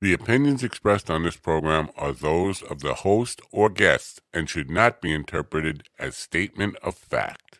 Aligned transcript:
The 0.00 0.12
opinions 0.12 0.62
expressed 0.62 1.10
on 1.10 1.24
this 1.24 1.36
program 1.36 1.88
are 1.96 2.12
those 2.12 2.62
of 2.62 2.82
the 2.82 2.94
host 2.94 3.40
or 3.50 3.68
guest 3.68 4.20
and 4.32 4.48
should 4.48 4.70
not 4.70 5.00
be 5.00 5.12
interpreted 5.12 5.88
as 5.98 6.16
statement 6.16 6.76
of 6.84 6.94
fact. 6.94 7.58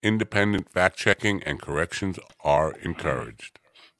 Independent 0.00 0.70
fact 0.70 0.96
checking 0.96 1.42
and 1.42 1.60
corrections 1.60 2.20
are 2.44 2.74
encouraged. 2.82 3.58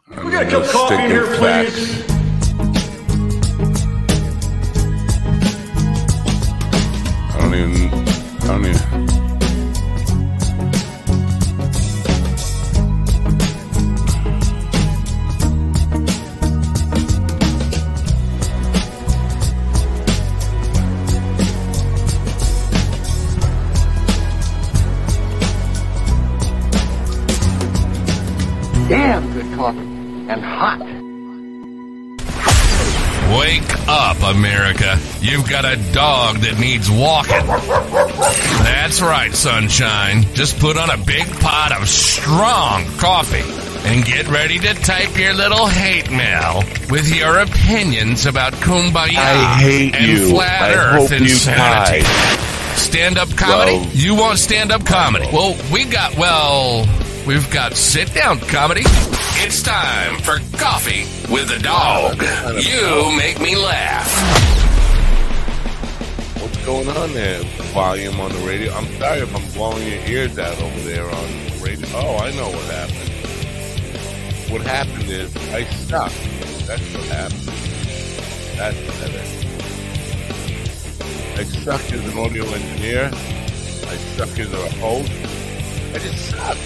We 0.08 0.30
got 0.30 0.46
a 0.46 0.50
cup 0.50 0.62
of 0.62 0.70
coffee 0.70 0.96
here, 1.08 1.26
please. 1.34 2.04
I 7.34 7.38
don't 7.40 7.54
even. 7.56 7.92
I 7.92 8.46
don't 8.46 8.66
even. 8.66 8.87
America. 34.36 34.98
You've 35.20 35.48
got 35.48 35.64
a 35.64 35.76
dog 35.92 36.36
that 36.38 36.58
needs 36.58 36.90
walking. 36.90 37.46
That's 38.64 39.00
right, 39.00 39.32
sunshine. 39.32 40.22
Just 40.34 40.58
put 40.58 40.76
on 40.76 40.90
a 40.90 40.96
big 40.98 41.26
pot 41.40 41.72
of 41.80 41.88
strong 41.88 42.84
coffee 42.98 43.42
and 43.88 44.04
get 44.04 44.28
ready 44.28 44.58
to 44.58 44.74
type 44.74 45.16
your 45.18 45.32
little 45.34 45.66
hate 45.66 46.10
mail 46.10 46.62
with 46.90 47.08
your 47.14 47.38
opinions 47.38 48.26
about 48.26 48.52
kumbaya 48.54 49.16
I 49.16 49.54
hate 49.60 49.94
and 49.94 50.06
you. 50.06 50.30
flat 50.30 50.62
I 50.62 50.74
earth 50.74 51.12
insanity. 51.12 52.04
Stand 52.76 53.18
up 53.18 53.28
comedy? 53.36 53.78
Well- 53.78 53.86
you 53.92 54.14
want 54.14 54.38
stand 54.38 54.72
up 54.72 54.84
comedy? 54.84 55.26
Well, 55.32 55.56
we 55.72 55.84
got, 55.84 56.16
well, 56.16 56.84
we've 57.28 57.50
got 57.50 57.74
sit 57.74 58.14
down 58.14 58.40
comedy. 58.40 58.80
It's 59.44 59.62
time 59.62 60.18
for 60.22 60.38
Coffee 60.56 61.04
with 61.30 61.50
a 61.50 61.58
Dog. 61.62 62.22
You 62.64 63.14
make 63.18 63.38
me 63.38 63.54
laugh. 63.54 64.08
What's 66.40 66.56
going 66.64 66.88
on 66.88 67.12
there? 67.12 67.42
Volume 67.74 68.18
on 68.18 68.32
the 68.32 68.38
radio. 68.38 68.72
I'm 68.72 68.86
sorry 68.98 69.18
if 69.18 69.36
I'm 69.36 69.46
blowing 69.52 69.86
your 69.86 70.00
ears 70.06 70.38
out 70.38 70.58
over 70.58 70.80
there 70.80 71.04
on 71.04 71.10
the 71.10 71.60
radio. 71.62 71.86
Oh, 71.92 72.16
I 72.16 72.30
know 72.30 72.48
what 72.48 72.64
happened. 72.64 73.12
What 74.50 74.62
happened 74.62 75.10
is 75.10 75.36
I 75.52 75.64
suck. 75.64 76.10
That's 76.66 76.94
what 76.94 77.04
happened. 77.08 77.48
That's 78.56 78.78
what 78.86 79.10
is. 79.14 79.44
I 81.38 81.44
suck 81.44 81.92
as 81.92 82.08
an 82.10 82.18
audio 82.18 82.44
engineer. 82.46 83.10
I 83.12 83.96
suck 84.16 84.38
as 84.38 84.50
a 84.50 84.70
host. 84.78 85.12
I 85.94 85.98
just 85.98 86.30
suck. 86.30 86.56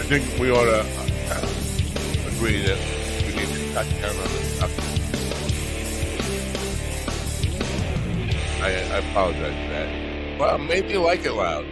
I 0.00 0.02
think 0.04 0.40
we 0.40 0.50
ought 0.50 0.64
to 0.64 0.80
uh, 0.80 2.34
agree 2.34 2.62
that 2.62 2.78
we 3.26 3.36
need 3.36 3.48
to 3.48 3.74
cut 3.74 3.86
down 4.00 4.16
on 4.16 4.22
the 4.22 4.40
suck. 4.56 4.70
I, 8.62 8.70
I 8.70 8.98
apologize 9.10 9.52
for 9.52 9.72
that. 9.72 10.40
Well, 10.40 10.56
maybe 10.56 10.96
like 10.96 11.26
it 11.26 11.32
loud, 11.32 11.66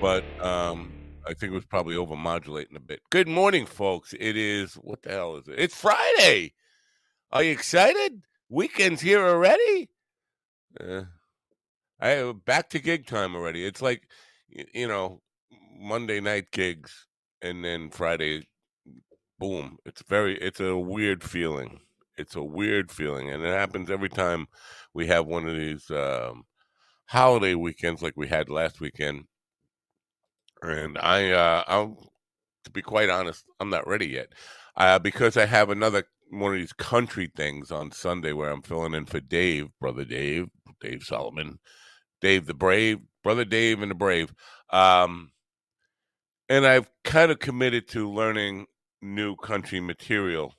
but 0.00 0.22
um, 0.40 0.92
I 1.26 1.34
think 1.34 1.50
it 1.50 1.56
was 1.56 1.64
probably 1.64 1.96
overmodulating 1.96 2.76
a 2.76 2.80
bit. 2.80 3.00
Good 3.10 3.26
morning, 3.26 3.66
folks. 3.66 4.14
It 4.18 4.36
is 4.36 4.74
what 4.74 5.02
the 5.02 5.10
hell 5.10 5.36
is 5.36 5.48
it? 5.48 5.58
It's 5.58 5.74
Friday. 5.74 6.52
Are 7.32 7.42
you 7.42 7.50
excited? 7.50 8.22
Weekend's 8.48 9.00
here 9.00 9.26
already. 9.26 9.90
Uh, 10.80 11.02
I 12.00 12.32
back 12.46 12.70
to 12.70 12.78
gig 12.78 13.06
time 13.06 13.34
already. 13.34 13.66
It's 13.66 13.82
like 13.82 14.06
you 14.48 14.86
know 14.86 15.20
Monday 15.76 16.20
night 16.20 16.52
gigs, 16.52 17.08
and 17.44 17.64
then 17.64 17.90
Friday, 17.90 18.48
boom. 19.38 19.78
It's 19.84 20.02
very. 20.02 20.38
It's 20.38 20.60
a 20.60 20.76
weird 20.76 21.22
feeling. 21.22 21.80
It's 22.16 22.34
a 22.36 22.42
weird 22.42 22.90
feeling, 22.90 23.30
and 23.30 23.44
it 23.44 23.52
happens 23.52 23.90
every 23.90 24.08
time 24.08 24.46
we 24.94 25.06
have 25.08 25.26
one 25.26 25.46
of 25.46 25.54
these 25.54 25.90
um, 25.90 26.44
holiday 27.06 27.54
weekends 27.54 28.02
like 28.02 28.14
we 28.16 28.28
had 28.28 28.48
last 28.48 28.80
weekend. 28.80 29.24
And 30.62 30.96
I, 30.96 31.32
uh, 31.32 31.64
I'm, 31.66 31.96
to 32.64 32.70
be 32.70 32.80
quite 32.80 33.10
honest, 33.10 33.44
I'm 33.60 33.68
not 33.68 33.86
ready 33.86 34.06
yet 34.06 34.28
uh, 34.76 34.98
because 34.98 35.36
I 35.36 35.44
have 35.44 35.68
another 35.68 36.04
one 36.30 36.54
of 36.54 36.58
these 36.58 36.72
country 36.72 37.30
things 37.36 37.70
on 37.70 37.92
Sunday 37.92 38.32
where 38.32 38.50
I'm 38.50 38.62
filling 38.62 38.94
in 38.94 39.04
for 39.04 39.20
Dave, 39.20 39.68
brother 39.80 40.04
Dave, 40.04 40.48
Dave 40.80 41.02
Solomon, 41.02 41.58
Dave 42.22 42.46
the 42.46 42.54
Brave, 42.54 43.00
brother 43.22 43.44
Dave 43.44 43.82
and 43.82 43.90
the 43.90 43.96
Brave. 43.96 44.32
Um, 44.70 45.32
and 46.48 46.66
I've 46.66 46.90
kind 47.04 47.30
of 47.30 47.38
committed 47.38 47.88
to 47.88 48.10
learning 48.10 48.66
new 49.00 49.36
country 49.36 49.80
material 49.80 50.54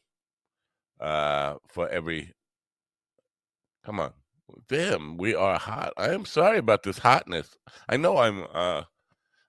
uh, 0.99 1.55
for 1.67 1.87
every. 1.89 2.33
Come 3.85 3.99
on, 3.99 4.13
damn, 4.67 5.17
we 5.17 5.35
are 5.35 5.59
hot. 5.59 5.93
I 5.97 6.09
am 6.09 6.25
sorry 6.25 6.57
about 6.57 6.83
this 6.83 6.99
hotness. 6.99 7.55
I 7.87 7.97
know 7.97 8.17
I'm 8.17 8.45
uh, 8.53 8.83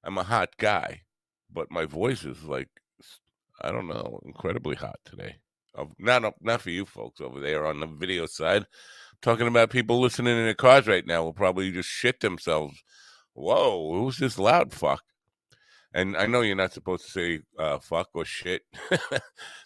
I'm 0.04 0.18
a 0.18 0.24
hot 0.24 0.50
guy, 0.58 1.02
but 1.50 1.70
my 1.70 1.86
voice 1.86 2.24
is 2.24 2.44
like 2.44 2.68
I 3.62 3.72
don't 3.72 3.88
know, 3.88 4.20
incredibly 4.24 4.76
hot 4.76 5.00
today. 5.04 5.36
Not 5.98 6.34
not 6.40 6.60
for 6.62 6.70
you 6.70 6.86
folks 6.86 7.20
over 7.20 7.40
there 7.40 7.66
on 7.66 7.80
the 7.80 7.86
video 7.86 8.26
side. 8.26 8.66
talking 9.22 9.46
about 9.46 9.70
people 9.70 10.00
listening 10.00 10.36
in 10.36 10.44
their 10.44 10.54
cars 10.54 10.86
right 10.86 11.06
now 11.06 11.22
will 11.22 11.32
probably 11.32 11.70
just 11.72 11.88
shit 11.88 12.20
themselves. 12.20 12.82
Whoa, 13.34 13.92
who's 13.94 14.18
this 14.18 14.38
loud 14.38 14.72
fuck? 14.72 15.02
And 15.94 16.16
I 16.16 16.26
know 16.26 16.42
you're 16.42 16.56
not 16.56 16.72
supposed 16.72 17.06
to 17.06 17.10
say 17.10 17.40
uh, 17.58 17.78
fuck 17.78 18.08
or 18.14 18.24
shit 18.24 18.62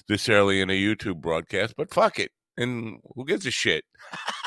this 0.08 0.28
early 0.28 0.60
in 0.60 0.70
a 0.70 0.74
YouTube 0.74 1.20
broadcast, 1.20 1.74
but 1.76 1.92
fuck 1.92 2.18
it. 2.18 2.30
And 2.56 2.98
who 3.14 3.24
gives 3.24 3.46
a 3.46 3.50
shit? 3.50 3.84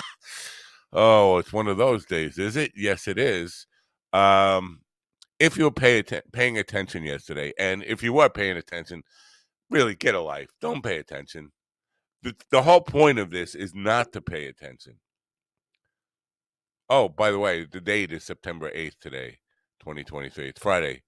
oh, 0.94 1.38
it's 1.38 1.52
one 1.52 1.68
of 1.68 1.78
those 1.78 2.06
days, 2.06 2.38
is 2.38 2.56
it? 2.56 2.72
Yes, 2.76 3.08
it 3.08 3.18
is. 3.18 3.68
Um, 4.14 4.82
if 5.40 5.58
you 5.58 5.66
were 5.66 5.72
pay 5.72 6.00
atten- 6.00 6.22
paying 6.32 6.58
attention 6.58 7.04
yesterday, 7.04 7.54
and 7.58 7.84
if 7.84 8.04
you 8.04 8.14
were 8.14 8.30
paying 8.30 8.56
attention, 8.58 9.04
really 9.70 9.96
get 9.96 10.16
a 10.16 10.22
life. 10.22 10.50
Don't 10.62 10.84
pay 10.84 10.98
attention. 10.98 11.52
The, 12.22 12.36
the 12.52 12.62
whole 12.62 12.82
point 12.82 13.20
of 13.20 13.32
this 13.32 13.56
is 13.56 13.74
not 13.76 14.14
to 14.14 14.22
pay 14.22 14.46
attention. 14.46 15.00
Oh, 16.90 17.10
by 17.10 17.32
the 17.32 17.40
way, 17.40 17.66
the 17.66 17.82
date 17.82 18.12
is 18.12 18.24
September 18.24 18.72
8th 18.72 19.00
today, 19.02 19.40
2023. 19.80 20.50
It's 20.50 20.62
Friday, 20.62 21.02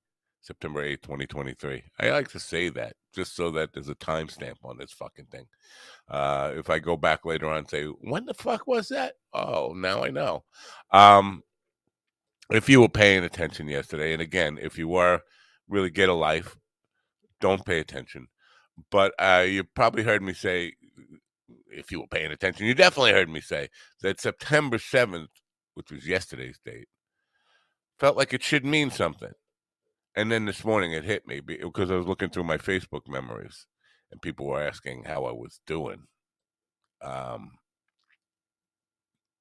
September 0.46 0.86
8th, 0.86 1.02
2023. 1.02 1.84
I 2.00 2.10
like 2.12 2.30
to 2.30 2.40
say 2.40 2.70
that 2.70 2.94
just 3.16 3.36
so 3.36 3.50
that 3.52 3.74
there's 3.74 3.90
a 3.90 3.96
timestamp 3.96 4.58
on 4.64 4.78
this 4.78 4.92
fucking 4.92 5.26
thing. 5.26 5.48
Uh, 6.08 6.52
if 6.56 6.70
I 6.70 6.78
go 6.78 6.96
back 6.96 7.26
later 7.26 7.48
on 7.48 7.58
and 7.58 7.70
say, 7.70 7.86
when 7.86 8.26
the 8.26 8.36
fuck 8.36 8.68
was 8.68 8.90
that? 8.90 9.16
Oh, 9.34 9.74
now 9.76 10.04
I 10.04 10.12
know. 10.12 10.44
Um, 10.92 11.42
if 12.52 12.70
you 12.70 12.80
were 12.80 12.90
paying 12.90 13.24
attention 13.24 13.68
yesterday, 13.68 14.14
and 14.14 14.22
again, 14.22 14.60
if 14.62 14.78
you 14.78 14.88
were, 14.88 15.22
really 15.68 15.90
get 15.90 16.10
a 16.10 16.14
life, 16.14 16.56
don't 17.42 17.66
pay 17.66 17.80
attention. 17.80 18.28
But 18.92 19.14
uh, 19.18 19.46
you 19.48 19.64
probably 19.64 20.04
heard 20.04 20.22
me 20.22 20.34
say, 20.34 20.74
if 21.72 21.92
you 21.92 22.02
were 22.02 22.08
paying 22.08 22.32
attention, 22.32 22.68
you 22.68 22.76
definitely 22.76 23.14
heard 23.14 23.30
me 23.30 23.42
say 23.42 23.70
that 24.04 24.22
September 24.22 24.78
7th, 24.78 25.30
which 25.74 25.92
was 25.92 26.08
yesterday's 26.08 26.60
date, 26.64 26.88
felt 27.98 28.16
like 28.16 28.32
it 28.32 28.44
should 28.44 28.64
mean 28.64 28.92
something. 28.92 29.34
And 30.16 30.32
then 30.32 30.46
this 30.46 30.64
morning 30.64 30.94
it 30.94 31.04
hit 31.04 31.28
me 31.28 31.42
because 31.42 31.92
I 31.92 31.96
was 31.96 32.08
looking 32.08 32.30
through 32.30 32.46
my 32.46 32.58
Facebook 32.58 33.08
memories 33.08 33.66
and 34.12 34.22
people 34.22 34.46
were 34.46 34.64
asking 34.64 35.04
how 35.04 35.26
I 35.26 35.32
was 35.32 35.60
doing. 35.68 36.04
Um, 37.02 37.52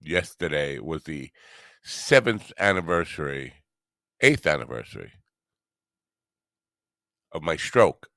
yesterday 0.01 0.81
was 0.81 1.05
the 1.05 1.31
seventh 1.83 2.53
anniversary, 2.59 3.55
eighth 4.21 4.47
anniversary 4.47 5.13
of 7.31 7.43
my 7.43 7.57
stroke. 7.57 8.09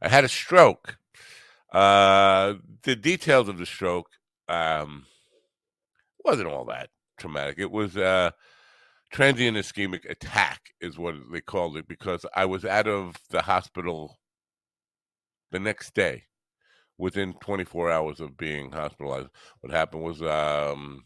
I 0.00 0.08
had 0.08 0.24
a 0.24 0.28
stroke. 0.28 0.98
Uh, 1.72 2.54
the 2.82 2.94
details 2.94 3.48
of 3.48 3.58
the 3.58 3.66
stroke 3.66 4.10
um, 4.48 5.06
wasn't 6.24 6.48
all 6.48 6.66
that 6.66 6.90
traumatic. 7.18 7.56
It 7.58 7.70
was 7.70 7.96
uh, 7.96 8.30
transient 9.14 9.56
ischemic 9.56 10.10
attack, 10.10 10.60
is 10.82 10.98
what 10.98 11.14
they 11.32 11.40
called 11.40 11.78
it, 11.78 11.88
because 11.88 12.26
I 12.36 12.46
was 12.46 12.66
out 12.66 12.88
of 12.88 13.16
the 13.30 13.42
hospital 13.42 14.18
the 15.52 15.60
next 15.60 15.94
day, 15.94 16.24
within 16.98 17.34
24 17.34 17.90
hours 17.90 18.20
of 18.20 18.36
being 18.36 18.72
hospitalized. 18.72 19.30
What 19.62 19.72
happened 19.72 20.04
was 20.04 20.22
um, 20.22 21.04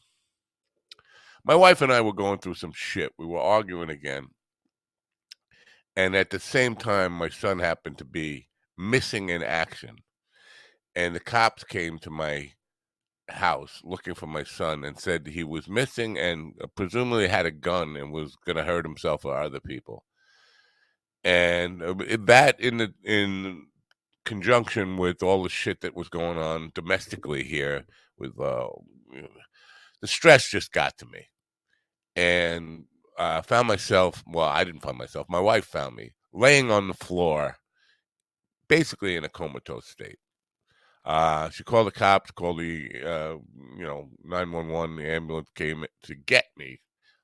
my 1.45 1.55
wife 1.55 1.83
and 1.83 1.93
I 1.93 2.01
were 2.03 2.15
going 2.15 2.41
through 2.41 2.55
some 2.57 2.73
shit. 2.75 3.13
We 3.19 3.27
were 3.27 3.41
arguing 3.41 3.91
again. 3.91 4.29
And 5.97 6.17
at 6.17 6.31
the 6.31 6.41
same 6.41 6.77
time, 6.77 7.13
my 7.13 7.29
son 7.29 7.61
happened 7.61 7.99
to 7.99 8.07
be 8.07 8.49
missing 8.79 9.31
in 9.31 9.43
action. 9.43 9.97
and 10.99 11.15
the 11.15 11.21
cops 11.21 11.65
came 11.65 11.99
to 12.01 12.11
my 12.11 12.53
house 13.29 13.81
looking 13.85 14.15
for 14.15 14.27
my 14.27 14.43
son 14.45 14.85
and 14.85 14.99
said 14.99 15.27
he 15.27 15.45
was 15.45 15.69
missing 15.69 16.19
and 16.19 16.55
uh, 16.63 16.67
presumably 16.75 17.29
had 17.29 17.47
a 17.47 17.51
gun 17.51 17.97
and 17.97 18.13
was 18.13 18.37
going 18.45 18.57
to 18.57 18.65
hurt 18.65 18.85
himself 18.85 19.25
or 19.25 19.37
other 19.37 19.61
people. 19.61 20.05
And 21.25 21.83
uh, 21.83 21.95
that 22.27 22.61
in 22.61 22.79
the 22.79 22.95
in 23.05 23.67
conjunction 24.25 24.97
with 24.99 25.23
all 25.23 25.43
the 25.43 25.49
shit 25.49 25.81
that 25.81 25.97
was 25.97 26.09
going 26.09 26.39
on 26.39 26.71
domestically 26.75 27.45
here 27.45 27.85
with 28.19 28.39
uh, 28.39 28.69
the 30.01 30.07
stress 30.07 30.51
just 30.51 30.71
got 30.73 30.97
to 30.99 31.07
me 31.07 31.29
and 32.15 32.85
I 33.19 33.41
found 33.41 33.69
myself 33.69 34.23
well 34.27 34.45
i 34.45 34.65
didn't 34.65 34.83
find 34.83 34.99
myself 34.99 35.27
my 35.29 35.41
wife 35.41 35.65
found 35.65 35.97
me 35.97 36.13
laying 36.33 36.71
on 36.71 36.89
the 36.89 36.95
floor 36.95 37.57
basically 38.69 39.17
in 39.17 39.25
a 39.25 39.29
comatose 39.29 39.87
state 39.87 40.19
uh, 41.09 41.49
she 41.49 41.65
called 41.65 41.87
the 41.87 41.91
cops, 41.91 42.31
called 42.31 42.59
the 42.59 42.91
uh, 43.03 43.37
you 43.79 43.83
know 43.83 44.11
nine 44.23 44.53
one 44.53 44.69
one. 44.69 44.97
The 44.97 45.11
ambulance 45.11 45.49
came 45.55 45.87
to 46.03 46.15
get 46.15 46.45
me. 46.55 46.81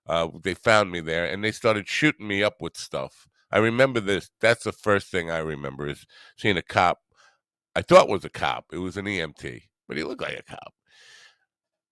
Uh, 0.07 0.29
they 0.43 0.55
found 0.55 0.91
me 0.91 1.01
there, 1.01 1.27
and 1.27 1.45
they 1.45 1.53
started 1.53 1.87
shooting 1.87 2.27
me 2.27 2.43
up 2.43 2.63
with 2.63 2.79
stuff. 2.79 3.29
I 3.53 3.59
remember 3.59 4.01
this. 4.01 4.31
That's 4.41 4.65
the 4.65 4.73
first 4.73 5.09
thing 5.09 5.31
I 5.31 5.39
remember 5.39 5.87
is 5.87 6.07
seeing 6.39 6.57
a 6.57 6.63
cop. 6.63 6.99
I 7.77 7.83
thought 7.83 8.09
was 8.09 8.25
a 8.25 8.31
cop. 8.31 8.65
It 8.73 8.79
was 8.79 8.97
an 8.97 9.05
EMT, 9.05 9.61
but 9.87 9.99
he 9.99 10.03
looked 10.03 10.23
like 10.23 10.39
a 10.39 10.43
cop. 10.43 10.73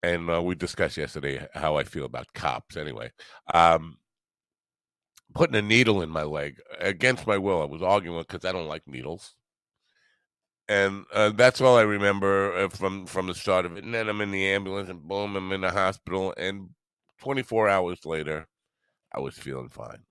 And 0.03 0.31
uh, 0.31 0.43
we 0.43 0.55
discussed 0.55 0.97
yesterday 0.97 1.47
how 1.53 1.77
I 1.77 1.85
feel 1.85 2.07
about 2.07 2.33
cops. 2.33 2.79
Anyway, 2.79 3.13
um, 3.53 3.99
putting 5.35 5.57
a 5.57 5.63
needle 5.63 6.01
in 6.01 6.09
my 6.09 6.23
leg 6.23 6.59
against 6.81 7.27
my 7.27 7.37
will. 7.37 7.61
I 7.61 7.67
was 7.67 7.83
arguing 7.83 8.25
because 8.27 8.47
I 8.47 8.53
don't 8.53 8.67
like 8.67 8.83
needles 8.87 9.35
and 10.69 11.05
uh, 11.13 11.31
that's 11.31 11.61
all 11.61 11.77
I 11.77 11.83
remember 11.83 12.53
uh, 12.57 12.69
from 12.69 13.07
from 13.07 13.27
the 13.27 13.35
start 13.35 13.67
of 13.67 13.77
it. 13.77 13.85
And 13.85 13.95
then 13.95 14.09
I'm 14.09 14.21
in 14.21 14.31
the 14.31 14.47
ambulance, 14.49 14.89
and 14.89 15.03
boom, 15.03 15.37
I'm 15.37 15.53
in 15.53 15.63
the 15.63 15.71
hospital. 15.71 16.35
And 16.37 16.71
24 17.19 17.69
hours 17.69 17.99
later, 18.05 18.47
I 19.13 19.21
was 19.21 19.35
feeling 19.37 19.69
fine. 19.69 20.05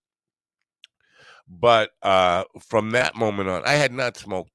But 1.47 1.91
uh, 2.01 2.45
from 2.61 2.91
that 2.91 3.15
moment 3.15 3.49
on, 3.49 3.63
I 3.65 3.73
had 3.73 3.91
not 3.93 4.17
smoked 4.17 4.51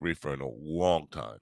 reefer 0.00 0.34
in 0.34 0.40
a 0.40 0.48
long 0.48 1.08
time. 1.08 1.38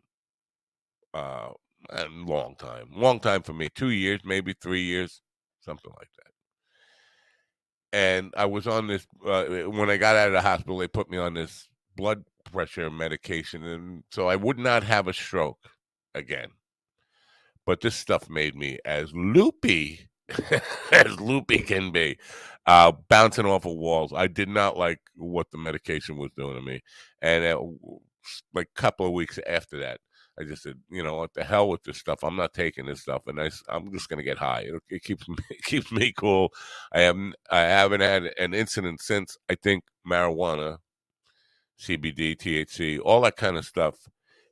Uh, 1.13 1.51
a 1.91 2.07
long 2.09 2.57
time, 2.57 2.89
long 2.95 3.21
time 3.21 3.43
for 3.43 3.53
me. 3.53 3.69
Two 3.75 3.91
years, 3.91 4.21
maybe 4.25 4.55
three 4.55 4.83
years, 4.83 5.21
something 5.61 5.93
like 5.99 6.09
that. 6.17 7.99
And 7.99 8.35
I 8.37 8.47
was 8.47 8.67
on 8.67 8.87
this 8.87 9.07
uh, 9.27 9.45
when 9.45 9.91
I 9.91 9.97
got 9.99 10.17
out 10.17 10.29
of 10.29 10.33
the 10.33 10.41
hospital. 10.41 10.79
They 10.79 10.89
put 10.89 11.11
me 11.11 11.19
on 11.19 11.35
this 11.35 11.69
blood 11.97 12.25
pressure 12.55 12.91
medication, 12.91 13.65
and 13.65 14.05
so 14.13 14.29
I 14.29 14.37
would 14.37 14.59
not 14.59 14.85
have 14.85 15.09
a 15.09 15.13
stroke 15.13 15.59
again. 16.15 16.51
But 17.67 17.81
this 17.81 17.97
stuff 17.97 18.31
made 18.31 18.55
me 18.55 18.79
as 18.85 19.13
loopy 19.15 20.09
as 20.93 21.21
loopy 21.21 21.59
can 21.59 21.93
be, 21.93 22.19
uh, 22.67 22.93
bouncing 23.09 23.47
off 23.47 23.67
of 23.67 23.75
walls. 23.75 24.13
I 24.15 24.27
did 24.29 24.49
not 24.49 24.79
like 24.79 25.01
what 25.17 25.51
the 25.51 25.59
medication 25.59 26.17
was 26.17 26.31
doing 26.37 26.57
to 26.57 26.63
me, 26.63 26.81
and 27.21 27.45
uh, 27.45 27.61
like 28.55 28.69
a 28.77 28.81
couple 28.81 29.07
of 29.07 29.13
weeks 29.13 29.39
after 29.47 29.79
that, 29.81 30.01
I 30.41 30.45
just 30.45 30.63
said, 30.63 30.77
you 30.91 31.03
know, 31.03 31.17
what 31.17 31.35
the 31.35 31.45
hell 31.45 31.69
with 31.69 31.83
this 31.85 31.99
stuff? 31.99 32.25
I'm 32.25 32.37
not 32.37 32.55
taking 32.55 32.87
this 32.87 33.03
stuff, 33.03 33.23
and 33.27 33.41
I, 33.41 33.51
I'm 33.69 33.93
just 33.93 34.09
gonna 34.09 34.23
get 34.23 34.39
high. 34.39 34.63
It, 34.63 34.75
it 34.91 35.03
keeps 35.03 35.29
me 35.31 35.37
it 35.51 35.63
keeps 35.65 35.93
me 35.93 36.13
cool. 36.17 36.51
I 36.93 37.01
have 37.01 37.19
I 37.51 37.61
haven't 37.61 38.01
had 38.01 38.25
an 38.39 38.55
incident 38.55 39.01
since. 39.03 39.37
I 39.51 39.57
think 39.57 39.85
marijuana 40.09 40.79
CBD, 41.81 42.37
THC, 42.37 43.01
all 43.03 43.21
that 43.23 43.37
kind 43.37 43.57
of 43.57 43.65
stuff 43.65 43.97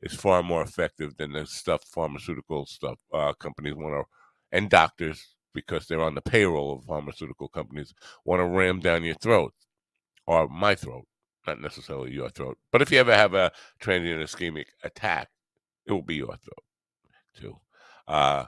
is 0.02 0.14
far 0.14 0.42
more 0.42 0.62
effective 0.62 1.16
than 1.16 1.32
the 1.32 1.46
stuff 1.46 1.84
pharmaceutical 1.84 2.66
stuff 2.66 2.98
uh, 3.12 3.32
companies 3.34 3.74
want 3.74 3.94
to, 3.94 4.56
and 4.56 4.68
doctors 4.68 5.34
because 5.54 5.86
they're 5.86 6.02
on 6.02 6.14
the 6.14 6.22
payroll 6.22 6.72
of 6.72 6.84
pharmaceutical 6.84 7.48
companies 7.48 7.94
want 8.24 8.40
to 8.40 8.46
ram 8.46 8.80
down 8.80 9.04
your 9.04 9.14
throat 9.14 9.52
or 10.26 10.48
my 10.48 10.74
throat, 10.74 11.04
not 11.46 11.60
necessarily 11.60 12.12
your 12.12 12.30
throat. 12.30 12.58
But 12.70 12.82
if 12.82 12.90
you 12.90 12.98
ever 12.98 13.14
have 13.14 13.34
a 13.34 13.52
transient 13.80 14.22
ischemic 14.22 14.66
attack, 14.82 15.28
it 15.86 15.92
will 15.92 16.02
be 16.02 16.16
your 16.16 16.36
throat 16.36 16.64
too. 17.38 17.56
Uh, 18.06 18.46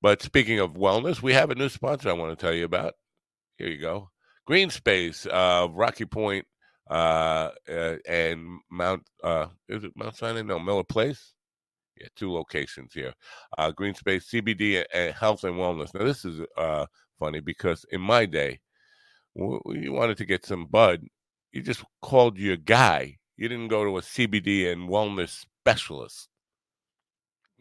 but 0.00 0.22
speaking 0.22 0.58
of 0.58 0.74
wellness, 0.74 1.22
we 1.22 1.32
have 1.32 1.50
a 1.50 1.54
new 1.54 1.68
sponsor 1.68 2.10
I 2.10 2.14
want 2.14 2.36
to 2.36 2.42
tell 2.42 2.54
you 2.54 2.64
about. 2.64 2.94
Here 3.56 3.68
you 3.68 3.80
go. 3.80 4.10
Green 4.46 4.68
Space, 4.70 5.26
uh, 5.26 5.68
Rocky 5.70 6.04
Point, 6.04 6.46
uh, 6.90 7.50
uh, 7.68 7.96
and 8.06 8.60
Mount 8.70 9.02
uh, 9.22 9.46
is 9.68 9.84
it 9.84 9.92
Mount 9.96 10.16
Sinai? 10.16 10.42
No, 10.42 10.58
Miller 10.58 10.84
Place. 10.84 11.32
Yeah, 12.00 12.08
two 12.16 12.32
locations 12.32 12.92
here. 12.92 13.14
Uh, 13.56 13.70
Green 13.70 13.94
Space, 13.94 14.28
CBD, 14.28 14.84
and 14.92 15.14
health 15.14 15.44
and 15.44 15.54
wellness. 15.54 15.94
Now 15.94 16.04
this 16.04 16.24
is 16.24 16.40
uh 16.56 16.86
funny 17.18 17.40
because 17.40 17.84
in 17.90 18.00
my 18.00 18.26
day, 18.26 18.60
you 19.34 19.92
wanted 19.92 20.16
to 20.18 20.24
get 20.24 20.44
some 20.44 20.66
bud, 20.66 21.02
you 21.52 21.62
just 21.62 21.84
called 22.02 22.38
your 22.38 22.56
guy. 22.56 23.18
You 23.36 23.48
didn't 23.48 23.68
go 23.68 23.84
to 23.84 23.98
a 23.98 24.00
CBD 24.00 24.70
and 24.70 24.88
wellness 24.88 25.44
specialist. 25.60 26.28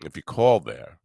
If 0.05 0.15
you 0.17 0.23
call 0.23 0.59
there, 0.59 0.99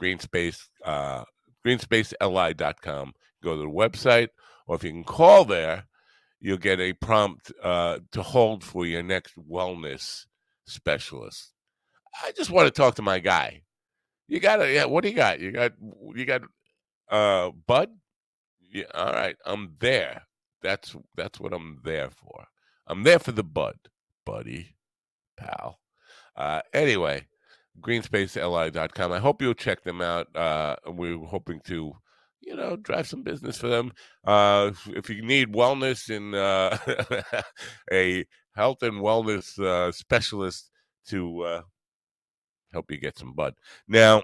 Greenspace, 0.00 0.68
uh, 0.84 1.24
greensspaceli.com, 1.64 3.12
go 3.42 3.56
to 3.56 3.62
the 3.62 3.68
website, 3.68 4.28
or 4.66 4.76
if 4.76 4.84
you 4.84 4.90
can 4.90 5.04
call 5.04 5.44
there, 5.44 5.84
you'll 6.44 6.58
get 6.58 6.78
a 6.78 6.92
prompt 6.92 7.50
uh, 7.62 7.98
to 8.12 8.22
hold 8.22 8.62
for 8.62 8.84
your 8.84 9.02
next 9.02 9.32
wellness 9.50 10.26
specialist. 10.66 11.52
I 12.22 12.32
just 12.32 12.50
want 12.50 12.66
to 12.66 12.70
talk 12.70 12.96
to 12.96 13.02
my 13.02 13.18
guy. 13.18 13.62
You 14.28 14.40
got 14.40 14.56
to, 14.56 14.70
yeah. 14.70 14.84
What 14.84 15.04
do 15.04 15.08
you 15.08 15.16
got? 15.16 15.40
You 15.40 15.52
got, 15.52 15.72
you 16.14 16.26
got, 16.26 16.42
uh, 17.10 17.50
Bud. 17.66 17.88
Yeah, 18.60 18.84
all 18.92 19.12
right. 19.12 19.36
I'm 19.46 19.76
there. 19.80 20.24
That's 20.62 20.94
that's 21.16 21.40
what 21.40 21.54
I'm 21.54 21.80
there 21.82 22.10
for. 22.10 22.44
I'm 22.86 23.04
there 23.04 23.18
for 23.18 23.32
the 23.32 23.44
Bud, 23.44 23.76
buddy, 24.26 24.76
pal. 25.38 25.78
Uh, 26.36 26.60
anyway, 26.74 27.26
greensspaceli.com. 27.80 29.12
I 29.12 29.18
hope 29.18 29.40
you'll 29.40 29.54
check 29.54 29.82
them 29.82 30.02
out. 30.02 30.34
Uh, 30.36 30.76
we're 30.86 31.18
hoping 31.18 31.60
to 31.66 31.94
you 32.46 32.56
know, 32.56 32.76
drive 32.76 33.06
some 33.06 33.22
business 33.22 33.58
for 33.58 33.68
them. 33.68 33.92
Uh, 34.24 34.72
if 34.88 35.08
you 35.08 35.22
need 35.22 35.52
wellness 35.52 36.14
and 36.14 36.34
uh, 36.34 36.76
a 37.92 38.24
health 38.54 38.82
and 38.82 38.94
wellness 38.94 39.58
uh, 39.58 39.92
specialist 39.92 40.70
to 41.08 41.42
uh, 41.42 41.62
help 42.72 42.90
you 42.90 42.98
get 42.98 43.18
some 43.18 43.32
bud. 43.32 43.54
Now, 43.88 44.22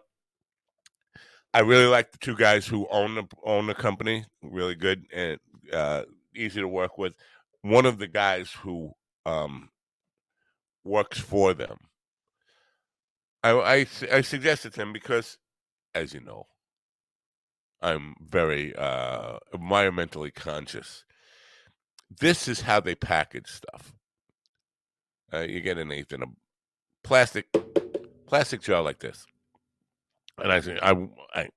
I 1.52 1.60
really 1.60 1.86
like 1.86 2.12
the 2.12 2.18
two 2.18 2.36
guys 2.36 2.66
who 2.66 2.86
own 2.90 3.16
the 3.16 3.24
own 3.44 3.66
the 3.66 3.74
company. 3.74 4.24
Really 4.42 4.76
good 4.76 5.06
and 5.12 5.38
uh, 5.72 6.04
easy 6.34 6.60
to 6.60 6.68
work 6.68 6.96
with. 6.96 7.14
One 7.62 7.86
of 7.86 7.98
the 7.98 8.08
guys 8.08 8.52
who 8.52 8.92
um, 9.26 9.70
works 10.84 11.18
for 11.18 11.54
them. 11.54 11.76
I, 13.42 13.50
I, 13.50 13.86
I 14.12 14.20
suggested 14.20 14.74
to 14.74 14.82
him 14.82 14.92
because, 14.92 15.38
as 15.94 16.12
you 16.12 16.20
know, 16.20 16.46
I'm 17.82 18.14
very 18.20 18.74
uh, 18.76 19.38
environmentally 19.54 20.34
conscious. 20.34 21.04
This 22.18 22.48
is 22.48 22.62
how 22.62 22.80
they 22.80 22.94
package 22.94 23.48
stuff. 23.48 23.94
Uh, 25.32 25.40
you 25.40 25.60
get 25.60 25.78
an 25.78 25.92
eighth 25.92 26.12
in 26.12 26.22
a 26.22 26.26
plastic 27.04 27.46
plastic 28.26 28.60
jar 28.62 28.82
like 28.82 28.98
this, 28.98 29.26
and 30.38 30.52
I 30.52 30.60
say, 30.60 30.78
I, 30.82 31.08
I, 31.34 31.48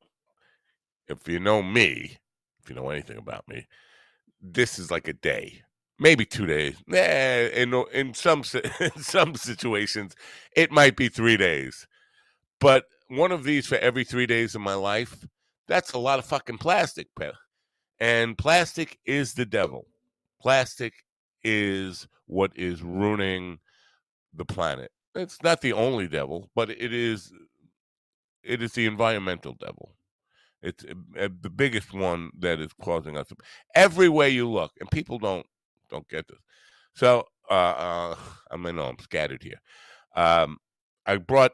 if 1.07 1.27
you 1.27 1.39
know 1.39 1.63
me, 1.63 2.17
if 2.61 2.69
you 2.69 2.75
know 2.75 2.89
anything 2.89 3.17
about 3.17 3.47
me, 3.47 3.67
this 4.41 4.77
is 4.77 4.91
like 4.91 5.07
a 5.07 5.13
day, 5.13 5.63
maybe 5.99 6.23
two 6.25 6.45
days. 6.45 6.75
Eh, 6.93 7.47
in 7.47 7.73
in 7.91 8.13
some 8.13 8.43
in 8.79 8.91
some 9.01 9.35
situations, 9.35 10.15
it 10.55 10.71
might 10.71 10.95
be 10.95 11.09
three 11.09 11.37
days, 11.37 11.87
but 12.59 12.85
one 13.07 13.31
of 13.31 13.43
these 13.43 13.65
for 13.67 13.77
every 13.79 14.03
three 14.03 14.27
days 14.27 14.53
of 14.55 14.61
my 14.61 14.75
life 14.75 15.25
that's 15.67 15.93
a 15.93 15.97
lot 15.97 16.19
of 16.19 16.25
fucking 16.25 16.57
plastic. 16.57 17.07
And 17.99 18.37
plastic 18.37 18.99
is 19.05 19.33
the 19.33 19.45
devil. 19.45 19.87
Plastic 20.41 20.93
is 21.43 22.07
what 22.25 22.51
is 22.55 22.81
ruining 22.81 23.59
the 24.33 24.45
planet. 24.45 24.91
It's 25.15 25.41
not 25.43 25.61
the 25.61 25.73
only 25.73 26.07
devil, 26.07 26.49
but 26.55 26.69
it 26.69 26.93
is 26.93 27.31
it 28.43 28.61
is 28.61 28.73
the 28.73 28.85
environmental 28.85 29.53
devil. 29.53 29.95
It's 30.61 30.83
uh, 30.85 31.29
the 31.41 31.49
biggest 31.49 31.93
one 31.93 32.31
that 32.39 32.59
is 32.59 32.71
causing 32.81 33.17
us 33.17 33.31
every 33.75 34.09
way 34.09 34.29
you 34.29 34.49
look, 34.49 34.71
and 34.79 34.89
people 34.89 35.19
don't 35.19 35.45
don't 35.89 36.07
get 36.09 36.27
this. 36.27 36.39
So 36.95 37.25
uh, 37.49 37.53
uh, 37.53 38.15
I 38.51 38.57
mean, 38.57 38.75
no, 38.77 38.85
I'm 38.85 38.99
scattered 38.99 39.43
here. 39.43 39.61
Um, 40.15 40.57
I 41.05 41.17
brought 41.17 41.53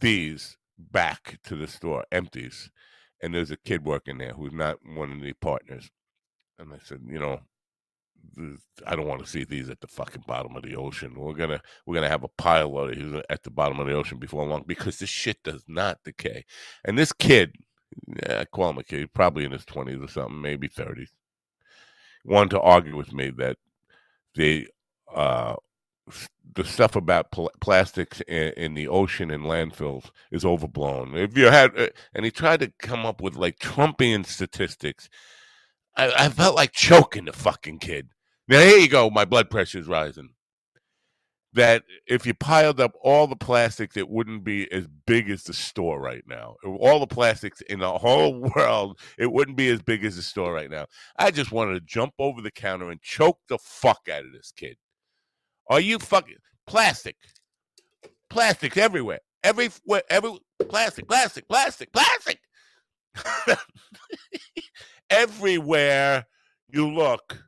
these 0.00 0.56
back 0.78 1.38
to 1.44 1.56
the 1.56 1.66
store, 1.66 2.04
empties, 2.12 2.70
and 3.22 3.34
there's 3.34 3.50
a 3.50 3.56
kid 3.56 3.84
working 3.84 4.18
there 4.18 4.32
who's 4.32 4.52
not 4.52 4.78
one 4.84 5.12
of 5.12 5.20
the 5.20 5.32
partners. 5.34 5.90
And 6.58 6.72
I 6.72 6.78
said, 6.84 7.00
you 7.06 7.18
know, 7.18 7.40
I 8.86 8.96
don't 8.96 9.06
want 9.06 9.22
to 9.22 9.30
see 9.30 9.44
these 9.44 9.68
at 9.68 9.80
the 9.80 9.86
fucking 9.86 10.24
bottom 10.26 10.56
of 10.56 10.62
the 10.62 10.76
ocean. 10.76 11.14
We're 11.16 11.34
gonna 11.34 11.60
we're 11.86 11.94
gonna 11.94 12.08
have 12.08 12.24
a 12.24 12.28
pile 12.28 12.76
of 12.78 12.94
these 12.94 13.22
at 13.30 13.42
the 13.42 13.50
bottom 13.50 13.78
of 13.80 13.86
the 13.86 13.92
ocean 13.94 14.18
before 14.18 14.46
long 14.46 14.64
because 14.66 14.98
this 14.98 15.08
shit 15.08 15.42
does 15.42 15.64
not 15.68 15.98
decay. 16.04 16.44
And 16.84 16.98
this 16.98 17.12
kid, 17.12 17.54
yeah, 18.06 18.40
I 18.40 18.44
call 18.44 18.70
him 18.70 18.78
a 18.78 18.84
kid, 18.84 19.12
probably 19.12 19.44
in 19.44 19.52
his 19.52 19.64
twenties 19.64 20.00
or 20.00 20.08
something, 20.08 20.40
maybe 20.40 20.68
thirties, 20.68 21.12
wanted 22.24 22.50
to 22.50 22.60
argue 22.60 22.96
with 22.96 23.12
me 23.12 23.30
that 23.30 23.56
the 24.34 24.68
uh, 25.14 25.56
the 26.54 26.64
stuff 26.64 26.96
about 26.96 27.30
pl- 27.30 27.50
plastics 27.60 28.20
in, 28.22 28.52
in, 28.56 28.74
the 28.74 28.88
ocean 28.88 29.30
and 29.30 29.44
landfills 29.44 30.10
is 30.30 30.44
overblown. 30.44 31.16
If 31.16 31.36
you 31.36 31.46
had, 31.46 31.78
uh, 31.78 31.88
and 32.14 32.24
he 32.24 32.30
tried 32.30 32.60
to 32.60 32.72
come 32.78 33.04
up 33.06 33.20
with 33.20 33.36
like 33.36 33.58
Trumpian 33.58 34.26
statistics. 34.26 35.08
I, 35.96 36.12
I 36.26 36.28
felt 36.28 36.56
like 36.56 36.72
choking 36.72 37.26
the 37.26 37.32
fucking 37.32 37.78
kid. 37.78 38.08
Now 38.48 38.60
here 38.60 38.78
you 38.78 38.88
go. 38.88 39.10
My 39.10 39.24
blood 39.24 39.50
pressure 39.50 39.78
is 39.78 39.86
rising. 39.86 40.30
That 41.54 41.84
if 42.08 42.26
you 42.26 42.34
piled 42.34 42.80
up 42.80 42.92
all 43.00 43.28
the 43.28 43.36
plastics, 43.36 43.96
it 43.96 44.08
wouldn't 44.08 44.42
be 44.42 44.70
as 44.72 44.88
big 45.06 45.30
as 45.30 45.44
the 45.44 45.54
store 45.54 46.00
right 46.00 46.24
now. 46.26 46.56
All 46.64 46.98
the 46.98 47.06
plastics 47.06 47.60
in 47.60 47.78
the 47.78 47.96
whole 47.96 48.40
world, 48.56 48.98
it 49.18 49.30
wouldn't 49.30 49.56
be 49.56 49.68
as 49.68 49.80
big 49.80 50.04
as 50.04 50.16
the 50.16 50.22
store 50.22 50.52
right 50.52 50.68
now. 50.70 50.86
I 51.16 51.30
just 51.30 51.52
wanted 51.52 51.74
to 51.74 51.80
jump 51.80 52.14
over 52.18 52.42
the 52.42 52.50
counter 52.50 52.90
and 52.90 53.00
choke 53.00 53.38
the 53.48 53.58
fuck 53.58 54.08
out 54.12 54.26
of 54.26 54.32
this 54.32 54.52
kid. 54.54 54.76
Are 55.68 55.80
you 55.80 55.98
fucking 55.98 56.36
plastic? 56.66 57.16
Plastics 58.30 58.76
everywhere. 58.76 59.20
Every 59.42 59.70
every 60.10 60.38
plastic, 60.68 61.06
plastic, 61.08 61.48
plastic, 61.48 61.92
plastic. 61.92 62.40
Everywhere 65.10 66.26
you 66.68 66.90
look, 66.90 67.44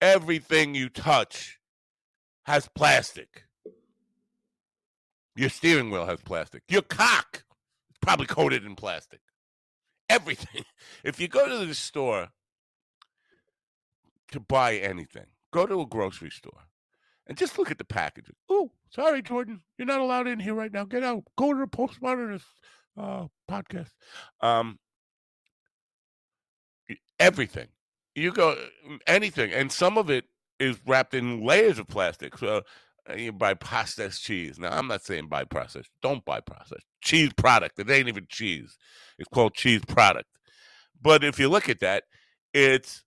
everything 0.00 0.74
you 0.74 0.88
touch 0.88 1.58
has 2.44 2.68
plastic. 2.76 3.44
Your 5.34 5.48
steering 5.48 5.90
wheel 5.90 6.06
has 6.06 6.20
plastic. 6.20 6.62
Your 6.68 6.82
cock 6.82 7.42
is 7.90 7.96
probably 8.00 8.26
coated 8.26 8.64
in 8.64 8.76
plastic. 8.76 9.20
Everything. 10.08 10.64
If 11.02 11.18
you 11.20 11.28
go 11.28 11.48
to 11.48 11.66
the 11.66 11.74
store 11.74 12.28
to 14.30 14.40
buy 14.40 14.76
anything, 14.76 15.26
go 15.52 15.66
to 15.66 15.80
a 15.80 15.86
grocery 15.86 16.30
store 16.30 16.60
and 17.26 17.36
just 17.38 17.58
look 17.58 17.70
at 17.70 17.78
the 17.78 17.84
packaging. 17.84 18.36
Oh, 18.48 18.70
sorry, 18.90 19.22
Jordan, 19.22 19.62
you're 19.78 19.86
not 19.86 20.00
allowed 20.00 20.26
in 20.26 20.40
here 20.40 20.54
right 20.54 20.72
now. 20.72 20.84
Get 20.84 21.02
out. 21.02 21.24
Go 21.36 21.52
to 21.52 21.60
the 21.60 21.66
postmodernist 21.66 22.44
uh, 22.98 23.26
podcast. 23.50 23.90
Um, 24.40 24.78
everything. 27.18 27.68
You 28.14 28.32
go 28.32 28.56
mm, 28.88 28.98
anything, 29.06 29.52
and 29.52 29.72
some 29.72 29.98
of 29.98 30.10
it 30.10 30.24
is 30.60 30.78
wrapped 30.86 31.14
in 31.14 31.44
layers 31.44 31.78
of 31.78 31.88
plastic. 31.88 32.38
So 32.38 32.62
uh, 33.10 33.14
you 33.14 33.32
buy 33.32 33.54
processed 33.54 34.22
cheese. 34.22 34.58
Now 34.58 34.70
I'm 34.70 34.86
not 34.86 35.02
saying 35.02 35.28
buy 35.28 35.44
processed. 35.44 35.90
Don't 36.02 36.24
buy 36.24 36.40
processed 36.40 36.86
cheese 37.02 37.32
product. 37.34 37.78
It 37.78 37.90
ain't 37.90 38.08
even 38.08 38.26
cheese. 38.28 38.76
It's 39.18 39.28
called 39.28 39.54
cheese 39.54 39.84
product. 39.86 40.28
But 41.00 41.22
if 41.22 41.38
you 41.38 41.48
look 41.48 41.68
at 41.68 41.80
that, 41.80 42.04
it's 42.52 43.04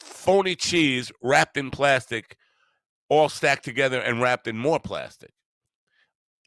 phony 0.00 0.54
cheese 0.54 1.10
wrapped 1.22 1.56
in 1.56 1.70
plastic, 1.70 2.36
all 3.10 3.28
stacked 3.28 3.64
together 3.64 4.00
and 4.00 4.22
wrapped 4.22 4.46
in 4.46 4.56
more 4.56 4.80
plastic. 4.80 5.32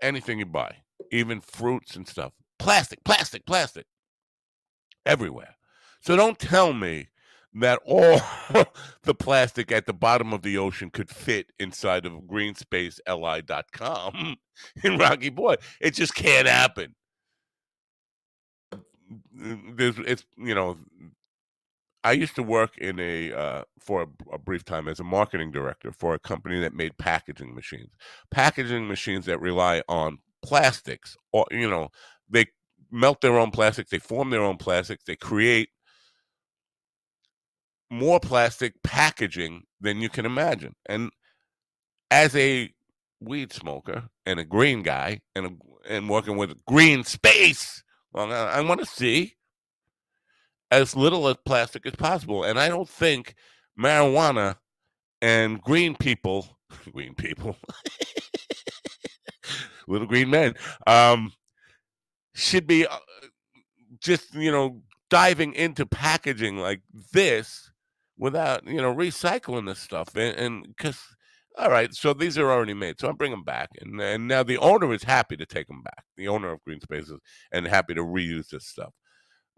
Anything 0.02 0.40
you 0.40 0.48
buy, 0.48 0.78
even 1.12 1.42
fruits 1.42 1.96
and 1.96 2.08
stuff, 2.08 2.32
plastic, 2.58 3.04
plastic, 3.04 3.46
plastic, 3.46 3.86
everywhere. 5.06 5.56
So 6.02 6.16
don't 6.16 6.40
tell 6.40 6.74
me 6.74 7.10
that 7.54 7.80
all 7.86 8.20
the 9.04 9.14
plastic 9.14 9.72
at 9.72 9.86
the 9.86 9.94
bottom 9.94 10.34
of 10.34 10.42
the 10.42 10.58
ocean 10.58 10.90
could 10.90 11.10
fit 11.10 11.52
inside 11.60 12.06
of 12.06 12.24
greenspace.li.com 12.24 14.36
in 14.84 14.98
Rocky 14.98 15.30
Point. 15.30 15.60
It 15.80 15.94
just 15.94 16.16
can't 16.16 16.48
happen. 16.48 16.96
It's, 19.38 20.26
you 20.38 20.56
know, 20.56 20.78
I 22.04 22.12
used 22.12 22.36
to 22.36 22.44
work 22.44 22.78
in 22.78 23.00
a 23.00 23.32
uh, 23.34 23.64
for 23.80 24.04
a, 24.04 24.08
a, 24.34 24.38
brief 24.38 24.66
time 24.66 24.88
as 24.88 25.00
a 25.00 25.04
marketing 25.04 25.52
director 25.52 25.92
for 25.92 26.14
a 26.14 26.20
company 26.20 26.60
that 26.60 26.74
made 26.74 26.98
packaging 26.98 27.56
machines, 27.56 27.92
packaging 28.30 28.88
machines 28.88 29.26
that 29.26 29.40
rely 29.40 29.82
on 29.88 30.18
plastics, 30.44 31.16
or 31.32 31.46
you 31.52 31.70
know, 31.70 31.90
they 32.30 32.46
melt 32.92 33.22
their 33.22 33.38
own 33.38 33.52
plastics, 33.52 33.90
they 33.90 34.00
form 34.00 34.30
their 34.30 34.44
own 34.44 34.58
plastics, 34.58 35.04
they 35.06 35.16
create 35.16 35.70
more 37.90 38.20
plastic 38.20 38.74
packaging 38.84 39.64
than 39.80 40.02
you 40.02 40.10
can 40.10 40.26
imagine. 40.26 40.76
And 40.88 41.12
as 42.12 42.36
a 42.36 42.70
weed 43.20 43.54
smoker 43.54 44.10
and 44.26 44.40
a 44.40 44.46
green 44.46 44.84
guy 44.84 45.22
and 45.36 45.46
a, 45.46 45.52
and 45.90 46.10
working 46.10 46.36
with 46.36 46.66
green 46.66 47.04
space, 47.04 47.84
well, 48.12 48.32
I, 48.32 48.58
I 48.58 48.62
want 48.62 48.82
to 48.82 48.86
see 48.86 49.36
as 50.74 50.96
little 50.96 51.28
as 51.28 51.38
plastic 51.46 51.86
as 51.86 51.96
possible. 51.96 52.44
And 52.44 52.60
I 52.60 52.68
don't 52.68 52.90
think 52.90 53.36
marijuana 53.80 54.56
and 55.22 55.62
green 55.62 55.96
people, 55.96 56.58
green 56.92 57.14
people, 57.14 57.56
little 59.88 60.08
green 60.08 60.32
men, 60.32 60.56
um, 60.88 61.32
should 62.34 62.66
be 62.66 62.88
uh, 62.88 62.98
just 64.00 64.34
you 64.34 64.52
know 64.52 64.82
diving 65.12 65.54
into 65.54 65.86
packaging 65.86 66.58
like 66.58 66.82
this 67.14 67.70
without 68.18 68.66
you 68.66 68.82
know 68.82 68.94
recycling 68.94 69.68
this 69.68 69.78
stuff 69.78 70.16
and 70.16 70.66
because 70.68 71.00
all 71.60 71.70
right 71.70 71.94
so 71.94 72.14
these 72.14 72.36
are 72.38 72.52
already 72.52 72.74
made 72.74 73.00
so 73.00 73.08
i 73.08 73.12
bring 73.12 73.30
them 73.30 73.44
back 73.44 73.70
and, 73.80 74.02
and 74.02 74.28
now 74.28 74.42
the 74.42 74.58
owner 74.58 74.92
is 74.92 75.04
happy 75.04 75.38
to 75.38 75.46
take 75.46 75.68
them 75.68 75.84
back 75.84 76.04
the 76.18 76.28
owner 76.28 76.52
of 76.52 76.64
green 76.64 76.82
spaces 76.82 77.20
and 77.52 77.68
happy 77.68 77.94
to 77.94 78.02
reuse 78.02 78.50
this 78.50 78.66
stuff 78.66 78.92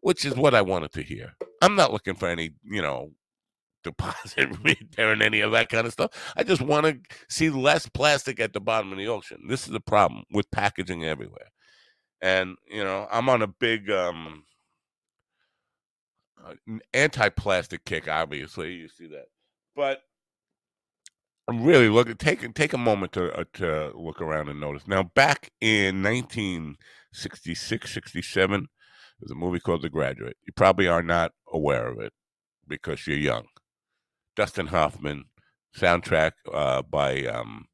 which 0.02 0.26
is 0.26 0.36
what 0.36 0.56
i 0.56 0.62
wanted 0.62 0.92
to 0.92 1.02
hear 1.02 1.34
i'm 1.62 1.76
not 1.76 1.92
looking 1.92 2.16
for 2.16 2.28
any 2.28 2.52
you 2.64 2.82
know 2.82 3.12
deposit 3.86 4.50
and 4.98 5.22
any 5.22 5.42
of 5.42 5.52
that 5.52 5.70
kind 5.70 5.86
of 5.86 5.94
stuff 5.94 6.34
i 6.36 6.42
just 6.42 6.62
want 6.62 6.88
to 6.88 6.98
see 7.30 7.52
less 7.52 7.88
plastic 7.88 8.40
at 8.40 8.52
the 8.52 8.60
bottom 8.60 8.92
of 8.92 8.98
the 8.98 9.08
ocean 9.08 9.46
this 9.48 9.68
is 9.68 9.72
the 9.72 9.80
problem 9.80 10.24
with 10.32 10.50
packaging 10.50 11.06
everywhere 11.06 11.52
and 12.20 12.56
you 12.68 12.84
know 12.84 13.08
i'm 13.12 13.30
on 13.30 13.44
a 13.44 13.48
big 13.48 13.92
um 13.92 14.44
uh, 16.46 16.54
anti-plastic 16.94 17.86
kick. 17.86 18.08
Obviously, 18.08 18.74
you 18.74 18.88
see 18.88 19.08
that, 19.08 19.26
but 19.76 20.02
I'm 21.48 21.64
really 21.64 21.90
looking. 21.90 22.16
Take 22.16 22.54
take 22.54 22.74
a 22.74 22.78
moment 22.78 23.14
to 23.14 23.34
uh, 23.34 23.46
to 23.54 23.92
look 23.96 24.22
around 24.22 24.50
and 24.50 24.60
notice. 24.60 24.88
Now, 24.88 25.04
back 25.04 25.52
in 25.62 26.04
1966, 26.04 27.94
67, 27.94 28.68
there's 29.20 29.32
a 29.32 29.36
movie 29.36 29.60
called 29.60 29.82
The 29.82 29.90
Graduate. 29.90 30.38
You 30.46 30.54
probably 30.54 30.88
are 30.88 31.04
not 31.04 31.32
aware 31.52 31.88
of 31.88 32.00
it 32.00 32.14
because 32.68 33.06
you're 33.08 33.18
young. 33.18 33.46
Dustin 34.36 34.68
Hoffman, 34.68 35.26
soundtrack 35.76 36.32
uh, 36.54 36.82
by 36.82 37.26
um, 37.26 37.66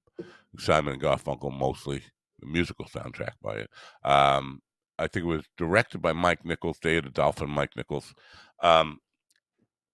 Simon 0.57 0.99
Garfunkel, 0.99 1.57
mostly 1.57 2.03
the 2.39 2.47
musical 2.47 2.85
soundtrack 2.85 3.33
by 3.41 3.55
it. 3.55 3.69
Um, 4.03 4.61
I 4.99 5.07
think 5.07 5.23
it 5.23 5.29
was 5.29 5.45
directed 5.57 6.01
by 6.01 6.13
Mike 6.13 6.45
Nichols, 6.45 6.79
Day 6.79 6.97
of 6.97 7.05
the 7.05 7.09
Dolphin, 7.09 7.49
Mike 7.49 7.75
Nichols. 7.75 8.13
Um, 8.61 8.99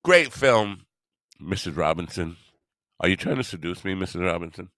great 0.03 0.33
film, 0.33 0.85
Mrs. 1.41 1.77
Robinson. 1.77 2.37
Are 2.99 3.07
you 3.07 3.15
trying 3.15 3.37
to 3.37 3.43
seduce 3.43 3.85
me, 3.85 3.93
Mrs. 3.93 4.25
Robinson? 4.25 4.69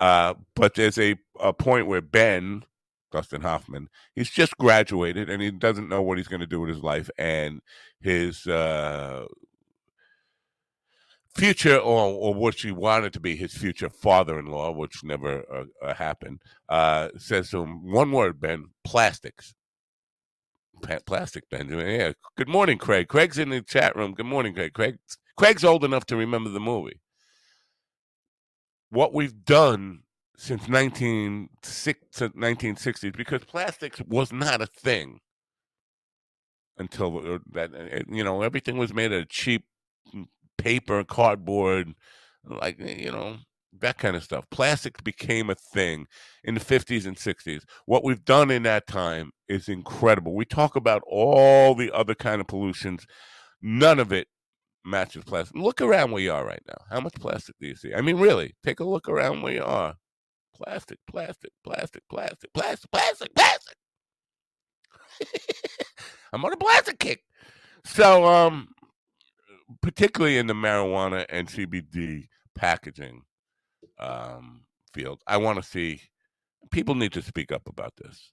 Uh, 0.00 0.34
but 0.56 0.74
there's 0.74 0.98
a, 0.98 1.16
a 1.38 1.52
point 1.52 1.86
where 1.86 2.00
Ben, 2.00 2.64
Dustin 3.10 3.42
Hoffman, 3.42 3.88
he's 4.14 4.30
just 4.30 4.56
graduated 4.58 5.30
and 5.30 5.42
he 5.42 5.50
doesn't 5.50 5.88
know 5.88 6.02
what 6.02 6.18
he's 6.18 6.28
going 6.28 6.40
to 6.40 6.46
do 6.46 6.60
with 6.60 6.70
his 6.70 6.82
life. 6.82 7.10
And 7.18 7.60
his 8.00 8.46
uh, 8.46 9.26
future, 11.34 11.76
or, 11.76 12.04
or 12.06 12.34
what 12.34 12.54
he 12.56 12.72
wanted 12.72 13.12
to 13.14 13.20
be 13.20 13.36
his 13.36 13.54
future 13.54 13.88
father 13.88 14.38
in 14.38 14.46
law, 14.46 14.72
which 14.72 15.02
never 15.02 15.44
uh, 15.52 15.86
uh, 15.86 15.94
happened, 15.94 16.42
uh, 16.68 17.08
says 17.16 17.50
to 17.50 17.62
him, 17.62 17.90
One 17.90 18.12
word, 18.12 18.40
Ben 18.40 18.66
plastics 18.84 19.54
plastic 21.06 21.48
Benjamin. 21.50 21.88
Yeah. 21.88 22.12
Good 22.36 22.48
morning, 22.48 22.78
Craig. 22.78 23.08
Craig's 23.08 23.38
in 23.38 23.50
the 23.50 23.60
chat 23.62 23.96
room. 23.96 24.14
Good 24.14 24.26
morning, 24.26 24.54
Craig. 24.54 24.72
Craig. 24.72 24.98
Craig's 25.36 25.64
old 25.64 25.84
enough 25.84 26.06
to 26.06 26.16
remember 26.16 26.50
the 26.50 26.60
movie. 26.60 27.00
What 28.90 29.12
we've 29.12 29.44
done 29.44 30.00
since 30.38 30.68
1960s, 30.68 33.16
because 33.16 33.44
plastics 33.44 34.00
was 34.06 34.32
not 34.32 34.62
a 34.62 34.66
thing 34.66 35.18
until 36.78 37.34
uh, 37.34 37.38
that, 37.52 37.74
uh, 37.74 38.02
you 38.08 38.22
know, 38.22 38.42
everything 38.42 38.78
was 38.78 38.94
made 38.94 39.12
of 39.12 39.28
cheap 39.28 39.64
paper, 40.56 41.02
cardboard, 41.02 41.92
like, 42.44 42.78
you 42.78 43.10
know, 43.10 43.36
that 43.80 43.98
kind 43.98 44.14
of 44.14 44.22
stuff. 44.22 44.44
Plastic 44.50 45.02
became 45.02 45.50
a 45.50 45.56
thing 45.56 46.06
in 46.44 46.54
the 46.54 46.60
50s 46.60 47.04
and 47.04 47.16
60s. 47.16 47.64
What 47.86 48.04
we've 48.04 48.24
done 48.24 48.52
in 48.52 48.62
that 48.62 48.86
time 48.86 49.32
is 49.48 49.68
incredible. 49.68 50.34
We 50.34 50.44
talk 50.44 50.76
about 50.76 51.02
all 51.04 51.74
the 51.74 51.90
other 51.92 52.14
kind 52.14 52.40
of 52.40 52.46
pollutions. 52.46 53.04
None 53.60 53.98
of 53.98 54.12
it 54.12 54.28
matches 54.84 55.24
plastic. 55.24 55.56
Look 55.56 55.80
around 55.80 56.12
where 56.12 56.22
you 56.22 56.32
are 56.32 56.46
right 56.46 56.62
now. 56.68 56.78
How 56.90 57.00
much 57.00 57.14
plastic 57.14 57.56
do 57.60 57.66
you 57.66 57.74
see? 57.74 57.92
I 57.92 58.02
mean, 58.02 58.18
really, 58.18 58.54
take 58.64 58.78
a 58.78 58.84
look 58.84 59.08
around 59.08 59.42
where 59.42 59.54
you 59.54 59.64
are. 59.64 59.96
Plastic, 60.62 60.98
plastic, 61.06 61.52
plastic, 61.64 62.02
plastic, 62.08 62.52
plastic, 62.52 62.90
plastic, 62.90 63.34
plastic. 63.34 63.76
I'm 66.32 66.44
on 66.44 66.52
a 66.52 66.56
plastic 66.56 66.98
kick. 66.98 67.22
So, 67.84 68.26
um, 68.26 68.68
particularly 69.82 70.38
in 70.38 70.46
the 70.46 70.54
marijuana 70.54 71.24
and 71.28 71.48
CBD 71.48 72.28
packaging 72.54 73.22
um, 73.98 74.62
field, 74.92 75.22
I 75.26 75.36
want 75.36 75.62
to 75.62 75.68
see 75.68 76.02
people 76.70 76.94
need 76.94 77.12
to 77.12 77.22
speak 77.22 77.52
up 77.52 77.68
about 77.68 77.94
this 77.96 78.32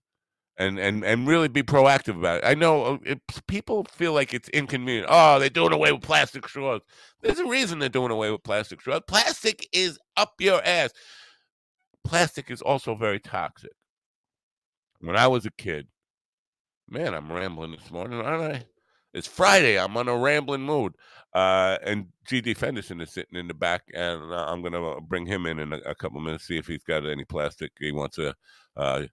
and 0.58 0.80
and 0.80 1.04
and 1.04 1.28
really 1.28 1.48
be 1.48 1.64
proactive 1.64 2.18
about 2.18 2.38
it. 2.40 2.48
I 2.48 2.54
know 2.54 2.86
uh, 2.86 2.98
it, 3.06 3.22
people 3.48 3.86
feel 3.92 4.14
like 4.14 4.34
it's 4.34 4.50
inconvenient. 4.50 5.08
Oh, 5.10 5.40
they're 5.40 5.50
doing 5.50 5.74
away 5.74 5.92
with 5.92 6.02
plastic 6.02 6.48
straws. 6.48 6.82
There's 7.22 7.40
a 7.40 7.48
reason 7.48 7.80
they're 7.80 7.90
doing 7.90 8.12
away 8.12 8.32
with 8.32 8.44
plastic 8.44 8.82
straws. 8.82 9.02
Plastic 9.08 9.68
is 9.74 10.00
up 10.18 10.34
your 10.40 10.64
ass. 10.66 10.92
Plastic 12.06 12.52
is 12.52 12.62
also 12.62 12.96
very 12.96 13.20
toxic. 13.20 13.72
When 15.00 15.18
I 15.18 15.28
was 15.28 15.46
a 15.46 15.52
kid, 15.52 15.88
man, 16.90 17.14
I'm 17.14 17.32
rambling 17.32 17.72
this 17.72 17.92
morning, 17.92 18.22
aren't 18.22 18.56
I? 18.56 18.66
It's 19.14 19.28
Friday. 19.28 19.80
I'm 19.80 19.96
on 19.98 20.08
a 20.08 20.18
rambling 20.18 20.62
mood. 20.62 20.94
Uh, 21.34 21.78
and 21.84 22.08
GD 22.30 22.56
Fenderson 22.58 23.02
is 23.02 23.12
sitting 23.12 23.38
in 23.38 23.48
the 23.48 23.54
back, 23.54 23.84
and 23.94 24.32
uh, 24.32 24.46
I'm 24.48 24.62
going 24.62 24.74
to 24.74 25.02
bring 25.02 25.26
him 25.26 25.46
in 25.46 25.60
in 25.60 25.74
a, 25.74 25.78
a 25.80 25.96
couple 25.96 26.20
minutes, 26.22 26.48
see 26.48 26.58
if 26.58 26.68
he's 26.68 26.84
got 26.84 27.06
any 27.06 27.26
plastic 27.26 27.72
he 27.80 27.92
wants 27.92 28.18
to 28.18 28.34
uh, 28.78 29.04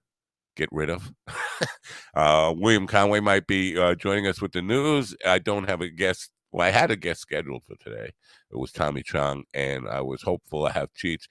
get 0.56 0.68
rid 0.70 0.90
of. 0.90 1.12
uh, 2.14 2.54
William 2.56 2.87
Conway 2.87 3.20
might 3.20 3.46
be 3.46 3.78
uh, 3.78 3.94
joining 3.94 4.26
us 4.26 4.40
with 4.40 4.52
the 4.52 4.62
news. 4.62 5.16
I 5.26 5.38
don't 5.38 5.68
have 5.68 5.80
a 5.80 5.88
guest. 5.88 6.30
Well, 6.52 6.66
I 6.66 6.70
had 6.70 6.90
a 6.90 6.96
guest 6.96 7.20
scheduled 7.22 7.62
for 7.66 7.76
today. 7.76 8.11
It 8.50 8.56
was 8.56 8.72
Tommy 8.72 9.02
Chong, 9.02 9.44
and 9.54 9.88
I 9.88 10.02
was 10.02 10.22
hopeful 10.22 10.66
I 10.66 10.72
have 10.72 10.92
Cheech. 10.92 11.26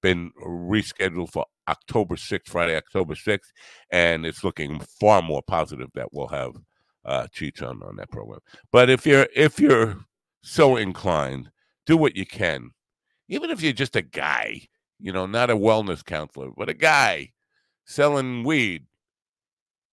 Been 0.00 0.30
rescheduled 0.44 1.30
for 1.30 1.46
October 1.68 2.16
6th, 2.16 2.46
Friday, 2.48 2.76
October 2.76 3.14
6th, 3.14 3.50
and 3.90 4.24
it's 4.24 4.44
looking 4.44 4.80
far 5.00 5.22
more 5.22 5.42
positive 5.42 5.88
that 5.94 6.12
we'll 6.12 6.28
have 6.28 6.52
uh, 7.04 7.26
Cheech 7.34 7.62
on, 7.62 7.82
on 7.82 7.96
that 7.96 8.10
program. 8.10 8.40
But 8.70 8.90
if 8.90 9.06
you're 9.06 9.26
if 9.34 9.58
you're 9.58 9.98
so 10.42 10.76
inclined, 10.76 11.50
do 11.86 11.96
what 11.96 12.16
you 12.16 12.26
can. 12.26 12.70
Even 13.28 13.50
if 13.50 13.62
you're 13.62 13.72
just 13.72 13.96
a 13.96 14.02
guy, 14.02 14.68
you 14.98 15.12
know, 15.12 15.26
not 15.26 15.50
a 15.50 15.56
wellness 15.56 16.04
counselor, 16.04 16.50
but 16.56 16.68
a 16.68 16.74
guy 16.74 17.32
selling 17.84 18.44
weed. 18.44 18.84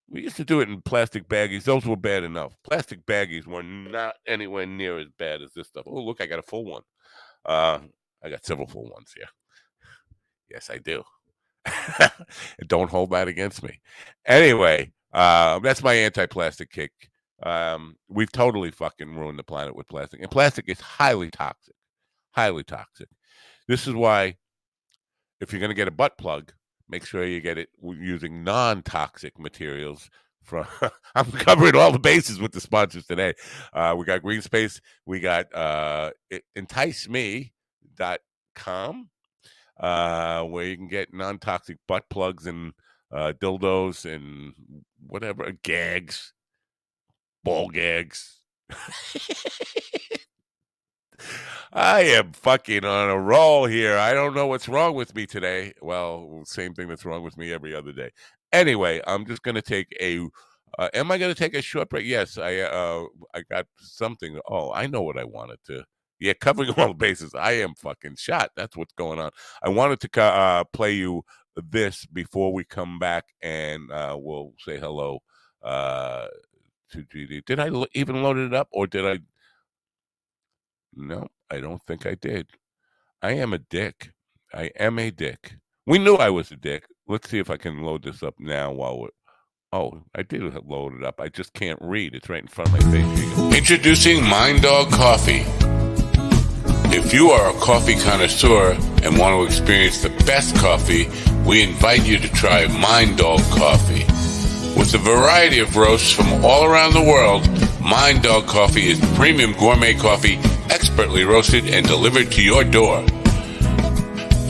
We 0.08 0.22
used 0.22 0.38
to 0.38 0.46
do 0.46 0.62
it 0.62 0.70
in 0.70 0.82
plastic 0.82 1.28
baggies. 1.28 1.64
Those 1.64 1.86
were 1.86 1.96
bad 1.96 2.24
enough. 2.24 2.56
Plastic 2.64 3.06
baggies 3.06 3.48
were 3.48 3.64
not 3.64 4.16
anywhere 4.28 4.68
near 4.68 5.00
as 5.00 5.08
bad 5.18 5.42
as 5.42 5.52
this 5.54 5.68
stuff. 5.68 5.86
Oh, 5.88 6.04
look, 6.04 6.22
I 6.22 6.28
got 6.28 6.40
a 6.40 6.44
full 6.44 6.66
one. 6.66 6.84
Uh, 7.44 7.80
I 8.24 8.30
got 8.30 8.46
several 8.46 8.68
full 8.68 8.90
ones 8.92 9.14
here. 9.16 9.28
Yes, 10.50 10.70
I 10.70 10.78
do. 10.78 11.04
Don't 12.68 12.90
hold 12.90 13.12
that 13.12 13.28
against 13.28 13.64
me. 13.64 13.80
Anyway, 14.26 14.92
uh, 15.14 15.60
that's 15.60 15.84
my 15.84 15.94
anti-plastic 15.94 16.72
kick. 16.72 16.92
Um, 17.44 17.96
we've 18.08 18.32
totally 18.32 18.72
fucking 18.72 19.16
ruined 19.16 19.40
the 19.40 19.44
planet 19.44 19.76
with 19.76 19.88
plastic, 19.88 20.22
and 20.22 20.32
plastic 20.32 20.66
is 20.68 20.80
highly 20.80 21.32
toxic. 21.32 21.76
Highly 22.32 22.64
toxic. 22.64 23.10
This 23.68 23.88
is 23.88 23.94
why, 23.94 24.36
if 25.42 25.52
you're 25.52 25.60
going 25.60 25.70
to 25.70 25.76
get 25.76 25.88
a 25.88 25.92
butt 25.92 26.18
plug, 26.18 26.54
Make 26.88 27.06
sure 27.06 27.26
you 27.26 27.42
get 27.42 27.58
it 27.58 27.70
using 27.82 28.44
non-toxic 28.44 29.40
materials. 29.40 30.10
From 30.44 30.68
I'm 31.16 31.32
covering 31.32 31.76
all 31.76 31.92
the 31.92 31.98
bases 31.98 32.40
with 32.40 32.52
the 32.52 32.62
sponsors 32.62 33.08
today. 33.08 33.34
Uh, 33.74 33.96
we 33.98 34.06
got 34.06 34.22
Green 34.22 34.42
Space. 34.42 34.80
We 35.06 35.20
got 35.20 35.54
uh, 35.56 36.12
enticeme.com, 36.56 37.50
uh, 39.80 40.44
where 40.44 40.66
you 40.66 40.78
can 40.78 40.88
get 40.88 41.14
non-toxic 41.14 41.78
butt 41.88 42.10
plugs 42.10 42.46
and 42.48 42.74
uh, 43.12 43.34
dildos 43.40 44.06
and 44.06 44.54
whatever 45.08 45.52
gags, 45.64 46.34
ball 47.44 47.70
gags. 47.70 48.40
I 51.74 52.02
am 52.02 52.34
fucking 52.34 52.86
on 52.86 53.10
a 53.10 53.20
roll 53.20 53.66
here. 53.66 53.98
I 53.98 54.14
don't 54.14 54.36
know 54.36 54.48
what's 54.48 54.68
wrong 54.68 54.96
with 54.96 55.16
me 55.16 55.26
today. 55.26 55.74
Well, 55.82 56.42
same 56.46 56.74
thing 56.74 56.88
that's 56.88 57.06
wrong 57.06 57.24
with 57.24 57.38
me 57.38 57.52
every 57.52 57.76
other 57.76 57.92
day. 57.92 58.12
Anyway, 58.52 59.02
I'm 59.08 59.26
just 59.26 59.44
going 59.44 59.56
to 59.56 59.62
take 59.62 59.96
a. 60.02 60.28
Uh, 60.78 60.90
am 60.94 61.12
I 61.12 61.18
going 61.18 61.34
to 61.34 61.40
take 61.40 61.54
a 61.56 61.62
short 61.62 61.90
break? 61.90 62.06
Yes, 62.06 62.38
I. 62.38 62.60
Uh, 62.60 63.06
I 63.34 63.42
got 63.50 63.66
something. 63.78 64.40
Oh, 64.48 64.72
I 64.74 64.88
know 64.88 65.02
what 65.02 65.18
I 65.18 65.24
wanted 65.24 65.60
to. 65.68 65.84
Yeah, 66.20 66.34
covering 66.34 66.72
all 66.78 66.90
the 66.90 66.94
bases. 66.94 67.34
I 67.36 67.54
am 67.54 67.76
fucking 67.76 68.16
shot. 68.18 68.52
That's 68.56 68.76
what's 68.78 68.94
going 68.94 69.20
on. 69.20 69.32
I 69.64 69.70
wanted 69.70 70.00
to 70.02 70.22
uh, 70.22 70.64
play 70.66 70.94
you 70.94 71.24
this 71.56 72.06
before 72.06 72.54
we 72.54 72.64
come 72.64 73.00
back, 73.00 73.26
and 73.42 73.92
uh, 73.92 74.18
we'll 74.20 74.54
say 74.60 74.80
hello 74.80 75.20
uh, 75.64 76.28
to 76.92 77.04
GD. 77.04 77.46
Did 77.46 77.60
I 77.60 77.70
even 77.94 78.24
load 78.24 78.38
it 78.38 78.54
up, 78.54 78.68
or 78.72 78.88
did 78.88 79.06
I 79.06 79.20
no, 80.96 81.28
I 81.52 81.60
don't 81.60 81.84
think 81.86 82.06
I 82.06 82.16
did. 82.16 82.48
I 83.22 83.32
am 83.32 83.54
a 83.54 83.58
dick. 83.58 84.12
I 84.54 84.72
am 84.78 84.98
a 85.00 85.12
dick. 85.12 85.58
We 85.86 86.00
knew 86.00 86.16
I 86.16 86.30
was 86.30 86.52
a 86.52 86.56
dick. 86.56 86.86
Let's 87.08 87.30
see 87.30 87.40
if 87.40 87.50
I 87.50 87.58
can 87.58 87.82
load 87.82 88.04
this 88.04 88.24
up 88.24 88.36
now 88.40 88.72
while 88.72 89.00
we're. 89.00 89.10
Oh, 89.74 90.04
I 90.16 90.22
did 90.22 90.42
load 90.66 90.94
it 90.94 91.04
up. 91.04 91.20
I 91.20 91.28
just 91.28 91.54
can't 91.54 91.80
read. 91.82 92.16
It's 92.16 92.30
right 92.30 92.42
in 92.42 92.48
front 92.48 92.74
of 92.74 92.86
my 92.86 92.92
face. 92.92 93.58
Introducing 93.58 94.24
Mind 94.24 94.62
Dog 94.62 94.90
Coffee. 94.92 95.44
If 96.98 97.14
you 97.14 97.32
are 97.32 97.50
a 97.50 97.60
coffee 97.60 97.96
connoisseur 97.96 98.72
and 99.04 99.20
want 99.20 99.36
to 99.36 99.44
experience 99.46 100.02
the 100.02 100.12
best 100.26 100.56
coffee, 100.56 101.10
we 101.46 101.62
invite 101.62 102.08
you 102.08 102.18
to 102.18 102.30
try 102.30 102.68
Mind 102.68 103.18
Dog 103.18 103.42
Coffee. 103.52 104.06
With 104.80 104.94
a 104.94 105.00
variety 105.00 105.60
of 105.60 105.76
roasts 105.76 106.10
from 106.10 106.46
all 106.46 106.64
around 106.64 106.94
the 106.94 107.04
world, 107.04 107.50
Mind 107.82 108.24
Dog 108.24 108.48
Coffee 108.48 108.88
is 108.88 109.00
premium 109.18 109.52
gourmet 109.60 109.96
coffee 109.96 110.40
expertly 110.70 111.26
roasted 111.26 111.68
and 111.68 111.86
delivered 111.86 112.32
to 112.32 112.42
your 112.42 112.64
door. 112.64 113.06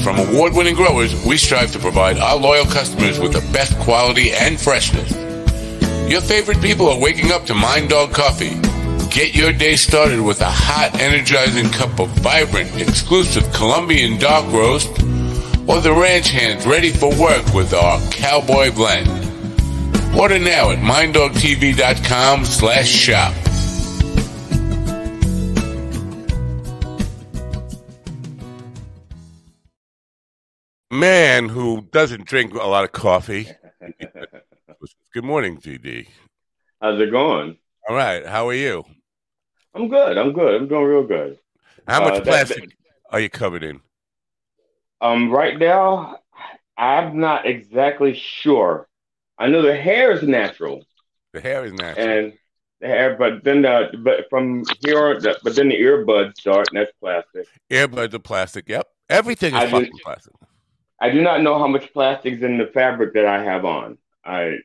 From 0.04 0.20
award 0.20 0.54
winning 0.54 0.76
growers, 0.76 1.26
we 1.26 1.38
strive 1.38 1.72
to 1.72 1.80
provide 1.80 2.20
our 2.20 2.38
loyal 2.38 2.66
customers 2.66 3.18
with 3.20 3.34
the 3.34 3.52
best 3.54 3.76
quality 3.80 4.32
and 4.34 4.62
freshness. 4.62 5.12
Your 6.08 6.22
favorite 6.22 6.62
people 6.62 6.90
are 6.90 7.00
waking 7.00 7.32
up 7.32 7.48
to 7.48 7.56
Mind 7.56 7.90
Dog 7.90 8.14
Coffee. 8.14 8.75
Get 9.16 9.34
your 9.34 9.54
day 9.54 9.78
started 9.78 10.20
with 10.20 10.42
a 10.42 10.50
hot, 10.50 11.00
energizing 11.00 11.70
cup 11.70 12.02
of 12.02 12.10
vibrant, 12.20 12.76
exclusive 12.76 13.50
Colombian 13.54 14.20
dark 14.20 14.46
roast 14.52 14.90
or 15.70 15.80
the 15.80 15.96
ranch 15.98 16.32
hands 16.32 16.68
ready 16.68 16.92
for 16.92 17.08
work 17.18 17.54
with 17.54 17.74
our 17.74 18.02
cowboy 18.12 18.74
blend. 18.74 19.08
Order 20.20 20.40
now 20.40 20.72
at 20.72 20.80
minddogtv.com 20.80 22.44
slash 22.44 22.90
shop. 22.90 23.34
Man 30.92 31.48
who 31.48 31.88
doesn't 31.90 32.26
drink 32.26 32.54
a 32.54 32.68
lot 32.68 32.84
of 32.84 32.92
coffee. 32.92 33.48
Good 35.14 35.24
morning, 35.24 35.56
GD. 35.56 36.10
How's 36.82 37.00
it 37.00 37.12
going? 37.12 37.58
All 37.88 37.96
right. 37.96 38.26
How 38.26 38.50
are 38.50 38.54
you? 38.54 38.84
I'm 39.76 39.90
good. 39.90 40.18
I'm 40.18 40.32
good. 40.32 40.56
I'm 40.56 40.68
doing 40.68 40.86
real 40.86 41.04
good. 41.04 41.38
How 41.88 42.02
much 42.02 42.22
uh, 42.22 42.22
plastic 42.22 42.70
that, 42.70 42.76
are 43.12 43.20
you 43.20 43.30
covered 43.30 43.64
in? 43.64 43.82
Um, 45.02 45.30
right 45.30 45.60
now, 45.60 46.20
I'm 46.78 47.20
not 47.20 47.46
exactly 47.46 48.14
sure. 48.16 48.88
I 49.38 49.48
know 49.48 49.62
the 49.62 49.76
hair 49.76 50.12
is 50.12 50.24
natural. 50.24 50.86
The 51.34 51.42
hair 51.42 51.66
is 51.66 51.74
natural. 51.74 52.08
And 52.08 52.34
the 52.80 52.88
hair, 52.88 53.16
but 53.18 53.44
then 53.44 53.62
the 53.62 53.92
but 54.00 54.30
from 54.30 54.64
here, 54.86 55.20
the, 55.20 55.38
but 55.44 55.56
then 55.56 55.70
the 55.70 55.80
earbuds 55.80 56.38
start, 56.38 56.70
and 56.72 56.80
that's 56.80 56.92
plastic. 57.00 57.46
Earbuds 57.70 58.14
are 58.14 58.20
plastic. 58.20 58.70
Yep, 58.70 58.88
everything 59.10 59.54
is 59.54 59.62
I 59.62 59.70
fucking 59.70 59.92
do, 59.92 60.00
plastic. 60.04 60.34
I 61.02 61.10
do 61.10 61.22
not 61.22 61.42
know 61.42 61.60
how 61.60 61.68
much 61.68 61.92
plastic's 61.92 62.42
in 62.42 62.58
the 62.58 62.68
fabric 62.68 63.14
that 63.14 63.26
I 63.26 63.44
have 63.44 63.66
on. 63.66 63.98
I 64.24 64.60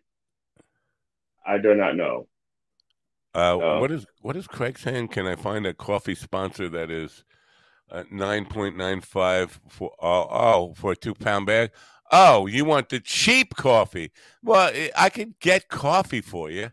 I 1.45 1.59
do 1.59 1.75
not 1.75 1.97
know. 1.97 2.29
Uh, 3.35 3.59
so. 3.59 3.81
What 3.81 3.91
is 3.91 4.07
what 4.21 4.37
is 4.37 4.47
Craig 4.47 4.79
saying? 4.79 5.09
Can 5.09 5.27
I 5.27 5.37
find 5.37 5.67
a 5.67 5.75
coffee 5.75 6.15
sponsor 6.15 6.69
that 6.69 6.91
is 6.91 7.25
uh, 7.91 8.05
nine 8.11 8.45
point 8.45 8.77
nine 8.77 9.01
five 9.01 9.61
for 9.69 9.93
oh, 10.01 10.27
oh 10.31 10.75
for 10.75 10.93
a 10.93 10.97
two 10.97 11.15
pound 11.15 11.47
bag? 11.47 11.71
Oh, 12.13 12.47
you 12.47 12.65
want 12.65 12.89
the 12.89 12.99
cheap 12.99 13.55
coffee? 13.55 14.11
Well, 14.43 14.73
I 14.97 15.11
can 15.11 15.37
get 15.41 15.69
coffee 15.69 16.21
for 16.21 16.51
you, 16.51 16.71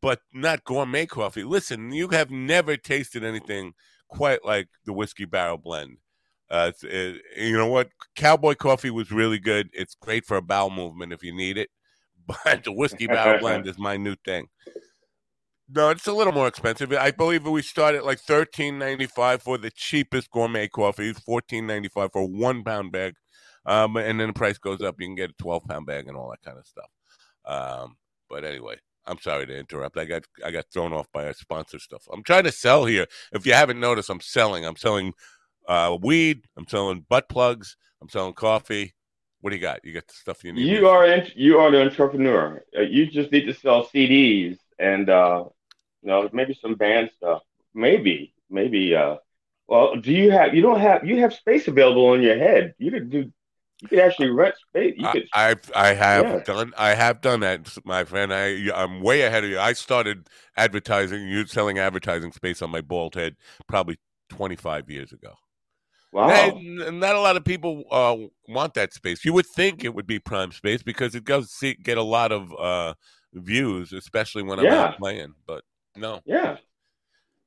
but 0.00 0.20
not 0.32 0.64
gourmet 0.64 1.04
coffee. 1.04 1.44
Listen, 1.44 1.92
you 1.92 2.08
have 2.08 2.30
never 2.30 2.78
tasted 2.78 3.22
anything 3.22 3.74
quite 4.08 4.44
like 4.46 4.68
the 4.86 4.94
whiskey 4.94 5.26
barrel 5.26 5.58
blend. 5.58 5.98
Uh, 6.50 6.72
it, 6.82 7.20
you 7.36 7.56
know 7.56 7.66
what? 7.66 7.90
Cowboy 8.14 8.54
coffee 8.54 8.90
was 8.90 9.10
really 9.10 9.38
good. 9.38 9.68
It's 9.74 9.94
great 9.94 10.24
for 10.24 10.38
a 10.38 10.42
bowel 10.42 10.70
movement 10.70 11.12
if 11.12 11.22
you 11.22 11.34
need 11.34 11.58
it. 11.58 11.70
But 12.44 12.64
the 12.64 12.72
whiskey 12.72 13.06
barrel 13.06 13.38
blend 13.38 13.66
is 13.68 13.78
my 13.78 13.96
new 13.96 14.16
thing. 14.24 14.48
No, 15.68 15.90
it's 15.90 16.06
a 16.06 16.12
little 16.12 16.32
more 16.32 16.46
expensive. 16.46 16.92
I 16.92 17.10
believe 17.10 17.44
we 17.44 17.62
start 17.62 17.96
at 17.96 18.04
like 18.04 18.20
thirteen 18.20 18.78
ninety 18.78 19.06
five 19.06 19.42
for 19.42 19.58
the 19.58 19.70
cheapest 19.70 20.30
gourmet 20.30 20.68
coffee. 20.68 21.12
Fourteen 21.12 21.66
ninety 21.66 21.88
five 21.88 22.12
for 22.12 22.24
one 22.24 22.62
pound 22.62 22.92
bag, 22.92 23.14
um, 23.64 23.96
and 23.96 24.20
then 24.20 24.28
the 24.28 24.32
price 24.32 24.58
goes 24.58 24.80
up. 24.80 25.00
You 25.00 25.08
can 25.08 25.16
get 25.16 25.30
a 25.30 25.42
twelve 25.42 25.64
pound 25.64 25.86
bag 25.86 26.06
and 26.06 26.16
all 26.16 26.30
that 26.30 26.42
kind 26.42 26.56
of 26.58 26.66
stuff. 26.66 26.88
Um, 27.44 27.96
but 28.30 28.44
anyway, 28.44 28.76
I'm 29.06 29.18
sorry 29.18 29.46
to 29.46 29.58
interrupt. 29.58 29.98
I 29.98 30.04
got 30.04 30.22
I 30.44 30.52
got 30.52 30.66
thrown 30.72 30.92
off 30.92 31.10
by 31.12 31.26
our 31.26 31.34
sponsor 31.34 31.80
stuff. 31.80 32.06
I'm 32.12 32.22
trying 32.22 32.44
to 32.44 32.52
sell 32.52 32.84
here. 32.84 33.06
If 33.32 33.44
you 33.44 33.52
haven't 33.52 33.80
noticed, 33.80 34.08
I'm 34.08 34.20
selling. 34.20 34.64
I'm 34.64 34.76
selling 34.76 35.14
uh, 35.66 35.98
weed. 36.00 36.44
I'm 36.56 36.68
selling 36.68 37.04
butt 37.08 37.28
plugs. 37.28 37.76
I'm 38.00 38.08
selling 38.08 38.34
coffee. 38.34 38.94
What 39.40 39.50
do 39.50 39.56
you 39.56 39.62
got? 39.62 39.84
You 39.84 39.94
got 39.94 40.06
the 40.06 40.14
stuff 40.14 40.44
you 40.44 40.52
need. 40.52 40.66
You 40.66 40.88
are 40.88 41.06
you 41.34 41.58
are 41.58 41.72
the 41.72 41.82
entrepreneur. 41.82 42.62
Uh, 42.76 42.82
you 42.82 43.06
just 43.06 43.32
need 43.32 43.46
to 43.46 43.54
sell 43.54 43.86
CDs 43.86 44.58
and 44.78 45.08
uh, 45.08 45.44
you 46.06 46.12
know 46.12 46.30
maybe 46.32 46.58
some 46.62 46.76
band 46.76 47.10
stuff. 47.18 47.42
Maybe 47.74 48.34
maybe. 48.50 48.96
Uh, 48.96 49.16
well, 49.68 49.96
do 49.96 50.12
you 50.12 50.30
have? 50.30 50.54
You 50.54 50.62
don't 50.62 50.80
have. 50.80 51.04
You 51.04 51.20
have 51.20 51.34
space 51.34 51.68
available 51.68 52.06
on 52.06 52.22
your 52.22 52.38
head. 52.38 52.74
You 52.78 52.92
could 52.92 53.10
do 53.10 53.32
you 53.82 53.88
could 53.88 53.98
actually 53.98 54.30
rent 54.30 54.54
space. 54.70 54.94
You 54.96 55.08
could, 55.08 55.28
I, 55.34 55.50
I've 55.50 55.72
I 55.74 55.94
have 55.94 56.24
Yeah. 56.24 56.40
done 56.44 56.72
I 56.78 56.94
have 56.94 57.20
done 57.20 57.40
that, 57.40 57.76
my 57.84 58.04
friend. 58.04 58.32
I 58.32 58.70
I'm 58.74 59.02
way 59.02 59.22
ahead 59.22 59.44
of 59.44 59.50
you. 59.50 59.58
I 59.58 59.74
started 59.74 60.28
advertising, 60.56 61.28
you 61.28 61.46
selling 61.46 61.78
advertising 61.78 62.32
space 62.32 62.62
on 62.62 62.70
my 62.70 62.80
bald 62.80 63.14
head 63.14 63.36
probably 63.66 63.98
25 64.30 64.90
years 64.90 65.12
ago. 65.12 65.34
wow. 66.12 66.60
And 66.80 67.00
not 67.00 67.14
a 67.16 67.20
lot 67.20 67.36
of 67.36 67.44
people 67.44 67.84
uh, 67.90 68.16
want 68.48 68.74
that 68.74 68.94
space. 68.94 69.24
You 69.24 69.34
would 69.34 69.46
think 69.46 69.84
it 69.84 69.94
would 69.94 70.06
be 70.06 70.18
prime 70.18 70.52
space 70.52 70.82
because 70.84 71.14
it 71.14 71.24
does 71.24 71.50
see, 71.50 71.74
get 71.74 71.98
a 71.98 72.02
lot 72.02 72.32
of 72.32 72.52
uh, 72.58 72.94
views, 73.34 73.92
especially 73.92 74.42
when 74.42 74.58
I'm 74.58 74.66
Yeah. 74.66 74.72
out 74.72 74.96
playing. 74.98 75.34
But 75.46 75.64
no, 75.96 76.20
Yeah. 76.24 76.56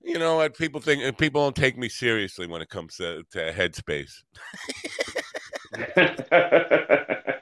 you 0.01 0.19
know 0.19 0.35
what? 0.37 0.57
People 0.57 0.81
think 0.81 1.17
people 1.17 1.43
don't 1.43 1.55
take 1.55 1.77
me 1.77 1.89
seriously 1.89 2.47
when 2.47 2.61
it 2.61 2.69
comes 2.69 2.95
to, 2.97 3.23
to 3.31 3.51
headspace. 3.53 4.11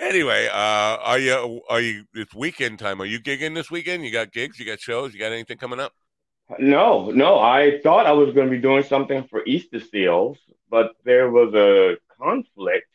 Anyway, 0.00 0.46
uh, 0.50 0.96
are 1.02 1.18
you 1.18 1.60
are 1.68 1.80
you? 1.80 2.04
It's 2.14 2.34
weekend 2.34 2.78
time. 2.78 3.02
Are 3.02 3.04
you 3.04 3.20
gigging 3.20 3.54
this 3.54 3.70
weekend? 3.70 4.02
You 4.02 4.10
got 4.10 4.32
gigs? 4.32 4.58
You 4.58 4.64
got 4.64 4.80
shows? 4.80 5.12
You 5.12 5.20
got 5.20 5.30
anything 5.30 5.58
coming 5.58 5.78
up? 5.78 5.92
no, 6.58 7.10
no. 7.10 7.38
I 7.38 7.80
thought 7.82 8.06
I 8.06 8.12
was 8.12 8.32
going 8.34 8.46
to 8.46 8.50
be 8.50 8.60
doing 8.62 8.82
something 8.82 9.24
for 9.28 9.44
Easter 9.44 9.78
Seals, 9.78 10.38
but 10.70 10.92
there 11.04 11.30
was 11.30 11.52
a 11.54 11.98
conflict 12.18 12.86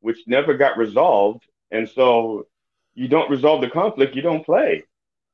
which 0.00 0.18
never 0.26 0.54
got 0.54 0.76
resolved, 0.76 1.44
and 1.70 1.88
so 1.88 2.46
you 2.94 3.08
don't 3.08 3.30
resolve 3.30 3.62
the 3.62 3.70
conflict, 3.70 4.14
you 4.14 4.20
don't 4.22 4.44
play. 4.44 4.84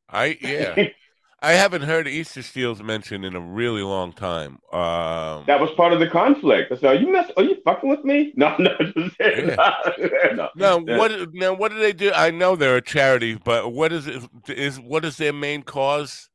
I 0.08 0.38
yeah. 0.40 0.88
I 1.44 1.52
haven't 1.52 1.82
heard 1.82 2.08
Easter 2.08 2.42
Seals 2.42 2.82
mentioned 2.82 3.24
in 3.24 3.36
a 3.36 3.40
really 3.40 3.82
long 3.82 4.12
time. 4.12 4.58
Um, 4.72 5.44
That 5.46 5.60
was 5.60 5.70
part 5.72 5.92
of 5.92 6.00
the 6.00 6.08
conflict. 6.08 6.72
I 6.72 6.76
said, 6.76 6.84
"Are 6.84 6.94
you 6.94 7.12
mess? 7.12 7.30
Are 7.36 7.42
you 7.42 7.56
fucking 7.64 7.88
with 7.88 8.02
me?" 8.04 8.32
No, 8.36 8.56
no, 8.58 8.70
just 8.78 9.20
no. 9.20 10.48
now 10.56 10.78
Yeah. 10.86 10.96
what 10.98 11.34
now 11.34 11.52
what 11.52 11.70
do 11.70 11.78
they 11.78 11.92
do? 11.92 12.10
I 12.12 12.30
know 12.30 12.56
they're 12.56 12.76
a 12.76 12.82
charity, 12.82 13.34
but 13.34 13.72
what 13.72 13.92
is 13.92 14.06
it? 14.06 14.22
Is 14.48 14.80
what 14.80 15.04
is 15.04 15.18
their 15.18 15.32
main 15.34 15.62
cause? 15.62 16.30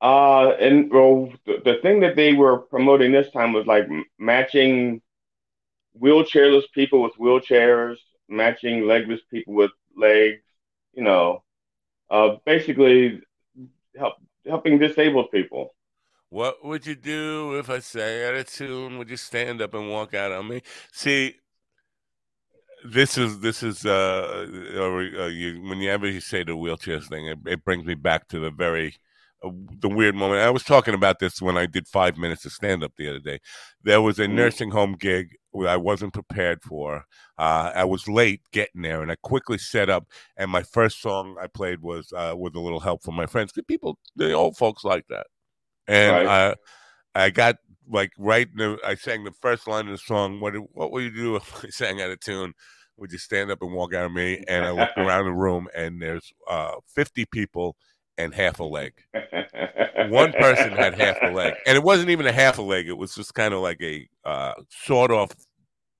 Uh, 0.00 0.50
and 0.60 0.90
well, 0.92 1.32
the, 1.46 1.60
the 1.64 1.74
thing 1.82 2.00
that 2.00 2.16
they 2.16 2.32
were 2.32 2.58
promoting 2.58 3.12
this 3.12 3.30
time 3.32 3.52
was 3.52 3.66
like 3.66 3.86
matching 4.18 5.00
wheelchairless 5.94 6.66
people 6.72 7.02
with 7.02 7.12
wheelchairs, 7.14 7.96
matching 8.28 8.86
legless 8.86 9.20
people 9.30 9.54
with 9.54 9.70
legs. 9.96 10.42
You 10.94 11.04
know, 11.04 11.42
uh, 12.10 12.36
basically 12.44 13.20
help 13.98 14.14
helping 14.46 14.78
disabled 14.78 15.30
people. 15.30 15.74
What 16.30 16.64
would 16.64 16.86
you 16.86 16.94
do 16.94 17.58
if 17.58 17.70
I 17.70 17.78
sang 17.78 18.24
out 18.24 18.34
of 18.34 18.50
tune? 18.50 18.98
Would 18.98 19.08
you 19.08 19.16
stand 19.16 19.62
up 19.62 19.74
and 19.74 19.90
walk 19.90 20.14
out 20.14 20.32
on 20.32 20.48
me? 20.48 20.62
See, 20.92 21.36
this 22.84 23.16
is 23.16 23.40
this 23.40 23.62
is 23.62 23.86
uh, 23.86 24.46
or, 24.76 25.00
uh 25.00 25.26
you, 25.26 25.62
whenever 25.62 26.06
you 26.06 26.20
say 26.20 26.44
the 26.44 26.52
wheelchairs 26.52 27.08
thing, 27.08 27.26
it, 27.26 27.38
it 27.46 27.64
brings 27.64 27.86
me 27.86 27.94
back 27.94 28.28
to 28.28 28.38
the 28.38 28.50
very 28.50 28.88
uh, 28.88 29.07
the 29.42 29.88
weird 29.88 30.14
moment. 30.14 30.40
I 30.40 30.50
was 30.50 30.64
talking 30.64 30.94
about 30.94 31.18
this 31.20 31.40
when 31.40 31.56
I 31.56 31.66
did 31.66 31.86
five 31.86 32.16
minutes 32.16 32.44
of 32.44 32.52
stand 32.52 32.82
up 32.82 32.92
the 32.96 33.08
other 33.08 33.20
day. 33.20 33.38
There 33.82 34.02
was 34.02 34.18
a 34.18 34.26
Mhm. 34.26 34.32
nursing 34.34 34.70
home 34.72 34.96
gig 34.98 35.36
where 35.50 35.68
I 35.68 35.76
wasn't 35.76 36.12
prepared 36.12 36.62
for. 36.62 37.04
Uh, 37.38 37.72
I 37.74 37.84
was 37.84 38.08
late 38.08 38.42
getting 38.52 38.82
there, 38.82 39.00
and 39.02 39.10
I 39.12 39.16
quickly 39.16 39.58
set 39.58 39.88
up. 39.88 40.06
And 40.36 40.50
my 40.50 40.62
first 40.62 41.00
song 41.00 41.36
I 41.40 41.46
played 41.46 41.80
was 41.80 42.12
uh, 42.12 42.34
with 42.36 42.54
a 42.56 42.60
little 42.60 42.80
help 42.80 43.02
from 43.02 43.14
my 43.14 43.26
friends. 43.26 43.52
People, 43.66 43.98
the 44.16 44.32
old 44.32 44.56
folks 44.56 44.84
like 44.84 45.06
that, 45.08 45.26
and 45.86 46.12
Right. 46.12 46.54
I 47.14 47.24
I 47.26 47.30
got 47.30 47.56
like 47.88 48.12
right. 48.18 48.48
The, 48.54 48.78
I 48.84 48.94
sang 48.94 49.24
the 49.24 49.32
first 49.32 49.66
line 49.66 49.86
of 49.86 49.92
the 49.92 49.98
song. 49.98 50.40
What 50.40 50.54
what 50.72 50.92
would 50.92 51.04
you 51.04 51.10
do 51.14 51.36
if 51.36 51.64
I 51.64 51.68
sang 51.70 52.00
out 52.02 52.10
of 52.10 52.20
tune? 52.20 52.54
Would 52.96 53.12
you 53.12 53.18
stand 53.18 53.50
up 53.50 53.62
and 53.62 53.72
walk 53.72 53.94
out 53.94 54.06
of 54.06 54.12
me? 54.12 54.42
And 54.48 54.64
I 54.66 54.70
looked 54.72 54.98
around 54.98 55.24
the 55.26 55.32
room, 55.32 55.68
and 55.74 56.02
there's 56.02 56.32
uh, 56.48 56.74
50 56.94 57.24
people 57.26 57.76
and 58.18 58.34
half 58.34 58.60
a 58.60 58.64
leg. 58.64 58.92
One 60.08 60.32
person 60.32 60.72
had 60.72 60.94
half 60.94 61.16
a 61.22 61.30
leg, 61.30 61.54
and 61.66 61.76
it 61.76 61.82
wasn't 61.82 62.10
even 62.10 62.26
a 62.26 62.32
half 62.32 62.58
a 62.58 62.62
leg. 62.62 62.88
It 62.88 62.96
was 62.96 63.14
just 63.14 63.34
kind 63.34 63.54
of 63.54 63.60
like 63.60 63.80
a 63.80 64.08
uh, 64.24 64.54
sort 64.68 65.10
of 65.10 65.30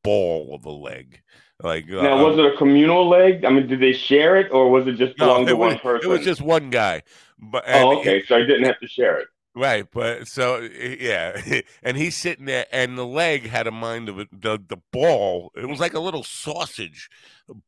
ball 0.03 0.55
of 0.55 0.65
a 0.65 0.71
leg. 0.71 1.21
Like 1.63 1.87
uh, 1.91 2.03
now, 2.03 2.25
was 2.25 2.39
it 2.39 2.45
a 2.45 2.57
communal 2.57 3.09
leg? 3.09 3.45
I 3.45 3.51
mean, 3.51 3.67
did 3.67 3.81
they 3.81 3.93
share 3.93 4.37
it, 4.37 4.53
or 4.53 4.71
was 4.71 4.87
it 4.87 4.93
just 4.93 5.19
no, 5.19 5.45
to 5.45 5.57
was, 5.57 5.73
one 5.73 5.79
person? 5.81 6.09
it 6.09 6.13
was 6.13 6.25
just 6.25 6.41
one 6.41 6.71
guy. 6.71 7.03
But 7.39 7.65
oh, 7.69 7.99
okay. 7.99 8.25
So 8.27 8.37
I 8.37 8.41
didn't 8.41 8.65
have 8.65 8.79
to 8.81 8.89
share 8.89 9.19
it. 9.19 9.29
Right, 9.59 9.87
but 9.91 10.29
so 10.29 10.61
yeah, 10.61 11.41
and 11.83 11.97
he's 11.97 12.17
sitting 12.17 12.45
there, 12.45 12.67
and 12.71 12.97
the 12.97 13.05
leg 13.05 13.49
had 13.49 13.67
a 13.67 13.73
mind 13.73 14.09
of 14.09 14.21
it. 14.21 14.29
The 14.31 14.63
the 14.65 14.77
ball, 14.93 15.51
it 15.57 15.67
was 15.67 15.81
like 15.81 15.95
a 15.95 16.01
little 16.01 16.23
sausage 16.23 17.11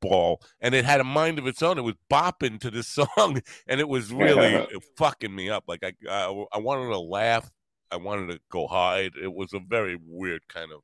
ball, 0.01 0.41
and 0.61 0.73
it 0.73 0.85
had 0.85 1.01
a 1.01 1.05
mind 1.05 1.41
of 1.41 1.49
its 1.49 1.63
own. 1.63 1.79
It 1.79 1.83
was 1.83 1.97
bopping 2.09 2.61
to 2.61 2.71
the 2.71 2.83
song, 3.17 3.43
and 3.67 3.81
it 3.81 3.89
was 3.89 4.13
really 4.13 4.65
fucking 4.97 5.35
me 5.35 5.51
up. 5.51 5.65
Like 5.67 5.83
I, 5.83 5.93
I, 6.09 6.45
I 6.53 6.59
wanted 6.59 6.91
to 6.91 7.01
laugh, 7.01 7.51
I 7.91 7.97
wanted 7.97 8.35
to 8.35 8.41
go 8.53 8.69
hide. 8.69 9.15
It 9.21 9.35
was 9.35 9.53
a 9.53 9.59
very 9.59 9.99
weird 10.01 10.47
kind 10.47 10.71
of 10.73 10.83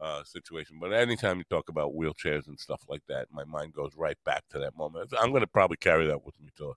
uh, 0.00 0.24
situation. 0.24 0.78
But 0.80 0.94
anytime 0.94 1.36
you 1.36 1.44
talk 1.50 1.68
about 1.68 1.94
wheelchairs 1.94 2.46
and 2.48 2.58
stuff 2.58 2.80
like 2.88 3.02
that, 3.08 3.26
my 3.30 3.44
mind 3.44 3.74
goes 3.74 3.92
right 3.94 4.16
back 4.24 4.44
to 4.52 4.58
that 4.60 4.74
moment. 4.74 5.12
I'm 5.20 5.32
going 5.32 5.42
to 5.42 5.46
probably 5.46 5.76
carry 5.76 6.06
that 6.06 6.24
with 6.24 6.40
me 6.40 6.48
till 6.56 6.76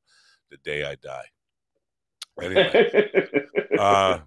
the 0.52 0.58
day 0.58 0.84
I 0.84 0.96
die. 0.96 1.28
Anyway. 2.44 3.46
Uh, 3.78 4.20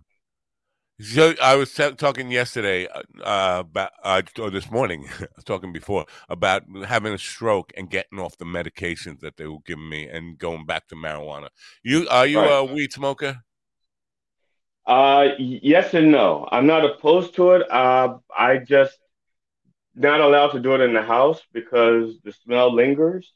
so 1.00 1.34
I 1.42 1.56
was 1.56 1.74
talking 1.74 2.30
yesterday 2.30 2.86
uh, 2.86 3.64
about, 3.66 3.90
uh, 4.04 4.22
or 4.38 4.50
this 4.50 4.70
morning, 4.70 5.06
I 5.20 5.26
was 5.34 5.44
talking 5.44 5.72
before 5.72 6.06
about 6.28 6.62
having 6.86 7.12
a 7.12 7.18
stroke 7.18 7.72
and 7.76 7.90
getting 7.90 8.18
off 8.20 8.38
the 8.38 8.44
medications 8.44 9.20
that 9.20 9.36
they 9.36 9.46
were 9.46 9.58
giving 9.66 9.88
me 9.88 10.08
and 10.08 10.38
going 10.38 10.64
back 10.64 10.86
to 10.88 10.94
marijuana. 10.94 11.48
You 11.82 12.06
are 12.08 12.26
you 12.26 12.40
a 12.40 12.64
weed 12.64 12.92
smoker? 12.92 13.42
Uh, 14.86 15.28
yes 15.38 15.94
and 15.94 16.12
no. 16.12 16.48
I'm 16.50 16.66
not 16.66 16.84
opposed 16.84 17.34
to 17.34 17.52
it. 17.52 17.70
Uh, 17.70 18.18
I 18.36 18.58
just 18.58 18.96
not 19.94 20.20
allowed 20.20 20.52
to 20.52 20.60
do 20.60 20.74
it 20.74 20.80
in 20.80 20.94
the 20.94 21.02
house 21.02 21.40
because 21.52 22.18
the 22.22 22.32
smell 22.32 22.72
lingers, 22.72 23.32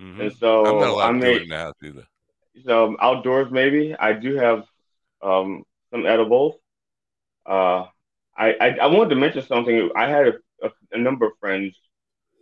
Mhm. 0.00 0.20
and 0.20 0.32
so 0.32 0.64
I'm 0.64 0.78
not 0.78 0.90
allowed 0.90 1.16
I 1.16 1.18
to 1.18 1.20
do 1.20 1.36
it 1.36 1.42
in 1.42 1.48
the 1.48 1.56
house 1.58 1.74
either. 1.82 2.06
So 2.64 2.96
outdoors 3.00 3.50
maybe. 3.50 3.94
I 3.98 4.12
do 4.12 4.36
have 4.36 4.64
um 5.22 5.64
some 5.90 6.06
edibles. 6.06 6.56
Uh, 7.46 7.86
I 8.36 8.52
I, 8.60 8.68
I 8.82 8.86
wanted 8.86 9.10
to 9.10 9.16
mention 9.16 9.46
something. 9.46 9.90
I 9.96 10.08
had 10.08 10.28
a, 10.28 10.32
a, 10.62 10.70
a 10.92 10.98
number 10.98 11.26
of 11.26 11.32
friends. 11.40 11.76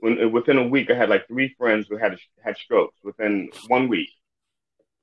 When 0.01 0.31
within 0.33 0.59
a 0.59 0.69
week, 0.69 0.91
I 0.91 0.95
had 0.95 1.09
like 1.09 1.27
three 1.27 1.55
friends 1.59 1.87
who 1.89 1.97
had 1.97 2.19
had 2.43 2.57
strokes 2.57 2.97
within 3.03 3.51
one 3.67 3.89
week, 3.89 4.11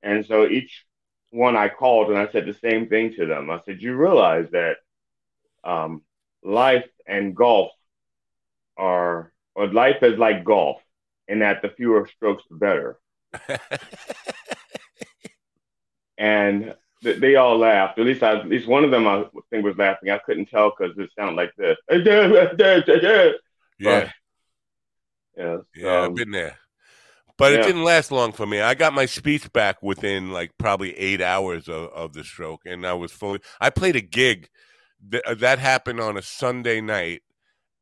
and 0.04 0.26
so 0.26 0.48
each 0.48 0.86
one 1.32 1.58
I 1.58 1.68
called 1.68 2.10
and 2.10 2.18
I 2.18 2.32
said 2.32 2.46
the 2.46 2.54
same 2.54 2.88
thing 2.88 3.14
to 3.16 3.26
them. 3.26 3.50
I 3.50 3.62
said, 3.66 3.82
"You 3.82 3.96
realize 3.96 4.48
that 4.52 4.78
um, 5.64 6.02
life 6.44 6.88
and 7.06 7.36
golf 7.36 7.72
are, 8.78 9.32
or 9.54 9.68
life 9.68 10.02
is 10.02 10.18
like 10.18 10.46
golf, 10.46 10.82
and 11.28 11.42
that 11.42 11.62
the 11.62 11.70
fewer 11.70 12.08
strokes, 12.08 12.44
the 12.50 12.56
better." 12.56 13.00
And 16.18 16.74
th- 17.04 17.20
they 17.20 17.36
all 17.36 17.58
laughed. 17.58 18.00
At 18.00 18.06
least, 18.06 18.24
I, 18.24 18.40
at 18.40 18.48
least 18.48 18.68
one 18.68 18.84
of 18.84 18.92
them 18.92 19.08
I 19.08 19.26
think 19.50 19.64
was 19.66 19.78
laughing. 19.78 20.10
I 20.10 20.20
couldn't 20.20 20.48
tell 20.48 20.72
because 20.78 20.98
it 20.98 21.10
sounded 21.18 21.36
like 21.36 21.54
this. 21.56 21.78
yeah, 23.80 24.12
yeah, 25.38 25.58
yeah, 25.76 26.00
um, 26.00 26.12
I've 26.12 26.16
been 26.16 26.32
there. 26.32 26.58
But 27.38 27.52
it 27.52 27.64
didn't 27.64 27.84
last 27.84 28.12
long 28.12 28.32
for 28.32 28.46
me. 28.46 28.62
I 28.62 28.76
got 28.76 28.94
my 28.94 29.06
speech 29.06 29.52
back 29.52 29.84
within 29.84 30.32
like 30.32 30.52
probably 30.58 30.98
eight 30.98 31.22
hours 31.22 31.68
of, 31.68 31.90
of 31.90 32.14
the 32.14 32.24
stroke, 32.24 32.62
and 32.66 32.88
I 32.88 32.94
was 32.94 33.12
fully. 33.12 33.42
I 33.60 33.70
played 33.70 33.98
a 33.98 34.02
gig 34.02 34.48
Th- 35.12 35.24
uh, 35.26 35.36
that 35.36 35.60
happened 35.60 36.00
on 36.00 36.18
a 36.18 36.22
Sunday 36.22 36.82
night, 36.82 37.22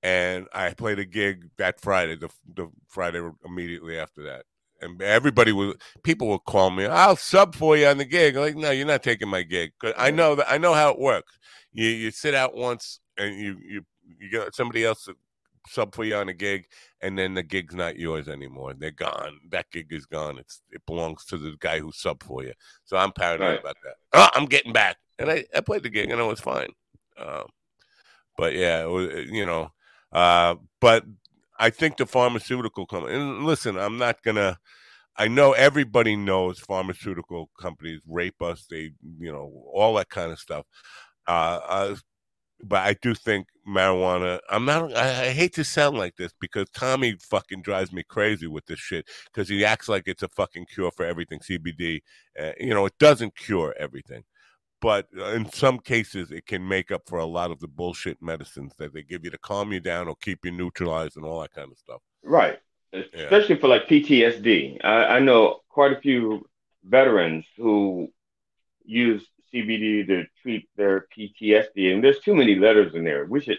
and 0.01 0.47
I 0.53 0.73
played 0.73 0.99
a 0.99 1.05
gig 1.05 1.49
that 1.57 1.79
Friday, 1.79 2.15
the 2.15 2.29
the 2.55 2.69
Friday 2.87 3.21
immediately 3.45 3.97
after 3.97 4.23
that, 4.23 4.45
and 4.83 5.01
everybody 5.01 5.51
would 5.51 5.81
people 6.03 6.27
would 6.29 6.43
call 6.45 6.69
me. 6.69 6.85
I'll 6.85 7.15
sub 7.15 7.55
for 7.55 7.77
you 7.77 7.87
on 7.87 7.97
the 7.97 8.05
gig. 8.05 8.35
like, 8.35 8.55
no, 8.55 8.71
you're 8.71 8.85
not 8.87 9.03
taking 9.03 9.29
my 9.29 9.43
gig. 9.43 9.71
Cause 9.79 9.93
I 9.97 10.11
know 10.11 10.35
that 10.35 10.51
I 10.51 10.57
know 10.57 10.73
how 10.73 10.91
it 10.91 10.99
works. 10.99 11.37
You 11.71 11.87
you 11.87 12.11
sit 12.11 12.33
out 12.35 12.55
once 12.55 12.99
and 13.17 13.35
you 13.35 13.57
you 13.61 13.85
you 14.19 14.29
get 14.29 14.53
somebody 14.55 14.83
else 14.85 15.05
to 15.05 15.15
sub 15.69 15.95
for 15.95 16.03
you 16.03 16.15
on 16.15 16.27
a 16.29 16.33
gig, 16.33 16.65
and 17.01 17.17
then 17.17 17.33
the 17.33 17.43
gig's 17.43 17.73
not 17.73 17.97
yours 17.97 18.27
anymore. 18.27 18.73
They're 18.73 18.91
gone. 18.91 19.39
That 19.49 19.71
gig 19.71 19.87
is 19.91 20.05
gone. 20.05 20.37
It's 20.37 20.61
it 20.71 20.81
belongs 20.85 21.25
to 21.25 21.37
the 21.37 21.55
guy 21.59 21.79
who 21.79 21.91
sub 21.93 22.21
for 22.23 22.43
you. 22.43 22.53
So 22.83 22.97
I'm 22.97 23.11
paranoid 23.13 23.47
Right. 23.49 23.59
about 23.59 23.77
that. 23.83 23.95
Oh, 24.13 24.29
I'm 24.35 24.45
getting 24.45 24.73
back, 24.73 24.97
and 25.19 25.31
I 25.31 25.45
I 25.55 25.61
played 25.61 25.83
the 25.83 25.89
gig 25.89 26.09
and 26.11 26.19
it 26.19 26.23
was 26.23 26.39
fine. 26.41 26.69
Um, 27.17 27.45
but 28.37 28.53
yeah, 28.53 28.83
it 28.83 28.89
was, 28.89 29.09
you 29.29 29.45
know, 29.45 29.71
uh, 30.11 30.55
but 30.81 31.05
I 31.59 31.69
think 31.69 31.97
the 31.97 32.05
pharmaceutical 32.05 32.85
company. 32.85 33.15
And 33.15 33.45
listen, 33.45 33.77
I'm 33.77 33.97
not 33.97 34.21
gonna. 34.23 34.59
I 35.17 35.27
know 35.27 35.53
everybody 35.53 36.15
knows 36.15 36.59
pharmaceutical 36.59 37.49
companies 37.59 38.01
rape 38.07 38.41
us. 38.41 38.65
They, 38.69 38.93
you 39.19 39.31
know, 39.31 39.51
all 39.71 39.93
that 39.95 40.09
kind 40.09 40.31
of 40.31 40.39
stuff. 40.39 40.65
Uh, 41.27 41.59
uh, 41.67 41.95
but 42.63 42.79
I 42.79 42.95
do 43.01 43.13
think 43.13 43.47
marijuana. 43.67 44.39
I'm 44.49 44.65
not. 44.65 44.95
I, 44.95 45.27
I 45.27 45.29
hate 45.31 45.53
to 45.55 45.63
sound 45.63 45.97
like 45.97 46.15
this 46.15 46.31
because 46.39 46.69
Tommy 46.69 47.15
fucking 47.19 47.61
drives 47.61 47.91
me 47.91 48.03
crazy 48.03 48.47
with 48.47 48.65
this 48.65 48.79
shit 48.79 49.07
because 49.25 49.49
he 49.49 49.65
acts 49.65 49.89
like 49.89 50.03
it's 50.07 50.23
a 50.23 50.29
fucking 50.29 50.67
cure 50.73 50.91
for 50.91 51.05
everything. 51.05 51.39
CBD, 51.39 52.01
uh, 52.39 52.51
you 52.59 52.73
know, 52.73 52.85
it 52.85 52.97
doesn't 52.99 53.35
cure 53.35 53.75
everything, 53.77 54.23
but 54.83 55.07
uh, 55.17 55.31
in 55.31 55.49
some 55.49 55.79
cases, 55.79 56.29
it 56.29 56.45
can 56.45 56.67
make 56.67 56.91
up 56.91 57.03
for 57.07 57.17
a 57.17 57.25
lot 57.25 57.51
of 57.51 57.59
the 57.61 57.67
bullshit 57.69 58.21
medicines 58.21 58.73
that 58.77 58.93
they 58.93 59.01
give 59.01 59.23
you 59.23 59.31
to 59.31 59.37
calm 59.37 59.71
you 59.71 59.79
down 59.79 60.09
or 60.09 60.15
keep 60.21 60.39
you 60.43 60.51
neutralized 60.51 61.15
and 61.15 61.25
all 61.25 61.39
that 61.39 61.53
kind 61.53 61.71
of 61.71 61.77
stuff. 61.77 62.01
Right. 62.21 62.59
Especially 62.91 63.55
for 63.55 63.69
like 63.69 63.87
PTSD. 63.87 64.83
I, 64.83 65.05
I 65.15 65.19
know 65.19 65.61
quite 65.69 65.93
a 65.93 66.01
few 66.01 66.45
veterans 66.83 67.45
who 67.55 68.11
use 68.83 69.25
CBD 69.53 70.05
to 70.07 70.25
treat 70.41 70.67
their 70.75 71.07
PTSD, 71.17 71.93
and 71.93 72.03
there's 72.03 72.19
too 72.19 72.35
many 72.35 72.55
letters 72.55 72.93
in 72.93 73.05
there. 73.05 73.25
We 73.25 73.39
should 73.41 73.57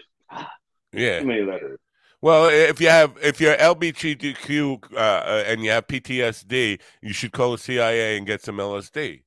Yeah. 0.93 1.21
too 1.21 1.25
many 1.25 1.41
letters. 1.41 1.79
Well, 2.21 2.49
if 2.49 2.79
you 2.79 2.89
have 2.89 3.17
if 3.21 3.41
you're 3.41 3.55
LBGTQ 3.57 4.93
uh, 4.93 4.95
uh, 4.97 5.43
and 5.47 5.63
you 5.63 5.71
have 5.71 5.87
PTSD, 5.87 6.79
you 7.01 7.13
should 7.13 7.31
call 7.31 7.53
the 7.53 7.57
CIA 7.57 8.15
and 8.17 8.27
get 8.27 8.41
some 8.43 8.57
LSD. 8.57 9.23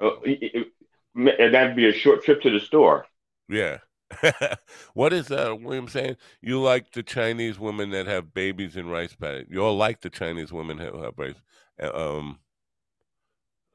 Uh, 0.00 0.10
it- 0.24 0.72
and 1.16 1.54
that'd 1.54 1.76
be 1.76 1.88
a 1.88 1.92
short 1.92 2.22
trip 2.24 2.42
to 2.42 2.50
the 2.50 2.60
store. 2.60 3.06
Yeah. 3.48 3.78
what 4.94 5.12
is 5.12 5.30
uh, 5.30 5.54
William 5.58 5.88
saying? 5.88 6.16
You 6.40 6.60
like 6.60 6.92
the 6.92 7.02
Chinese 7.02 7.58
women 7.58 7.90
that 7.90 8.06
have 8.06 8.32
babies 8.34 8.76
in 8.76 8.88
rice 8.88 9.14
paddies. 9.14 9.46
You 9.50 9.64
all 9.64 9.76
like 9.76 10.00
the 10.00 10.10
Chinese 10.10 10.52
women 10.52 10.78
who 10.78 11.02
have 11.02 11.18
rice. 11.18 11.34
uh, 11.82 11.90
Um. 11.92 12.38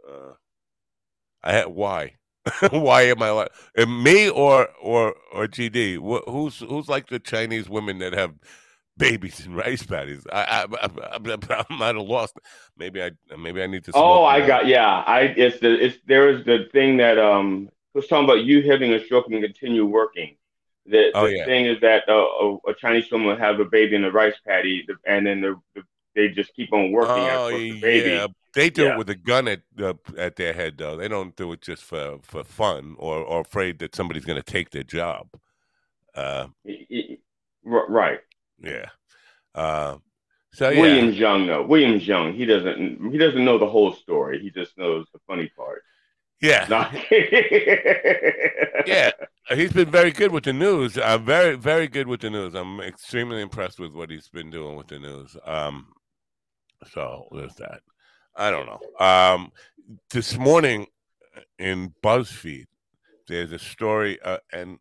Uh, 0.08 0.34
I 1.44 1.54
had 1.54 1.68
why? 1.68 2.16
why 2.72 3.04
am 3.04 3.22
I 3.22 3.30
like 3.32 3.52
me 3.88 4.30
or 4.30 4.70
or 4.82 5.16
or 5.32 5.48
GD? 5.48 5.98
Wh- 5.98 6.28
Who's 6.30 6.60
who's 6.60 6.90
like 6.90 7.08
the 7.08 7.20
Chinese 7.20 7.70
women 7.70 8.00
that 8.00 8.14
have 8.14 8.34
babies 8.98 9.46
in 9.46 9.54
rice 9.56 9.84
paddies? 9.84 10.26
I 10.32 10.66
I 10.72 10.90
I'm 11.16 11.82
at 11.82 11.96
a 11.96 12.02
loss. 12.02 12.34
Maybe 12.78 13.02
I 13.02 13.12
maybe 13.38 13.62
I 13.62 13.68
need 13.68 13.84
to. 13.86 13.92
Oh, 13.94 14.24
I 14.24 14.46
got 14.46 14.68
yeah. 14.68 15.04
I 15.06 15.22
it's 15.22 15.60
the 15.60 15.86
it's 15.86 15.98
there 16.06 16.30
is 16.30 16.46
the 16.46 16.68
thing 16.72 16.98
that 16.98 17.18
um 17.18 17.70
was 17.94 18.08
talking 18.08 18.26
about 18.26 18.44
you 18.44 18.70
having 18.70 18.94
a 18.94 19.04
stroke 19.04 19.28
and 19.30 19.42
continue 19.44 19.86
working. 19.86 20.38
The, 20.88 21.12
Oh, 21.14 21.28
the 21.28 21.38
yeah. 21.38 21.46
thing 21.46 21.66
is 21.68 21.80
that 21.82 22.10
uh, 22.10 22.14
a, 22.14 22.56
a 22.72 22.74
Chinese 22.74 23.12
woman 23.12 23.28
will 23.28 23.38
have 23.38 23.60
a 23.60 23.66
baby 23.66 23.96
in 23.96 24.04
a 24.04 24.12
rice 24.12 24.34
paddy, 24.48 24.86
and 25.06 25.26
then 25.28 25.42
the, 25.42 25.60
the, 25.76 25.84
they 26.16 26.30
just 26.30 26.54
keep 26.56 26.74
on 26.74 26.92
working 26.92 27.12
Oh 27.24 27.48
at 27.48 27.52
the 27.52 27.80
baby. 27.82 28.10
yeah, 28.10 28.28
they 28.54 28.70
do 28.70 28.84
Yeah. 28.86 28.94
it 28.94 28.98
with 28.98 29.10
a 29.10 29.16
gun 29.16 29.48
at 29.48 29.62
uh, 29.80 29.94
at 30.18 30.38
their 30.38 30.54
head 30.54 30.78
though. 30.78 30.98
They 30.98 31.08
don't 31.08 31.36
do 31.36 31.52
it 31.54 31.62
just 31.62 31.84
for 31.84 32.20
for 32.24 32.44
fun 32.44 32.96
or 32.98 33.18
or 33.20 33.42
afraid 33.42 33.80
that 33.80 33.96
somebody's 33.96 34.26
going 34.26 34.42
to 34.42 34.44
take 34.44 34.72
their 34.72 34.84
job. 34.84 35.28
Uh, 36.16 36.48
Y- 36.64 36.86
y- 36.90 37.18
r- 37.66 37.88
Right. 37.90 38.20
Yeah. 38.64 38.86
Uh, 39.54 39.98
so 40.54 40.70
yeah, 40.70 40.82
William 40.82 41.12
Young, 41.12 41.48
though. 41.48 41.66
William 41.66 41.98
Young, 42.00 42.34
he 42.34 42.46
doesn't 42.46 43.12
he 43.12 43.18
doesn't 43.18 43.44
know 43.44 43.58
the 43.58 43.68
whole 43.68 43.94
story. 43.94 44.40
He 44.42 44.50
just 44.52 44.78
knows 44.78 45.06
the 45.14 45.20
funny 45.28 45.50
part. 45.56 45.84
yeah, 46.42 46.66
No. 46.70 46.88
yeah. 48.86 49.12
He's 49.54 49.74
been 49.74 49.92
very 49.92 50.12
good 50.12 50.32
with 50.32 50.46
the 50.46 50.54
news. 50.54 50.98
Uh, 50.98 51.18
very 51.18 51.56
very 51.58 51.88
good 51.88 52.08
with 52.08 52.22
the 52.22 52.30
news. 52.30 52.54
I'm 52.54 52.80
extremely 52.80 53.42
impressed 53.42 53.80
with 53.80 53.92
what 53.94 54.10
he's 54.10 54.30
been 54.30 54.50
doing 54.50 54.78
with 54.78 54.88
the 54.88 55.00
news. 55.00 55.36
Um, 55.46 55.88
so 56.94 57.28
there's 57.32 57.56
that. 57.56 57.82
I 58.36 58.50
don't 58.50 58.66
know. 58.66 59.06
Um, 59.06 59.52
this 60.10 60.38
morning 60.38 60.88
in 61.60 61.94
BuzzFeed, 62.02 62.68
there's 63.28 63.52
a 63.52 63.60
story, 63.60 64.20
uh, 64.24 64.38
and 64.54 64.80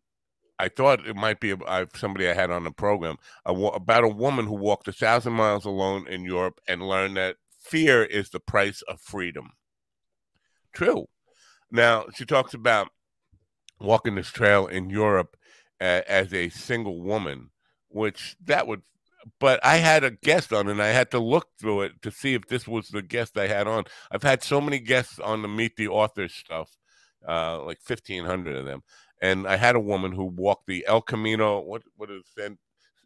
I 0.61 0.69
thought 0.69 1.07
it 1.07 1.15
might 1.15 1.39
be 1.39 1.55
somebody 1.95 2.29
I 2.29 2.35
had 2.35 2.51
on 2.51 2.65
the 2.65 2.71
program 2.71 3.17
a 3.45 3.51
about 3.51 4.03
a 4.03 4.07
woman 4.25 4.45
who 4.45 4.53
walked 4.53 4.87
a 4.87 4.91
thousand 4.93 5.33
miles 5.33 5.65
alone 5.65 6.07
in 6.07 6.23
Europe 6.23 6.61
and 6.67 6.87
learned 6.87 7.17
that 7.17 7.37
fear 7.59 8.03
is 8.03 8.29
the 8.29 8.39
price 8.39 8.83
of 8.83 9.01
freedom. 9.01 9.53
True. 10.71 11.07
Now 11.71 12.05
she 12.13 12.25
talks 12.25 12.53
about 12.53 12.89
walking 13.79 14.15
this 14.15 14.29
trail 14.29 14.67
in 14.67 14.91
Europe 14.91 15.35
uh, 15.79 16.01
as 16.07 16.31
a 16.31 16.49
single 16.49 17.01
woman, 17.01 17.49
which 17.89 18.35
that 18.45 18.67
would. 18.67 18.83
But 19.39 19.59
I 19.63 19.77
had 19.77 20.03
a 20.03 20.11
guest 20.11 20.53
on, 20.53 20.67
and 20.67 20.81
I 20.81 20.89
had 20.89 21.09
to 21.11 21.19
look 21.19 21.47
through 21.59 21.81
it 21.81 22.01
to 22.03 22.11
see 22.11 22.35
if 22.35 22.47
this 22.47 22.67
was 22.67 22.89
the 22.89 23.01
guest 23.01 23.37
I 23.37 23.47
had 23.47 23.67
on. 23.67 23.85
I've 24.11 24.23
had 24.23 24.43
so 24.43 24.61
many 24.61 24.79
guests 24.79 25.19
on 25.19 25.41
the 25.41 25.47
Meet 25.47 25.75
the 25.75 25.87
Author 25.87 26.27
stuff, 26.27 26.69
uh, 27.27 27.63
like 27.63 27.79
fifteen 27.81 28.25
hundred 28.25 28.55
of 28.57 28.65
them, 28.65 28.81
and 29.21 29.47
I 29.47 29.55
had 29.55 29.75
a 29.75 29.79
woman 29.79 30.11
who 30.11 30.25
walked 30.25 30.67
the 30.67 30.85
El 30.87 31.01
Camino. 31.01 31.59
What 31.61 31.83
what 31.95 32.09
is 32.09 32.23
it? 32.37 32.57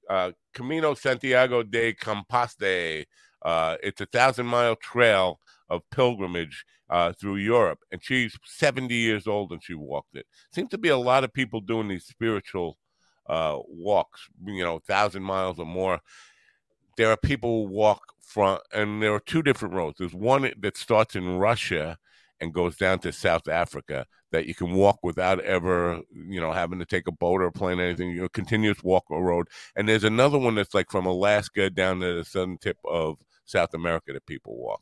Uh, 0.09 0.31
Camino 0.53 0.93
Santiago 0.93 1.63
de 1.63 1.93
Composte. 1.93 3.05
Uh, 3.41 3.75
it's 3.83 4.01
a 4.01 4.05
thousand 4.07 4.45
mile 4.45 4.75
trail 4.75 5.39
of 5.69 5.81
pilgrimage 5.91 6.65
uh, 6.89 7.11
through 7.13 7.35
Europe, 7.37 7.79
and 7.91 8.03
she's 8.03 8.37
seventy 8.45 8.95
years 8.95 9.27
old 9.27 9.51
and 9.51 9.63
she 9.63 9.73
walked 9.73 10.15
it. 10.15 10.25
Seems 10.53 10.69
to 10.69 10.77
be 10.77 10.89
a 10.89 10.97
lot 10.97 11.23
of 11.23 11.33
people 11.33 11.59
doing 11.59 11.87
these 11.87 12.05
spiritual 12.05 12.77
uh, 13.27 13.59
walks, 13.67 14.21
you 14.45 14.63
know, 14.63 14.79
thousand 14.79 15.23
miles 15.23 15.59
or 15.59 15.65
more. 15.65 15.99
There 16.97 17.11
are 17.11 17.17
people 17.17 17.65
who 17.65 17.73
walk 17.73 18.01
from, 18.21 18.59
and 18.71 19.01
there 19.01 19.13
are 19.13 19.19
two 19.19 19.43
different 19.43 19.73
roads. 19.73 19.97
There's 19.99 20.13
one 20.13 20.51
that 20.59 20.77
starts 20.77 21.15
in 21.15 21.37
Russia 21.37 21.97
and 22.39 22.53
goes 22.53 22.77
down 22.77 22.99
to 22.99 23.11
South 23.11 23.47
Africa 23.47 24.05
that 24.35 24.47
you 24.47 24.55
can 24.55 24.73
walk 24.73 24.99
without 25.03 25.39
ever, 25.41 26.01
you 26.13 26.39
know, 26.39 26.51
having 26.51 26.79
to 26.79 26.85
take 26.85 27.07
a 27.07 27.11
boat 27.11 27.41
or 27.41 27.45
a 27.45 27.51
plane 27.51 27.79
or 27.79 27.83
anything. 27.83 28.09
You 28.09 28.23
know, 28.23 28.29
continuous 28.29 28.83
walk 28.83 29.05
a 29.11 29.21
road. 29.21 29.47
And 29.75 29.87
there's 29.87 30.03
another 30.03 30.37
one 30.37 30.55
that's 30.55 30.73
like 30.73 30.91
from 30.91 31.05
Alaska 31.05 31.69
down 31.69 31.99
to 32.01 32.13
the 32.17 32.25
southern 32.25 32.57
tip 32.57 32.77
of 32.85 33.17
South 33.45 33.73
America 33.73 34.13
that 34.13 34.25
people 34.25 34.57
walk. 34.57 34.81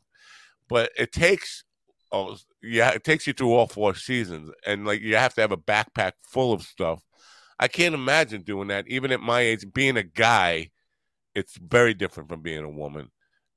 But 0.68 0.90
it 0.98 1.12
takes 1.12 1.64
oh 2.12 2.36
yeah, 2.62 2.90
it 2.90 3.04
takes 3.04 3.26
you 3.26 3.32
through 3.32 3.52
all 3.52 3.66
four 3.66 3.94
seasons, 3.94 4.50
and 4.66 4.86
like 4.86 5.00
you 5.00 5.16
have 5.16 5.34
to 5.34 5.40
have 5.40 5.52
a 5.52 5.56
backpack 5.56 6.12
full 6.22 6.52
of 6.52 6.62
stuff. 6.62 7.02
I 7.58 7.68
can't 7.68 7.94
imagine 7.94 8.42
doing 8.42 8.68
that, 8.68 8.88
even 8.88 9.12
at 9.12 9.20
my 9.20 9.40
age. 9.40 9.66
Being 9.72 9.96
a 9.96 10.02
guy, 10.02 10.70
it's 11.34 11.56
very 11.56 11.94
different 11.94 12.28
from 12.28 12.40
being 12.40 12.64
a 12.64 12.70
woman. 12.70 13.10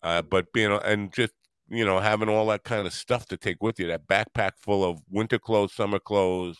Uh, 0.04 0.22
but 0.22 0.52
being 0.54 0.72
and 0.72 1.14
just 1.14 1.34
you 1.70 1.86
know 1.86 2.00
having 2.00 2.30
all 2.30 2.48
that 2.48 2.64
kind 2.64 2.88
of 2.88 2.94
stuff 2.94 3.26
to 3.28 3.38
take 3.38 3.62
with 3.62 3.80
you, 3.80 3.88
that 3.88 4.08
backpack 4.08 4.52
full 4.58 4.84
of 4.84 5.02
winter 5.10 5.40
clothes, 5.40 5.74
summer 5.74 6.00
clothes, 6.00 6.58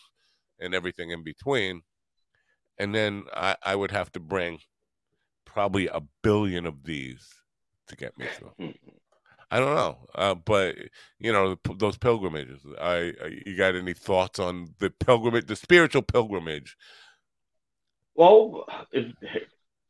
and 0.60 0.74
everything 0.74 1.10
in 1.10 1.22
between, 1.22 1.82
and 2.78 2.94
then 2.94 3.24
I, 3.34 3.56
I 3.62 3.76
would 3.76 3.90
have 3.90 4.12
to 4.12 4.20
bring 4.20 4.58
probably 5.44 5.88
a 5.88 6.02
billion 6.22 6.66
of 6.66 6.84
these 6.84 7.28
to 7.88 7.96
get 7.96 8.16
me 8.18 8.26
through. 8.36 8.74
I 9.50 9.58
don't 9.60 9.74
know, 9.74 9.96
uh, 10.14 10.34
but 10.34 10.76
you 11.18 11.32
know 11.32 11.56
those 11.78 11.96
pilgrimages. 11.96 12.60
I, 12.78 13.14
I 13.22 13.40
you 13.46 13.56
got 13.56 13.74
any 13.74 13.94
thoughts 13.94 14.38
on 14.38 14.74
the 14.78 14.90
pilgrimage, 14.90 15.46
the 15.46 15.56
spiritual 15.56 16.02
pilgrimage? 16.02 16.76
Well, 18.14 18.66
if, 18.92 19.06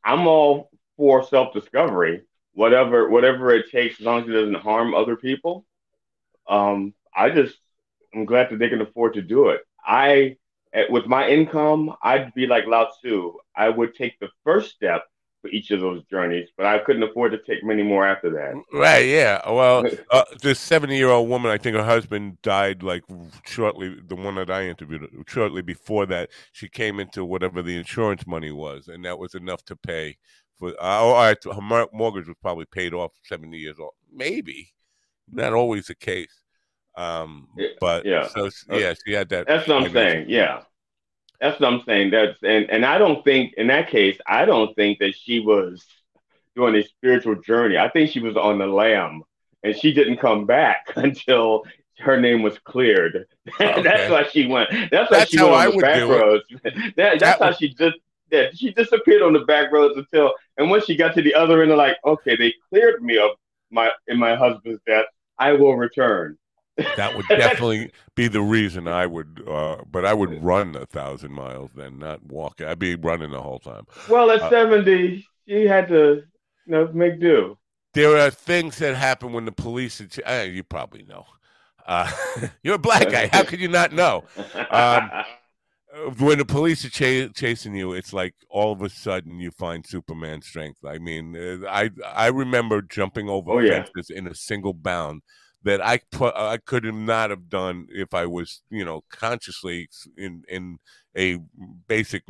I'm 0.04 0.26
all 0.26 0.70
for 0.96 1.24
self 1.24 1.52
discovery, 1.52 2.22
whatever 2.58 3.08
whatever 3.08 3.50
it 3.52 3.70
takes, 3.70 4.00
as 4.00 4.04
long 4.04 4.22
as 4.22 4.28
it 4.28 4.32
doesn't 4.32 4.56
harm 4.56 4.92
other 4.92 5.14
people. 5.14 5.64
Um, 6.48 6.92
I 7.14 7.30
just 7.30 7.56
I'm 8.12 8.24
glad 8.24 8.50
that 8.50 8.58
they 8.58 8.68
can 8.68 8.80
afford 8.80 9.14
to 9.14 9.22
do 9.22 9.50
it. 9.50 9.60
I 9.86 10.36
with 10.90 11.06
my 11.06 11.28
income, 11.28 11.94
I'd 12.02 12.34
be 12.34 12.46
like 12.48 12.66
Lao 12.66 12.86
Tzu. 12.86 13.34
I 13.54 13.68
would 13.68 13.94
take 13.94 14.18
the 14.18 14.28
first 14.44 14.74
step 14.74 15.04
for 15.40 15.48
each 15.50 15.70
of 15.70 15.78
those 15.78 16.02
journeys, 16.10 16.48
but 16.56 16.66
I 16.66 16.80
couldn't 16.80 17.04
afford 17.04 17.30
to 17.30 17.38
take 17.38 17.62
many 17.62 17.84
more 17.84 18.04
after 18.04 18.28
that. 18.30 18.54
Right? 18.72 19.06
Yeah. 19.06 19.40
Well, 19.48 19.86
uh, 20.10 20.24
this 20.42 20.58
seventy-year-old 20.58 21.28
woman, 21.28 21.52
I 21.52 21.58
think 21.58 21.76
her 21.76 21.84
husband 21.84 22.42
died 22.42 22.82
like 22.82 23.04
shortly. 23.44 23.96
The 24.04 24.16
one 24.16 24.34
that 24.34 24.50
I 24.50 24.66
interviewed 24.66 25.08
shortly 25.28 25.62
before 25.62 26.06
that, 26.06 26.30
she 26.50 26.68
came 26.68 26.98
into 26.98 27.24
whatever 27.24 27.62
the 27.62 27.76
insurance 27.76 28.26
money 28.26 28.50
was, 28.50 28.88
and 28.88 29.04
that 29.04 29.20
was 29.20 29.36
enough 29.36 29.64
to 29.66 29.76
pay 29.76 30.16
for. 30.58 30.70
Uh, 30.70 30.74
oh, 30.80 31.10
all 31.10 31.14
right, 31.14 31.36
her 31.44 31.86
mortgage 31.92 32.26
was 32.28 32.36
probably 32.42 32.66
paid 32.66 32.94
off 32.94 33.12
seventy 33.24 33.58
years 33.58 33.78
old, 33.78 33.92
maybe 34.12 34.72
not 35.30 35.52
always 35.52 35.86
the 35.86 35.94
case. 35.94 36.42
Um, 36.96 37.48
but 37.80 38.04
yeah. 38.04 38.26
so 38.28 38.50
yeah, 38.70 38.94
she 39.04 39.12
had 39.12 39.28
that. 39.30 39.46
That's 39.46 39.68
what 39.68 39.82
I'm 39.82 39.92
saying. 39.92 40.26
Yeah, 40.28 40.62
that's 41.40 41.60
what 41.60 41.72
I'm 41.72 41.82
saying. 41.84 42.10
That's 42.10 42.38
and 42.42 42.68
and 42.70 42.84
I 42.84 42.98
don't 42.98 43.22
think 43.24 43.54
in 43.56 43.68
that 43.68 43.88
case, 43.90 44.18
I 44.26 44.44
don't 44.44 44.74
think 44.74 44.98
that 44.98 45.14
she 45.14 45.40
was 45.40 45.84
doing 46.56 46.74
a 46.74 46.82
spiritual 46.82 47.36
journey. 47.36 47.78
I 47.78 47.88
think 47.88 48.10
she 48.10 48.20
was 48.20 48.36
on 48.36 48.58
the 48.58 48.66
lam, 48.66 49.22
and 49.62 49.76
she 49.76 49.92
didn't 49.92 50.16
come 50.18 50.44
back 50.46 50.86
until 50.96 51.64
her 52.00 52.20
name 52.20 52.42
was 52.42 52.58
cleared. 52.60 53.26
Okay. 53.60 53.82
that's 53.82 54.10
why 54.10 54.24
she 54.30 54.46
went. 54.46 54.68
That's 54.90 55.10
why 55.10 55.18
That's 55.18 55.30
she 55.30 55.40
went 55.42 55.54
on 55.54 55.76
the 55.76 55.78
back 55.82 56.02
roads. 56.02 56.44
that, 56.62 56.92
that's 56.96 57.20
That 57.20 57.38
how 57.40 57.46
would- 57.46 57.56
she 57.58 57.68
just. 57.74 57.96
Yeah, 58.30 58.48
she 58.54 58.72
disappeared 58.72 59.22
on 59.22 59.32
the 59.32 59.40
back 59.40 59.72
roads 59.72 59.96
until, 59.96 60.32
and 60.58 60.70
once 60.70 60.84
she 60.84 60.96
got 60.96 61.14
to 61.14 61.22
the 61.22 61.34
other 61.34 61.62
end, 61.62 61.70
of 61.72 61.78
like, 61.78 61.96
okay, 62.04 62.36
they 62.36 62.52
cleared 62.68 63.02
me 63.02 63.18
of 63.18 63.30
my 63.70 63.90
in 64.06 64.18
my 64.18 64.34
husband's 64.36 64.80
death. 64.86 65.06
I 65.38 65.52
will 65.52 65.76
return. 65.76 66.36
That 66.96 67.16
would 67.16 67.26
definitely 67.36 67.90
be 68.14 68.28
the 68.28 68.42
reason 68.42 68.86
I 68.88 69.06
would. 69.06 69.42
Uh, 69.46 69.78
but 69.90 70.04
I 70.04 70.14
would 70.14 70.42
run 70.42 70.76
a 70.76 70.86
thousand 70.86 71.32
miles 71.32 71.70
then, 71.74 71.98
not 71.98 72.22
walk. 72.24 72.60
I'd 72.60 72.78
be 72.78 72.94
running 72.94 73.30
the 73.30 73.42
whole 73.42 73.58
time. 73.58 73.86
Well, 74.08 74.30
at 74.30 74.42
Uh, 74.42 74.50
70, 74.50 75.26
she 75.48 75.64
had 75.66 75.88
to, 75.88 76.22
you 76.66 76.72
know, 76.72 76.88
make 76.92 77.20
do. 77.20 77.58
There 77.94 78.16
are 78.18 78.30
things 78.30 78.78
that 78.78 78.94
happen 78.96 79.32
when 79.32 79.44
the 79.44 79.52
police. 79.52 80.00
uh, 80.26 80.46
you 80.48 80.62
probably 80.62 81.02
know. 81.04 81.26
Uh, 81.86 82.10
you're 82.62 82.74
a 82.74 82.78
black 82.78 83.08
guy. 83.10 83.28
How 83.32 83.42
could 83.44 83.60
you 83.60 83.68
not 83.68 83.92
know? 83.92 84.24
Um, 84.70 85.10
when 86.18 86.38
the 86.38 86.44
police 86.44 86.84
are 86.84 86.90
cha- 86.90 87.32
chasing 87.34 87.74
you, 87.74 87.92
it's 87.92 88.12
like 88.12 88.34
all 88.50 88.72
of 88.72 88.82
a 88.82 88.88
sudden 88.90 89.38
you 89.40 89.50
find 89.50 89.86
Superman 89.86 90.42
strength. 90.42 90.80
I 90.84 90.98
mean, 90.98 91.36
uh, 91.36 91.66
I 91.68 91.90
I 92.04 92.26
remember 92.28 92.82
jumping 92.82 93.28
over 93.28 93.52
Oh, 93.52 93.58
yeah. 93.58 93.84
fences 93.84 94.10
in 94.10 94.26
a 94.26 94.34
single 94.34 94.74
bound 94.74 95.22
that 95.62 95.84
I 95.84 96.00
put 96.12 96.34
I 96.36 96.58
could 96.58 96.84
have 96.84 96.94
not 96.94 97.30
have 97.30 97.48
done 97.48 97.86
if 97.90 98.12
I 98.14 98.26
was 98.26 98.62
you 98.70 98.84
know 98.84 99.02
consciously 99.10 99.88
in 100.16 100.42
in 100.48 100.78
a 101.16 101.38
basic 101.88 102.22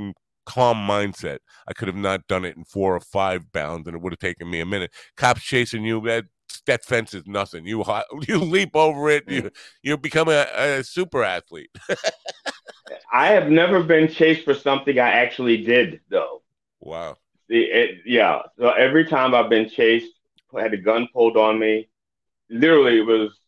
calm 0.47 0.79
mindset. 0.87 1.39
I 1.67 1.73
could 1.75 1.89
have 1.89 1.97
not 1.97 2.27
done 2.27 2.45
it 2.45 2.57
in 2.57 2.65
four 2.65 2.95
or 2.97 3.01
five 3.01 3.53
bounds, 3.53 3.87
and 3.87 3.97
it 3.97 4.03
would 4.03 4.13
have 4.13 4.19
taken 4.21 4.51
me 4.51 4.61
a 4.61 4.67
minute. 4.67 4.93
Cops 5.17 5.43
chasing 5.43 5.85
you 5.85 6.01
that. 6.03 6.25
That 6.67 6.85
fence 6.85 7.15
is 7.15 7.27
nothing. 7.27 7.67
You 7.67 7.85
you 8.29 8.39
leap 8.39 8.75
over 8.75 9.11
it. 9.11 9.25
You 9.29 9.51
you 9.83 9.97
become 9.97 10.29
a, 10.29 10.47
a 10.57 10.85
super 10.85 11.23
athlete. 11.23 11.71
I 13.13 13.29
have 13.29 13.51
never 13.51 13.83
been 13.83 14.09
chased 14.09 14.45
for 14.45 14.55
something 14.55 14.99
I 14.99 15.11
actually 15.11 15.65
did, 15.65 16.01
though. 16.09 16.43
Wow. 16.81 17.17
The- 17.49 17.65
it- 17.65 17.99
yeah. 18.07 18.43
So 18.59 18.71
every 18.71 19.07
time 19.07 19.35
I've 19.35 19.51
been 19.51 19.69
chased, 19.69 20.13
had 20.57 20.75
a 20.75 20.79
gun 20.79 21.09
pulled 21.13 21.37
on 21.37 21.59
me. 21.59 21.89
Literally, 22.51 22.99
it 22.99 23.07
was 23.07 23.39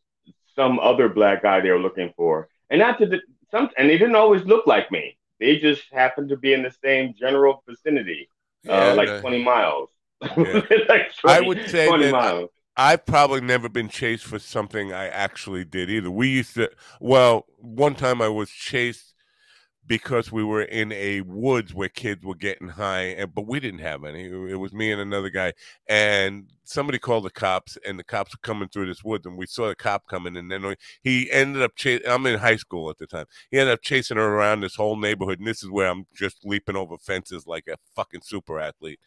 some 0.54 0.78
other 0.78 1.08
black 1.08 1.42
guy 1.42 1.60
they 1.60 1.70
were 1.70 1.78
looking 1.78 2.12
for, 2.16 2.48
and 2.68 2.80
not 2.80 2.98
to 2.98 3.06
the, 3.06 3.20
some, 3.50 3.70
and 3.78 3.88
they 3.88 3.96
didn't 3.96 4.16
always 4.16 4.44
look 4.44 4.66
like 4.66 4.90
me. 4.90 5.16
They 5.38 5.58
just 5.58 5.82
happened 5.90 6.28
to 6.28 6.36
be 6.36 6.52
in 6.52 6.62
the 6.62 6.74
same 6.84 7.14
general 7.18 7.62
vicinity, 7.66 8.28
uh, 8.68 8.94
like 8.94 9.08
no. 9.08 9.20
20 9.22 9.42
miles. 9.42 9.88
Yeah. 10.22 10.60
like 10.88 11.14
20, 11.16 11.18
I 11.24 11.40
would 11.40 11.70
say 11.70 11.88
20 11.88 12.04
that 12.04 12.12
miles. 12.12 12.50
I've 12.80 13.04
probably 13.04 13.42
never 13.42 13.68
been 13.68 13.90
chased 13.90 14.24
for 14.24 14.38
something 14.38 14.90
I 14.90 15.08
actually 15.08 15.66
did 15.66 15.90
either. 15.90 16.10
We 16.10 16.28
used 16.28 16.54
to, 16.54 16.70
well, 16.98 17.44
one 17.58 17.94
time 17.94 18.22
I 18.22 18.28
was 18.28 18.48
chased 18.48 19.12
because 19.86 20.32
we 20.32 20.42
were 20.42 20.62
in 20.62 20.90
a 20.92 21.20
woods 21.20 21.74
where 21.74 21.90
kids 21.90 22.24
were 22.24 22.34
getting 22.34 22.68
high, 22.68 23.02
and 23.02 23.34
but 23.34 23.46
we 23.46 23.60
didn't 23.60 23.80
have 23.80 24.04
any. 24.04 24.24
It 24.26 24.58
was 24.58 24.72
me 24.72 24.90
and 24.92 25.00
another 25.00 25.28
guy, 25.28 25.52
and 25.88 26.50
somebody 26.64 26.98
called 26.98 27.24
the 27.24 27.30
cops, 27.30 27.76
and 27.84 27.98
the 27.98 28.04
cops 28.04 28.32
were 28.32 28.40
coming 28.40 28.68
through 28.70 28.86
this 28.86 29.04
woods, 29.04 29.26
and 29.26 29.36
we 29.36 29.44
saw 29.44 29.68
the 29.68 29.74
cop 29.74 30.06
coming, 30.06 30.36
and 30.38 30.50
then 30.50 30.74
he 31.02 31.30
ended 31.30 31.62
up 31.62 31.72
chasing. 31.76 32.08
I'm 32.08 32.24
in 32.24 32.38
high 32.38 32.56
school 32.56 32.88
at 32.88 32.96
the 32.96 33.06
time. 33.06 33.26
He 33.50 33.58
ended 33.58 33.74
up 33.74 33.82
chasing 33.82 34.16
her 34.16 34.24
around 34.36 34.60
this 34.60 34.76
whole 34.76 34.96
neighborhood, 34.96 35.38
and 35.40 35.46
this 35.46 35.62
is 35.62 35.68
where 35.70 35.88
I'm 35.90 36.06
just 36.14 36.46
leaping 36.46 36.76
over 36.76 36.96
fences 36.96 37.46
like 37.46 37.64
a 37.68 37.76
fucking 37.94 38.22
super 38.22 38.58
athlete. 38.58 39.00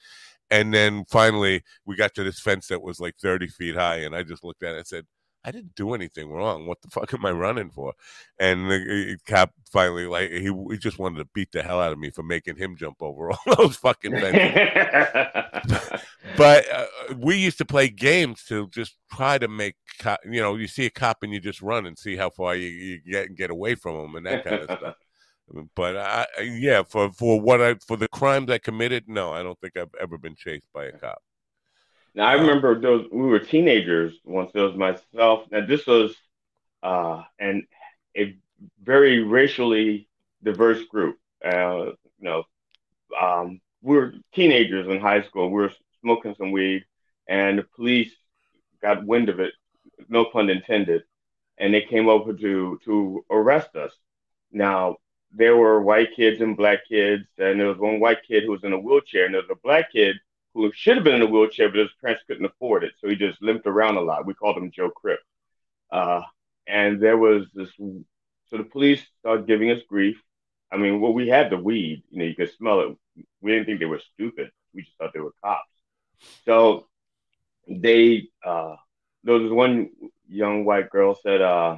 And 0.54 0.72
then 0.72 1.04
finally, 1.10 1.63
we 1.84 1.96
got 1.96 2.13
to 2.13 2.24
this 2.24 2.39
fence 2.39 2.68
that 2.68 2.84
was 2.84 3.00
like 3.00 3.16
30 3.18 3.48
feet 3.48 3.74
high, 3.74 3.98
and 3.98 4.16
I 4.16 4.22
just 4.22 4.44
looked 4.44 4.62
at 4.62 4.76
it 4.76 4.78
and 4.78 4.88
said, 4.88 5.06
I 5.44 5.50
didn't 5.50 5.74
do 5.74 5.96
anything 5.96 6.30
wrong. 6.30 6.68
What 6.68 6.80
the 6.84 6.89
fuck 6.92 7.12
am 7.12 7.26
I 7.26 7.32
running 7.32 7.72
for? 7.72 7.94
And 8.39 8.70
the 8.70 9.13
uh, 9.13 9.16
cop 9.28 9.52
finally, 9.72 10.06
like, 10.06 10.30
he, 10.30 10.54
he 10.70 10.78
just 10.78 11.00
wanted 11.00 11.18
to 11.18 11.30
beat 11.34 11.52
the 11.52 11.63
hell 11.63 11.82
out 11.82 11.92
of 11.92 11.98
me 11.98 12.12
for 12.12 12.22
making 12.22 12.58
him 12.58 12.76
jump 12.76 13.02
over 13.02 13.32
all 13.48 13.56
those 13.58 13.78
fucking 13.78 14.12
fences. 14.12 16.02
but 16.38 16.72
uh, 16.72 16.86
we 17.18 17.36
used 17.36 17.58
to 17.58 17.66
play 17.66 17.89
games 17.89 18.44
to 18.50 18.68
just 18.68 18.96
try 19.12 19.39
to 19.39 19.48
make, 19.48 19.74
co- 19.98 20.18
you 20.24 20.39
know, 20.39 20.54
you 20.54 20.68
see 20.68 20.86
a 20.86 20.92
cop 20.92 21.24
and 21.24 21.34
you 21.34 21.39
just 21.39 21.63
run 21.63 21.88
and 21.88 21.98
see 21.98 22.16
how 22.16 22.30
far 22.30 22.56
you, 22.56 22.68
you 22.68 23.02
get 23.02 23.26
and 23.26 23.36
get 23.36 23.50
away 23.50 23.74
from 23.74 23.96
him 23.96 24.16
and 24.18 24.28
that 24.28 24.44
kind 24.44 24.62
of 24.62 24.78
stuff. 24.78 24.96
But 25.76 25.98
I, 25.98 26.26
yeah, 26.42 26.84
for 26.84 27.12
for 27.12 27.40
what 27.40 27.62
I 27.62 27.76
for 27.76 27.98
the 27.98 28.08
crimes 28.08 28.50
I 28.50 28.58
committed, 28.58 29.08
no, 29.08 29.32
I 29.32 29.44
don't 29.44 29.60
think 29.60 29.78
I've 29.78 29.94
ever 30.00 30.18
been 30.18 30.36
chased 30.36 30.68
by 30.74 30.86
a 30.86 30.92
cop. 30.92 31.22
Now 32.16 32.26
I 32.26 32.34
remember 32.34 32.80
those 32.80 33.08
we 33.12 33.24
were 33.24 33.40
teenagers 33.40 34.14
once. 34.24 34.52
There 34.54 34.64
was 34.64 34.76
myself. 34.76 35.46
Now 35.52 35.66
this 35.66 35.86
was 35.86 36.16
uh, 36.82 37.24
and 37.40 37.64
a 38.16 38.38
very 38.82 39.24
racially 39.24 40.08
diverse 40.44 40.84
group. 40.86 41.18
Uh, 41.44 41.86
you 41.86 41.96
know, 42.20 42.44
um, 43.20 43.60
we 43.82 43.96
were 43.96 44.14
teenagers 44.34 44.88
in 44.88 45.00
high 45.00 45.24
school. 45.24 45.50
We 45.50 45.62
were 45.62 45.74
smoking 46.02 46.36
some 46.38 46.52
weed, 46.52 46.86
and 47.28 47.60
the 47.60 47.64
police 47.76 48.12
got 48.82 49.06
wind 49.06 49.30
of 49.30 49.40
it. 49.40 49.54
No 50.08 50.26
pun 50.26 50.50
intended. 50.50 51.04
And 51.58 51.74
they 51.74 51.82
came 51.82 52.10
over 52.10 52.34
to 52.34 52.80
to 52.86 53.26
arrest 53.30 53.76
us. 53.76 53.92
Now 54.52 54.98
there 55.36 55.58
were 55.58 55.82
white 55.82 56.15
kids 56.15 56.41
and 56.41 56.56
black 56.56 56.88
kids, 56.88 57.26
and 57.38 57.60
there 57.60 57.67
was 57.67 57.78
one 57.78 58.00
white 58.00 58.19
kid 58.28 58.43
who 58.43 58.52
was 58.52 58.63
in 58.63 58.74
a 58.74 58.80
wheelchair, 58.80 59.26
and 59.26 59.34
there 59.34 59.41
was 59.41 59.50
a 59.52 59.62
black 59.63 59.91
kid 59.91 60.15
who 60.54 60.72
should 60.74 60.96
have 60.96 61.04
been 61.04 61.15
in 61.15 61.24
a 61.24 61.28
wheelchair, 61.28 61.69
but 61.69 61.80
his 61.80 61.89
parents 62.02 62.24
couldn't 62.28 62.46
afford 62.46 62.84
it, 62.84 62.93
so 63.00 63.10
he 63.10 63.15
just 63.15 63.41
limped 63.41 63.65
around 63.65 63.98
a 63.98 64.02
lot. 64.02 64.26
We 64.26 64.36
called 64.36 64.58
him 64.58 64.72
Joe 64.72 64.91
Crip. 64.91 65.19
Uh, 65.91 66.22
and 66.67 67.02
there 67.02 67.17
was 67.17 67.48
this, 67.54 67.69
so 67.78 68.58
the 68.58 68.63
police 68.63 69.02
started 69.19 69.48
giving 69.48 69.72
us 69.72 69.82
grief. 69.89 70.17
I 70.72 70.78
mean, 70.78 71.02
well, 71.02 71.13
we 71.13 71.28
had 71.28 71.50
the 71.50 71.58
weed, 71.58 72.04
you 72.10 72.19
know, 72.19 72.26
you 72.26 72.36
could 72.36 72.52
smell 72.54 72.80
it. 72.82 72.98
We 73.41 73.52
didn't 73.52 73.65
think 73.65 73.80
they 73.80 73.86
were 73.86 74.02
stupid. 74.13 74.52
We 74.74 74.84
just 74.84 74.98
thought 74.98 75.13
they 75.13 75.19
were 75.19 75.34
cops. 75.43 75.69
So 76.46 76.88
they, 77.67 78.30
uh, 78.46 78.76
there 79.24 79.36
was 79.36 79.52
one 79.52 79.89
young 80.28 80.65
white 80.65 80.89
girl 80.89 81.15
said, 81.15 81.41
uh, 81.41 81.78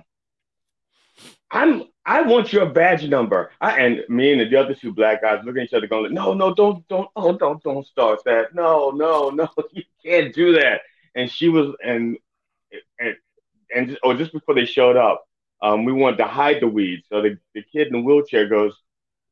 I'm 1.56 1.84
I 2.06 2.22
want 2.22 2.54
your 2.54 2.68
badge 2.68 3.08
number. 3.08 3.50
I, 3.62 3.80
and 3.80 4.04
me 4.10 4.34
and 4.34 4.42
the 4.42 4.60
other 4.60 4.76
two 4.76 4.94
black 4.94 5.22
guys 5.22 5.40
looking 5.44 5.62
at 5.62 5.70
each 5.70 5.74
other, 5.74 5.88
going, 5.88 6.14
"No, 6.14 6.34
no, 6.34 6.54
don't, 6.54 6.88
don't, 6.90 7.10
oh, 7.16 7.36
don't, 7.36 7.64
don't 7.64 7.88
start 7.88 8.20
that. 8.26 8.54
No, 8.54 8.92
no, 8.92 9.30
no, 9.30 9.50
you 9.72 9.84
can't 10.04 10.36
do 10.36 10.52
that." 10.54 10.82
And 11.16 11.32
she 11.32 11.48
was, 11.48 11.74
and 11.84 12.18
and 13.00 13.16
and 13.74 13.88
just, 13.88 14.00
oh, 14.04 14.14
just 14.14 14.34
before 14.34 14.54
they 14.54 14.66
showed 14.66 14.98
up, 14.98 15.26
um, 15.62 15.86
we 15.86 15.94
wanted 15.94 16.18
to 16.18 16.26
hide 16.26 16.62
the 16.62 16.68
weed. 16.68 17.04
So 17.10 17.22
the 17.22 17.38
the 17.54 17.64
kid 17.64 17.88
in 17.88 17.94
the 17.94 18.02
wheelchair 18.02 18.48
goes, 18.48 18.76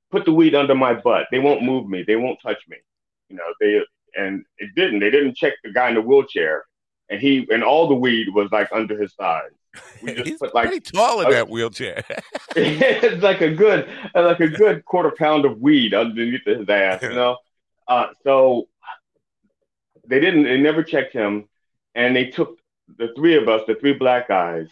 "Put 0.10 0.24
the 0.24 0.34
weed 0.34 0.56
under 0.56 0.76
my 0.76 0.94
butt. 0.94 1.28
They 1.30 1.40
won't 1.40 1.62
move 1.62 1.90
me. 1.90 2.04
They 2.08 2.16
won't 2.16 2.42
touch 2.42 2.60
me." 2.70 2.78
You 3.30 3.36
know, 3.36 3.54
they 3.60 3.82
and 4.16 4.46
it 4.60 4.70
didn't. 4.76 5.02
They 5.02 5.12
didn't 5.12 5.36
check 5.36 5.54
the 5.62 5.74
guy 5.74 5.90
in 5.90 5.96
the 5.96 6.02
wheelchair, 6.02 6.64
and 7.10 7.20
he 7.20 7.46
and 7.52 7.66
all 7.66 7.90
the 7.90 7.96
weed 7.96 8.30
was 8.34 8.50
like 8.52 8.70
under 8.72 9.00
his 9.00 9.14
thighs. 9.14 9.52
We 10.02 10.14
just 10.16 10.28
He's 10.28 10.40
put 10.40 10.54
like 10.54 10.68
pretty 10.68 10.80
tall 10.82 11.22
in 11.22 11.28
Okay. 11.28 11.36
that 11.36 11.50
wheelchair. 11.50 12.04
it's 12.56 13.24
like 13.24 13.42
a 13.42 13.54
good 13.54 13.90
like 14.14 14.40
a 14.40 14.48
good 14.48 14.86
quarter 14.86 15.12
pound 15.12 15.46
of 15.46 15.60
weed 15.60 15.94
underneath 15.94 16.46
his 16.46 16.68
ass, 16.70 17.02
you 17.02 17.10
know. 17.10 17.38
Uh, 17.88 18.08
so 18.24 18.68
they 20.08 20.20
didn't. 20.20 20.44
They 20.44 20.58
never 20.60 20.84
checked 20.84 21.14
him, 21.14 21.48
and 21.96 22.16
they 22.16 22.26
took 22.28 22.60
the 22.98 23.10
three 23.16 23.36
of 23.36 23.48
us, 23.50 23.62
the 23.68 23.76
three 23.76 23.94
black 23.94 24.28
guys. 24.28 24.68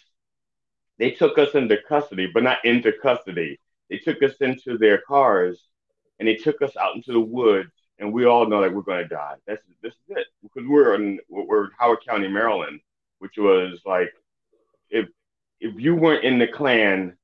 They 1.00 1.12
took 1.12 1.38
us 1.40 1.56
into 1.56 1.78
custody, 1.88 2.28
but 2.32 2.44
not 2.44 2.64
into 2.64 2.92
custody. 2.94 3.60
They 3.90 3.98
took 3.98 4.22
us 4.22 4.34
into 4.40 4.78
their 4.78 5.00
cars, 5.00 5.60
and 6.20 6.28
they 6.28 6.36
took 6.36 6.62
us 6.62 6.78
out 6.78 6.96
into 6.96 7.12
the 7.14 7.20
woods. 7.20 7.72
And 7.98 8.14
we 8.14 8.26
all 8.26 8.48
know 8.48 8.62
that 8.62 8.74
we're 8.74 8.82
going 8.82 9.04
to 9.04 9.08
die. 9.08 9.36
That's 9.48 9.62
this 9.82 9.94
is 9.94 10.18
it 10.18 10.28
because 10.44 10.68
we're 10.68 10.96
in 10.96 11.20
we're 11.30 11.66
in 11.66 11.72
Howard 11.78 12.00
County, 12.08 12.28
Maryland, 12.28 12.80
which 13.20 13.38
was 13.38 13.80
like 13.86 14.12
if 14.92 15.10
if 15.62 15.76
you 15.80 15.96
weren't 15.96 16.26
in 16.26 16.40
the 16.40 16.48
Klan, 16.48 17.18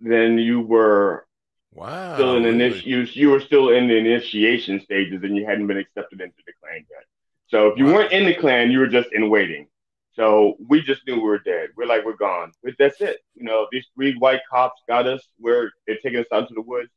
then 0.00 0.38
you 0.38 0.60
were 0.60 1.26
wow. 1.72 2.14
still 2.14 2.36
in 2.36 2.44
initi- 2.44 2.86
you, 2.86 3.00
you 3.12 3.30
were 3.30 3.40
still 3.40 3.70
in 3.70 3.88
the 3.88 3.96
initiation 3.96 4.80
stages 4.80 5.22
and 5.24 5.36
you 5.36 5.46
hadn't 5.46 5.66
been 5.68 5.78
accepted 5.78 6.20
into 6.20 6.36
the 6.46 6.52
Klan 6.60 6.84
yet. 6.90 7.04
So 7.48 7.68
if 7.68 7.78
you 7.78 7.86
Wow. 7.86 7.94
weren't 7.94 8.12
in 8.12 8.26
the 8.26 8.34
Klan, 8.34 8.70
you 8.70 8.80
were 8.80 8.88
just 8.88 9.12
in 9.12 9.30
waiting. 9.30 9.68
So 10.14 10.56
we 10.68 10.82
just 10.82 11.06
knew 11.06 11.16
we 11.16 11.22
were 11.22 11.38
dead. 11.38 11.70
We're 11.76 11.86
like, 11.86 12.04
we're 12.04 12.16
gone. 12.16 12.52
But 12.64 12.74
that's 12.78 13.00
it. 13.00 13.18
You 13.34 13.44
know, 13.44 13.66
these 13.72 13.86
three 13.94 14.16
white 14.16 14.40
cops 14.50 14.82
got 14.88 15.06
us. 15.06 15.26
Where 15.38 15.72
they're 15.86 15.98
taking 16.02 16.20
us 16.20 16.26
out 16.32 16.42
into 16.42 16.54
the 16.54 16.62
woods, 16.62 16.90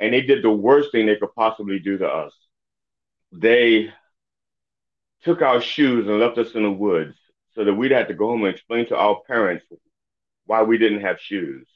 and 0.00 0.12
they 0.14 0.22
did 0.22 0.42
the 0.44 0.50
worst 0.50 0.92
thing 0.92 1.06
they 1.06 1.16
could 1.16 1.34
possibly 1.34 1.78
do 1.80 1.98
to 1.98 2.08
us. 2.08 2.34
They 3.32 3.92
took 5.22 5.42
our 5.42 5.60
shoes 5.60 6.06
and 6.08 6.18
left 6.20 6.38
us 6.38 6.54
in 6.54 6.62
the 6.64 6.70
woods. 6.70 7.16
So 7.54 7.64
that 7.64 7.74
we'd 7.74 7.90
have 7.92 8.08
to 8.08 8.14
go 8.14 8.28
home 8.28 8.44
and 8.44 8.54
explain 8.54 8.86
to 8.88 8.96
our 8.96 9.20
parents 9.26 9.64
why 10.46 10.62
we 10.62 10.78
didn't 10.78 11.00
have 11.02 11.20
shoes. 11.20 11.66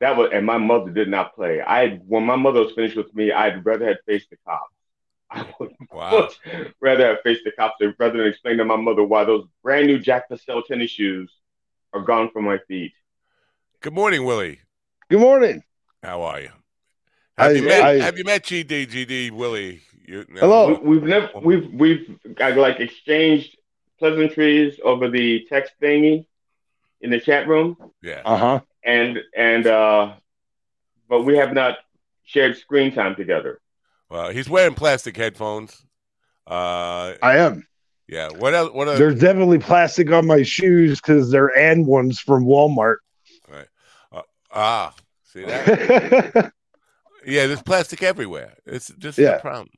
That 0.00 0.16
was, 0.16 0.30
and 0.32 0.44
my 0.44 0.58
mother 0.58 0.90
did 0.90 1.08
not 1.08 1.34
play. 1.34 1.60
I, 1.60 1.96
when 2.06 2.24
my 2.24 2.36
mother 2.36 2.60
was 2.60 2.72
finished 2.72 2.96
with 2.96 3.14
me, 3.14 3.32
I'd 3.32 3.64
rather 3.64 3.86
have 3.88 3.98
faced 4.06 4.30
the 4.30 4.36
cops. 4.46 4.70
I 5.30 5.46
would 5.58 5.72
Wow. 5.92 6.10
much 6.20 6.38
rather 6.80 7.06
have 7.08 7.18
faced 7.22 7.42
the 7.44 7.52
cops 7.52 7.76
than- 7.80 7.94
rather 7.98 8.18
than 8.18 8.26
explain 8.26 8.58
to 8.58 8.64
my 8.64 8.76
mother 8.76 9.02
why 9.02 9.24
those 9.24 9.46
brand 9.62 9.86
new 9.86 9.98
Jack 9.98 10.28
Purcell 10.28 10.62
tennis 10.62 10.90
shoes 10.90 11.32
are 11.92 12.02
gone 12.02 12.30
from 12.30 12.44
my 12.44 12.58
feet. 12.68 12.92
Good 13.80 13.94
morning, 13.94 14.24
Willie. 14.24 14.60
Good 15.10 15.20
morning. 15.20 15.62
How 16.02 16.22
are 16.22 16.40
you? 16.40 16.50
Have 17.38 17.50
I- 17.50 17.54
you 17.54 17.62
met 17.64 17.82
I- 17.84 17.94
Have 18.00 18.18
you 18.18 18.24
met 18.24 18.42
GD 18.44 18.86
GD 18.86 19.30
Willie? 19.30 19.80
You, 20.06 20.24
no. 20.28 20.40
Hello. 20.40 20.80
We, 20.82 20.98
we've 20.98 21.02
never 21.08 21.30
we've 21.42 21.70
we've 21.72 22.18
got, 22.34 22.56
like 22.58 22.78
exchanged 22.80 23.56
pleasantries 23.98 24.78
over 24.84 25.08
the 25.08 25.46
text 25.48 25.72
thingy 25.80 26.26
in 27.00 27.10
the 27.10 27.20
chat 27.20 27.46
room, 27.48 27.76
Yeah. 28.02 28.22
Uh 28.24 28.36
huh. 28.36 28.60
and 28.82 29.20
and 29.36 29.66
uh, 29.66 30.12
but 31.08 31.22
we 31.22 31.36
have 31.36 31.52
not 31.52 31.78
shared 32.24 32.56
screen 32.56 32.92
time 32.94 33.14
together. 33.14 33.60
Well, 34.10 34.30
he's 34.30 34.48
wearing 34.48 34.74
plastic 34.74 35.16
headphones. 35.16 35.84
Uh, 36.46 37.14
I 37.22 37.38
am. 37.38 37.66
yeah. 38.08 38.28
What 38.30 38.54
else? 38.54 38.72
What 38.72 38.88
else? 38.88 38.98
There's 38.98 39.18
definitely 39.20 39.58
plastic 39.58 40.10
on 40.12 40.26
my 40.26 40.42
shoes 40.42 41.00
because 41.00 41.30
they're 41.30 41.56
and 41.58 41.86
ones 41.86 42.20
from 42.20 42.44
Walmart. 42.44 42.96
Right. 43.50 43.66
Ah, 44.56 44.94
see 45.24 45.44
that? 45.44 46.52
yeah, 47.26 47.46
there's 47.46 47.62
plastic 47.62 48.02
everywhere. 48.02 48.54
It's 48.66 48.88
just 48.98 49.18
Yeah. 49.18 49.36
the 49.36 49.40
problem. 49.40 49.68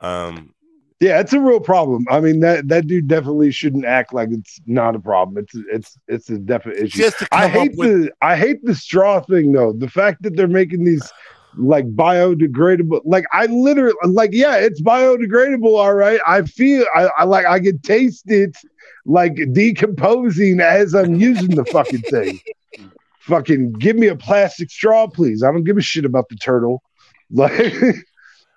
Um, 0.00 0.54
yeah, 1.00 1.20
it's 1.20 1.32
a 1.32 1.40
real 1.40 1.60
problem. 1.60 2.06
I 2.08 2.20
mean 2.20 2.40
that 2.40 2.68
that 2.68 2.86
dude 2.86 3.08
definitely 3.08 3.50
shouldn't 3.50 3.84
act 3.84 4.14
like 4.14 4.28
it's 4.30 4.60
not 4.66 4.94
a 4.94 5.00
problem. 5.00 5.38
It's 5.44 5.54
it's 5.70 5.98
it's 6.06 6.30
a 6.30 6.38
definite 6.38 6.78
issue. 6.78 7.02
I 7.32 7.48
hate 7.48 7.72
with 7.76 8.02
the 8.04 8.12
I 8.22 8.36
hate 8.36 8.64
the 8.64 8.74
straw 8.74 9.20
thing 9.20 9.52
though. 9.52 9.72
The 9.72 9.88
fact 9.88 10.22
that 10.22 10.36
they're 10.36 10.46
making 10.46 10.84
these 10.84 11.12
like 11.56 11.86
biodegradable 11.94 13.00
like 13.04 13.24
I 13.32 13.46
literally 13.46 13.94
like 14.04 14.30
yeah, 14.32 14.56
it's 14.56 14.80
biodegradable 14.80 15.76
all 15.76 15.94
right. 15.94 16.20
I 16.26 16.42
feel 16.42 16.84
I, 16.94 17.08
I 17.18 17.24
like 17.24 17.46
I 17.46 17.58
can 17.60 17.78
taste 17.80 18.30
it 18.30 18.56
like 19.04 19.34
decomposing 19.52 20.60
as 20.60 20.94
I'm 20.94 21.16
using 21.16 21.56
the 21.56 21.64
fucking 21.66 22.02
thing. 22.02 22.40
fucking 23.20 23.72
give 23.74 23.96
me 23.96 24.06
a 24.06 24.16
plastic 24.16 24.70
straw 24.70 25.08
please. 25.08 25.42
I 25.42 25.50
don't 25.50 25.64
give 25.64 25.78
a 25.78 25.82
shit 25.82 26.04
about 26.04 26.28
the 26.28 26.36
turtle. 26.36 26.82
Like 27.30 27.52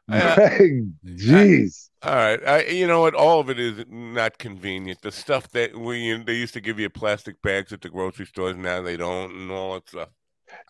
like, 0.07 0.27
jeez. 1.05 1.86
All 2.03 2.13
right, 2.15 2.39
I, 2.47 2.65
you 2.65 2.85
know 2.87 3.01
what? 3.01 3.15
All 3.15 3.39
of 3.39 3.49
it 3.49 3.59
is 3.59 3.83
not 3.89 4.37
convenient. 4.37 5.01
The 5.01 5.11
stuff 5.11 5.49
that 5.51 5.75
we 5.75 6.13
they 6.23 6.35
used 6.35 6.53
to 6.53 6.61
give 6.61 6.79
you 6.79 6.89
plastic 6.89 7.41
bags 7.41 7.73
at 7.73 7.81
the 7.81 7.89
grocery 7.89 8.25
stores, 8.27 8.55
now 8.55 8.81
they 8.81 8.97
don't, 8.97 9.31
and 9.33 9.51
all 9.51 9.73
that 9.75 9.89
stuff. 9.89 10.09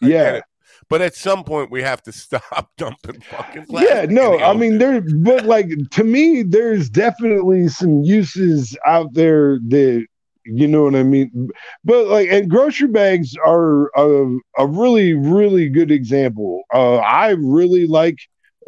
I 0.04 0.08
Yeah. 0.08 0.42
but 0.90 1.02
at 1.02 1.16
some 1.16 1.44
point 1.44 1.72
we 1.72 1.82
have 1.84 2.02
to 2.04 2.12
stop 2.14 2.72
dumping 2.78 3.22
fucking 3.22 3.66
plastic. 3.68 3.90
Yeah, 3.90 4.06
no, 4.10 4.40
I 4.40 4.54
mean 4.54 4.78
there, 4.78 5.02
but 5.02 5.46
like 5.46 5.70
to 5.92 6.04
me, 6.04 6.44
there's 6.44 6.90
definitely 6.90 7.68
some 7.70 8.04
uses 8.04 8.78
out 8.86 9.14
there 9.14 9.60
that 9.70 10.06
you 10.46 10.68
know 10.68 10.84
what 10.84 10.96
I 10.96 11.04
mean. 11.04 11.50
But 11.84 12.08
like, 12.08 12.30
and 12.30 12.50
grocery 12.50 12.88
bags 12.88 13.36
are 13.46 13.88
a, 13.98 14.38
a 14.58 14.68
really, 14.68 15.14
really 15.14 15.70
good 15.70 15.92
example. 15.92 16.64
Uh, 16.74 16.98
I 16.98 17.32
really 17.32 17.86
like 17.88 18.18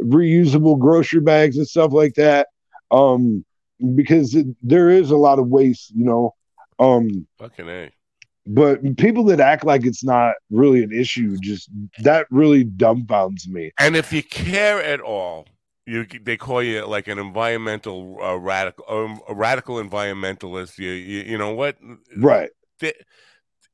reusable 0.01 0.79
grocery 0.79 1.21
bags 1.21 1.57
and 1.57 1.67
stuff 1.67 1.91
like 1.93 2.15
that, 2.15 2.47
um, 2.91 3.43
because 3.95 4.35
it, 4.35 4.47
there 4.61 4.89
is 4.89 5.11
a 5.11 5.17
lot 5.17 5.39
of 5.39 5.47
waste, 5.47 5.91
you 5.95 6.05
know. 6.05 6.33
Um, 6.79 7.27
fucking 7.37 7.67
a. 7.67 7.91
but 8.45 8.97
people 8.97 9.23
that 9.25 9.39
act 9.39 9.65
like 9.65 9.85
it's 9.85 10.03
not 10.03 10.35
really 10.49 10.83
an 10.83 10.91
issue, 10.91 11.37
just 11.41 11.69
that 11.99 12.25
really 12.31 12.63
dumbfounds 12.65 13.47
me. 13.47 13.71
And 13.77 13.95
if 13.95 14.13
you 14.13 14.23
care 14.23 14.81
at 14.81 15.01
all, 15.01 15.45
you 15.85 16.05
they 16.23 16.37
call 16.37 16.63
you 16.63 16.85
like 16.85 17.07
an 17.07 17.19
environmental 17.19 18.17
uh, 18.21 18.35
radical, 18.35 18.85
um, 18.87 19.21
a 19.27 19.33
radical 19.33 19.75
environmentalist. 19.75 20.77
You, 20.77 20.91
you 20.91 21.23
you 21.23 21.37
know 21.37 21.53
what? 21.53 21.77
Right. 22.15 22.49
th- 22.79 22.95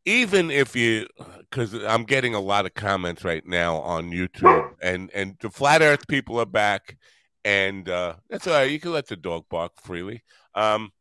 even 0.05 0.51
if 0.51 0.75
you 0.75 1.07
because 1.49 1.73
i'm 1.85 2.03
getting 2.03 2.35
a 2.35 2.39
lot 2.39 2.65
of 2.65 2.73
comments 2.73 3.23
right 3.23 3.45
now 3.45 3.77
on 3.77 4.11
youtube 4.11 4.71
and 4.81 5.09
and 5.13 5.35
the 5.41 5.49
flat 5.49 5.81
earth 5.81 6.07
people 6.07 6.39
are 6.39 6.45
back 6.45 6.97
and 7.43 7.89
uh 7.89 8.15
that's 8.29 8.47
all 8.47 8.53
right 8.53 8.71
you 8.71 8.79
can 8.79 8.91
let 8.91 9.07
the 9.07 9.15
dog 9.15 9.45
bark 9.49 9.71
freely. 9.81 10.23
Um 10.55 10.91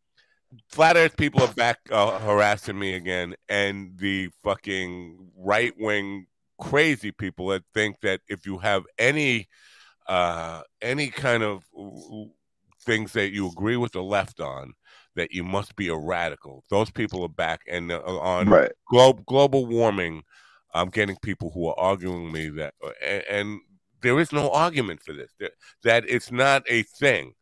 flat 0.69 0.97
earth 0.97 1.17
people 1.17 1.43
are 1.43 1.53
back 1.55 1.79
uh, 1.91 2.19
harassing 2.21 2.79
me 2.79 2.95
again 2.95 3.35
and 3.49 3.99
the 3.99 4.29
fucking 4.45 5.31
right 5.37 5.73
wing 5.79 6.27
crazy 6.61 7.11
people 7.11 7.49
that 7.49 7.63
think 7.75 8.01
that 8.01 8.21
if 8.29 8.47
you 8.47 8.59
have 8.59 8.85
any 8.99 9.49
uh 10.07 10.63
any 10.81 11.09
kind 11.09 11.43
of 11.43 11.65
things 12.83 13.13
that 13.13 13.33
you 13.33 13.49
agree 13.49 13.77
with 13.77 13.93
the 13.93 14.03
left 14.03 14.41
on 14.41 14.73
that 15.17 15.33
you 15.33 15.45
must 15.45 15.77
be 15.77 15.89
a 15.89 15.97
radical. 15.97 16.65
Those 16.71 16.91
people 16.91 17.23
are 17.23 17.29
back, 17.29 17.61
and 17.69 17.91
uh, 17.93 18.01
on 18.01 18.49
Right. 18.49 18.73
glo- 18.89 19.21
global 19.27 19.67
warming, 19.67 20.23
I'm 20.75 20.91
getting 20.91 21.17
people 21.23 21.51
who 21.51 21.69
are 21.69 21.79
arguing 21.79 22.33
me 22.33 22.49
that, 22.51 22.75
uh, 22.85 22.91
and, 23.03 23.25
and 23.29 23.61
there 24.03 24.19
is 24.21 24.33
no 24.33 24.51
argument 24.51 25.03
for 25.03 25.13
this. 25.13 25.33
That, 25.41 25.53
that 25.85 26.05
it's 26.09 26.31
not 26.31 26.65
a 26.69 26.83
thing. 26.83 27.35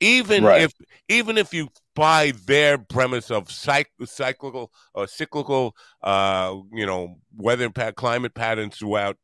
Even 0.00 0.44
Right. 0.44 0.62
if 0.62 0.72
even 1.08 1.38
if 1.38 1.54
you 1.54 1.68
buy 1.94 2.32
their 2.46 2.76
premise 2.76 3.30
of 3.30 3.46
cyc- 3.48 3.86
cyclical 4.04 4.72
or 4.92 5.06
cyclical, 5.06 5.74
uh, 6.02 6.56
you 6.72 6.84
know, 6.84 7.16
weather 7.36 7.70
pat- 7.70 7.94
climate 7.94 8.34
patterns 8.34 8.76
throughout 8.76 9.16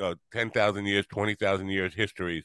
uh, 0.00 0.14
ten 0.32 0.50
thousand 0.50 0.86
years, 0.86 1.06
twenty 1.06 1.34
thousand 1.34 1.68
years 1.68 1.94
histories, 1.94 2.44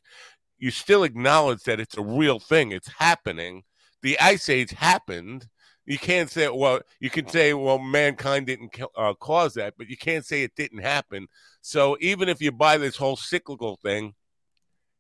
you 0.58 0.72
still 0.72 1.04
acknowledge 1.04 1.64
that 1.64 1.80
it's 1.80 1.97
a 1.97 2.01
real 2.01 2.39
thing. 2.39 2.72
It's 2.72 2.89
happening 2.97 3.64
the 4.04 4.20
ice 4.20 4.49
age 4.49 4.72
happened. 4.72 5.47
You 5.86 5.97
can't 5.97 6.30
say, 6.30 6.47
well, 6.47 6.80
you 6.99 7.10
can 7.10 7.28
say, 7.28 7.54
well, 7.54 7.80
mankind 7.80 8.45
didn't 8.45 8.80
uh, 8.95 9.14
cause 9.16 9.56
that, 9.56 9.74
but 9.78 9.89
you 9.89 9.97
can't 9.97 10.26
say 10.26 10.43
it 10.43 10.56
didn't 10.56 10.80
happen. 10.80 11.28
So 11.62 11.97
even 11.99 12.30
if 12.30 12.41
you 12.41 12.51
buy 12.51 12.78
this 12.78 12.95
whole 12.95 13.18
cyclical 13.18 13.78
thing, 13.84 14.14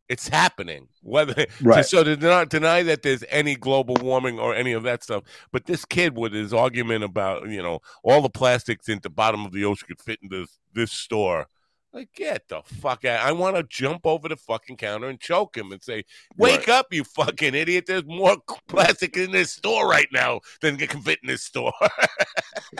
it's 0.09 0.27
happening. 0.27 0.87
Whether 1.01 1.45
Right. 1.61 1.85
so 1.85 2.03
to 2.03 2.17
not 2.17 2.49
deny 2.49 2.83
that 2.83 3.01
there's 3.01 3.23
any 3.29 3.55
global 3.55 3.95
warming 4.01 4.39
or 4.39 4.53
any 4.53 4.73
of 4.73 4.83
that 4.83 5.03
stuff, 5.03 5.23
but 5.51 5.65
this 5.65 5.85
kid 5.85 6.17
with 6.17 6.33
his 6.33 6.53
argument 6.53 7.03
about 7.03 7.49
you 7.49 7.63
know 7.63 7.79
all 8.03 8.21
the 8.21 8.29
plastics 8.29 8.89
in 8.89 8.99
the 9.01 9.09
bottom 9.09 9.45
of 9.45 9.53
the 9.53 9.63
ocean 9.65 9.87
could 9.87 10.01
fit 10.01 10.19
into 10.21 10.41
this 10.41 10.59
this 10.73 10.91
store. 10.91 11.47
Like, 11.93 12.09
get 12.15 12.47
the 12.47 12.61
fuck 12.63 13.05
out. 13.05 13.23
I 13.23 13.31
want 13.33 13.55
to 13.55 13.61
jump 13.63 14.07
over 14.07 14.27
the 14.27 14.35
fucking 14.35 14.77
counter 14.77 15.09
and 15.09 15.19
choke 15.19 15.55
him 15.55 15.71
and 15.71 15.83
say, 15.83 16.05
Wake 16.37 16.67
up, 16.67 16.87
you 16.91 17.03
fucking 17.03 17.53
idiot. 17.53 17.85
There's 17.85 18.05
more 18.05 18.37
plastic 18.67 19.15
in 19.15 19.31
this 19.31 19.51
store 19.51 19.87
right 19.87 20.07
now 20.11 20.39
than 20.61 20.77
can 20.77 21.01
fit 21.01 21.19
in 21.21 21.27
this 21.27 21.43
store. 21.43 21.73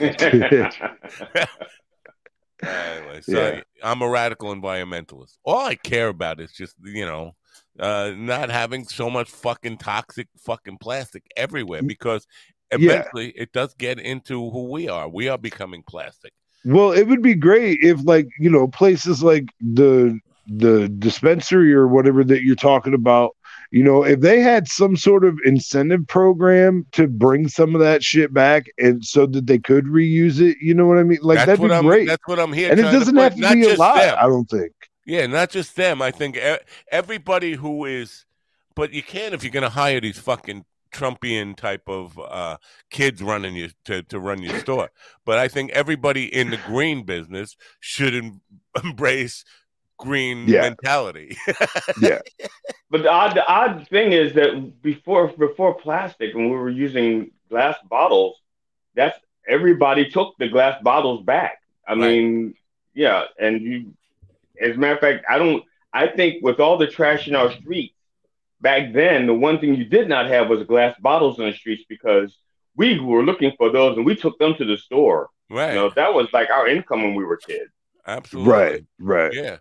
anyway, 0.00 0.70
so 3.20 3.32
Yeah. 3.32 3.60
I'm 3.82 4.02
a 4.02 4.08
radical 4.08 4.54
environmentalist. 4.54 5.36
All 5.44 5.64
I 5.64 5.74
care 5.76 6.08
about 6.08 6.40
is 6.40 6.52
just, 6.52 6.74
you 6.82 7.06
know, 7.06 7.32
uh, 7.78 8.12
not 8.16 8.50
having 8.50 8.84
so 8.84 9.10
much 9.10 9.30
fucking 9.30 9.78
toxic 9.78 10.28
fucking 10.38 10.78
plastic 10.78 11.24
everywhere 11.36 11.82
because 11.82 12.26
Yeah. 12.72 12.78
eventually 12.78 13.30
it 13.36 13.52
does 13.52 13.74
get 13.74 14.00
into 14.00 14.50
who 14.50 14.70
we 14.70 14.88
are. 14.88 15.08
We 15.08 15.28
are 15.28 15.38
becoming 15.38 15.82
plastic. 15.86 16.32
Well, 16.64 16.92
it 16.92 17.06
would 17.08 17.22
be 17.22 17.34
great 17.34 17.80
if, 17.82 18.04
like, 18.04 18.28
you 18.38 18.50
know, 18.50 18.66
places 18.68 19.22
like 19.22 19.44
the 19.60 20.18
the 20.46 20.88
dispensary 20.90 21.72
or 21.72 21.88
whatever 21.88 22.22
that 22.22 22.42
you're 22.42 22.54
talking 22.54 22.92
about, 22.92 23.34
you 23.70 23.82
know, 23.82 24.04
if 24.04 24.20
they 24.20 24.40
had 24.40 24.68
some 24.68 24.94
sort 24.94 25.24
of 25.24 25.38
incentive 25.46 26.06
program 26.06 26.86
to 26.92 27.08
bring 27.08 27.48
some 27.48 27.74
of 27.74 27.80
that 27.80 28.02
shit 28.02 28.32
back, 28.32 28.66
and 28.78 29.04
so 29.04 29.26
that 29.26 29.46
they 29.46 29.58
could 29.58 29.86
reuse 29.86 30.40
it, 30.40 30.58
you 30.60 30.74
know 30.74 30.86
what 30.86 30.98
I 30.98 31.02
mean? 31.02 31.18
Like 31.22 31.38
that's 31.38 31.46
that'd 31.46 31.60
what 31.60 31.68
be 31.68 31.74
I'm. 31.74 31.84
great. 31.84 32.06
That's 32.06 32.26
what 32.26 32.38
I'm 32.38 32.52
here. 32.52 32.70
And 32.70 32.78
it 32.78 32.84
doesn't 32.84 33.16
have 33.16 33.34
to 33.34 33.40
Not 33.40 33.54
be 33.54 33.64
a 33.70 33.74
lot. 33.76 33.96
them. 33.96 34.16
I 34.18 34.22
don't 34.26 34.48
think. 34.48 34.72
Yeah, 35.06 35.26
not 35.26 35.50
just 35.50 35.76
them. 35.76 36.00
I 36.00 36.10
think 36.10 36.38
everybody 36.90 37.54
who 37.54 37.84
is, 37.84 38.24
but 38.74 38.92
you 38.92 39.02
can 39.02 39.34
if 39.34 39.42
you're 39.42 39.50
going 39.52 39.62
to 39.64 39.68
hire 39.70 40.00
these 40.00 40.18
fucking 40.18 40.64
Trumpian 40.94 41.56
type 41.56 41.82
of 41.88 42.18
uh, 42.18 42.56
kids 42.90 43.22
running 43.22 43.54
you 43.56 43.68
to, 43.86 44.02
to 44.04 44.18
run 44.20 44.42
your 44.42 44.58
store. 44.60 44.90
But 45.26 45.38
I 45.38 45.48
think 45.48 45.70
everybody 45.72 46.24
in 46.32 46.50
the 46.50 46.58
green 46.66 47.02
business 47.04 47.56
should 47.80 48.14
em- 48.14 48.40
embrace 48.84 49.44
green 49.98 50.46
Yeah. 50.48 50.62
mentality. 50.62 51.36
Yeah. 52.00 52.20
But 52.90 53.02
the 53.02 53.10
odd, 53.10 53.34
the 53.36 53.46
odd 53.46 53.86
thing 53.88 54.12
is 54.12 54.34
that 54.34 54.80
before 54.82 55.28
before 55.28 55.74
plastic, 55.74 56.34
when 56.34 56.44
we 56.50 56.56
were 56.56 56.70
using 56.70 57.30
glass 57.50 57.76
bottles, 57.90 58.36
that's 58.94 59.18
everybody 59.48 60.08
took 60.10 60.34
the 60.38 60.48
glass 60.48 60.80
bottles 60.82 61.24
back. 61.24 61.58
I 61.86 61.92
Right. 61.92 62.00
mean, 62.00 62.54
yeah, 62.94 63.24
and 63.38 63.60
you, 63.62 63.94
as 64.60 64.76
a 64.76 64.78
matter 64.78 64.94
of 64.94 65.00
fact, 65.00 65.24
I 65.28 65.38
don't. 65.38 65.62
I 65.92 66.06
think 66.08 66.42
with 66.42 66.58
all 66.60 66.76
the 66.78 66.86
trash 66.88 67.26
in 67.28 67.34
our 67.36 67.50
streets 67.52 67.93
back 68.64 68.92
then, 68.92 69.26
the 69.26 69.34
one 69.34 69.58
thing 69.60 69.74
you 69.76 69.84
did 69.84 70.08
not 70.08 70.26
have 70.26 70.48
was 70.48 70.66
glass 70.66 70.96
bottles 71.00 71.38
in 71.38 71.44
the 71.44 71.52
streets 71.52 71.84
because 71.88 72.36
we 72.76 72.98
were 72.98 73.22
looking 73.22 73.52
for 73.56 73.70
those 73.70 73.96
and 73.96 74.04
we 74.04 74.16
took 74.16 74.36
them 74.38 74.54
to 74.56 74.64
the 74.64 74.76
store. 74.76 75.28
Right. 75.48 75.68
You 75.68 75.74
know, 75.76 75.90
that 75.94 76.12
was 76.14 76.26
like 76.32 76.50
our 76.50 76.66
income 76.66 77.02
when 77.02 77.14
we 77.14 77.24
were 77.24 77.36
kids. 77.36 77.70
Absolutely. 78.06 78.52
Right, 78.52 78.84
right. 78.98 79.32
Yeah. 79.32 79.56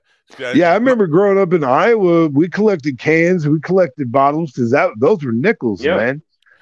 Yeah, 0.56 0.72
I 0.72 0.76
remember 0.76 1.06
growing 1.06 1.38
up 1.38 1.54
in 1.54 1.64
Iowa, 1.64 2.28
we 2.30 2.50
collected 2.50 2.98
cans, 2.98 3.48
we 3.48 3.60
collected 3.60 4.12
bottles 4.12 4.52
because 4.54 4.72
that 4.72 4.90
those 4.98 5.24
were 5.24 5.32
nickels, 5.32 5.84
Yeah. 5.84 5.98
man. 5.98 6.22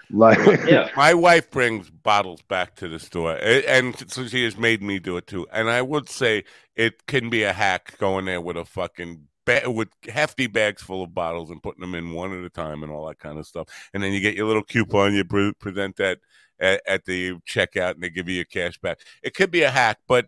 Like, 0.09 0.39
Yeah. 0.67 0.89
My 0.97 1.13
wife 1.13 1.49
brings 1.51 1.89
bottles 1.89 2.41
back 2.41 2.75
to 2.77 2.89
the 2.89 2.99
store, 2.99 3.37
and 3.41 3.95
so 4.11 4.27
she 4.27 4.43
has 4.43 4.57
made 4.57 4.81
me 4.81 4.99
do 4.99 5.15
it 5.15 5.25
too. 5.27 5.47
And 5.53 5.69
I 5.69 5.81
would 5.81 6.09
say 6.09 6.43
it 6.75 7.05
can 7.05 7.29
be 7.29 7.43
a 7.43 7.53
hack 7.53 7.97
going 7.97 8.25
there 8.25 8.41
with 8.41 8.57
a 8.57 8.65
fucking 8.65 9.27
ba- 9.59 9.71
with 9.71 9.89
hefty 10.07 10.47
bags 10.47 10.81
full 10.81 11.03
of 11.03 11.13
bottles 11.13 11.49
and 11.49 11.61
putting 11.61 11.81
them 11.81 11.95
in 11.95 12.11
one 12.11 12.37
at 12.37 12.45
a 12.45 12.49
time 12.49 12.83
and 12.83 12.91
all 12.91 13.07
that 13.07 13.19
kind 13.19 13.37
of 13.37 13.47
stuff. 13.47 13.67
And 13.93 14.01
then 14.01 14.13
you 14.13 14.19
get 14.19 14.35
your 14.35 14.47
little 14.47 14.63
coupon, 14.63 15.13
you 15.13 15.25
pre- 15.25 15.53
present 15.53 15.97
that 15.97 16.19
at, 16.59 16.81
at 16.87 17.05
the 17.05 17.33
checkout, 17.47 17.95
and 17.95 18.03
they 18.03 18.09
give 18.09 18.29
you 18.29 18.35
your 18.35 18.45
cash 18.45 18.77
back. 18.79 18.99
It 19.23 19.33
could 19.33 19.51
be 19.51 19.63
a 19.63 19.71
hack, 19.71 19.99
but 20.07 20.27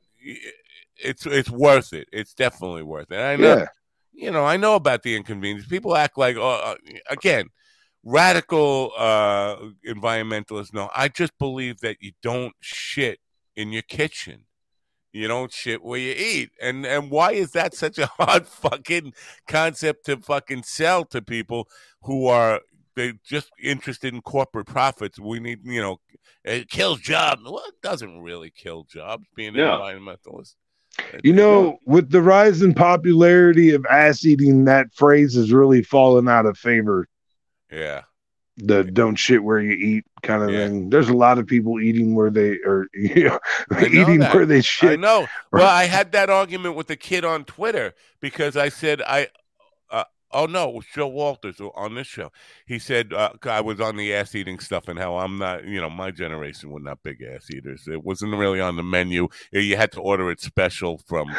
it's 0.97 1.25
it's 1.25 1.49
worth 1.49 1.93
it. 1.93 2.07
It's 2.11 2.33
definitely 2.33 2.83
worth 2.83 3.11
it. 3.11 3.17
I 3.17 3.35
know 3.35 3.57
yeah, 3.57 3.67
you 4.13 4.31
know, 4.31 4.45
I 4.45 4.57
know 4.57 4.75
about 4.75 5.03
the 5.03 5.15
inconvenience. 5.15 5.67
People 5.67 5.95
act 5.95 6.17
like, 6.17 6.37
oh, 6.37 6.75
again, 7.09 7.49
radical 8.03 8.91
uh, 8.97 9.57
environmentalists. 9.87 10.73
No, 10.73 10.89
I 10.95 11.07
just 11.07 11.37
believe 11.37 11.79
that 11.81 11.97
you 11.99 12.11
don't 12.21 12.53
shit 12.59 13.19
in 13.55 13.71
your 13.71 13.81
kitchen. 13.83 14.45
You 15.13 15.27
don't 15.27 15.51
shit 15.53 15.83
where 15.83 15.99
you 15.99 16.11
eat. 16.17 16.49
And 16.61 16.85
and 16.85 17.09
why 17.11 17.33
is 17.33 17.51
that 17.51 17.73
such 17.75 17.99
a 17.99 18.07
hard 18.17 18.47
fucking 18.47 19.13
concept 19.47 20.05
to 20.07 20.17
fucking 20.17 20.63
sell 20.63 21.05
to 21.05 21.21
people 21.21 21.69
who 22.01 22.27
are 22.27 22.61
they 22.95 23.13
just 23.23 23.49
interested 23.61 24.13
in 24.13 24.21
corporate 24.21 24.67
profits? 24.67 25.19
We 25.19 25.39
need, 25.39 25.59
you 25.63 25.81
know, 25.81 25.99
it 26.43 26.69
kills 26.69 26.99
jobs. 26.99 27.41
Well, 27.43 27.61
it 27.67 27.75
doesn't 27.83 28.21
really 28.21 28.51
kill 28.51 28.83
jobs 28.85 29.25
being 29.35 29.49
an 29.49 29.57
No. 29.57 29.79
environmentalist. 29.79 30.55
you 31.23 31.33
know, 31.33 31.77
with 31.85 32.09
the 32.11 32.21
rise 32.21 32.61
in 32.61 32.73
popularity 32.73 33.71
of 33.71 33.85
ass 33.89 34.25
eating, 34.25 34.65
that 34.65 34.87
phrase 34.93 35.35
has 35.35 35.51
really 35.51 35.81
fallen 35.83 36.27
out 36.27 36.45
of 36.45 36.57
favor. 36.57 37.07
Yeah. 37.71 38.01
The 38.57 38.83
"don't 38.83 39.15
shit 39.15 39.43
where 39.43 39.59
you 39.59 39.71
eat" 39.71 40.05
kind 40.21 40.43
of 40.43 40.51
Yeah. 40.51 40.67
thing. 40.67 40.89
There's 40.89 41.09
a 41.09 41.13
lot 41.17 41.39
of 41.39 41.47
people 41.47 41.79
eating 41.81 42.13
where 42.13 42.29
they 42.29 42.57
are, 42.65 42.87
you 42.93 43.23
know, 43.29 43.39
eating 43.81 44.19
that. 44.19 44.33
where 44.33 44.45
they 44.45 44.61
shit. 44.61 44.91
I 44.91 44.95
know. 44.95 45.27
Well, 45.51 45.67
I 45.67 45.85
had 45.85 46.11
that 46.11 46.29
argument 46.29 46.75
with 46.75 46.87
the 46.87 46.95
kid 46.95 47.25
on 47.25 47.45
Twitter 47.45 47.93
because 48.19 48.55
I 48.55 48.69
said 48.69 49.01
I. 49.01 49.29
Uh, 49.89 50.03
oh 50.31 50.45
no, 50.45 50.69
it 50.69 50.75
was 50.75 50.85
Joe 50.93 51.07
Walters 51.07 51.59
on 51.75 51.95
this 51.95 52.05
show. 52.07 52.31
He 52.67 52.77
said 52.77 53.11
uh, 53.11 53.31
I 53.43 53.61
was 53.61 53.81
on 53.81 53.95
the 53.97 54.13
ass 54.13 54.35
eating 54.35 54.59
stuff 54.59 54.87
and 54.87 54.99
how 54.99 55.17
I'm 55.17 55.39
not. 55.39 55.65
You 55.65 55.81
know, 55.81 55.89
my 55.89 56.11
generation 56.11 56.69
were 56.69 56.79
not 56.79 57.01
big 57.03 57.23
ass 57.23 57.49
eaters. 57.49 57.87
It 57.87 58.03
wasn't 58.03 58.35
really 58.35 58.59
on 58.61 58.75
the 58.75 58.83
menu. 58.83 59.29
You 59.51 59.77
had 59.77 59.91
to 59.93 59.99
order 59.99 60.29
it 60.29 60.41
special 60.41 60.99
from 61.07 61.27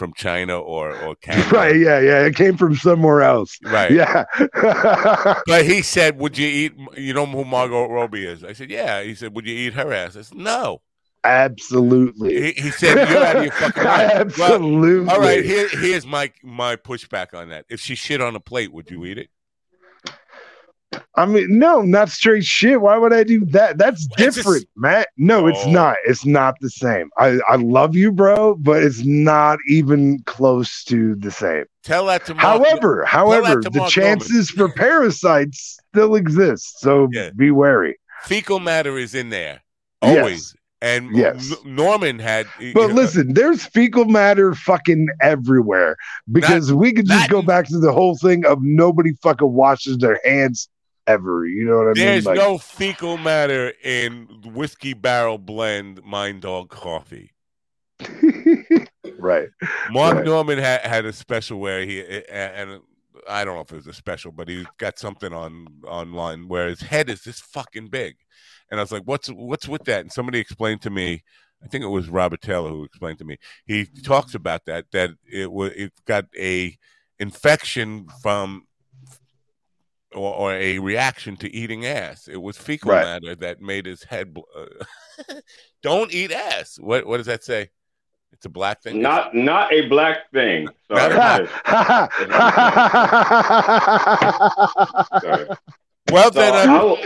from 0.00 0.12
China 0.14 0.58
or 0.58 0.96
or 1.04 1.14
Canada. 1.26 1.50
right? 1.54 1.76
Yeah, 1.76 2.00
yeah. 2.00 2.20
It 2.26 2.34
came 2.34 2.56
from 2.56 2.74
somewhere 2.74 3.20
else. 3.22 3.56
Right. 3.62 3.92
Yeah. 3.92 4.24
But 5.46 5.64
he 5.66 5.82
said, 5.82 6.18
"Would 6.18 6.36
you 6.38 6.48
eat? 6.48 6.72
You 6.96 7.14
know 7.14 7.26
who 7.26 7.44
Margot 7.44 7.88
Robbie 7.88 8.26
is?" 8.26 8.42
I 8.42 8.52
said, 8.54 8.70
"Yeah." 8.70 9.02
He 9.02 9.14
said, 9.14 9.34
"Would 9.36 9.46
you 9.46 9.54
eat 9.54 9.74
her 9.74 9.92
ass?" 9.92 10.16
I 10.16 10.22
said, 10.22 10.38
"No." 10.38 10.80
Absolutely. 11.22 12.52
He, 12.54 12.62
he 12.62 12.70
said, 12.70 13.08
"You're 13.10 13.24
out 13.24 13.36
of 13.36 13.42
your 13.44 13.52
fucking 13.52 13.84
mind." 13.84 14.10
Well, 14.10 14.20
Absolutely. 14.22 15.12
All 15.12 15.20
right, 15.20 15.44
here, 15.44 15.68
here's 15.68 16.06
my 16.06 16.32
my 16.42 16.76
pushback 16.76 17.34
on 17.34 17.50
that. 17.50 17.66
If 17.68 17.80
she 17.80 17.94
shit 17.94 18.20
on 18.20 18.34
a 18.36 18.40
plate, 18.40 18.72
would 18.72 18.90
you 18.90 19.04
eat 19.04 19.18
it? 19.18 19.28
I 21.14 21.26
mean, 21.26 21.58
no, 21.58 21.82
not 21.82 22.08
straight 22.10 22.44
shit. 22.44 22.80
Why 22.80 22.96
would 22.96 23.12
I 23.12 23.22
do 23.24 23.44
that? 23.46 23.78
That's 23.78 24.06
It's 24.06 24.16
just- 24.16 24.36
different, 24.38 24.66
Matt. 24.76 25.08
No, 25.16 25.46
it's 25.46 25.64
Oh. 25.64 25.70
not. 25.70 25.96
It's 26.04 26.26
not 26.26 26.54
the 26.60 26.70
same. 26.70 27.10
I, 27.16 27.38
I 27.48 27.56
love 27.56 27.94
you, 27.94 28.10
bro, 28.10 28.54
but 28.56 28.82
it's 28.82 29.04
not 29.04 29.58
even 29.68 30.20
close 30.26 30.82
to 30.84 31.14
the 31.16 31.30
same. 31.30 31.64
Tell 31.84 32.06
that 32.06 32.26
to 32.26 32.34
Mark. 32.34 32.44
However, 32.44 33.04
however, 33.04 33.60
the 33.60 33.86
chances 33.88 34.50
for 34.50 34.68
parasites 34.72 35.78
still 35.92 36.14
exist. 36.16 36.80
So 36.80 37.08
Yeah. 37.12 37.30
be 37.36 37.50
wary. 37.50 37.96
fecal 38.22 38.58
matter 38.60 38.98
is 38.98 39.14
in 39.14 39.30
there 39.30 39.62
Yes. 40.02 40.18
always. 40.18 40.54
And 40.82 41.14
Yes. 41.16 41.54
Normand 41.64 42.20
had. 42.22 42.46
But 42.74 42.88
know, 42.88 42.94
listen, 42.94 43.34
there's 43.34 43.64
fecal 43.66 44.06
matter 44.06 44.54
fucking 44.54 45.08
everywhere 45.22 45.96
because 46.32 46.72
we 46.72 46.92
could 46.92 47.06
just 47.06 47.20
not- 47.22 47.30
go 47.30 47.42
back 47.42 47.66
to 47.68 47.78
the 47.78 47.92
whole 47.92 48.16
thing 48.16 48.44
of 48.46 48.58
nobody 48.62 49.12
fucking 49.22 49.52
washes 49.52 49.98
their 49.98 50.18
hands 50.24 50.68
ever. 51.10 51.46
You 51.46 51.64
know 51.66 51.78
what 51.78 51.88
I 51.88 51.92
there's 51.94 52.26
mean? 52.26 52.36
Like, 52.36 52.44
no 52.44 52.58
fecal 52.58 53.16
matter 53.18 53.72
in 53.82 54.26
whiskey 54.44 54.94
barrel 54.94 55.38
blend 55.38 56.02
Mind 56.04 56.42
Dog 56.42 56.70
coffee. 56.70 57.32
right. 59.18 59.48
Mark 59.90 60.16
Right. 60.16 60.24
Normand 60.24 60.60
had, 60.60 60.80
had 60.82 61.04
a 61.04 61.12
special 61.12 61.60
where 61.60 61.84
he 61.84 62.00
and 62.30 62.80
I 63.28 63.44
don't 63.44 63.54
know 63.54 63.60
if 63.60 63.72
it 63.72 63.76
was 63.76 63.86
a 63.86 63.92
special, 63.92 64.32
but 64.32 64.48
he 64.48 64.66
got 64.78 64.98
something 64.98 65.32
on 65.32 65.66
online 65.86 66.48
where 66.48 66.68
his 66.68 66.80
head 66.80 67.10
is 67.10 67.22
this 67.22 67.40
fucking 67.40 67.88
big, 67.88 68.16
and 68.70 68.80
I 68.80 68.82
was 68.82 68.92
like, 68.92 69.02
"What's 69.04 69.28
what's 69.28 69.68
with 69.68 69.84
that?" 69.84 70.00
And 70.00 70.12
somebody 70.12 70.38
explained 70.38 70.82
to 70.82 70.90
me. 70.90 71.22
I 71.62 71.68
think 71.68 71.84
it 71.84 71.88
was 71.88 72.08
Robert 72.08 72.40
Taylor 72.40 72.70
who 72.70 72.84
explained 72.84 73.18
to 73.18 73.24
me. 73.26 73.36
He 73.66 73.84
talks 73.84 74.34
about 74.34 74.64
that 74.64 74.86
that 74.92 75.10
it 75.30 75.52
was 75.52 75.72
it 75.72 75.92
got 76.06 76.24
a 76.38 76.76
infection 77.18 78.06
from 78.22 78.66
or, 80.12 80.34
or 80.34 80.52
a 80.54 80.78
reaction 80.78 81.36
to 81.38 81.54
eating 81.54 81.86
ass. 81.86 82.28
It 82.28 82.40
was 82.40 82.56
fecal 82.56 82.92
Right. 82.92 83.04
matter 83.04 83.34
that 83.36 83.60
made 83.60 83.86
his 83.86 84.02
head. 84.04 84.34
Bl- 84.34 84.40
uh, 84.56 85.34
don't 85.82 86.12
eat 86.12 86.32
ass. 86.32 86.78
What 86.80 87.06
what 87.06 87.16
does 87.18 87.26
that 87.26 87.44
say? 87.44 87.70
It's 88.32 88.46
a 88.46 88.48
black 88.48 88.82
thing. 88.82 89.02
Not 89.02 89.34
not 89.34 89.72
a 89.72 89.88
black 89.88 90.30
thing. 90.32 90.68
Sorry. 90.88 91.48
Sorry. 95.20 95.48
Well, 96.12 96.32
So, 96.32 96.38
then, 96.40 96.54
I 96.70 96.76
uh, 96.76 96.84
will- 96.84 96.96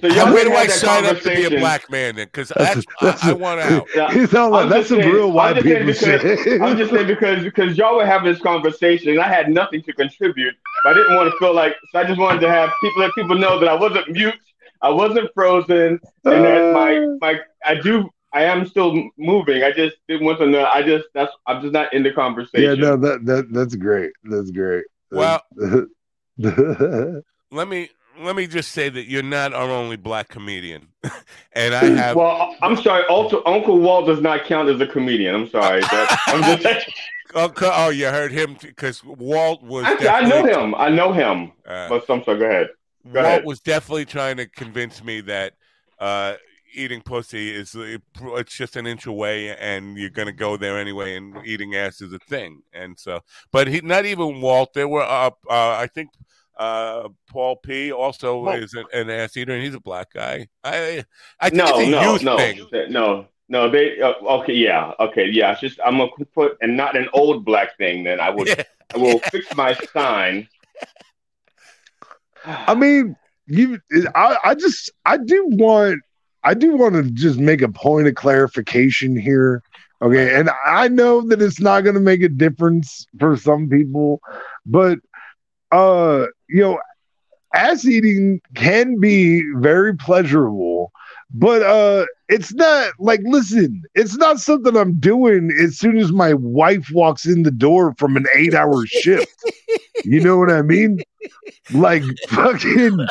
so 0.00 0.08
yeah, 0.08 0.24
y'all 0.24 0.32
where 0.32 0.44
do 0.44 0.50
had 0.50 0.58
I 0.58 0.66
that 0.68 0.72
sign 0.72 1.04
up 1.04 1.18
to 1.18 1.24
be 1.24 1.30
a 1.30 1.34
conversation. 1.34 1.60
black 1.60 1.90
man 1.90 2.16
then? 2.16 2.26
Because 2.26 2.48
That's- 2.48 2.84
I, 3.00 3.04
that's- 3.04 3.24
I 3.24 3.32
want 3.34 3.60
out. 3.60 3.86
Yeah, 3.94 4.10
He's 4.14 4.34
all 4.34 4.50
like, 4.50 4.64
I'm 4.64 4.68
that's 4.70 4.80
just 4.80 4.88
some 4.88 5.00
saying- 5.02 5.12
real 5.14 5.30
white 5.32 5.56
I'm 5.58 5.62
people 5.62 5.86
because- 5.86 5.98
shit. 6.00 6.62
I'm 6.62 6.76
just 6.76 6.90
saying 6.92 7.06
because 7.06 7.44
because 7.44 7.76
y'all 7.78 7.96
were 7.96 8.06
having 8.06 8.32
this 8.32 8.40
conversation 8.42 9.10
and 9.10 9.20
I 9.20 9.28
had 9.28 9.50
nothing 9.50 9.82
to 9.82 9.92
contribute, 9.92 10.54
but 10.82 10.90
I 10.90 10.94
didn't 10.94 11.14
want 11.16 11.30
to 11.30 11.38
feel 11.38 11.54
like 11.54 11.74
so 11.92 11.98
I 12.00 12.04
just 12.04 12.18
wanted 12.18 12.40
to 12.40 12.48
have 12.50 12.70
people 12.80 13.02
let 13.02 13.12
people 13.14 13.36
know 13.38 13.58
that 13.60 13.68
I 13.68 13.74
wasn't 13.74 14.08
mute, 14.10 14.34
I 14.80 14.88
wasn't 14.90 15.30
frozen, 15.34 16.00
and 16.24 16.44
that 16.44 16.72
my 16.74 17.06
my 17.20 17.40
I 17.64 17.74
do 17.76 18.08
I 18.32 18.44
am 18.44 18.66
still 18.66 19.10
moving. 19.18 19.62
I 19.62 19.72
just 19.72 19.96
didn't 20.08 20.24
want 20.24 20.38
to 20.38 20.46
know. 20.46 20.64
I 20.64 20.82
just 20.82 21.04
that's 21.12 21.32
I'm 21.46 21.60
just 21.60 21.74
not 21.74 21.92
in 21.92 22.02
the 22.02 22.12
conversation. 22.12 22.62
yeah, 22.62 22.74
no, 22.74 22.96
that, 22.96 23.26
that 23.26 23.52
that's 23.52 23.74
great. 23.76 24.12
That's 24.24 24.50
great. 24.50 24.84
Well- 25.10 25.42
Let 26.38 27.68
me 27.68 27.90
let 28.24 28.36
me 28.36 28.46
just 28.46 28.72
say 28.72 28.88
that 28.88 29.06
you're 29.06 29.22
not 29.22 29.52
our 29.52 29.70
only 29.70 29.96
black 29.96 30.28
comedian, 30.28 30.88
and 31.52 31.74
I 31.74 31.84
have. 31.84 32.16
well, 32.16 32.54
I'm 32.62 32.76
sorry. 32.76 33.04
Also, 33.06 33.42
Uncle 33.44 33.78
Walt 33.78 34.06
does 34.06 34.20
not 34.20 34.44
count 34.44 34.68
as 34.68 34.80
a 34.80 34.86
comedian. 34.86 35.34
I'm 35.34 35.48
sorry. 35.48 35.80
That, 35.80 36.18
I'm 36.28 36.60
just. 36.60 36.90
oh, 37.34 37.52
oh, 37.60 37.88
you 37.90 38.06
heard 38.06 38.32
him 38.32 38.56
because 38.60 39.02
Walt 39.04 39.62
was. 39.62 39.84
Actually, 39.84 40.08
I 40.08 40.28
know 40.28 40.44
him. 40.44 40.74
I 40.74 40.88
know 40.88 41.12
him. 41.12 41.52
Uh, 41.66 41.88
But 41.88 42.08
I'm 42.08 42.22
sorry. 42.24 42.38
Go 42.38 42.44
ahead. 42.46 42.68
Go 43.12 43.12
Walt 43.14 43.26
ahead. 43.26 43.44
was 43.44 43.60
definitely 43.60 44.04
trying 44.04 44.36
to 44.36 44.46
convince 44.46 45.02
me 45.02 45.20
that 45.22 45.54
uh, 45.98 46.34
eating 46.74 47.00
pussy 47.02 47.50
is 47.54 47.74
it's 47.76 48.56
just 48.56 48.76
an 48.76 48.86
inch 48.86 49.06
away, 49.06 49.56
and 49.56 49.96
you're 49.96 50.10
gonna 50.10 50.32
go 50.32 50.56
there 50.56 50.78
anyway, 50.78 51.16
and 51.16 51.36
eating 51.44 51.74
ass 51.74 52.00
is 52.00 52.12
a 52.12 52.18
thing. 52.18 52.62
And 52.72 52.98
so, 52.98 53.20
but 53.50 53.68
he 53.68 53.80
not 53.80 54.04
even 54.06 54.40
Walt. 54.40 54.72
There 54.74 54.88
were 54.88 55.02
uh, 55.02 55.30
uh, 55.50 55.76
I 55.78 55.86
think 55.86 56.10
uh, 56.58 57.08
Paul 57.30 57.56
P. 57.56 57.92
also 57.92 58.40
Well- 58.40 58.54
is 58.62 58.74
an, 58.74 58.84
an 58.92 59.10
ass 59.10 59.36
eater, 59.36 59.54
and 59.54 59.62
he's 59.62 59.74
a 59.74 59.80
black 59.80 60.12
guy. 60.12 60.48
I 60.62 61.04
I 61.40 61.50
think 61.50 61.54
No, 61.62 61.78
it's 61.78 61.88
a 61.88 61.90
no, 61.90 62.12
youth 62.12 62.22
no, 62.22 62.36
thing. 62.36 62.66
no, 62.90 63.26
no. 63.48 63.70
They 63.70 64.00
uh, 64.00 64.12
okay. 64.40 64.54
Yeah. 64.54 64.92
Okay. 65.00 65.28
Yeah. 65.30 65.52
It's 65.52 65.60
just 65.60 65.80
I'm 65.84 65.98
gonna 65.98 66.10
put 66.34 66.56
and 66.60 66.76
not 66.76 66.96
an 66.96 67.08
old 67.12 67.44
black 67.44 67.76
thing. 67.78 68.04
Then 68.04 68.20
I 68.20 68.30
would. 68.30 68.48
I 68.94 68.98
will 68.98 69.18
fix 69.20 69.54
my 69.56 69.74
sign. 69.94 70.48
I 72.44 72.74
mean, 72.74 73.16
you. 73.46 73.78
I, 74.14 74.36
I 74.44 74.54
just, 74.54 74.90
I 75.04 75.16
do 75.16 75.46
want, 75.50 76.00
I 76.44 76.54
do 76.54 76.76
want 76.76 76.94
to 76.96 77.10
just 77.10 77.38
make 77.38 77.62
a 77.62 77.68
point 77.68 78.08
of 78.08 78.14
clarification 78.14 79.16
here. 79.16 79.62
Okay, 80.00 80.34
and 80.34 80.50
I 80.66 80.88
know 80.88 81.20
that 81.28 81.40
it's 81.40 81.60
not 81.60 81.82
going 81.84 81.94
to 81.94 82.00
make 82.00 82.22
a 82.22 82.28
difference 82.28 83.06
for 83.20 83.36
some 83.36 83.68
people, 83.68 84.20
but 84.66 84.98
uh, 85.70 86.26
you 86.52 86.62
know, 86.62 86.78
ass 87.54 87.84
eating 87.84 88.40
can 88.54 88.98
be 88.98 89.42
very 89.56 89.96
pleasurable, 89.96 90.92
but 91.34 91.62
uh, 91.62 92.06
it's 92.28 92.52
not 92.54 92.92
like 92.98 93.20
listen, 93.24 93.82
it's 93.94 94.16
not 94.16 94.40
something 94.40 94.76
I'm 94.76 94.98
doing 94.98 95.50
as 95.62 95.78
soon 95.78 95.98
as 95.98 96.12
my 96.12 96.34
wife 96.34 96.90
walks 96.92 97.26
in 97.26 97.42
the 97.42 97.50
door 97.50 97.94
from 97.98 98.16
an 98.16 98.26
eight-hour 98.34 98.86
shift. 98.86 99.32
You 100.04 100.20
know 100.20 100.38
what 100.38 100.50
I 100.50 100.62
mean? 100.62 101.00
like 101.72 102.02
fucking 102.28 103.06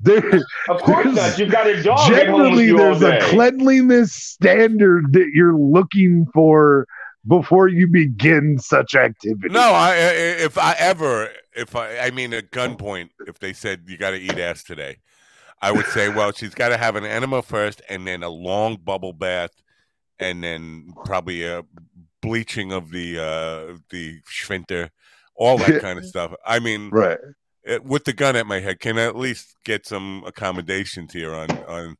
there 0.00 0.42
Of 0.68 0.82
course 0.82 1.14
not. 1.14 1.38
You've 1.38 1.50
got 1.50 1.66
a 1.66 1.82
dog 1.82 2.12
at 2.12 2.28
home 2.28 2.54
with 2.54 2.66
generally 2.66 2.72
there's 2.72 3.02
a 3.02 3.18
cleanliness 3.30 4.12
standard 4.12 5.12
that 5.12 5.30
you're 5.32 5.56
looking 5.56 6.26
for 6.32 6.86
before 7.26 7.68
you 7.68 7.86
begin 7.88 8.58
such 8.58 8.94
activity. 8.94 9.52
No, 9.52 9.60
I, 9.72 9.94
if 9.96 10.58
I 10.58 10.74
ever 10.78 11.30
if 11.54 11.74
I 11.74 11.98
I 11.98 12.10
mean 12.10 12.32
at 12.34 12.50
gunpoint 12.50 13.10
if 13.26 13.38
they 13.38 13.52
said 13.52 13.84
you 13.86 13.96
got 13.96 14.10
to 14.10 14.18
eat 14.18 14.38
ass 14.38 14.62
today, 14.62 14.98
I 15.60 15.72
would 15.72 15.86
say 15.86 16.08
well 16.08 16.32
she's 16.32 16.54
got 16.54 16.68
to 16.70 16.76
have 16.76 16.96
an 16.96 17.04
enema 17.04 17.42
first 17.42 17.82
and 17.88 18.06
then 18.06 18.22
a 18.22 18.28
long 18.28 18.76
bubble 18.76 19.12
bath 19.12 19.50
and 20.18 20.42
then 20.42 20.92
probably 21.04 21.44
a 21.44 21.64
bleaching 22.22 22.72
of 22.72 22.90
the 22.90 23.18
uh 23.18 23.76
the 23.90 24.20
sphincter, 24.26 24.90
all 25.34 25.58
that 25.58 25.80
kind 25.82 25.98
of 25.98 26.04
stuff. 26.06 26.34
I 26.46 26.58
mean, 26.58 26.90
Right. 26.90 27.18
uh, 27.68 27.78
with 27.82 28.04
the 28.04 28.12
gun 28.12 28.36
at 28.36 28.46
my 28.46 28.60
head, 28.60 28.80
can 28.80 28.98
I 28.98 29.06
at 29.06 29.16
least 29.16 29.56
get 29.64 29.86
some 29.86 30.22
accommodations 30.26 31.12
here 31.12 31.34
on 31.34 31.50
on 31.64 31.96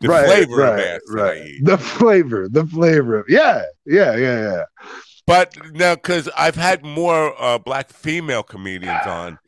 the 0.00 0.08
right, 0.08 0.26
flavor 0.26 0.56
right, 0.56 0.72
of 0.72 0.78
ass 0.80 1.00
right. 1.08 1.52
The 1.62 1.78
flavor, 1.78 2.48
the 2.48 2.66
flavor. 2.66 3.20
of- 3.20 3.26
Yeah, 3.28 3.64
yeah, 3.84 4.16
yeah, 4.16 4.40
yeah. 4.42 4.64
But 5.26 5.56
now, 5.72 5.94
because 5.96 6.28
I've 6.36 6.54
had 6.54 6.84
more 6.84 7.34
uh, 7.40 7.58
black 7.58 7.90
female 7.90 8.42
comedians 8.44 9.06
on, 9.06 9.38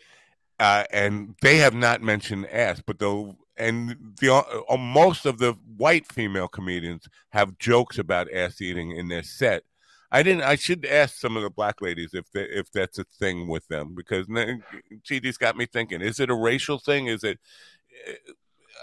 uh, 0.58 0.84
and 0.90 1.36
they 1.40 1.58
have 1.58 1.74
not 1.74 2.02
mentioned 2.02 2.46
ass, 2.48 2.82
but 2.84 2.98
the 2.98 3.34
and 3.56 4.14
the 4.20 4.32
uh, 4.68 4.76
most 4.76 5.26
of 5.26 5.38
the 5.38 5.52
white 5.76 6.10
female 6.10 6.48
comedians 6.48 7.08
have 7.30 7.58
jokes 7.58 7.98
about 7.98 8.32
ass 8.32 8.60
eating 8.60 8.90
in 8.90 9.08
their 9.08 9.22
set. 9.22 9.62
I 10.10 10.22
didn't. 10.22 10.42
I 10.42 10.56
should 10.56 10.86
ask 10.86 11.16
some 11.16 11.36
of 11.36 11.42
the 11.42 11.50
black 11.50 11.80
ladies 11.80 12.10
if 12.12 12.30
they, 12.32 12.44
if 12.44 12.72
that's 12.72 12.98
a 12.98 13.04
thing 13.04 13.46
with 13.46 13.68
them 13.68 13.94
because 13.94 14.26
GD's 14.26 15.36
got 15.36 15.56
me 15.56 15.66
thinking: 15.66 16.00
Is 16.00 16.18
it 16.18 16.30
a 16.30 16.34
racial 16.34 16.78
thing? 16.78 17.06
Is 17.06 17.22
it? 17.22 17.38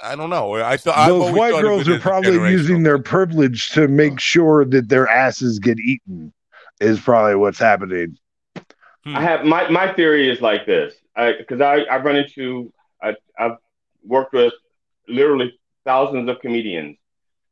I 0.03 0.15
don't 0.15 0.29
know. 0.29 0.55
I 0.55 0.77
thought 0.77 1.07
Those 1.07 1.33
white 1.33 1.51
thought 1.51 1.61
girls 1.61 1.87
are 1.87 1.99
probably 1.99 2.51
using 2.51 2.83
their 2.83 2.99
privilege 2.99 3.69
to 3.71 3.87
make 3.87 4.19
sure 4.19 4.65
that 4.65 4.89
their 4.89 5.07
asses 5.07 5.59
get 5.59 5.79
eaten. 5.79 6.33
Is 6.81 6.99
probably 6.99 7.35
what's 7.35 7.57
happening. 7.57 8.17
I 9.05 9.21
have 9.21 9.45
my, 9.45 9.69
my 9.69 9.93
theory 9.93 10.29
is 10.29 10.41
like 10.41 10.65
this 10.65 10.93
because 11.15 11.61
I, 11.61 11.83
I 11.83 12.01
run 12.01 12.17
into 12.17 12.73
I, 13.01 13.15
I've 13.39 13.57
worked 14.03 14.33
with 14.33 14.53
literally 15.07 15.57
thousands 15.85 16.29
of 16.29 16.39
comedians. 16.39 16.97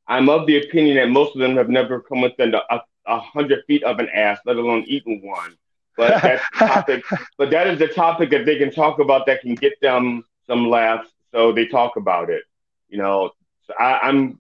I'm 0.08 0.28
of 0.30 0.46
the 0.48 0.58
opinion 0.58 0.98
that 0.98 1.10
most 1.10 1.36
of 1.36 1.42
them 1.42 1.56
have 1.56 1.70
never 1.70 2.02
come 2.02 2.22
within 2.22 2.54
a, 2.54 2.62
a, 2.70 2.82
a 3.06 3.20
hundred 3.20 3.64
feet 3.66 3.84
of 3.84 4.00
an 4.00 4.10
ass, 4.10 4.40
let 4.46 4.58
alone 4.58 4.84
eaten 4.88 5.22
one. 5.24 5.56
But 5.96 6.22
that's 6.22 6.44
topic. 6.58 7.04
But 7.38 7.52
that 7.52 7.68
is 7.68 7.80
the 7.80 7.88
topic 7.88 8.30
that 8.32 8.46
they 8.46 8.58
can 8.58 8.72
talk 8.72 9.00
about 9.00 9.26
that 9.28 9.42
can 9.42 9.56
get 9.56 9.80
them 9.82 10.24
some 10.48 10.68
laughs, 10.70 11.10
so 11.34 11.52
they 11.52 11.66
talk 11.66 11.98
about 11.98 12.30
it. 12.30 12.44
You 12.90 13.00
know, 13.00 13.32
so 13.68 13.74
I, 13.80 14.00
I'm 14.08 14.40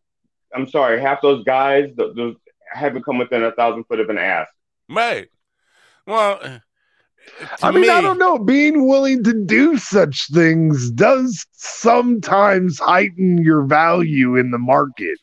I'm 0.53 0.67
sorry, 0.69 1.01
half 1.01 1.21
those 1.21 1.43
guys 1.43 1.89
th- 1.97 2.15
those 2.15 2.35
haven't 2.71 3.03
come 3.03 3.17
within 3.17 3.43
a 3.43 3.51
thousand 3.51 3.83
foot 3.85 3.99
of 3.99 4.09
an 4.09 4.17
ass. 4.17 4.47
Right. 4.89 5.27
Well, 6.05 6.39
uh, 6.41 6.59
I 7.61 7.71
mean, 7.71 7.89
I 7.89 8.01
don't 8.01 8.19
know. 8.19 8.37
Being 8.37 8.87
willing 8.87 9.23
to 9.23 9.33
do 9.45 9.77
such 9.77 10.27
things 10.31 10.91
does 10.91 11.45
sometimes 11.53 12.79
heighten 12.79 13.37
your 13.37 13.63
value 13.63 14.35
in 14.35 14.51
the 14.51 14.57
market. 14.59 15.17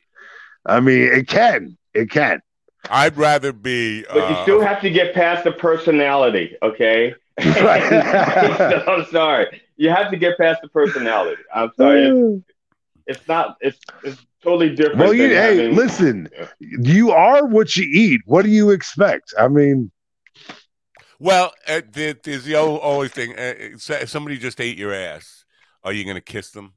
I 0.67 0.81
mean, 0.81 1.13
it 1.13 1.29
can. 1.29 1.77
It 1.95 2.11
can. 2.11 2.41
I'd 2.89 3.17
rather 3.17 3.53
be. 3.53 4.03
But 4.05 4.17
you 4.17 4.37
uh, 4.37 4.43
still 4.43 4.61
have 4.63 4.81
to 4.81 4.91
get 4.91 5.15
past 5.15 5.45
the 5.45 5.53
personality, 5.53 6.57
okay? 6.63 7.15
I'm 7.39 9.05
sorry. 9.07 9.61
You 9.81 9.89
have 9.89 10.11
to 10.11 10.19
get 10.19 10.37
past 10.37 10.61
the 10.61 10.69
personality. 10.69 11.41
I'm 11.55 11.71
sorry. 11.75 12.03
It's, 12.07 12.45
it's 13.19 13.27
not. 13.29 13.57
It's 13.63 13.79
it's 14.05 14.21
totally 14.43 14.77
different. 14.77 14.99
Well, 14.99 15.15
you 15.15 15.29
hey, 15.29 15.57
having- 15.57 15.75
listen. 15.75 16.29
You 16.61 17.13
are 17.13 17.47
what 17.47 17.75
you 17.79 17.85
eat. 17.91 18.21
What 18.27 18.43
do 18.43 18.51
you 18.51 18.69
expect? 18.71 19.33
I 19.39 19.49
mean, 19.49 19.91
Well, 21.19 21.53
uh, 21.67 21.81
there- 21.91 22.13
there's 22.23 22.45
the 22.45 22.57
old, 22.57 22.81
always 22.81 23.11
thing. 23.13 23.35
Uh, 23.39 23.55
say- 23.79 24.05
somebody 24.05 24.37
just 24.37 24.61
ate 24.61 24.77
your 24.77 24.93
ass. 24.93 25.45
Are 25.83 25.95
you 25.95 26.05
going 26.05 26.17
to 26.17 26.21
kiss 26.21 26.51
them? 26.51 26.75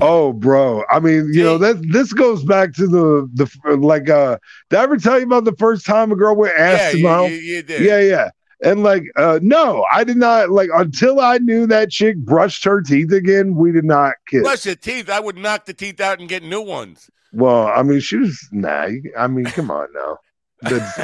oh, 0.00 0.32
bro. 0.32 0.82
I 0.90 0.98
mean, 0.98 1.28
you 1.32 1.44
know 1.44 1.58
that 1.58 1.76
this 1.92 2.12
goes 2.12 2.42
back 2.44 2.72
to 2.74 2.88
the 2.88 3.30
the 3.34 3.76
like. 3.76 4.10
uh 4.10 4.36
Did 4.68 4.80
I 4.80 4.82
ever 4.82 4.96
tell 4.96 5.20
you 5.20 5.26
about 5.26 5.44
the 5.44 5.54
first 5.56 5.86
time 5.86 6.10
a 6.10 6.16
girl 6.16 6.34
went 6.34 6.58
ass 6.58 6.80
yeah, 6.80 6.90
to 6.90 7.02
mouth? 7.04 7.30
you, 7.30 7.36
you 7.36 7.62
did. 7.62 7.82
Yeah, 7.82 8.00
yeah. 8.00 8.30
And 8.62 8.82
like, 8.82 9.04
uh, 9.16 9.40
no, 9.42 9.84
I 9.92 10.04
did 10.04 10.16
not 10.16 10.50
like 10.50 10.70
until 10.74 11.18
I 11.20 11.38
knew 11.38 11.66
that 11.66 11.90
chick 11.90 12.16
brushed 12.18 12.64
her 12.64 12.80
teeth 12.80 13.10
again. 13.12 13.54
We 13.56 13.72
did 13.72 13.84
not 13.84 14.14
kiss. 14.28 14.42
Brush 14.42 14.66
your 14.66 14.76
teeth. 14.76 15.10
I 15.10 15.18
would 15.20 15.36
knock 15.36 15.64
the 15.66 15.74
teeth 15.74 16.00
out 16.00 16.20
and 16.20 16.28
get 16.28 16.42
new 16.44 16.60
ones. 16.60 17.10
Well, 17.32 17.66
I 17.66 17.82
mean, 17.82 18.00
she 18.00 18.18
was 18.18 18.48
nah. 18.52 18.88
I 19.18 19.26
mean, 19.26 19.46
come 19.46 19.70
on 19.70 19.88
now. 19.94 20.18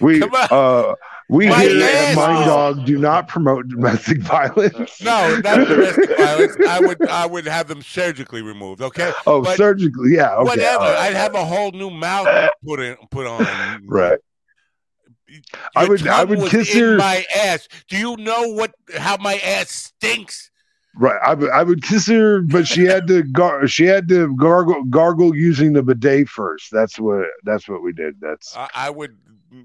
We 0.00 0.22
on. 0.22 0.30
uh 0.50 0.94
we 1.28 1.48
My 1.48 1.62
here 1.62 1.82
at 1.84 2.14
Mind 2.16 2.44
Dog 2.46 2.86
do 2.86 2.96
not 2.96 3.28
promote 3.28 3.68
domestic 3.68 4.18
violence. 4.20 5.02
no, 5.02 5.40
not 5.44 5.66
domestic 5.68 6.16
violence. 6.16 6.56
I 6.66 6.80
would, 6.80 7.08
I 7.08 7.26
would 7.26 7.46
have 7.46 7.68
them 7.68 7.82
surgically 7.82 8.40
removed. 8.40 8.80
Okay. 8.80 9.12
Oh, 9.26 9.42
But 9.42 9.56
surgically, 9.58 10.14
yeah. 10.14 10.34
Okay, 10.36 10.44
Whatever. 10.50 10.84
right, 10.84 10.96
I'd 11.10 11.16
have 11.16 11.34
a 11.34 11.44
whole 11.44 11.70
new 11.72 11.90
mouth 11.90 12.50
put 12.64 12.80
in, 12.80 12.96
put 13.10 13.26
on. 13.26 13.46
right. 13.86 14.18
Your 15.28 15.40
I 15.76 15.84
would- 15.86 16.06
I 16.06 16.24
would 16.24 16.50
kiss 16.50 16.74
in 16.74 16.80
her- 16.82 16.96
my 16.96 17.24
ass. 17.36 17.68
Do 17.88 17.96
you 17.98 18.16
know 18.16 18.48
what? 18.48 18.72
How 18.96 19.16
my 19.18 19.36
ass 19.38 19.70
stinks? 19.70 20.50
Right. 20.96 21.18
I 21.24 21.34
would 21.34 21.50
I 21.50 21.62
would 21.62 21.82
kiss 21.82 22.08
her, 22.08 22.40
but 22.40 22.66
she 22.66 22.84
had 22.84 23.06
to 23.08 23.22
gar- 23.40 23.66
she 23.68 23.84
had 23.84 24.08
to 24.08 24.34
gargle 24.36 24.82
gargle 24.84 25.36
using 25.36 25.72
the 25.74 25.82
bidet 25.82 26.28
first. 26.28 26.70
That's 26.72 26.98
what 26.98 27.26
that's 27.44 27.68
what 27.68 27.82
we 27.82 27.92
did. 27.92 28.16
That's 28.20 28.56
I, 28.56 28.68
I 28.74 28.90
would. 28.90 29.16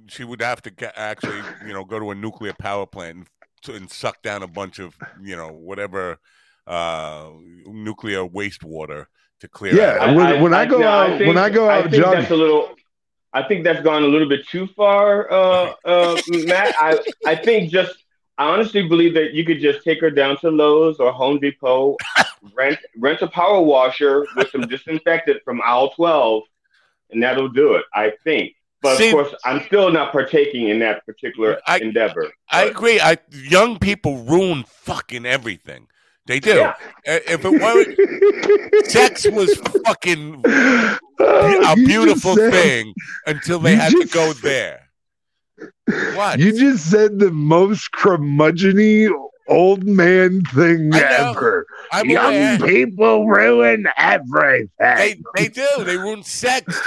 She 0.07 0.23
would 0.23 0.41
have 0.41 0.61
to 0.63 0.69
ga- 0.71 0.91
actually, 0.95 1.41
you 1.65 1.73
know, 1.73 1.83
go 1.83 1.99
to 1.99 2.11
a 2.11 2.15
nuclear 2.15 2.53
power 2.57 2.85
plant 2.85 3.17
and, 3.17 3.27
to, 3.63 3.73
and 3.75 3.89
suck 3.91 4.21
down 4.21 4.41
a 4.41 4.47
bunch 4.47 4.79
of, 4.79 4.95
you 5.21 5.35
know, 5.35 5.49
whatever 5.49 6.19
uh, 6.67 7.29
nuclear 7.65 8.25
wastewater 8.25 9.07
to 9.41 9.47
clear. 9.49 9.75
Yeah, 9.75 9.97
out. 9.99 10.15
when- 10.15 10.41
when 10.41 10.53
I 10.53 10.65
go 10.65 10.77
no, 10.79 10.87
out- 10.87 11.19
when 11.19 11.37
I 11.37 11.49
go 11.49 11.69
out 11.69 11.79
I 11.85 11.89
think 11.89 11.95
jogging- 12.03 12.19
that's 12.21 12.31
a 12.31 12.35
little. 12.35 12.75
I 13.33 13.43
think 13.43 13.63
that's 13.63 13.81
gone 13.81 14.03
a 14.03 14.07
little 14.07 14.29
bit 14.29 14.47
too 14.47 14.67
far, 14.67 15.31
uh, 15.31 15.73
uh, 15.85 16.21
Matt. 16.45 16.75
I 16.77 16.99
I 17.25 17.35
think 17.35 17.71
just. 17.71 17.95
I 18.35 18.45
honestly 18.49 18.87
believe 18.87 19.13
that 19.13 19.33
you 19.33 19.45
could 19.45 19.59
just 19.61 19.83
take 19.83 20.01
her 20.01 20.09
down 20.09 20.37
to 20.37 20.49
Lowe's 20.49 20.97
or 20.99 21.11
Home 21.11 21.39
Depot, 21.39 21.97
rent 22.55 22.79
rent 22.97 23.21
a 23.21 23.27
power 23.27 23.61
washer 23.61 24.25
with 24.35 24.49
some 24.49 24.61
disinfectant 24.61 25.43
from 25.45 25.61
aisle 25.63 25.91
twelve, 25.91 26.43
and 27.11 27.21
that'll 27.21 27.49
do 27.49 27.75
it. 27.75 27.85
I 27.93 28.13
think. 28.23 28.53
But 28.81 28.97
See- 28.97 29.09
of 29.09 29.13
course, 29.13 29.35
I'm 29.45 29.63
still 29.65 29.91
not 29.91 30.11
partaking 30.11 30.67
in 30.69 30.79
that 30.79 31.05
particular 31.05 31.59
I- 31.67 31.77
endeavor. 31.79 32.31
I 32.49 32.63
But- 32.65 32.71
agree. 32.71 32.99
I 32.99 33.17
young 33.31 33.77
people 33.77 34.17
ruin 34.23 34.63
fucking 34.67 35.25
everything. 35.27 35.87
They 36.25 36.39
do. 36.39 36.55
Yeah. 36.55 36.73
If 37.05 37.43
it 37.43 37.51
weren't 37.51 38.85
sex 38.87 39.27
was 39.29 39.55
fucking 39.85 40.41
a 40.45 40.97
Oh, 41.19 41.75
beautiful 41.75 42.35
said- 42.35 42.53
thing 42.53 42.93
until 43.27 43.59
they 43.59 43.75
had 43.75 43.91
to 43.91 44.05
go 44.11 44.33
there. 44.33 44.89
What? 46.15 46.39
You 46.39 46.57
just 46.57 46.89
said 46.89 47.19
the 47.19 47.31
most 47.31 47.91
curmudgeony 47.91 49.09
old 49.49 49.83
man 49.83 50.41
thing 50.45 50.93
ever. 50.93 51.65
I'm 51.91 52.09
Young 52.09 52.33
aware. 52.33 52.59
people 52.59 53.27
ruin 53.27 53.85
everything. 53.97 54.69
They 54.79 55.21
they 55.35 55.47
do. 55.49 55.67
They 55.79 55.97
ruin 55.97 56.23
sex. 56.23 56.81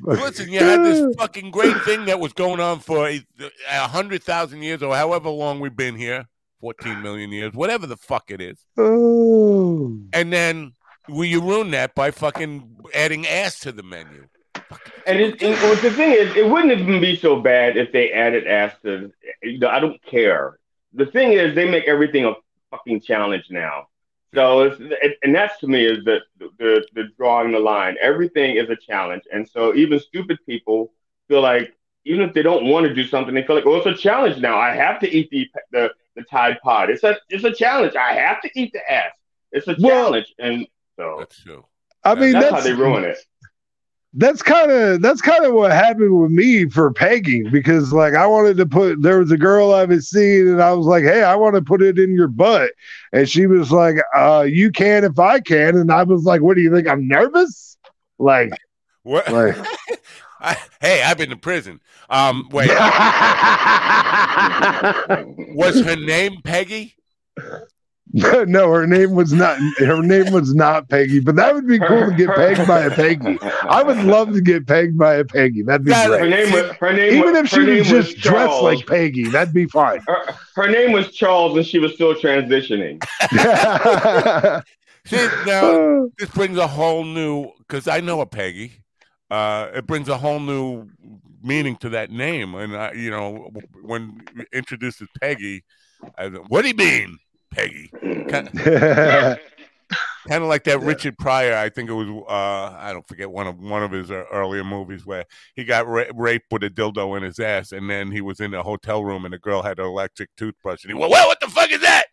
Listen, 0.00 0.50
you 0.50 0.58
had 0.58 0.84
this 0.84 1.14
fucking 1.16 1.50
great 1.50 1.76
thing 1.82 2.04
that 2.06 2.20
was 2.20 2.32
going 2.34 2.60
on 2.60 2.80
for 2.80 3.08
a 3.08 3.22
hundred 3.70 4.22
thousand 4.22 4.62
years 4.62 4.82
or 4.82 4.94
however 4.94 5.30
long 5.30 5.60
we've 5.60 5.76
been 5.76 5.96
here, 5.96 6.26
fourteen 6.64 7.02
million 7.02 7.30
years, 7.30 7.52
whatever 7.52 7.86
the 7.86 7.98
fuck 7.98 8.30
it 8.30 8.40
is. 8.40 8.58
Oh. 8.78 9.98
And 10.14 10.32
then 10.32 10.72
will 11.10 11.26
you 11.26 11.42
ruin 11.42 11.72
that 11.72 11.94
by 11.94 12.10
fucking 12.10 12.76
adding 12.94 13.26
ass 13.26 13.60
to 13.60 13.72
the 13.72 13.82
menu? 13.82 14.26
And, 15.06 15.20
it, 15.20 15.42
and 15.42 15.52
well, 15.56 15.76
the 15.82 15.90
thing 15.90 16.12
is, 16.12 16.34
it 16.34 16.48
wouldn't 16.48 16.72
even 16.72 17.02
be 17.02 17.16
so 17.16 17.38
bad 17.38 17.76
if 17.76 17.92
they 17.92 18.12
added 18.12 18.46
ass 18.46 18.72
to. 18.82 19.12
You 19.42 19.58
know, 19.58 19.68
I 19.68 19.78
don't 19.78 20.02
care. 20.04 20.58
The 20.94 21.04
thing 21.04 21.32
is, 21.32 21.54
they 21.54 21.70
make 21.70 21.84
everything 21.84 22.24
a 22.24 22.32
fucking 22.70 23.02
challenge 23.02 23.44
now. 23.50 23.88
So, 24.34 24.62
it's, 24.62 24.76
it, 24.80 25.18
and 25.22 25.34
that's 25.34 25.58
to 25.60 25.66
me 25.66 25.84
is 25.84 26.02
the, 26.06 26.20
the 26.38 26.82
the 26.94 27.04
drawing 27.18 27.52
the 27.52 27.58
line. 27.58 27.96
Everything 28.00 28.56
is 28.56 28.70
a 28.70 28.76
challenge, 28.76 29.24
and 29.30 29.46
so 29.46 29.74
even 29.74 30.00
stupid 30.00 30.38
people 30.46 30.94
feel 31.28 31.42
like 31.42 31.74
even 32.04 32.20
if 32.22 32.34
they 32.34 32.42
don't 32.42 32.66
want 32.66 32.86
to 32.86 32.94
do 32.94 33.06
something, 33.06 33.34
they 33.34 33.42
feel 33.44 33.56
like, 33.56 33.64
well, 33.64 33.76
it's 33.76 33.86
a 33.86 33.94
challenge 34.02 34.40
now. 34.40 34.58
I 34.58 34.74
have 34.74 35.00
to 35.00 35.08
eat 35.10 35.30
the 35.30 35.48
the, 35.72 35.90
the 36.16 36.22
Tide 36.24 36.58
Pod. 36.62 36.90
It's 36.90 37.04
a 37.04 37.16
it's 37.28 37.44
a 37.44 37.52
challenge. 37.52 37.94
I 37.96 38.12
have 38.14 38.40
to 38.42 38.50
eat 38.54 38.72
the 38.72 38.92
ass. 38.92 39.12
It's 39.52 39.66
a 39.68 39.76
Well- 39.78 40.04
challenge, 40.06 40.34
and 40.38 40.66
so 40.96 41.16
That's 41.18 41.42
true. 41.42 41.64
I 42.04 42.14
mean, 42.14 42.32
that's, 42.32 42.50
that's, 42.50 42.54
how 42.56 42.60
they 42.60 42.72
ruin 42.74 43.04
it. 43.04 43.16
that's 44.12 44.42
kind 44.42 44.70
of 44.70 45.00
that's 45.00 45.22
kind 45.22 45.44
of 45.46 45.54
what 45.54 45.72
happened 45.72 46.20
with 46.20 46.30
me 46.30 46.68
for 46.68 46.92
pegging 46.92 47.50
because 47.50 47.92
like 47.94 48.14
I 48.14 48.26
wanted 48.26 48.58
to 48.58 48.66
put 48.66 49.00
there 49.00 49.18
was 49.20 49.30
a 49.30 49.38
girl 49.38 49.72
I 49.72 49.84
was 49.86 50.10
seeing 50.10 50.48
and 50.50 50.62
I 50.62 50.72
was 50.74 50.86
like, 50.86 51.02
hey, 51.04 51.22
I 51.22 51.34
want 51.34 51.54
to 51.54 51.62
put 51.62 51.80
it 51.82 51.98
in 51.98 52.14
your 52.14 52.28
butt, 52.28 52.72
and 53.12 53.26
she 53.28 53.46
was 53.46 53.72
like, 53.72 53.96
uh, 54.14 54.44
you 54.46 54.70
can 54.70 55.02
if 55.04 55.18
I 55.18 55.40
can, 55.40 55.78
and 55.78 55.90
I 55.90 56.02
was 56.02 56.24
like, 56.24 56.42
what 56.42 56.56
do 56.56 56.62
you 56.62 56.70
think? 56.70 56.86
I'm 56.86 57.08
nervous, 57.08 57.78
like. 58.18 58.52
What? 59.02 59.30
Like, 59.30 59.54
I, 60.44 60.56
hey, 60.80 61.02
I've 61.02 61.16
been 61.18 61.30
to 61.30 61.36
prison. 61.36 61.80
Um, 62.10 62.48
wait, 62.52 62.68
was 65.54 65.80
her 65.80 65.96
name 65.96 66.40
Peggy? 66.44 66.94
no, 68.12 68.70
her 68.70 68.86
name 68.86 69.12
was 69.12 69.32
not. 69.32 69.58
Her 69.78 70.00
name 70.00 70.32
was 70.32 70.54
not 70.54 70.88
Peggy, 70.88 71.18
but 71.18 71.34
that 71.36 71.52
would 71.54 71.66
be 71.66 71.80
cool 71.80 72.10
to 72.10 72.14
get 72.16 72.28
pegged 72.36 72.66
by 72.68 72.80
a 72.82 72.90
Peggy. 72.90 73.38
I 73.62 73.82
would 73.82 73.96
love 74.04 74.32
to 74.34 74.40
get 74.40 74.66
pegged 74.68 74.96
by 74.96 75.14
a 75.16 75.24
Peggy. 75.24 75.62
That'd 75.62 75.84
be 75.84 75.90
That- 75.90 76.08
great. 76.08 76.20
Her 76.20 76.28
name 76.28 76.52
was 76.52 76.70
her 76.76 76.92
name. 76.92 77.12
Even 77.14 77.32
was, 77.32 77.38
if 77.38 77.48
she 77.48 77.58
was 77.60 77.66
name 77.68 77.84
just 77.84 78.18
dressed 78.18 78.62
like 78.62 78.86
Peggy, 78.86 79.28
that'd 79.28 79.52
be 79.54 79.66
fine. 79.66 80.00
her, 80.06 80.34
her 80.54 80.68
name 80.68 80.92
was 80.92 81.10
Charles, 81.10 81.56
and 81.56 81.66
she 81.66 81.78
was 81.80 81.94
still 81.94 82.14
transitioning. 82.14 83.02
See, 85.06 85.28
now 85.46 86.08
this 86.18 86.30
brings 86.30 86.56
a 86.56 86.66
whole 86.68 87.04
new 87.04 87.50
because 87.58 87.88
I 87.88 88.00
know 88.00 88.20
a 88.20 88.26
Peggy. 88.26 88.83
Uh, 89.30 89.68
it 89.74 89.86
brings 89.86 90.08
a 90.08 90.18
whole 90.18 90.40
new 90.40 90.88
meaning 91.42 91.76
to 91.76 91.88
that 91.90 92.10
name, 92.10 92.54
and 92.54 92.76
I, 92.76 92.92
you 92.92 93.10
know, 93.10 93.50
when 93.82 94.22
introduced 94.52 95.02
as 95.02 95.08
Peggy, 95.20 95.64
I, 96.18 96.28
what 96.28 96.62
do 96.62 96.68
you 96.68 96.74
mean, 96.74 97.18
Peggy? 97.50 97.90
Kind, 98.28 98.50
kind 100.28 100.42
of 100.42 100.48
like 100.48 100.64
that 100.64 100.80
Richard 100.80 101.16
Pryor. 101.18 101.56
I 101.56 101.68
think 101.68 101.88
it 101.90 101.94
was. 101.94 102.08
Uh, 102.08 102.76
I 102.78 102.92
don't 102.92 103.06
forget 103.06 103.30
one 103.30 103.46
of 103.46 103.58
one 103.58 103.82
of 103.82 103.92
his 103.92 104.10
uh, 104.10 104.24
earlier 104.32 104.64
movies 104.64 105.06
where 105.06 105.24
he 105.54 105.64
got 105.64 105.86
ra- 105.86 106.04
raped 106.14 106.46
with 106.50 106.64
a 106.64 106.70
dildo 106.70 107.16
in 107.16 107.22
his 107.22 107.38
ass, 107.38 107.72
and 107.72 107.88
then 107.88 108.10
he 108.10 108.20
was 108.20 108.40
in 108.40 108.52
a 108.54 108.62
hotel 108.62 109.04
room, 109.04 109.24
and 109.24 109.32
the 109.32 109.38
girl 109.38 109.62
had 109.62 109.78
an 109.78 109.86
electric 109.86 110.30
toothbrush, 110.36 110.84
and 110.84 110.92
he 110.92 110.98
went, 110.98 111.10
"Well, 111.10 111.28
what 111.28 111.40
the 111.40 111.48
fuck 111.48 111.70
is 111.70 111.80
that?" 111.80 112.04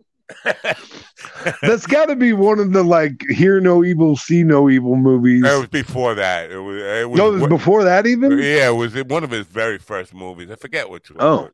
That's 1.62 1.86
got 1.86 2.06
to 2.06 2.16
be 2.16 2.32
one 2.32 2.58
of 2.58 2.72
the 2.72 2.82
like 2.82 3.22
hear 3.28 3.60
no 3.60 3.84
evil, 3.84 4.16
see 4.16 4.42
no 4.42 4.68
evil 4.68 4.96
movies. 4.96 5.44
It 5.44 5.58
was 5.58 5.68
before 5.68 6.14
that. 6.14 6.50
It 6.50 6.58
was. 6.58 6.82
It 6.82 7.10
was, 7.10 7.18
no, 7.18 7.34
it 7.34 7.40
was 7.40 7.48
before 7.48 7.84
that 7.84 8.06
even. 8.06 8.32
Yeah, 8.38 8.68
it 8.68 8.76
was 8.76 8.94
one 9.04 9.24
of 9.24 9.30
his 9.30 9.46
very 9.46 9.78
first 9.78 10.14
movies. 10.14 10.50
I 10.50 10.56
forget 10.56 10.88
which 10.88 11.10
one. 11.10 11.18
Oh. 11.20 11.50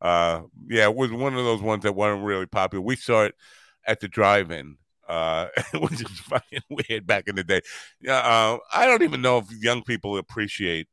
Uh, 0.00 0.42
yeah, 0.68 0.84
it 0.84 0.94
was 0.94 1.12
one 1.12 1.34
of 1.34 1.44
those 1.44 1.62
ones 1.62 1.84
that 1.84 1.94
weren't 1.94 2.24
really 2.24 2.46
popular. 2.46 2.84
We 2.84 2.96
saw 2.96 3.24
it 3.24 3.34
at 3.86 4.00
the 4.00 4.08
drive-in, 4.08 4.76
uh, 5.08 5.46
which 5.74 6.02
is 6.02 6.20
fucking 6.20 6.62
weird 6.68 7.06
back 7.06 7.28
in 7.28 7.36
the 7.36 7.44
day. 7.44 7.60
Yeah, 8.00 8.18
uh, 8.18 8.58
I 8.74 8.86
don't 8.86 9.02
even 9.02 9.22
know 9.22 9.38
if 9.38 9.46
young 9.62 9.82
people 9.82 10.18
appreciate 10.18 10.88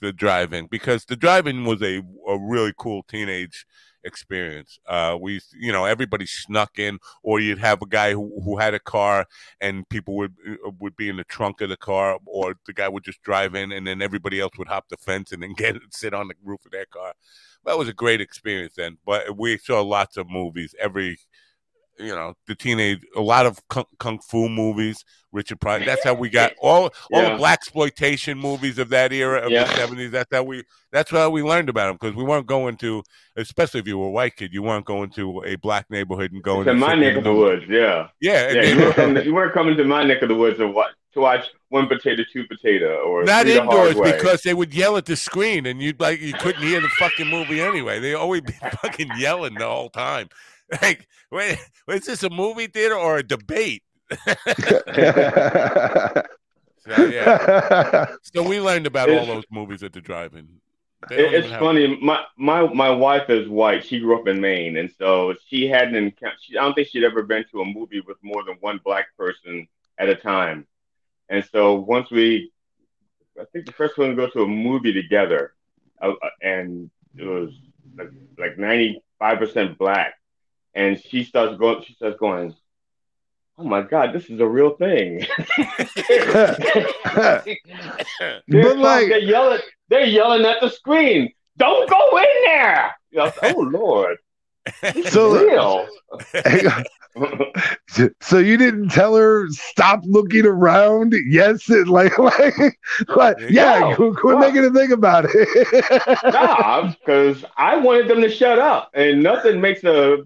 the 0.00 0.12
drive-in 0.12 0.66
because 0.66 1.04
the 1.04 1.16
drive-in 1.16 1.64
was 1.64 1.82
a, 1.82 2.02
a 2.26 2.38
really 2.38 2.72
cool 2.78 3.02
teenage 3.04 3.66
experience. 4.06 4.78
Uh, 4.86 5.16
we, 5.20 5.40
you 5.52 5.72
know, 5.72 5.84
everybody 5.84 6.24
snuck 6.26 6.78
in, 6.78 6.98
or 7.22 7.40
you'd 7.40 7.58
have 7.58 7.82
a 7.82 7.86
guy 7.86 8.12
who, 8.12 8.40
who 8.42 8.56
had 8.56 8.74
a 8.74 8.78
car, 8.78 9.26
and 9.60 9.88
people 9.88 10.16
would 10.16 10.34
uh, 10.48 10.70
would 10.80 10.96
be 10.96 11.08
in 11.08 11.16
the 11.16 11.24
trunk 11.24 11.60
of 11.60 11.68
the 11.68 11.76
car, 11.76 12.18
or 12.24 12.54
the 12.66 12.72
guy 12.72 12.88
would 12.88 13.04
just 13.04 13.22
drive 13.22 13.54
in, 13.54 13.72
and 13.72 13.86
then 13.86 14.00
everybody 14.00 14.40
else 14.40 14.56
would 14.58 14.68
hop 14.68 14.88
the 14.88 14.96
fence 14.96 15.32
and 15.32 15.42
then 15.42 15.52
get 15.56 15.76
sit 15.90 16.14
on 16.14 16.28
the 16.28 16.34
roof 16.44 16.64
of 16.64 16.72
their 16.72 16.86
car. 16.86 17.12
That 17.64 17.78
was 17.78 17.88
a 17.88 17.92
great 17.92 18.20
experience 18.20 18.74
then. 18.76 18.98
But 19.04 19.36
we 19.36 19.58
saw 19.58 19.82
lots 19.82 20.16
of 20.16 20.30
movies 20.30 20.74
every. 20.78 21.18
You 21.98 22.14
know 22.14 22.34
the 22.46 22.54
teenage, 22.54 23.00
a 23.16 23.20
lot 23.20 23.46
of 23.46 23.58
kung, 23.68 23.84
kung 23.98 24.18
fu 24.18 24.48
movies. 24.48 25.02
Richard 25.32 25.60
Pryor. 25.60 25.84
That's 25.84 26.02
how 26.04 26.14
we 26.14 26.30
got 26.30 26.52
all 26.62 26.90
all 27.12 27.22
the 27.22 27.28
Yeah. 27.28 27.36
black 27.36 27.58
exploitation 27.58 28.38
movies 28.38 28.78
of 28.78 28.88
that 28.90 29.12
era 29.12 29.40
of 29.40 29.50
Yeah. 29.50 29.64
the 29.64 29.74
seventies. 29.74 30.10
That's 30.10 30.28
how 30.34 30.42
we. 30.42 30.62
That's 30.92 31.10
how 31.10 31.28
we 31.30 31.42
learned 31.42 31.68
about 31.68 31.88
them 31.88 31.98
because 32.00 32.16
we 32.16 32.24
weren't 32.24 32.46
going 32.46 32.76
to, 32.78 33.02
especially 33.36 33.80
if 33.80 33.86
you 33.86 33.98
were 33.98 34.06
a 34.06 34.10
white 34.10 34.36
kid, 34.36 34.52
you 34.54 34.62
weren't 34.62 34.86
going 34.86 35.10
to 35.10 35.42
a 35.44 35.56
black 35.56 35.86
neighborhood 35.90 36.32
and 36.32 36.42
going 36.42 36.64
to 36.66 36.74
my 36.74 36.94
neck 36.94 37.16
of 37.16 37.24
the 37.24 37.34
woods. 37.34 37.64
Yeah, 37.68 38.08
Yeah, 38.20 38.50
yeah. 38.52 38.62
You 38.62 38.76
were- 38.76 38.82
weren't, 38.84 38.96
coming, 38.96 39.24
you 39.24 39.34
weren't 39.34 39.52
coming 39.54 39.76
to 39.76 39.84
my 39.84 40.04
neck 40.04 40.22
of 40.22 40.28
the 40.28 40.34
woods 40.34 40.58
to 40.58 40.68
watch 40.68 40.92
to 41.14 41.20
watch 41.20 41.46
one 41.70 41.86
potato, 41.86 42.22
two 42.32 42.44
potato, 42.46 42.96
or 43.06 43.24
not 43.24 43.46
the 43.46 43.58
indoors 43.60 43.94
because 43.94 44.42
they 44.42 44.54
would 44.54 44.72
yell 44.74 44.96
at 44.96 45.06
the 45.06 45.16
screen 45.16 45.66
and 45.66 45.82
you'd 45.82 45.98
like 46.00 46.20
you 46.20 46.32
couldn't 46.34 46.62
hear 46.62 46.80
the 46.80 46.88
fucking 46.98 47.26
movie 47.26 47.60
anyway. 47.60 47.98
They 48.00 48.14
always 48.14 48.40
be 48.46 48.52
fucking 48.82 49.10
yelling 49.18 49.54
the 49.54 49.66
whole 49.66 49.90
time. 49.90 50.28
Like, 50.82 51.06
wait, 51.30 51.58
is 51.88 52.06
this 52.06 52.24
a 52.24 52.30
movie 52.30 52.66
theater 52.66 52.96
or 52.96 53.18
a 53.18 53.22
debate? 53.22 53.84
So 56.88 57.04
yeah, 57.06 58.14
so 58.22 58.48
we 58.48 58.60
learned 58.60 58.86
about 58.86 59.10
all 59.10 59.26
those 59.26 59.42
movies 59.50 59.82
at 59.82 59.92
the 59.92 60.00
drive-in. 60.00 60.46
They 61.08 61.16
It- 61.16 61.22
don't 61.22 61.34
it's 61.34 61.50
have- 61.50 61.58
funny. 61.60 61.98
My 62.00 62.22
my 62.36 62.72
my 62.72 62.90
wife 62.90 63.28
is 63.28 63.48
white. 63.48 63.84
She 63.84 63.98
grew 63.98 64.16
up 64.20 64.28
in 64.28 64.40
Maine, 64.40 64.76
and 64.76 64.88
so 64.96 65.34
she 65.48 65.66
hadn't. 65.66 65.96
encou- 66.16 66.30
She, 66.40 66.56
I 66.56 66.62
don't 66.62 66.74
think 66.74 66.86
she'd 66.88 67.02
ever 67.02 67.24
been 67.24 67.44
to 67.50 67.62
a 67.62 67.64
movie 67.64 68.00
with 68.06 68.18
more 68.22 68.44
than 68.44 68.54
one 68.60 68.78
black 68.84 69.06
person 69.18 69.66
at 69.98 70.08
a 70.08 70.14
time. 70.14 70.64
And 71.28 71.44
so 71.50 71.74
once 71.74 72.08
we, 72.12 72.52
I 73.40 73.44
think 73.52 73.66
the 73.66 73.72
first 73.72 73.98
one 73.98 74.10
to 74.10 74.14
go 74.14 74.28
to 74.30 74.42
a 74.42 74.46
movie 74.46 74.92
together, 74.92 75.54
uh, 76.00 76.12
uh, 76.22 76.28
and 76.40 76.88
it 77.16 77.24
was 77.24 77.50
like 77.98 78.10
like 78.38 78.58
ninety 78.58 79.02
five 79.18 79.38
percent 79.38 79.76
black, 79.76 80.14
and 80.76 81.00
she 81.02 81.24
starts 81.24 81.56
going. 81.58 81.82
She 81.82 81.94
starts 81.94 82.18
going. 82.20 82.54
Oh 83.58 83.64
my 83.64 83.80
God, 83.80 84.12
this 84.12 84.26
is 84.28 84.38
a 84.38 84.46
real 84.46 84.76
thing. 84.76 85.24
They're 87.16 87.42
But, 88.48 88.78
like- 88.78 89.08
they're 89.08 89.18
yelling, 89.18 89.60
they're 89.88 90.04
yelling 90.04 90.44
at 90.44 90.60
the 90.60 90.68
screen. 90.68 91.32
Don't 91.56 91.88
go 91.88 92.18
in 92.18 92.24
there. 92.44 92.94
You 93.10 93.18
know, 93.18 93.32
oh 93.42 93.60
Lord, 93.72 94.18
So- 97.88 98.10
so 98.20 98.36
you 98.38 98.58
didn't 98.58 98.90
tell 98.90 99.16
her 99.16 99.46
stop 99.48 100.00
looking 100.04 100.44
around? 100.44 101.14
Yes, 101.26 101.70
it, 101.70 101.88
like 101.88 102.18
like 102.18 102.54
like 103.08 103.36
yeah, 103.48 103.78
No. 103.80 103.94
quit, 103.96 104.16
quit 104.16 104.38
making 104.38 104.66
a 104.66 104.70
thing 104.70 104.92
about 104.92 105.24
it. 105.30 106.24
nah, 106.24 106.88
because 106.92 107.42
I 107.56 107.76
wanted 107.76 108.08
them 108.08 108.20
to 108.20 108.28
shut 108.28 108.58
up, 108.58 108.90
and 108.92 109.22
nothing 109.22 109.62
makes 109.62 109.82
a 109.84 110.24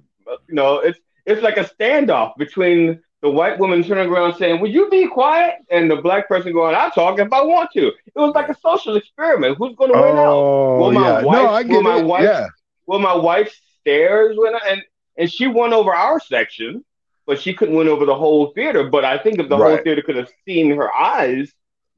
you 0.49 0.55
know 0.55 0.78
it's 0.78 0.99
it's 1.26 1.43
like 1.43 1.57
a 1.59 1.64
standoff 1.64 2.37
between 2.37 3.01
the 3.22 3.31
white 3.31 3.59
woman 3.59 3.85
turning 3.85 4.09
around 4.11 4.35
saying, 4.37 4.61
"Would 4.61 4.72
you 4.72 4.89
be 4.89 5.07
quiet?" 5.07 5.57
and 5.70 5.91
the 5.91 5.97
black 5.97 6.26
person 6.28 6.53
going, 6.53 6.74
"I'll 6.74 6.91
talk 6.91 7.18
if 7.18 7.33
I 7.33 7.43
want 7.43 7.70
to." 7.74 7.89
It 7.89 7.95
was 8.16 8.35
like 8.35 8.49
a 8.49 8.57
social 8.59 8.97
experiment. 8.97 9.59
Who's 9.59 9.76
going 9.76 9.93
to 9.93 9.99
win 9.99 10.16
out? 10.16 10.26
Oh, 10.33 10.78
Will 10.78 10.93
my 10.93 11.01
yeah. 11.09 11.22
wife- 11.22 11.37
no, 11.37 11.47
I 11.47 11.62
will 11.62 11.68
get 11.68 11.83
my 11.83 11.99
it. 11.99 12.05
wife- 12.07 12.22
yeah, 12.24 12.47
Well, 12.87 12.99
my 12.99 13.14
wife 13.14 13.55
stares 13.81 14.37
when 14.39 14.55
I, 14.55 14.61
and 14.70 14.83
and 15.18 15.31
she 15.31 15.47
won 15.47 15.74
over 15.74 15.93
our 15.95 16.18
section, 16.20 16.83
but 17.26 17.39
she 17.41 17.53
couldn't 17.53 17.74
win 17.76 17.89
over 17.89 18.07
the 18.07 18.14
whole 18.14 18.53
theater. 18.55 18.85
But 18.85 19.05
I 19.05 19.18
think 19.18 19.39
if 19.39 19.49
the 19.51 19.57
whole 19.59 19.76
theater 19.85 20.01
could 20.03 20.16
have 20.16 20.31
seen 20.47 20.74
her 20.76 20.91
eyes, 20.95 21.53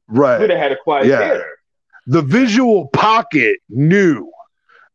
right, 0.09 0.41
would 0.41 0.51
have 0.51 0.59
had 0.59 0.73
a 0.73 0.77
quiet 0.77 1.07
Yeah. 1.07 1.19
theater. 1.21 1.47
The 2.09 2.23
visual 2.23 2.89
pocket 2.89 3.59
knew, 3.69 4.29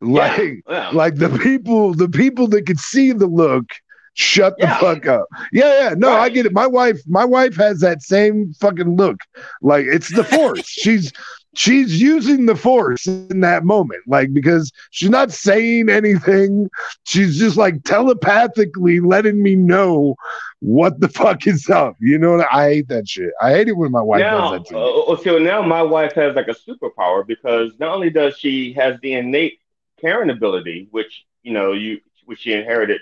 like 0.01 0.61
Yeah. 0.69 0.89
like 0.91 1.15
the 1.15 1.29
people 1.39 1.93
the 1.93 2.09
people 2.09 2.47
that 2.49 2.65
could 2.65 2.79
see 2.79 3.11
the 3.11 3.27
look 3.27 3.65
shut 4.13 4.55
the 4.57 4.65
Yeah. 4.65 4.79
fuck 4.79 5.05
up. 5.07 5.27
Yeah 5.51 5.89
yeah. 5.89 5.95
No 5.97 6.11
i 6.11 6.29
get 6.29 6.45
it. 6.45 6.53
My 6.53 6.67
wife 6.67 6.99
my 7.07 7.25
wife 7.25 7.55
has 7.57 7.79
that 7.81 8.01
same 8.01 8.53
fucking 8.59 8.95
look. 8.95 9.17
Like 9.61 9.85
it's 9.85 10.13
the 10.15 10.23
force. 10.35 10.67
She's 10.67 11.11
she's 11.55 11.99
using 12.01 12.45
the 12.45 12.55
force 12.55 13.05
in 13.07 13.39
that 13.41 13.63
moment. 13.63 14.01
Like 14.07 14.33
because 14.33 14.71
she's 14.91 15.09
not 15.09 15.31
saying 15.31 15.89
anything. 15.89 16.69
She's 17.05 17.37
just 17.37 17.57
like 17.57 17.83
telepathically 17.83 18.99
letting 18.99 19.41
me 19.41 19.55
know 19.55 20.15
what 20.59 20.99
the 20.99 21.09
fuck 21.09 21.45
is 21.45 21.69
up. 21.69 21.95
You 21.99 22.17
know 22.17 22.37
what? 22.37 22.47
I 22.51 22.69
hate 22.69 22.87
that 22.89 23.07
shit. 23.07 23.31
I 23.41 23.51
hate 23.51 23.67
it 23.67 23.77
when 23.77 23.91
my 23.91 24.01
wife 24.01 24.19
now, 24.21 24.51
does 24.57 24.61
that 24.61 24.67
to 24.69 24.73
me. 24.75 25.03
uh, 25.09 25.15
so 25.17 25.37
now 25.37 25.61
my 25.61 25.81
wife 25.83 26.13
has 26.13 26.35
like 26.35 26.47
a 26.47 26.55
superpower 26.55 27.25
because 27.25 27.71
not 27.79 27.93
only 27.93 28.09
does 28.09 28.35
she 28.37 28.73
has 28.73 28.99
the 29.01 29.13
innate 29.13 29.59
caring 29.99 30.29
ability, 30.29 30.87
which 30.91 31.25
you 31.43 31.53
know 31.53 31.73
you 31.73 31.99
which 32.25 32.39
she 32.39 32.53
inherited, 32.53 33.01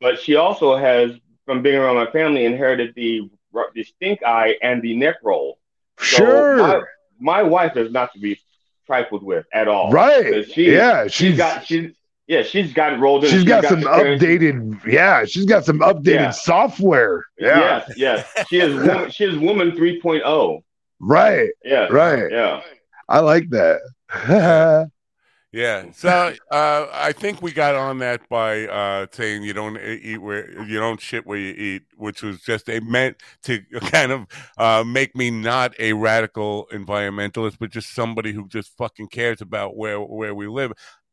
but 0.00 0.18
she 0.20 0.36
also 0.36 0.76
has 0.76 1.12
from 1.46 1.62
being 1.62 1.76
around 1.76 1.96
my 1.96 2.10
family 2.10 2.44
inherited 2.44 2.94
the 2.94 3.28
the 3.74 3.84
stink 3.84 4.22
eye 4.24 4.56
and 4.62 4.80
the 4.82 4.96
neck 4.96 5.16
roll. 5.22 5.58
So 5.98 6.16
sure 6.16 6.56
my, 6.58 6.82
my 7.20 7.42
wife 7.42 7.76
is 7.76 7.92
not 7.92 8.12
to 8.14 8.18
be 8.20 8.38
trifled 8.86 9.22
with 9.22 9.46
at 9.52 9.68
all. 9.68 9.90
Right. 9.90 10.50
She, 10.50 10.72
yeah, 10.72 11.04
she's 11.04 11.12
she's 11.14 11.36
got 11.36 11.66
she's 11.66 11.92
yeah 12.26 12.42
she's 12.42 12.72
got 12.72 12.92
it 12.94 12.96
rolled 12.96 13.24
in. 13.24 13.30
She's 13.30 13.44
got 13.44 13.64
some 13.64 13.80
the 13.80 13.88
caring- 13.90 14.18
updated, 14.18 14.84
yeah. 14.86 15.24
She's 15.24 15.44
got 15.44 15.64
some 15.64 15.80
updated 15.80 16.14
Yeah. 16.14 16.30
software. 16.30 17.24
Yeah, 17.38 17.58
Yes, 17.58 17.92
yes. 17.96 18.46
She 18.48 18.60
is 18.60 18.74
woman, 18.86 19.10
she 19.10 19.24
is 19.24 19.36
woman 19.38 19.72
3.0. 19.72 20.62
right, 21.00 21.50
Yeah. 21.64 21.88
right. 21.90 22.30
Yeah. 22.30 22.62
I 23.08 23.18
like 23.20 23.50
that. 23.50 23.80
Yeah. 25.52 25.84
So 25.92 26.34
uh, 26.50 26.86
I 26.90 27.12
think 27.12 27.42
we 27.42 27.52
got 27.52 27.74
on 27.74 27.98
that 27.98 28.26
by 28.30 28.66
uh, 28.66 29.06
saying 29.12 29.42
you 29.42 29.52
don't 29.52 29.78
eat 29.78 30.16
where 30.16 30.50
you 30.62 30.78
don't 30.78 30.98
shit 30.98 31.26
where 31.26 31.38
you 31.38 31.52
eat, 31.52 31.82
which 31.96 32.22
was 32.22 32.40
just 32.40 32.70
a 32.70 32.80
meant 32.80 33.18
to 33.42 33.60
kind 33.82 34.12
of 34.12 34.26
uh, 34.56 34.82
make 34.82 35.14
me 35.14 35.30
not 35.30 35.74
a 35.78 35.92
radical 35.92 36.68
environmentalist, 36.72 37.58
but 37.60 37.70
just 37.70 37.94
somebody 37.94 38.32
who 38.32 38.48
just 38.48 38.74
fucking 38.78 39.08
cares 39.08 39.42
about 39.42 39.76
where 39.76 40.00
where 40.00 40.34
we 40.34 40.46
live. 40.46 40.72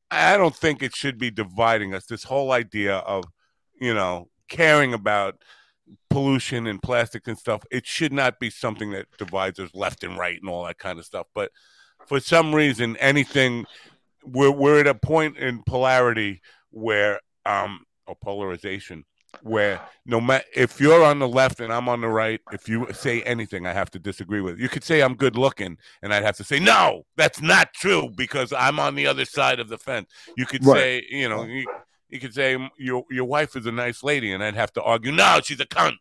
I 0.10 0.38
don't 0.38 0.56
think 0.56 0.82
it 0.82 0.96
should 0.96 1.18
be 1.18 1.32
dividing 1.32 1.94
us. 1.94 2.06
This 2.06 2.24
whole 2.24 2.54
idea 2.54 2.96
of 3.00 3.26
you 3.82 3.94
know 3.94 4.30
caring 4.48 4.94
about 4.94 5.36
pollution 6.10 6.66
and 6.66 6.82
plastic 6.82 7.28
and 7.28 7.38
stuff, 7.38 7.64
it 7.72 7.86
should 7.86 8.14
not 8.14 8.40
be 8.40 8.50
something 8.50 8.92
that 8.92 9.08
divides 9.18 9.60
us 9.60 9.72
left 9.74 10.06
and 10.06 10.18
right 10.18 10.40
and 10.40 10.50
all 10.50 10.64
that 10.64 10.78
kind 10.78 10.98
of 10.98 11.06
stuff. 11.06 11.28
But 11.36 11.52
for 12.08 12.20
some 12.20 12.56
reason, 12.56 12.98
anything 12.98 13.66
we're 14.26 14.52
we're 14.52 14.80
at 14.80 14.88
a 14.88 14.96
point 14.96 15.38
in 15.38 15.64
polarity 15.64 16.42
where 16.72 17.20
um 17.46 17.86
or 18.08 18.16
polarization 18.16 19.06
where 19.44 19.80
no 20.08 20.20
matter 20.20 20.44
if 20.56 20.80
you're 20.82 21.04
on 21.04 21.20
the 21.20 21.28
left 21.28 21.60
and 21.60 21.72
I'm 21.72 21.88
on 21.88 22.02
the 22.02 22.08
right, 22.08 22.42
if 22.52 22.68
you 22.68 22.88
say 22.92 23.22
anything, 23.24 23.68
I 23.68 23.74
have 23.74 23.92
to 23.92 24.00
disagree 24.00 24.42
with. 24.42 24.60
You 24.60 24.70
could 24.70 24.84
say 24.84 25.02
I'm 25.02 25.14
good 25.16 25.38
looking, 25.38 25.78
and 26.02 26.12
I'd 26.14 26.24
have 26.24 26.38
to 26.38 26.44
say 26.44 26.60
no, 26.60 27.04
that's 27.16 27.40
not 27.42 27.74
true 27.74 28.10
because 28.16 28.52
I'm 28.52 28.80
on 28.80 28.96
the 28.96 29.06
other 29.06 29.26
side 29.26 29.60
of 29.60 29.70
the 29.70 29.78
fence. 29.78 30.10
You 30.36 30.46
could 30.48 30.66
Right. 30.66 30.78
say, 30.78 31.04
you 31.10 31.30
know, 31.30 31.44
you, 31.44 31.68
you 32.10 32.20
could 32.20 32.34
say 32.34 32.58
your 32.78 33.04
your 33.12 33.26
wife 33.26 33.56
is 33.56 33.68
a 33.68 33.72
nice 33.72 34.04
lady, 34.04 34.32
and 34.32 34.44
I'd 34.44 34.56
have 34.56 34.74
to 34.74 34.82
argue, 34.82 35.12
no, 35.12 35.40
she's 35.44 35.60
a 35.60 35.66
cunt. 35.68 35.94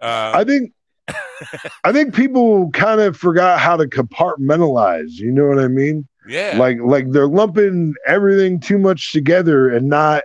Uh, 0.00 0.32
I 0.34 0.44
think 0.44 0.72
I 1.84 1.92
think 1.92 2.14
people 2.14 2.70
kind 2.70 3.00
of 3.00 3.16
forgot 3.16 3.58
how 3.58 3.76
to 3.76 3.86
compartmentalize. 3.86 5.10
You 5.12 5.32
know 5.32 5.46
what 5.46 5.58
I 5.58 5.68
mean? 5.68 6.06
Yeah, 6.26 6.58
Like 6.58 6.78
like 6.80 7.10
they're 7.10 7.28
lumping 7.28 7.94
everything 8.06 8.60
too 8.60 8.78
much 8.78 9.12
together 9.12 9.68
and 9.70 9.88
not 9.88 10.24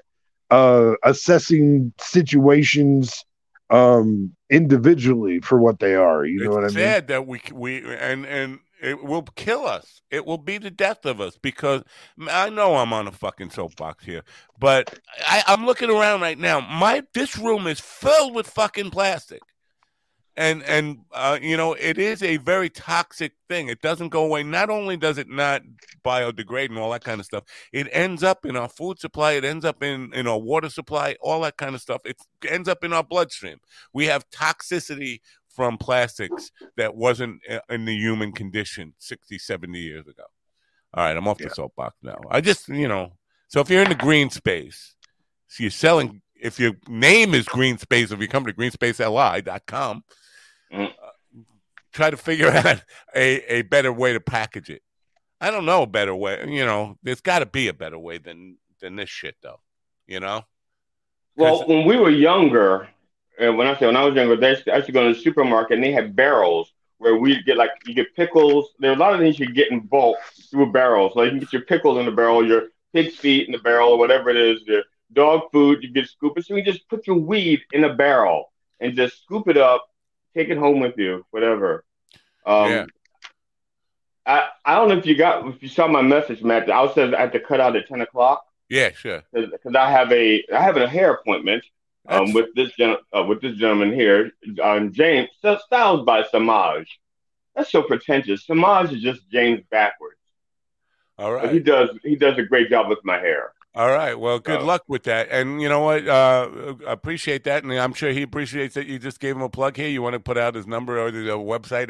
uh 0.52 0.93
assessing 1.04 1.93
situations 2.00 3.24
um 3.70 4.36
individually 4.50 5.39
for 5.39 5.60
what 5.60 5.80
they 5.80 5.95
are. 5.95 6.26
You 6.26 6.41
know 6.41 6.54
what 6.54 6.64
I 6.66 6.68
it's 6.68 6.74
mean? 6.74 6.95
sad 6.95 7.08
that 7.08 7.28
we 7.28 7.41
we 7.54 7.84
and 7.95 8.26
and 8.26 8.60
it 8.82 9.04
will 9.04 9.24
kill 9.24 9.66
us. 9.66 10.02
It 10.10 10.26
will 10.26 10.38
be 10.38 10.58
the 10.58 10.72
death 10.72 11.06
of 11.06 11.20
us 11.20 11.38
because 11.38 11.84
I 12.30 12.50
know 12.50 12.78
I'm 12.78 12.93
on 12.93 13.08
a 13.08 13.12
fucking 13.12 13.50
soapbox 13.50 14.06
here, 14.06 14.24
but 14.58 14.89
I, 15.28 15.43
I'm 15.47 15.66
looking 15.66 15.89
around 15.89 16.22
right 16.22 16.38
now. 16.38 16.60
My 16.62 17.04
this 17.14 17.38
room 17.38 17.68
is 17.68 17.80
filled 17.80 18.34
with 18.34 18.47
fucking 18.47 18.91
plastic, 18.91 19.41
and 20.40 20.64
and 20.64 21.00
uh, 21.12 21.38
you 21.42 21.58
know 21.58 21.74
it 21.74 21.98
is 21.98 22.24
a 22.24 22.38
very 22.38 22.70
toxic 22.70 23.34
thing. 23.50 23.68
It 23.68 23.82
doesn't 23.82 24.08
go 24.08 24.24
away. 24.24 24.42
Not 24.42 24.70
only 24.70 24.96
does 24.96 25.18
it 25.18 25.28
not 25.28 25.64
biodegrade 26.04 26.70
and 26.70 26.78
all 26.78 26.92
that 26.92 27.04
kind 27.04 27.20
of 27.20 27.26
stuff, 27.26 27.44
it 27.74 27.90
ends 27.92 28.24
up 28.24 28.46
in 28.46 28.56
our 28.56 28.70
food 28.70 29.00
supply. 29.00 29.34
It 29.34 29.44
ends 29.44 29.66
up 29.66 29.84
in 29.84 30.14
in 30.14 30.28
our 30.28 30.40
water 30.40 30.70
supply. 30.70 31.18
All 31.20 31.42
that 31.42 31.58
kind 31.58 31.76
of 31.76 31.82
stuff. 31.82 32.02
It 32.06 32.16
ends 32.48 32.70
up 32.70 32.86
in 32.86 32.94
our 32.94 33.04
bloodstream. 33.04 33.58
We 33.94 34.06
have 34.06 34.30
toxicity 34.30 35.20
from 35.50 35.78
plastics 35.78 36.52
that 36.78 36.96
wasn't 36.96 37.42
uh, 37.50 37.60
in 37.70 37.84
the 37.84 37.96
human 37.96 38.32
condition 38.32 38.94
60, 38.98 39.38
70 39.40 39.78
years 39.78 40.08
ago. 40.08 40.24
All 40.94 41.04
right, 41.04 41.18
I'm 41.18 41.28
off 41.28 41.38
the 41.38 41.50
soapbox 41.50 41.98
now. 42.02 42.18
I 42.32 42.40
just, 42.40 42.70
you 42.70 42.88
know, 42.88 43.12
so 43.50 43.60
if 43.60 43.70
you're 43.70 43.84
in 43.84 43.90
the 43.90 43.96
green 43.96 44.30
space, 44.30 44.96
so 45.48 45.64
you're 45.64 45.72
selling, 45.72 46.22
if 46.40 46.60
your 46.60 46.74
name 46.88 47.34
is 47.34 47.46
Green 47.46 47.78
Space, 47.78 48.12
if 48.12 48.22
you 48.22 48.28
come 48.28 48.46
to 48.46 48.54
greenspaceli.com, 48.54 50.04
Mm. 50.74 50.88
uh, 50.88 51.41
try 51.91 52.09
to 52.09 52.17
figure 52.17 52.49
out 52.65 52.84
a, 53.15 53.53
a 53.53 53.61
better 53.63 53.91
way 53.91 54.13
to 54.13 54.20
package 54.20 54.70
it. 54.70 54.82
I 55.41 55.51
don't 55.51 55.65
know 55.65 55.84
a 55.84 55.88
better 55.88 56.15
way. 56.15 56.45
You 56.47 56.65
know, 56.65 56.97
there's 57.01 57.22
got 57.22 57.39
to 57.39 57.45
be 57.45 57.67
a 57.67 57.74
better 57.74 57.97
way 57.97 58.17
than 58.17 58.57
than 58.82 58.95
this 58.95 59.09
shit, 59.09 59.36
though. 59.41 59.59
You 60.07 60.20
know? 60.20 60.43
Well, 61.36 61.67
when 61.67 61.86
we 61.86 61.95
were 61.95 62.09
younger, 62.09 62.89
and 63.39 63.57
when 63.57 63.67
I 63.67 63.78
say 63.78 63.86
when 63.86 63.95
I 63.95 64.03
was 64.03 64.15
younger, 64.15 64.36
they 64.36 64.49
I 64.72 64.76
used 64.76 64.88
to 64.88 64.91
go 64.91 65.07
to 65.07 65.13
the 65.13 65.20
supermarket 65.20 65.76
and 65.76 65.84
they 65.84 65.91
had 65.91 66.15
barrels 66.15 66.74
where 66.97 67.15
we 67.15 67.41
get 67.43 67.57
like 67.57 67.72
you 67.86 67.93
get 67.93 68.13
pickles. 68.15 68.74
There 68.80 68.91
are 68.91 68.95
a 68.95 68.97
lot 68.97 69.13
of 69.13 69.20
things 69.20 69.39
you 69.39 69.51
get 69.51 69.72
in 69.72 69.80
bulk 69.80 70.17
through 70.51 70.72
barrels. 70.72 71.13
barrel. 71.13 71.13
So 71.13 71.24
you 71.24 71.30
can 71.32 71.39
get 71.39 71.53
your 71.53 71.61
pickles 71.63 71.97
in 71.97 72.05
the 72.05 72.11
barrel, 72.11 72.45
your 72.45 72.63
pig's 72.93 73.15
feet 73.15 73.47
in 73.47 73.53
the 73.53 73.59
barrel, 73.59 73.91
or 73.91 73.97
whatever 73.97 74.30
it 74.30 74.38
is, 74.38 74.61
your 74.65 74.84
dog 75.13 75.43
food. 75.51 75.82
You 75.82 75.91
get 75.91 76.09
scoop 76.09 76.38
it. 76.38 76.45
So 76.45 76.55
you 76.55 76.63
just 76.63 76.88
put 76.89 77.07
your 77.07 77.15
weed 77.15 77.61
in 77.72 77.86
a 77.86 77.93
barrel 77.93 78.51
and 78.82 78.95
just 78.95 79.24
scoop 79.24 79.47
it 79.47 79.57
up, 79.57 79.89
take 80.36 80.49
it 80.49 80.57
home 80.57 80.80
with 80.80 80.97
you, 80.97 81.25
whatever. 81.32 81.84
Um, 82.45 82.69
Yeah. 82.71 82.86
I 84.25 84.47
I 84.65 84.75
don't 84.75 84.89
know 84.89 84.97
if 84.97 85.05
you 85.05 85.15
got 85.15 85.47
if 85.47 85.63
you 85.63 85.69
saw 85.69 85.88
my 85.88 86.01
message, 86.01 86.43
Matt. 86.43 86.69
I 86.69 86.82
was 86.82 86.93
said 86.93 87.13
I 87.13 87.21
had 87.21 87.32
to 87.34 87.39
cut 87.39 87.59
out 87.59 87.75
at 87.75 87.88
ten 87.88 88.01
o'clock 88.01 88.45
Yeah, 88.69 88.91
sure. 88.91 89.23
because 89.34 89.75
I 89.75 89.89
have 89.89 90.11
a 90.11 90.43
I 90.53 90.61
have 90.61 90.77
a 90.77 90.88
hair 90.88 91.13
appointment 91.13 91.63
um, 92.07 92.34
with 92.34 92.53
this 92.55 92.71
gen- 92.77 92.97
uh, 93.15 93.23
with 93.23 93.41
this 93.41 93.55
gentleman 93.55 93.93
here, 93.93 94.32
um, 94.61 94.91
James, 94.93 95.30
so 95.41 95.57
styled 95.65 96.05
by 96.05 96.23
Samaj. 96.23 96.88
That's 97.55 97.71
so 97.71 97.82
pretentious. 97.82 98.45
Samaj 98.45 98.91
is 98.93 99.01
just 99.01 99.21
James 99.32 99.61
backwards, 99.69 100.19
All 101.17 101.34
right. 101.34 101.43
but 101.43 101.53
he 101.53 101.59
does 101.59 101.89
he 102.03 102.15
does 102.15 102.38
a 102.38 102.43
great 102.43 102.69
job 102.69 102.88
with 102.89 102.99
my 103.03 103.17
hair. 103.19 103.53
All 103.80 103.89
right. 103.91 104.19
Well, 104.19 104.39
good 104.39 104.59
Oh. 104.59 104.65
luck 104.65 104.84
with 104.89 105.03
that. 105.03 105.30
And 105.32 105.61
you 105.61 105.69
know 105.69 105.80
what? 105.80 106.05
Uh, 106.05 106.75
appreciate 106.86 107.45
that. 107.45 107.63
And 107.63 107.71
I'm 107.71 107.93
sure 107.93 108.11
he 108.11 108.23
appreciates 108.23 108.75
that 108.75 108.88
you 108.88 108.99
just 108.99 109.21
gave 109.21 109.38
him 109.38 109.41
a 109.41 109.47
plug 109.47 109.77
here. 109.77 109.88
You 109.88 110.01
want 110.01 110.15
to 110.15 110.19
put 110.19 110.38
out 110.38 110.53
his 110.53 110.67
number 110.67 110.99
or 110.99 111.11
the, 111.11 111.19
the 111.21 111.38
website? 111.38 111.88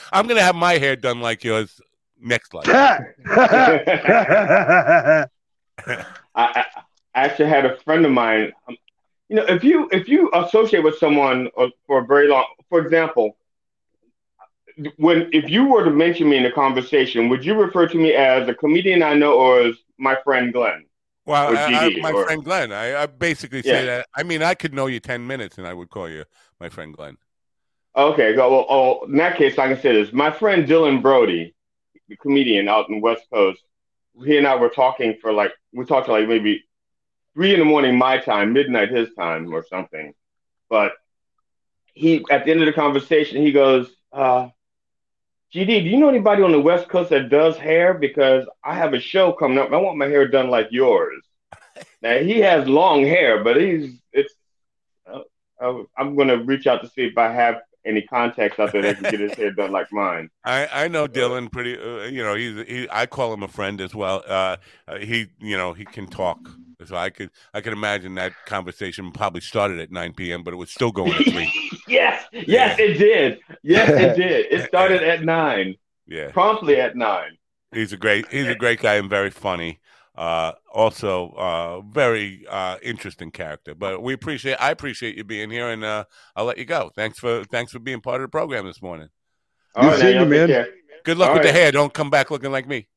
I'm 0.12 0.26
going 0.26 0.38
to 0.38 0.42
have 0.42 0.54
my 0.54 0.78
hair 0.78 0.96
done 0.96 1.20
like 1.20 1.44
yours 1.44 1.82
next 2.18 2.54
life. 2.54 2.64
I, 2.70 3.00
I, 6.34 6.34
I 6.34 6.64
actually 7.14 7.50
had 7.50 7.66
a 7.66 7.76
friend 7.80 8.06
of 8.06 8.12
mine. 8.12 8.52
Um, 8.66 8.78
you 9.28 9.36
know, 9.36 9.44
if 9.44 9.62
you 9.62 9.90
if 9.92 10.08
you 10.08 10.30
associate 10.32 10.82
with 10.82 10.96
someone 10.96 11.50
uh, 11.58 11.66
for 11.86 11.98
a 11.98 12.06
very 12.06 12.26
long, 12.28 12.46
for 12.70 12.80
example, 12.80 13.36
when 14.96 15.28
if 15.32 15.50
you 15.50 15.66
were 15.66 15.84
to 15.84 15.90
mention 15.90 16.30
me 16.30 16.38
in 16.38 16.46
a 16.46 16.52
conversation, 16.52 17.28
would 17.28 17.44
you 17.44 17.52
refer 17.54 17.86
to 17.86 17.98
me 17.98 18.14
as 18.14 18.48
a 18.48 18.54
comedian 18.54 19.02
I 19.02 19.12
know 19.12 19.34
or 19.34 19.60
as 19.60 19.74
my 19.98 20.16
friend 20.24 20.52
Glenn? 20.52 20.86
Well, 21.24 21.56
I, 21.56 21.86
I, 21.86 22.00
my 22.00 22.12
or- 22.12 22.24
friend 22.24 22.44
Glenn. 22.44 22.72
I, 22.72 23.02
I 23.02 23.06
basically 23.06 23.62
say 23.62 23.80
Yeah. 23.80 23.96
that. 23.96 24.06
I 24.16 24.22
mean, 24.22 24.42
I 24.42 24.54
could 24.54 24.72
know 24.72 24.86
you 24.86 25.00
10 25.00 25.26
minutes 25.26 25.58
and 25.58 25.66
I 25.66 25.74
would 25.74 25.90
call 25.90 26.08
you 26.08 26.24
my 26.60 26.68
friend 26.68 26.94
Glenn. 26.94 27.16
Okay, 27.96 28.34
go. 28.34 28.50
Well, 28.50 28.66
oh, 28.68 29.04
in 29.06 29.16
that 29.16 29.36
case, 29.36 29.58
I 29.58 29.68
can 29.68 29.80
say 29.80 29.92
this. 29.92 30.12
My 30.12 30.30
friend 30.30 30.68
Dylan 30.68 31.00
Brody, 31.00 31.54
the 32.08 32.16
comedian 32.16 32.68
out 32.68 32.88
in 32.90 33.00
West 33.00 33.24
Coast, 33.32 33.60
he 34.24 34.36
and 34.38 34.46
I 34.46 34.54
were 34.56 34.68
talking 34.68 35.16
for 35.20 35.32
like 35.32 35.52
we 35.72 35.84
talked 35.84 36.06
to 36.06 36.12
like 36.12 36.28
maybe 36.28 36.64
three 37.34 37.52
in 37.54 37.58
the 37.58 37.64
morning 37.64 37.96
my 37.96 38.18
time, 38.18 38.52
midnight 38.52 38.90
his 38.90 39.08
time, 39.14 39.52
or 39.52 39.64
something. 39.64 40.12
But 40.68 40.92
he, 41.94 42.24
at 42.30 42.44
the 42.44 42.50
end 42.50 42.60
of 42.60 42.66
the 42.66 42.72
conversation, 42.72 43.40
he 43.42 43.52
goes, 43.52 43.90
uh, 44.12 44.48
"GD, 45.54 45.84
do 45.84 45.88
you 45.88 45.96
know 45.96 46.08
anybody 46.08 46.42
on 46.42 46.52
the 46.52 46.60
West 46.60 46.88
Coast 46.88 47.10
that 47.10 47.28
does 47.28 47.56
hair? 47.56 47.94
Because 47.94 48.46
I 48.64 48.74
have 48.74 48.94
a 48.94 49.00
show 49.00 49.32
coming 49.32 49.58
up. 49.58 49.72
I 49.72 49.76
want 49.76 49.98
my 49.98 50.06
hair 50.06 50.28
done 50.28 50.50
like 50.50 50.68
yours." 50.70 51.22
now 52.02 52.18
he 52.18 52.40
has 52.40 52.68
long 52.68 53.02
hair, 53.02 53.42
but 53.42 53.56
he's 53.56 53.94
it's. 54.12 54.34
Uh, 55.10 55.20
uh, 55.60 55.82
I'm 55.96 56.16
gonna 56.16 56.38
reach 56.38 56.66
out 56.66 56.82
to 56.82 56.88
see 56.88 57.06
if 57.06 57.16
I 57.16 57.32
have 57.32 57.60
any 57.86 58.02
contacts 58.02 58.58
out 58.58 58.72
there 58.72 58.82
that 58.82 58.96
can 58.96 59.10
get 59.10 59.20
his 59.20 59.34
hair 59.34 59.52
done 59.52 59.70
like 59.70 59.90
mine. 59.92 60.28
I, 60.44 60.68
I 60.72 60.88
know 60.88 61.06
Dylan 61.06 61.50
pretty. 61.50 61.78
Uh, 61.78 62.04
you 62.04 62.22
know, 62.22 62.34
he's 62.34 62.66
he. 62.66 62.88
I 62.90 63.06
call 63.06 63.32
him 63.32 63.42
a 63.42 63.48
friend 63.48 63.80
as 63.80 63.94
well. 63.94 64.22
Uh, 64.26 64.56
uh, 64.88 64.98
he, 64.98 65.28
you 65.38 65.56
know, 65.56 65.72
he 65.72 65.84
can 65.84 66.06
talk. 66.06 66.38
So 66.84 66.94
I 66.94 67.10
could 67.10 67.30
I 67.54 67.60
could 67.62 67.72
imagine 67.72 68.16
that 68.16 68.32
conversation 68.44 69.10
probably 69.10 69.40
started 69.40 69.80
at 69.80 69.90
9 69.90 70.12
p.m., 70.12 70.42
but 70.42 70.52
it 70.52 70.56
was 70.56 70.70
still 70.70 70.92
going 70.92 71.12
at 71.12 71.24
three. 71.24 71.50
yes, 71.88 72.24
yes, 72.32 72.78
it 72.78 72.98
did. 72.98 73.40
Yes, 73.62 73.88
it 73.90 74.16
did. 74.20 74.46
It 74.50 74.66
started 74.68 75.02
at 75.02 75.22
nine, 75.22 75.76
Yeah, 76.06 76.30
promptly 76.32 76.80
at 76.80 76.96
nine. 76.96 77.36
he's 77.72 77.92
a 77.92 77.96
great 77.96 78.30
he's 78.30 78.46
a 78.48 78.54
great 78.54 78.80
guy 78.80 78.94
and 78.96 79.08
very 79.10 79.30
funny. 79.30 79.80
Uh, 80.16 80.52
also, 80.72 81.30
uh, 81.36 81.80
very 81.82 82.46
uh, 82.48 82.78
interesting 82.82 83.30
character. 83.30 83.74
But 83.74 84.02
we 84.02 84.14
appreciate 84.14 84.56
I 84.56 84.70
appreciate 84.70 85.14
you 85.16 85.24
being 85.24 85.50
here, 85.50 85.68
and 85.68 85.84
uh, 85.84 86.04
I'll 86.34 86.46
let 86.46 86.56
you 86.58 86.64
go. 86.64 86.90
Thanks 86.96 87.18
for 87.18 87.44
thanks 87.44 87.72
for 87.72 87.78
being 87.78 88.00
part 88.00 88.16
of 88.22 88.22
the 88.22 88.28
program 88.30 88.64
this 88.66 88.80
morning. 88.80 89.08
All 89.74 89.88
right, 89.88 89.98
seeing 89.98 90.16
now, 90.16 90.24
you, 90.24 90.30
y'all 90.34 90.46
take 90.46 90.48
man. 90.48 90.64
care. 90.64 90.74
Good 91.04 91.18
luck 91.18 91.28
All 91.28 91.34
with 91.34 91.42
the 91.44 91.52
hair. 91.52 91.70
Don't 91.70 91.92
come 91.92 92.08
back 92.10 92.30
looking 92.30 92.50
like 92.50 92.66
me. 92.66 92.88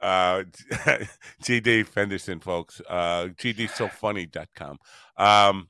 Uh, 0.00 0.44
GD 1.42 1.86
Fenderson, 1.86 2.40
folks. 2.40 2.80
Uh, 2.88 3.26
GDSofunny.com. 3.38 4.78
Um, 5.18 5.68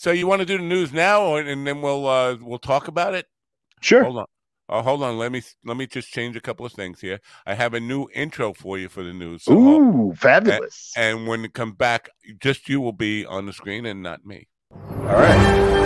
so 0.00 0.12
you 0.12 0.26
want 0.26 0.40
to 0.40 0.46
do 0.46 0.56
the 0.56 0.64
news 0.64 0.94
now, 0.94 1.20
or, 1.26 1.40
and 1.42 1.66
then 1.66 1.82
we'll 1.82 2.06
uh, 2.06 2.34
we'll 2.40 2.58
talk 2.58 2.88
about 2.88 3.12
it. 3.12 3.26
Sure. 3.82 4.02
Hold 4.02 4.16
on. 4.16 4.26
Oh, 4.70 4.80
hold 4.80 5.02
on. 5.02 5.18
Let 5.18 5.30
me 5.30 5.42
let 5.62 5.76
me 5.76 5.86
just 5.86 6.08
change 6.10 6.36
a 6.36 6.40
couple 6.40 6.64
of 6.64 6.72
things 6.72 7.02
here. 7.02 7.20
I 7.44 7.52
have 7.52 7.74
a 7.74 7.80
new 7.80 8.08
intro 8.14 8.54
for 8.54 8.78
you 8.78 8.88
for 8.88 9.02
the 9.02 9.12
news. 9.12 9.44
So 9.44 9.52
hold- 9.52 9.82
Ooh, 9.82 10.14
fabulous. 10.16 10.94
and 10.96 11.26
when 11.26 11.44
it 11.44 11.52
comes 11.52 11.74
back, 11.74 12.08
just 12.38 12.66
you 12.70 12.80
will 12.80 12.94
be 12.94 13.26
on 13.26 13.44
the 13.44 13.52
screen 13.52 13.84
and 13.84 14.02
not 14.02 14.24
me. 14.24 14.48
All 14.72 15.04
right. 15.04 15.79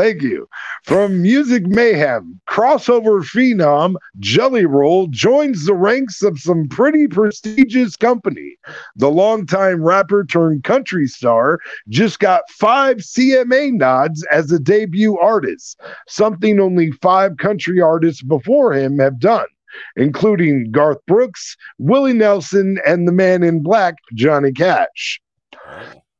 Thank 0.00 0.22
you. 0.22 0.48
From 0.84 1.20
Music 1.20 1.66
Mayhem, 1.66 2.40
crossover 2.48 3.22
phenom 3.22 3.96
Jelly 4.18 4.64
Roll 4.64 5.08
joins 5.08 5.66
the 5.66 5.74
ranks 5.74 6.22
of 6.22 6.38
some 6.38 6.68
pretty 6.68 7.06
prestigious 7.06 7.96
company. 7.96 8.56
The 8.96 9.10
longtime 9.10 9.84
rapper 9.84 10.24
turned 10.24 10.64
country 10.64 11.06
star 11.06 11.58
just 11.90 12.18
got 12.18 12.48
five 12.48 12.96
CMA 12.96 13.74
nods 13.74 14.26
as 14.32 14.50
a 14.50 14.58
debut 14.58 15.18
artist, 15.18 15.78
something 16.08 16.58
only 16.60 16.92
five 16.92 17.36
country 17.36 17.82
artists 17.82 18.22
before 18.22 18.72
him 18.72 18.98
have 19.00 19.18
done. 19.18 19.48
Including 19.96 20.70
Garth 20.70 21.04
Brooks, 21.06 21.58
Willie 21.78 22.14
Nelson, 22.14 22.78
and 22.86 23.06
the 23.06 23.12
man 23.12 23.42
in 23.42 23.62
black, 23.62 23.96
Johnny 24.14 24.50
Cash. 24.50 25.20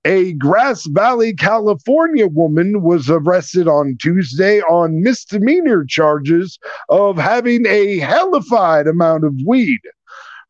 A 0.07 0.33
Grass 0.35 0.87
Valley, 0.87 1.35
California 1.35 2.27
woman 2.27 2.83
was 2.83 3.11
arrested 3.11 3.69
on 3.69 3.99
Tuesday 4.01 4.63
on 4.63 5.03
misdemeanor 5.03 5.85
charges 5.85 6.59
of 6.89 7.19
having 7.19 7.67
a 7.67 7.99
hellified 7.99 8.87
amount 8.87 9.25
of 9.25 9.35
weed. 9.45 9.81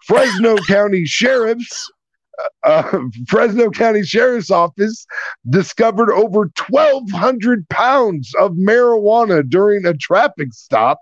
Fresno 0.06 0.56
County 0.68 1.04
sheriffs 1.04 1.90
uh, 2.64 2.98
Fresno 3.26 3.70
County 3.70 4.02
Sheriff's 4.02 4.50
Office 4.50 5.06
discovered 5.48 6.12
over 6.12 6.50
1,200 6.68 7.68
pounds 7.68 8.32
of 8.38 8.52
marijuana 8.52 9.48
during 9.48 9.86
a 9.86 9.94
traffic 9.94 10.52
stop. 10.52 11.00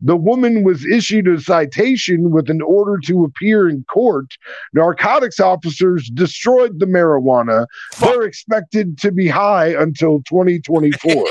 The 0.00 0.16
woman 0.16 0.64
was 0.64 0.84
issued 0.84 1.28
a 1.28 1.40
citation 1.40 2.30
with 2.30 2.50
an 2.50 2.60
order 2.62 2.98
to 3.06 3.24
appear 3.24 3.68
in 3.68 3.84
court. 3.84 4.26
Narcotics 4.74 5.40
officers 5.40 6.10
destroyed 6.10 6.78
the 6.78 6.86
marijuana. 6.86 7.66
They're 8.00 8.22
expected 8.22 8.98
to 8.98 9.12
be 9.12 9.28
high 9.28 9.68
until 9.68 10.22
2024. 10.22 11.12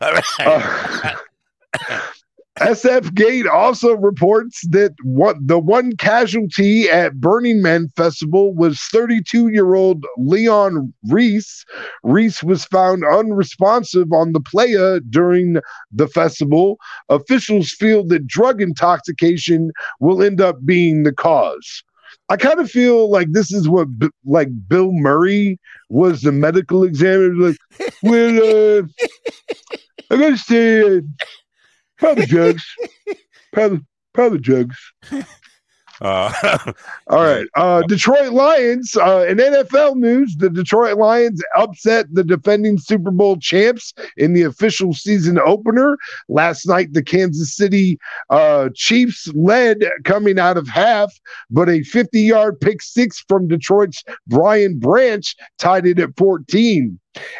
All 0.00 0.12
right. 0.12 0.24
Uh, 0.40 2.00
SF 2.62 3.12
Gate 3.14 3.48
also 3.48 3.96
reports 3.96 4.60
that 4.68 4.94
what 5.02 5.36
the 5.40 5.58
one 5.58 5.96
casualty 5.96 6.88
at 6.88 7.20
Burning 7.20 7.60
Man 7.60 7.88
Festival 7.96 8.54
was 8.54 8.80
32 8.92 9.48
year 9.48 9.74
old 9.74 10.04
Leon 10.16 10.94
Reese. 11.08 11.64
Reese 12.04 12.40
was 12.44 12.64
found 12.64 13.02
unresponsive 13.04 14.12
on 14.12 14.32
the 14.32 14.40
playa 14.40 15.00
during 15.00 15.56
the 15.90 16.06
festival. 16.06 16.78
Officials 17.08 17.70
feel 17.70 18.06
that 18.06 18.28
drug 18.28 18.62
intoxication 18.62 19.72
will 19.98 20.22
end 20.22 20.40
up 20.40 20.64
being 20.64 21.02
the 21.02 21.12
cause. 21.12 21.82
I 22.28 22.36
kind 22.36 22.60
of 22.60 22.70
feel 22.70 23.10
like 23.10 23.32
this 23.32 23.52
is 23.52 23.68
what 23.68 23.88
like 24.24 24.48
Bill 24.68 24.92
Murray 24.92 25.58
was 25.88 26.20
the 26.20 26.30
medical 26.30 26.84
examiner. 26.84 27.34
Like, 27.34 27.56
well, 28.04 28.78
uh, 28.78 28.82
I 30.10 30.16
gotta 30.16 30.36
say, 30.38 30.98
uh, 30.98 31.00
probably 32.02 32.26
drugs, 32.26 32.64
probably 33.52 33.80
probably 34.12 34.38
drugs. 34.38 34.76
Uh, 36.00 36.58
All 37.06 37.22
right. 37.22 37.46
Uh, 37.54 37.82
Detroit 37.82 38.32
Lions. 38.32 38.96
Uh, 38.96 39.24
in 39.28 39.36
NFL 39.36 39.96
news, 39.96 40.34
the 40.36 40.50
Detroit 40.50 40.98
Lions 40.98 41.40
upset 41.56 42.06
the 42.12 42.24
defending 42.24 42.76
Super 42.76 43.12
Bowl 43.12 43.36
champs 43.36 43.94
in 44.16 44.32
the 44.32 44.42
official 44.42 44.94
season 44.94 45.38
opener. 45.38 45.96
Last 46.28 46.66
night, 46.66 46.92
the 46.92 47.04
Kansas 47.04 47.54
City 47.54 47.98
uh, 48.30 48.70
Chiefs 48.74 49.28
led 49.34 49.84
coming 50.04 50.40
out 50.40 50.56
of 50.56 50.66
half, 50.66 51.12
but 51.50 51.68
a 51.68 51.84
50 51.84 52.20
yard 52.20 52.60
pick 52.60 52.82
six 52.82 53.24
from 53.28 53.46
Detroit's 53.46 54.02
Brian 54.26 54.80
Branch 54.80 55.36
tied 55.58 55.86
it 55.86 56.00
at 56.00 56.16
14. 56.16 56.98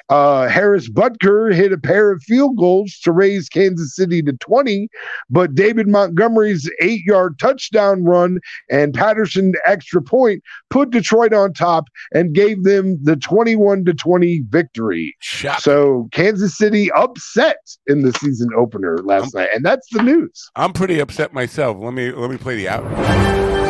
Uh, 0.09 0.49
Harrison 0.49 0.95
Butker 0.95 1.55
hit 1.55 1.73
a 1.73 1.79
pair 1.79 2.11
of 2.13 2.23
field 2.23 2.57
goals 2.57 2.99
to 3.05 3.13
raise 3.13 3.49
Kansas 3.49 3.95
City 3.95 4.23
to 4.23 4.33
20, 4.35 4.89
but 5.31 5.55
David 5.55 5.89
Montgomery's 5.89 6.71
eight 6.81 7.03
yard 7.05 7.39
touchdown 7.39 8.05
run 8.05 8.39
and 8.71 8.93
Patterson 8.95 9.55
extra 9.67 10.03
point 10.03 10.43
put 10.71 10.91
Detroit 10.91 11.33
on 11.33 11.53
top 11.53 11.89
and 12.13 12.35
gave 12.35 12.65
them 12.65 12.99
the 13.03 13.17
21 13.17 13.85
to 13.85 13.95
20 13.95 14.45
victory. 14.49 15.17
shocking. 15.21 15.63
So 15.63 16.09
Kansas 16.13 16.57
City 16.57 16.91
upset 16.93 17.59
in 17.87 18.03
the 18.03 18.13
season 18.13 18.49
opener 18.57 18.99
last 18.99 19.35
night, 19.35 19.49
and 19.55 19.65
that's 19.65 19.89
the 19.91 20.03
news. 20.03 20.51
I'm 20.57 20.73
pretty 20.73 21.01
upset 21.01 21.33
myself. 21.33 21.79
Let 21.81 21.95
me 21.95 22.13
let 22.13 22.31
me 22.31 22.37
play 22.37 22.57
the 22.57 22.69
out. 22.69 23.62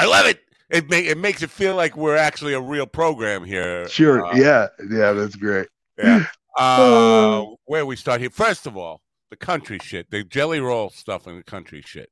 I 0.00 0.06
love 0.06 0.26
it. 0.26 0.40
It 0.70 0.88
make, 0.88 1.06
it 1.06 1.18
makes 1.18 1.42
it 1.42 1.50
feel 1.50 1.74
like 1.74 1.96
we're 1.96 2.16
actually 2.16 2.54
a 2.54 2.60
real 2.60 2.86
program 2.86 3.44
here. 3.44 3.88
Sure. 3.88 4.24
Uh, 4.24 4.36
yeah. 4.36 4.68
Yeah. 4.90 5.12
That's 5.12 5.36
great. 5.36 5.68
Yeah. 5.98 6.26
Uh, 6.58 7.44
where 7.66 7.86
we 7.86 7.94
start 7.94 8.20
here? 8.20 8.28
First 8.28 8.66
of 8.66 8.76
all, 8.76 9.00
the 9.30 9.36
country 9.36 9.78
shit, 9.80 10.10
the 10.10 10.24
jelly 10.24 10.58
roll 10.58 10.90
stuff 10.90 11.28
and 11.28 11.38
the 11.38 11.44
country 11.44 11.80
shit. 11.80 12.10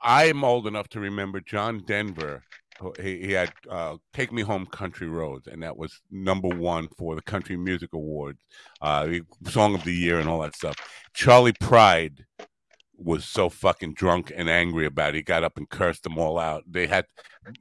I'm 0.00 0.42
old 0.42 0.66
enough 0.66 0.88
to 0.88 1.00
remember 1.00 1.40
John 1.40 1.82
Denver. 1.86 2.42
He, 2.98 3.26
he 3.26 3.32
had 3.32 3.52
uh, 3.68 3.98
"Take 4.14 4.32
Me 4.32 4.42
Home, 4.42 4.64
Country 4.64 5.08
Roads," 5.08 5.46
and 5.46 5.62
that 5.62 5.76
was 5.76 6.00
number 6.10 6.48
one 6.48 6.88
for 6.96 7.14
the 7.14 7.22
Country 7.22 7.56
Music 7.56 7.90
Awards, 7.92 8.40
uh, 8.80 9.06
the 9.06 9.50
Song 9.50 9.74
of 9.74 9.84
the 9.84 9.92
Year, 9.92 10.18
and 10.18 10.28
all 10.28 10.40
that 10.40 10.56
stuff. 10.56 10.76
Charley 11.12 11.52
Pride 11.52 12.24
was 12.98 13.24
so 13.24 13.48
fucking 13.48 13.94
drunk 13.94 14.32
and 14.34 14.50
angry 14.50 14.84
about 14.84 15.10
it. 15.10 15.14
He 15.16 15.22
got 15.22 15.44
up 15.44 15.56
and 15.56 15.68
cursed 15.68 16.02
them 16.02 16.18
all 16.18 16.36
out. 16.38 16.64
They 16.66 16.88
had, 16.88 17.06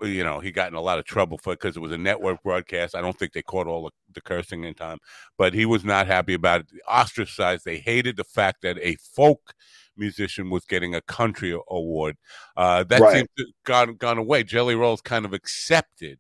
you 0.02 0.24
know, 0.24 0.40
he 0.40 0.52
got 0.52 0.70
in 0.70 0.74
a 0.76 0.82
lot 0.82 0.98
of 0.98 1.06
trouble 1.06 1.38
for 1.38 1.54
it 1.54 1.60
because 1.60 1.78
it 1.78 1.80
was 1.82 1.92
a 1.92 1.98
network 1.98 2.42
broadcast. 2.42 2.96
I 2.96 3.02
don't 3.02 3.18
think 3.18 3.34
they 3.34 3.44
caught 3.44 3.68
all 3.68 3.84
the, 3.84 3.92
the 4.14 4.22
cursing 4.22 4.64
in 4.64 4.74
time, 4.74 4.98
but 5.38 5.54
he 5.54 5.66
was 5.66 5.86
not 5.86 6.08
happy 6.08 6.34
about 6.34 6.62
it. 6.62 6.68
Ostracized. 6.90 7.66
They 7.66 7.78
hated 7.78 8.18
the 8.18 8.24
fact 8.24 8.64
that 8.64 8.80
a 8.82 8.96
folk 8.96 9.54
musician 9.96 10.50
was 10.50 10.66
getting 10.66 10.96
a 10.96 11.02
country 11.02 11.56
award. 11.70 12.18
Uh, 12.56 12.84
that 12.86 13.02
Right. 13.02 13.18
seems 13.18 13.30
to 13.38 13.46
gone 13.64 13.96
gone 13.96 14.18
away. 14.18 14.44
Jelly 14.44 14.76
Roll's 14.76 15.02
kind 15.02 15.24
of 15.26 15.34
accepted 15.34 16.20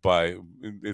by, 0.00 0.36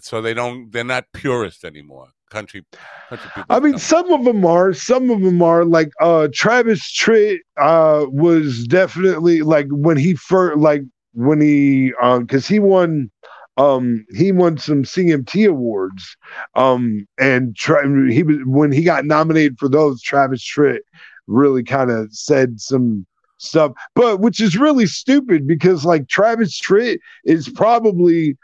so 0.00 0.22
they 0.22 0.32
don't. 0.34 0.70
They're 0.72 0.82
not 0.84 1.12
purists 1.12 1.64
anymore. 1.64 2.08
Country, 2.34 2.64
country 3.08 3.30
people. 3.32 3.56
I 3.56 3.60
mean, 3.60 3.72
don't. 3.72 3.80
some 3.80 4.12
of 4.12 4.24
them 4.24 4.44
are. 4.44 4.74
Some 4.74 5.08
of 5.08 5.20
them 5.20 5.40
are 5.40 5.64
like 5.64 5.92
uh 6.00 6.26
Travis 6.34 6.80
Tritt 6.92 7.38
uh 7.56 8.06
was 8.08 8.66
definitely 8.66 9.42
like 9.42 9.68
when 9.70 9.96
he 9.96 10.16
first 10.16 10.58
like 10.58 10.82
when 11.12 11.40
he 11.40 11.92
um 12.02 12.24
because 12.24 12.48
he 12.48 12.58
won 12.58 13.08
um 13.56 14.04
he 14.16 14.32
won 14.32 14.58
some 14.58 14.82
CMT 14.82 15.48
awards 15.48 16.16
um 16.56 17.06
and 17.18 17.54
tra- 17.54 17.88
he 18.10 18.24
was 18.24 18.38
when 18.46 18.72
he 18.72 18.82
got 18.82 19.04
nominated 19.04 19.56
for 19.56 19.68
those 19.68 20.02
Travis 20.02 20.42
Tritt 20.42 20.80
really 21.28 21.62
kind 21.62 21.92
of 21.92 22.12
said 22.12 22.60
some 22.60 23.06
stuff 23.38 23.70
but 23.94 24.18
which 24.18 24.40
is 24.40 24.56
really 24.56 24.86
stupid 24.86 25.46
because 25.46 25.84
like 25.84 26.08
Travis 26.08 26.60
Tritt 26.60 26.98
is 27.24 27.48
probably 27.48 28.36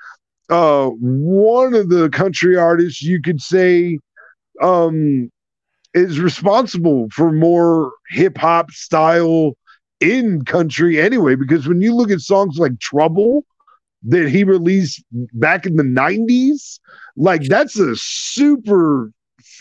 uh 0.50 0.88
one 0.88 1.74
of 1.74 1.88
the 1.88 2.08
country 2.10 2.56
artists 2.56 3.02
you 3.02 3.20
could 3.22 3.40
say 3.40 3.98
um 4.62 5.30
is 5.94 6.20
responsible 6.20 7.08
for 7.12 7.32
more 7.32 7.92
hip 8.10 8.36
hop 8.38 8.70
style 8.70 9.54
in 10.00 10.44
country 10.44 11.00
anyway 11.00 11.34
because 11.34 11.66
when 11.66 11.80
you 11.80 11.94
look 11.94 12.10
at 12.10 12.20
songs 12.20 12.58
like 12.58 12.78
Trouble 12.80 13.44
that 14.02 14.28
he 14.28 14.44
released 14.44 15.02
back 15.34 15.66
in 15.66 15.76
the 15.76 15.82
90s 15.82 16.78
like 17.16 17.42
that's 17.42 17.78
a 17.78 17.94
super 17.96 19.10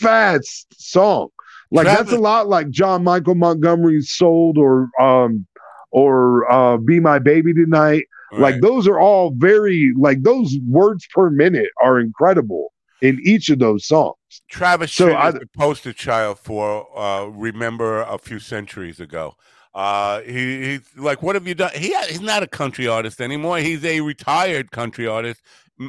fast 0.00 0.66
song. 0.76 1.28
Like 1.70 1.86
that's 1.86 2.12
a 2.12 2.18
lot 2.18 2.48
like 2.48 2.70
John 2.70 3.04
Michael 3.04 3.34
Montgomery's 3.34 4.10
Sold 4.10 4.58
or 4.58 4.88
um 5.00 5.46
or 5.92 6.50
uh 6.50 6.78
Be 6.78 7.00
My 7.00 7.18
Baby 7.18 7.54
Tonight 7.54 8.04
like 8.32 8.60
those 8.60 8.86
are 8.86 8.98
all 8.98 9.32
very 9.36 9.92
like 9.96 10.22
those 10.22 10.56
words 10.68 11.06
per 11.14 11.30
minute 11.30 11.70
are 11.82 11.98
incredible 11.98 12.72
in 13.02 13.18
each 13.24 13.48
of 13.48 13.58
those 13.58 13.86
songs 13.86 14.14
Travis 14.48 14.92
So 14.92 15.08
Tritt 15.08 15.16
I- 15.16 15.28
is 15.28 15.34
the 15.34 15.48
poster 15.56 15.92
child 15.92 16.38
for 16.38 16.86
uh, 16.98 17.24
remember 17.26 18.02
a 18.02 18.18
few 18.18 18.38
centuries 18.38 19.00
ago. 19.00 19.34
Uh, 19.74 20.20
he 20.22 20.64
he's 20.64 20.96
like, 20.96 21.22
what 21.22 21.36
have 21.36 21.46
you 21.46 21.54
done? 21.54 21.70
He 21.74 21.94
he's 22.08 22.20
not 22.20 22.42
a 22.42 22.46
country 22.48 22.88
artist 22.88 23.20
anymore. 23.20 23.58
He's 23.58 23.84
a 23.84 24.00
retired 24.00 24.70
country 24.72 25.06
artist. 25.06 25.42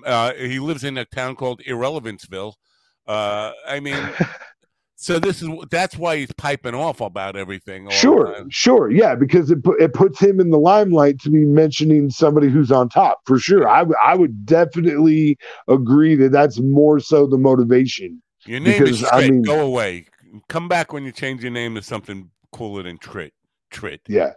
Uh, 0.06 0.34
he 0.34 0.60
lives 0.60 0.84
in 0.84 0.98
a 0.98 1.06
town 1.06 1.36
called 1.36 1.62
Irrelevanceville. 1.68 2.54
Uh, 3.08 3.52
I 3.68 3.80
mean, 3.80 3.98
so 5.02 5.18
this 5.18 5.42
is 5.42 5.50
that's 5.72 5.98
why 5.98 6.18
he's 6.18 6.32
piping 6.34 6.76
off 6.76 7.02
about 7.02 7.36
everything. 7.36 7.90
Sure, 7.90 8.46
sure, 8.50 8.92
yeah, 8.92 9.16
because 9.16 9.50
it 9.50 9.58
it 9.80 9.94
puts 9.94 10.20
him 10.20 10.40
in 10.40 10.52
the 10.52 10.60
limelight 10.60 11.20
to 11.22 11.32
be 11.32 11.44
mentioning 11.44 12.12
somebody 12.12 12.50
who's 12.50 12.72
on 12.72 12.88
top 12.88 13.20
for 13.26 13.40
sure. 13.40 13.68
I 13.68 13.84
I 14.06 14.16
would 14.16 14.46
definitely 14.46 15.40
agree 15.68 16.16
that 16.18 16.32
that's 16.32 16.60
more 16.60 17.00
so 17.00 17.26
the 17.26 17.40
motivation 17.40 18.22
Your 18.46 18.60
name 18.60 18.84
is 18.84 19.02
Because, 19.02 19.02
Tritt. 19.02 19.26
I 19.26 19.30
mean- 19.30 19.42
Go 19.42 19.62
away. 19.66 20.06
Come 20.50 20.68
back 20.68 20.94
when 20.94 21.04
you 21.04 21.12
change 21.12 21.42
your 21.42 21.52
name 21.52 21.74
to 21.76 21.82
something 21.82 22.30
cooler 22.52 22.84
than 22.84 23.00
Tritt. 23.00 23.32
Tritt. 23.74 24.00
Yeah, 24.08 24.34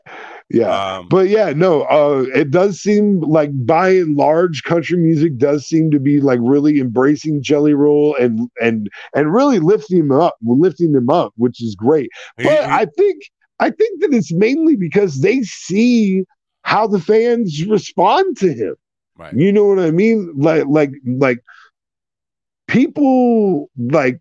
yeah. 0.51 0.97
Um, 0.97 1.09
But 1.09 1.29
yeah, 1.29 1.53
no, 1.55 1.83
uh, 1.83 2.27
it 2.35 2.51
does 2.51 2.81
seem 2.81 3.21
like 3.21 3.51
by 3.67 3.91
and 3.91 4.17
large, 4.17 4.63
country 4.63 4.99
music 4.99 5.39
does 5.39 5.67
seem 5.67 5.91
to 5.91 5.99
be 5.99 6.21
like 6.21 6.41
really 6.43 6.81
embracing 6.81 7.43
Jelly 7.43 7.75
Roll 7.75 8.15
and 8.17 8.49
and 8.61 8.89
and 9.15 9.33
really 9.33 9.59
lifting 9.59 9.99
him 9.99 10.13
up, 10.13 10.37
lifting 10.43 10.93
them 10.93 11.11
up, 11.11 11.33
which 11.37 11.63
is 11.63 11.75
great. 11.75 12.11
But 12.37 12.61
I 12.65 12.87
think 12.97 13.23
I 13.61 13.71
think 13.71 14.01
that 14.01 14.13
it's 14.13 14.33
mainly 14.33 14.77
because 14.77 15.21
they 15.21 15.43
see 15.43 16.25
how 16.63 16.87
the 16.87 17.01
fans 17.01 17.65
respond 17.67 18.37
to 18.39 18.53
him. 18.53 18.75
right. 19.17 19.35
You 19.35 19.53
know 19.53 19.65
what 19.65 19.79
I 19.79 19.91
mean? 19.91 20.33
Like 20.37 20.65
like 20.69 20.91
like 21.07 21.39
people 22.69 23.71
like 23.77 24.19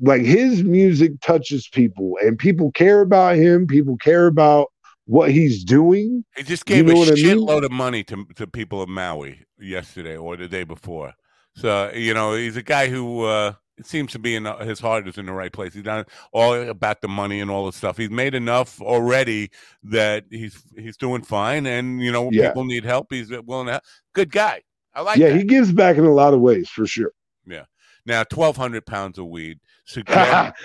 like 0.00 0.22
his 0.22 0.62
music 0.62 1.12
touches 1.20 1.68
people 1.68 2.16
and 2.22 2.38
people 2.38 2.70
care 2.72 3.00
about 3.00 3.36
him, 3.36 3.66
people 3.66 3.96
care 3.96 4.26
about 4.26 4.68
what 5.08 5.30
he's 5.32 5.64
doing. 5.64 6.24
He 6.36 6.42
just 6.42 6.68
You 6.68 6.76
gave 6.76 6.86
know 6.86 6.92
a 6.92 6.96
what 6.98 7.08
I 7.08 7.12
mean? 7.14 7.64
of 7.64 7.72
money 7.72 8.04
to 8.04 8.24
to 8.36 8.46
people 8.46 8.82
of 8.82 8.88
Maui 8.88 9.40
yesterday 9.58 10.16
or 10.16 10.36
the 10.36 10.46
day 10.48 10.64
before. 10.64 11.14
So 11.56 11.90
you 11.94 12.14
know 12.14 12.34
he's 12.34 12.56
a 12.56 12.62
guy 12.62 12.88
who 12.88 13.24
uh, 13.24 13.54
it 13.78 13.86
seems 13.86 14.12
to 14.12 14.18
be 14.18 14.34
in 14.36 14.42
the, 14.44 14.54
his 14.56 14.80
heart 14.80 15.08
is 15.08 15.18
in 15.18 15.26
the 15.26 15.32
right 15.32 15.52
place. 15.52 15.72
He's 15.74 15.84
not 15.84 16.08
all 16.32 16.54
about 16.54 17.00
the 17.00 17.08
money 17.08 17.40
and 17.40 17.50
all 17.50 17.66
the 17.66 17.72
stuff. 17.72 17.96
He's 17.96 18.10
made 18.10 18.34
enough 18.34 18.80
already 18.82 19.50
that 19.84 20.24
he's 20.30 20.62
he's 20.76 20.96
doing 20.96 21.22
fine. 21.22 21.66
And 21.66 22.00
you 22.02 22.12
know 22.12 22.28
Yeah. 22.30 22.48
people 22.48 22.64
need 22.64 22.84
help, 22.84 23.06
he's 23.10 23.30
willing 23.30 23.66
to. 23.66 23.72
Help. 23.72 23.84
Good 24.14 24.30
guy. 24.30 24.62
I 24.94 25.02
like 25.02 25.18
yeah, 25.18 25.28
that. 25.30 25.36
he 25.38 25.44
gives 25.44 25.72
back 25.72 25.96
in 25.96 26.04
a 26.04 26.12
lot 26.12 26.34
of 26.34 26.40
ways 26.40 26.68
for 26.68 26.86
sure. 26.86 27.12
Yeah. 27.46 27.64
Now 28.04 28.24
twelve 28.24 28.56
hundred 28.56 28.84
pounds 28.84 29.18
of 29.18 29.26
weed 29.26 29.58
suggests 29.86 30.60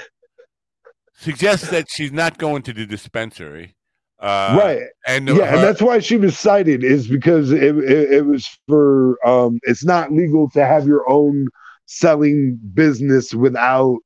suggests 1.16 1.70
that 1.70 1.88
she's 1.90 2.12
not 2.12 2.38
going 2.38 2.62
to 2.64 2.74
the 2.74 2.86
dispensary. 2.86 3.76
Uh, 4.24 4.58
right. 4.58 4.82
And 5.06 5.28
yeah, 5.28 5.46
her- 5.46 5.56
and 5.56 5.64
that's 5.64 5.82
why 5.82 6.00
she 6.00 6.16
was 6.16 6.40
cited 6.40 6.82
is 6.84 7.08
because 7.08 7.52
it, 7.52 7.62
it, 7.78 8.12
it 8.14 8.26
was 8.26 8.48
for 8.70 9.18
um 9.28 9.60
it's 9.64 9.84
not 9.84 10.14
legal 10.14 10.50
to 10.52 10.66
have 10.66 10.88
your 10.88 11.04
own 11.10 11.50
selling 11.88 12.58
business 12.74 13.34
without 13.34 14.00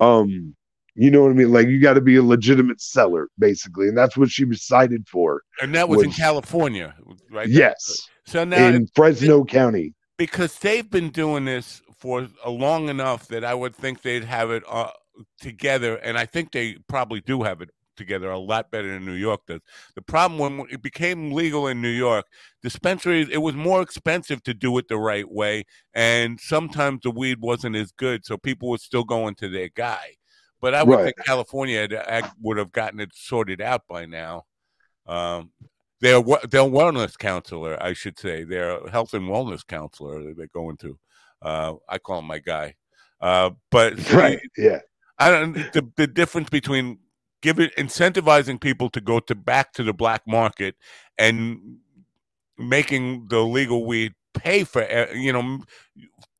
um 0.00 0.54
you 0.96 1.08
know 1.10 1.22
what 1.22 1.30
I 1.30 1.34
mean? 1.34 1.52
Like 1.52 1.68
you 1.68 1.80
got 1.80 1.94
to 1.94 2.00
be 2.00 2.16
a 2.16 2.22
legitimate 2.22 2.80
seller, 2.80 3.28
basically, 3.38 3.86
and 3.88 3.96
that's 3.96 4.16
what 4.16 4.28
she 4.28 4.44
was 4.44 4.66
cited 4.66 5.06
for. 5.08 5.40
and 5.62 5.72
that 5.76 5.88
was 5.88 6.02
in 6.02 6.10
California, 6.10 6.94
right? 7.30 7.48
Yes, 7.48 8.08
So 8.26 8.42
now 8.44 8.66
in 8.66 8.88
Fresno 8.94 9.44
County. 9.44 9.94
because 10.18 10.58
they've 10.58 10.90
been 10.90 11.10
doing 11.10 11.44
this 11.44 11.80
for 11.96 12.26
a 12.44 12.50
long 12.50 12.88
enough 12.88 13.28
that 13.28 13.44
I 13.44 13.54
would 13.54 13.74
think 13.76 14.02
they'd 14.02 14.24
have 14.24 14.50
it 14.50 14.64
uh, 14.68 14.90
together, 15.40 15.94
and 15.96 16.18
I 16.18 16.26
think 16.26 16.50
they 16.50 16.76
probably 16.88 17.20
do 17.20 17.44
have 17.44 17.60
it 17.60 17.70
together 18.00 18.30
a 18.30 18.38
lot 18.38 18.70
better 18.72 18.88
than 18.92 19.06
New 19.06 19.12
York 19.14 19.42
does. 19.46 19.60
The 19.94 20.02
problem 20.02 20.38
when 20.40 20.66
it 20.70 20.82
became 20.82 21.30
legal 21.32 21.68
in 21.68 21.80
New 21.80 21.88
York, 21.90 22.26
dispensaries 22.62 23.28
it 23.30 23.38
was 23.38 23.54
more 23.54 23.82
expensive 23.82 24.42
to 24.44 24.54
do 24.54 24.76
it 24.78 24.88
the 24.88 24.98
right 24.98 25.30
way, 25.30 25.64
and 25.94 26.40
sometimes 26.40 27.02
the 27.04 27.12
weed 27.12 27.38
wasn't 27.40 27.76
as 27.76 27.92
good, 27.92 28.24
so 28.26 28.36
people 28.36 28.68
were 28.70 28.78
still 28.78 29.04
going 29.04 29.36
to 29.36 29.48
their 29.48 29.68
guy. 29.68 30.16
But 30.60 30.74
I 30.74 30.82
would 30.82 30.96
Right. 30.96 31.04
think 31.14 31.26
California 31.26 31.88
would 32.40 32.58
have 32.58 32.72
gotten 32.72 33.00
it 33.00 33.10
sorted 33.14 33.60
out 33.62 33.82
by 33.88 34.06
now. 34.06 34.44
Um, 35.06 35.52
their 36.00 36.20
their 36.22 36.62
wellness 36.62 37.16
counselor, 37.18 37.82
I 37.82 37.92
should 37.92 38.18
say, 38.18 38.44
their 38.44 38.86
health 38.88 39.14
and 39.14 39.28
wellness 39.28 39.66
counselor 39.66 40.22
that 40.24 40.36
they're 40.36 40.46
going 40.48 40.76
to. 40.78 40.98
Uh, 41.42 41.74
I 41.88 41.98
call 41.98 42.18
him 42.20 42.26
my 42.26 42.38
guy. 42.38 42.74
Uh, 43.20 43.50
but 43.70 43.94
Right. 44.12 44.40
Yeah. 44.56 44.80
I 45.18 45.30
don't 45.30 45.52
the, 45.72 45.86
the 45.96 46.06
difference 46.06 46.48
between 46.48 46.98
giving 47.42 47.70
incentivizing 47.70 48.60
people 48.60 48.90
to 48.90 49.00
go 49.00 49.20
to 49.20 49.34
back 49.34 49.72
to 49.72 49.82
the 49.82 49.92
black 49.92 50.22
market 50.26 50.74
and 51.18 51.78
making 52.58 53.26
the 53.28 53.40
legal 53.40 53.86
weed 53.86 54.12
pay 54.34 54.64
for 54.64 54.82
uh, 54.82 55.06
you 55.12 55.32
know 55.32 55.58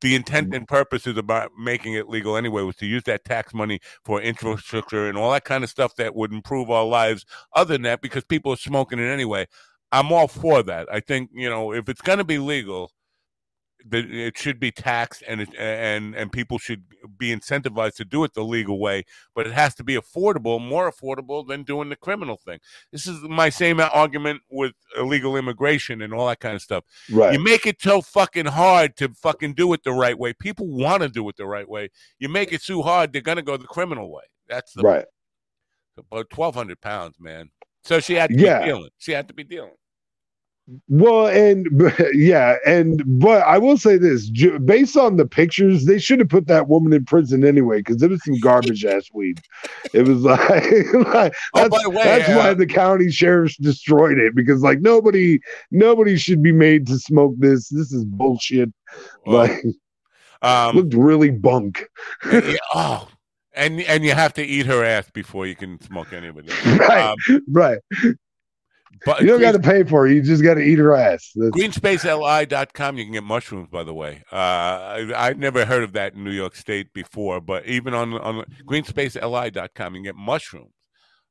the 0.00 0.14
intent 0.14 0.54
and 0.54 0.66
purpose 0.68 1.06
is 1.06 1.16
about 1.16 1.50
making 1.58 1.94
it 1.94 2.08
legal 2.08 2.36
anyway 2.36 2.62
was 2.62 2.76
to 2.76 2.86
use 2.86 3.02
that 3.04 3.24
tax 3.24 3.52
money 3.52 3.80
for 4.04 4.20
infrastructure 4.20 5.08
and 5.08 5.18
all 5.18 5.32
that 5.32 5.44
kind 5.44 5.64
of 5.64 5.70
stuff 5.70 5.94
that 5.96 6.14
would 6.14 6.32
improve 6.32 6.70
our 6.70 6.84
lives 6.84 7.24
other 7.54 7.74
than 7.74 7.82
that 7.82 8.00
because 8.00 8.24
people 8.24 8.52
are 8.52 8.56
smoking 8.56 8.98
it 8.98 9.08
anyway. 9.08 9.46
I'm 9.92 10.12
all 10.12 10.28
for 10.28 10.62
that. 10.62 10.86
I 10.92 11.00
think 11.00 11.30
you 11.32 11.50
know 11.50 11.72
if 11.72 11.88
it's 11.88 12.00
going 12.00 12.18
to 12.18 12.24
be 12.24 12.38
legal 12.38 12.92
it 13.92 14.36
should 14.36 14.60
be 14.60 14.70
taxed 14.70 15.22
and 15.26 15.40
it, 15.40 15.48
and 15.58 16.14
and 16.14 16.30
people 16.32 16.58
should 16.58 16.84
be 17.16 17.34
incentivized 17.34 17.94
to 17.94 18.04
do 18.04 18.24
it 18.24 18.34
the 18.34 18.44
legal 18.44 18.78
way 18.78 19.04
but 19.34 19.46
it 19.46 19.52
has 19.52 19.74
to 19.74 19.82
be 19.84 19.94
affordable 19.96 20.60
more 20.60 20.90
affordable 20.90 21.46
than 21.46 21.62
doing 21.62 21.88
the 21.88 21.96
criminal 21.96 22.36
thing. 22.36 22.58
This 22.92 23.06
is 23.06 23.22
my 23.22 23.48
same 23.48 23.80
argument 23.80 24.42
with 24.50 24.72
illegal 24.98 25.36
immigration 25.36 26.02
and 26.02 26.12
all 26.12 26.26
that 26.28 26.40
kind 26.40 26.54
of 26.54 26.62
stuff. 26.62 26.84
Right. 27.10 27.32
you 27.32 27.42
make 27.42 27.66
it 27.66 27.80
so 27.80 28.00
fucking 28.02 28.46
hard 28.46 28.96
to 28.98 29.08
fucking 29.14 29.54
do 29.54 29.72
it 29.72 29.82
the 29.84 29.92
right 29.92 30.18
way. 30.18 30.32
People 30.32 30.66
want 30.68 31.02
to 31.02 31.08
do 31.08 31.28
it 31.28 31.36
the 31.36 31.46
right 31.46 31.68
way. 31.68 31.88
You 32.18 32.28
make 32.28 32.52
it 32.52 32.62
too 32.62 32.82
hard 32.82 33.12
they're 33.12 33.22
gonna 33.22 33.42
go 33.42 33.56
the 33.56 33.66
criminal 33.66 34.10
way. 34.12 34.24
That's 34.48 34.72
the 34.74 34.82
right. 34.82 35.04
about 35.96 36.32
1200 36.34 36.80
pounds 36.80 37.16
man. 37.18 37.50
So 37.84 38.00
she 38.00 38.14
had 38.14 38.30
to 38.30 38.36
Yeah. 38.36 38.60
be 38.60 38.64
dealing. 38.66 38.90
She 38.98 39.12
had 39.12 39.26
to 39.28 39.34
be 39.34 39.44
dealing 39.44 39.72
Well, 40.88 41.26
and 41.28 41.66
yeah, 42.12 42.56
and 42.66 43.02
but 43.06 43.42
I 43.42 43.58
will 43.58 43.76
say 43.76 43.96
this: 43.96 44.30
based 44.64 44.96
on 44.96 45.16
the 45.16 45.26
pictures, 45.26 45.84
they 45.84 45.98
should 45.98 46.18
have 46.20 46.28
put 46.28 46.46
that 46.46 46.68
woman 46.68 46.92
in 46.92 47.04
prison 47.04 47.44
anyway 47.44 47.78
because 47.78 48.02
it 48.02 48.10
was 48.10 48.22
some 48.24 48.38
garbage 48.40 48.84
ass 48.84 49.08
weed. 49.12 49.40
It 49.92 50.06
was 50.06 50.18
like, 50.22 50.40
like 51.14 51.34
Oh, 51.54 51.68
that's, 51.68 51.88
way, 51.88 52.04
that's 52.04 52.28
uh, 52.28 52.34
why 52.34 52.54
the 52.54 52.66
county 52.66 53.10
sheriffs 53.10 53.56
destroyed 53.56 54.18
it 54.18 54.34
because 54.34 54.62
like 54.62 54.80
nobody, 54.80 55.40
nobody 55.70 56.16
should 56.16 56.42
be 56.42 56.52
made 56.52 56.86
to 56.88 56.98
smoke 56.98 57.34
this. 57.38 57.68
This 57.68 57.92
is 57.92 58.04
bullshit. 58.04 58.72
Well, 59.26 59.46
like 59.46 59.62
um 60.42 60.76
looked 60.76 60.94
really 60.94 61.30
bunk. 61.30 61.88
yeah, 62.32 62.56
oh 62.74 63.08
and 63.54 63.80
and 63.82 64.04
you 64.04 64.12
have 64.12 64.32
to 64.34 64.42
eat 64.42 64.66
her 64.66 64.84
ass 64.84 65.10
before 65.10 65.46
you 65.46 65.56
can 65.56 65.80
smoke 65.80 66.12
any 66.12 66.28
of 66.28 66.38
it 66.38 66.50
Right, 66.78 67.14
Um, 67.28 67.42
right. 67.48 67.78
But 69.04 69.20
You 69.20 69.28
don't 69.28 69.40
got 69.40 69.52
to 69.52 69.60
pay 69.60 69.84
for 69.84 70.06
it. 70.06 70.14
You 70.14 70.22
just 70.22 70.42
got 70.42 70.54
to 70.54 70.60
eat 70.60 70.78
her 70.78 70.94
ass. 70.94 71.32
That's, 71.34 71.50
GreenSpaceLI.com, 71.56 72.98
you 72.98 73.04
can 73.04 73.12
get 73.12 73.24
mushrooms, 73.24 73.68
by 73.70 73.82
the 73.82 73.94
way. 73.94 74.22
Uh, 74.30 74.36
I, 74.36 75.12
I'd 75.16 75.38
never 75.38 75.64
heard 75.64 75.82
of 75.82 75.92
that 75.92 76.14
in 76.14 76.24
New 76.24 76.32
York 76.32 76.54
State 76.54 76.92
before, 76.92 77.40
but 77.40 77.66
even 77.66 77.94
on, 77.94 78.14
on 78.14 78.44
GreenSpaceLI.com, 78.66 79.94
you 79.94 79.98
can 79.98 80.04
get 80.04 80.16
mushrooms. 80.16 80.72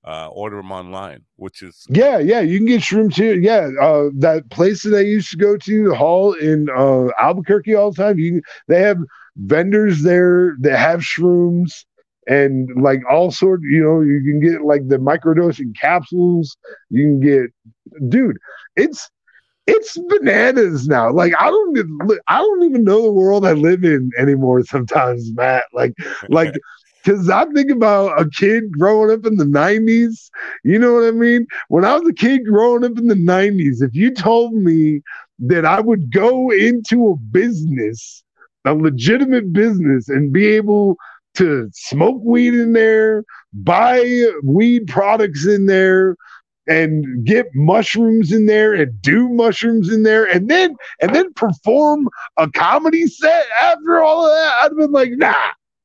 Uh, 0.02 0.28
order 0.28 0.56
them 0.56 0.72
online, 0.72 1.20
which 1.36 1.62
is 1.62 1.86
Yeah, 1.90 2.20
yeah, 2.20 2.40
you 2.40 2.58
can 2.58 2.66
get 2.66 2.80
shrooms 2.80 3.16
here. 3.16 3.36
Yeah, 3.36 3.70
uh, 3.82 4.06
that 4.20 4.50
place 4.50 4.82
that 4.84 4.96
I 4.96 5.02
used 5.02 5.30
to 5.32 5.38
go 5.38 5.58
to, 5.58 5.90
the 5.90 5.96
hall 5.96 6.32
in 6.34 6.70
uh, 6.70 7.10
Albuquerque, 7.20 7.76
all 7.76 7.92
the 7.92 8.02
time. 8.02 8.18
You 8.18 8.42
they 8.70 8.82
have 8.82 8.98
vendors 9.36 10.02
there 10.02 10.56
that 10.62 10.80
have 10.80 11.02
shrooms 11.02 11.84
and 12.30 12.70
like 12.82 13.02
all 13.10 13.32
sort. 13.32 13.62
You 13.64 13.84
know, 13.84 14.02
you 14.02 14.22
can 14.24 14.40
get 14.40 14.62
like 14.62 14.88
the 14.88 14.98
microdosing 14.98 15.76
capsules. 15.76 16.56
You 16.90 17.04
can 17.04 17.20
get, 17.20 18.10
dude, 18.10 18.38
it's 18.78 19.10
it's 19.68 19.98
bananas 20.08 20.88
now. 20.88 21.12
Like 21.12 21.34
I 21.40 21.50
don't, 21.50 22.20
I 22.28 22.38
don't 22.38 22.64
even 22.64 22.84
know 22.84 23.02
the 23.02 23.12
world 23.12 23.46
I 23.46 23.54
live 23.54 23.84
in 23.84 24.12
anymore. 24.18 24.64
Sometimes, 24.64 25.34
Matt. 25.34 25.66
Like, 25.74 25.94
like. 26.30 26.54
Cause 27.06 27.30
I 27.30 27.46
think 27.54 27.72
about 27.72 28.22
a 28.22 28.30
kid 28.30 28.74
growing 28.74 29.10
up 29.10 29.26
in 29.26 29.38
the 29.38 29.46
'90s. 29.46 30.30
You 30.66 30.78
know 30.78 30.96
what 30.96 31.06
I 31.06 31.12
mean? 31.12 31.48
When 31.70 31.86
I 31.86 31.98
was 31.98 32.08
a 32.10 32.14
kid 32.14 32.42
growing 32.46 32.84
up 32.84 32.98
in 32.98 33.08
the 33.08 33.16
'90s, 33.16 33.82
if 33.82 33.96
you 33.96 34.14
told 34.14 34.54
me 34.54 35.02
that 35.40 35.64
I 35.64 35.80
would 35.80 36.12
go 36.12 36.52
into 36.52 37.08
a 37.08 37.16
business, 37.16 38.22
a 38.66 38.74
legitimate 38.74 39.54
business, 39.54 40.10
and 40.10 40.34
be 40.34 40.48
able 40.48 40.98
to 41.36 41.70
smoke 41.74 42.22
weed 42.24 42.54
in 42.54 42.74
there, 42.74 43.24
buy 43.54 44.30
weed 44.44 44.88
products 44.88 45.46
in 45.46 45.66
there, 45.66 46.16
and 46.68 47.26
get 47.26 47.48
mushrooms 47.56 48.32
in 48.32 48.46
there, 48.46 48.74
and 48.74 49.02
do 49.02 49.28
mushrooms 49.30 49.92
in 49.92 50.04
there, 50.04 50.26
and 50.26 50.50
then 50.50 50.76
and 51.02 51.16
then 51.16 51.34
perform 51.34 52.08
a 52.38 52.50
comedy 52.50 53.08
set 53.08 53.46
after 53.62 54.02
all 54.02 54.26
of 54.26 54.32
that, 54.32 54.54
I'd 54.62 54.70
have 54.70 54.78
been 54.78 54.92
like, 54.92 55.12
nah. 55.14 55.34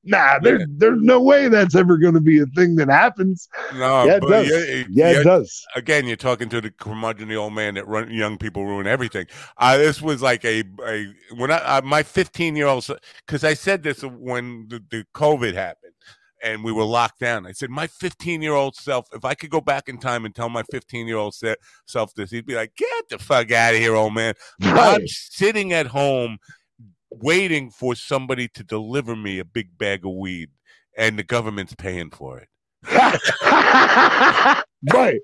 Nah, 0.05 0.39
there, 0.39 0.67
there's 0.69 1.01
no 1.01 1.21
way 1.21 1.49
that's 1.49 1.75
ever 1.75 1.97
going 1.97 2.15
to 2.15 2.21
be 2.21 2.41
a 2.41 2.47
thing 2.55 2.77
that 2.77 2.89
happens. 2.89 3.49
no, 3.75 4.05
yeah, 4.05 4.17
it 4.17 4.21
but 4.21 4.29
does. 4.29 4.49
yeah, 4.91 5.11
you- 5.13 5.21
it 5.21 5.25
does. 5.25 5.65
again, 5.75 6.07
you're 6.07 6.17
talking 6.17 6.49
to 6.51 6.61
the 6.61 6.71
curmudgeonly 6.71 7.37
old 7.37 7.55
man 7.55 7.75
that 7.75 7.87
run, 7.89 8.11
young 8.13 8.37
people 8.39 8.67
ruin 8.67 8.87
everything. 8.87 9.27
Uh, 9.57 9.77
this 9.79 10.03
was 10.03 10.21
like 10.23 10.45
a, 10.45 10.63
a 10.87 11.07
when 11.37 11.51
I 11.51 11.57
uh, 11.57 11.81
my 11.83 12.03
15 12.03 12.55
year 12.57 12.67
old 12.67 12.87
because 13.27 13.45
I 13.45 13.55
said 13.55 13.83
this 13.83 14.03
when 14.03 14.67
the, 14.69 14.83
the 14.91 15.05
COVID 15.15 15.55
happened 15.55 15.93
and 16.43 16.63
we 16.63 16.73
were 16.73 16.85
locked 16.85 17.21
down. 17.21 17.47
I 17.47 17.53
said 17.53 17.71
my 17.71 17.87
15 17.87 18.43
year 18.43 18.53
old 18.53 18.77
self, 18.77 19.07
if 19.15 19.25
I 19.25 19.35
could 19.35 19.49
go 19.49 19.63
back 19.63 19.89
in 19.89 19.97
time 19.99 20.27
and 20.27 20.35
tell 20.35 20.51
my 20.51 20.63
15 20.71 21.07
year 21.07 21.17
old 21.17 21.35
se- 21.35 21.57
self 21.87 22.13
this, 22.15 22.31
he'd 22.31 22.45
be 22.45 22.55
like, 22.55 22.75
"Get 22.77 23.09
the 23.09 23.19
fuck 23.19 23.51
out 23.51 23.73
of 23.75 23.81
here, 23.81 23.95
old 23.95 24.13
man." 24.15 24.35
I'm 24.61 25.07
sitting 25.09 25.73
at 25.73 25.87
home 25.87 26.37
waiting 27.21 27.71
for 27.71 27.95
somebody 27.95 28.49
to 28.49 28.65
deliver 28.65 29.17
me 29.17 29.39
a 29.39 29.45
big 29.45 29.77
bag 29.79 30.05
of 30.05 30.13
weed, 30.13 30.51
and 30.97 31.19
the 31.19 31.23
government's 31.23 31.75
paying 31.75 32.11
for 32.11 32.39
it. 32.39 32.49
right, 34.93 35.21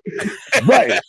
right, 0.67 1.01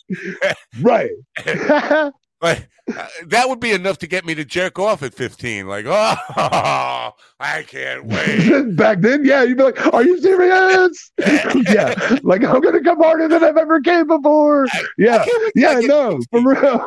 right. 0.80 1.10
Like 2.42 2.68
uh, 2.92 3.06
that 3.26 3.48
would 3.48 3.60
be 3.60 3.70
enough 3.70 3.98
to 3.98 4.08
get 4.08 4.26
me 4.26 4.34
to 4.34 4.44
jerk 4.44 4.76
off 4.76 5.04
at 5.04 5.14
15. 5.14 5.68
Like, 5.68 5.86
oh, 5.88 7.10
I 7.38 7.62
can't 7.62 8.04
wait. 8.04 8.76
Back 8.76 9.00
then, 9.00 9.24
yeah, 9.24 9.44
you'd 9.44 9.58
be 9.58 9.62
like, 9.62 9.94
"Are 9.94 10.02
you 10.02 10.20
serious?" 10.20 11.12
yeah, 11.70 12.18
like 12.24 12.42
I'm 12.42 12.60
gonna 12.60 12.82
come 12.82 13.00
harder 13.00 13.28
than 13.28 13.44
I've 13.44 13.56
ever 13.56 13.80
came 13.80 14.08
before. 14.08 14.66
Yeah, 14.98 15.24
yeah, 15.54 15.78
no, 15.84 16.18
for 16.32 16.42
real. 16.42 16.86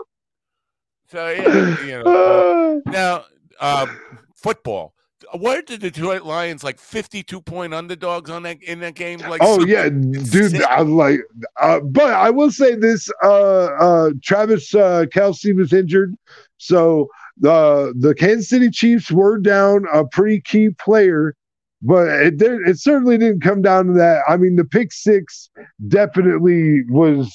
So 1.08 1.30
yeah, 1.30 1.86
you 1.86 2.04
know. 2.04 2.82
uh, 2.86 2.92
now, 2.92 3.26
uh, 3.60 3.88
football. 4.36 4.94
What 5.34 5.66
did 5.66 5.82
the 5.82 5.90
Detroit 5.90 6.24
Lions 6.24 6.64
like 6.64 6.78
52 6.78 7.42
point 7.42 7.74
underdogs 7.74 8.30
on 8.30 8.44
that 8.44 8.62
in 8.62 8.80
that 8.82 8.96
game? 8.96 9.20
Like, 9.20 9.42
oh 9.44 9.66
yeah, 9.66 9.90
dude, 9.90 10.62
I 10.64 10.82
like, 10.82 11.22
uh, 11.60 11.80
but 11.80 12.14
I 12.14 12.30
will 12.30 12.52
say 12.52 12.76
this: 12.76 13.10
uh, 13.24 13.66
uh, 13.66 14.10
Travis 14.22 14.76
uh, 14.76 15.06
Kelce 15.14 15.56
was 15.56 15.74
injured, 15.74 16.16
so 16.58 17.08
the 17.38 17.94
the 17.98 18.14
Kansas 18.14 18.50
City 18.50 18.70
Chiefs 18.70 19.12
were 19.12 19.38
down 19.38 19.86
a 19.92 20.06
pretty 20.06 20.42
key 20.42 20.70
player, 20.80 21.36
but 21.82 22.08
it 22.08 22.42
it 22.42 22.80
certainly 22.80 23.18
didn't 23.18 23.42
come 23.42 23.62
down 23.62 23.88
to 23.88 23.94
that. 23.94 24.22
I 24.28 24.38
mean, 24.38 24.56
the 24.56 24.66
pick 24.66 24.94
six 24.94 25.50
definitely 25.88 26.84
was, 26.90 27.32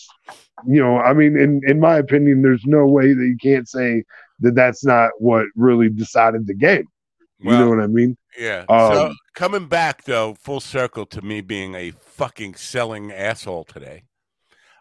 you 0.66 0.80
know, 0.80 0.98
I 0.98 1.12
mean, 1.12 1.36
in 1.38 1.60
in 1.66 1.80
my 1.80 1.96
opinion, 1.96 2.42
there's 2.42 2.64
no 2.66 2.86
way 2.86 3.12
that 3.12 3.24
you 3.24 3.36
can't 3.40 3.68
say 3.68 4.04
that 4.40 4.54
that's 4.54 4.84
not 4.84 5.10
what 5.18 5.46
really 5.56 5.88
decided 5.88 6.46
the 6.46 6.54
game. 6.54 6.86
You 7.38 7.50
Well, 7.50 7.60
know 7.60 7.68
what 7.70 7.80
I 7.80 7.86
mean? 7.86 8.16
Yeah. 8.38 8.64
Um, 8.68 8.92
so 8.92 9.12
coming 9.34 9.66
back 9.66 10.04
though, 10.04 10.34
full 10.34 10.60
circle 10.60 11.06
to 11.06 11.22
me 11.22 11.40
being 11.40 11.74
a 11.74 11.90
fucking 11.90 12.54
selling 12.54 13.12
asshole 13.12 13.64
today. 13.64 14.04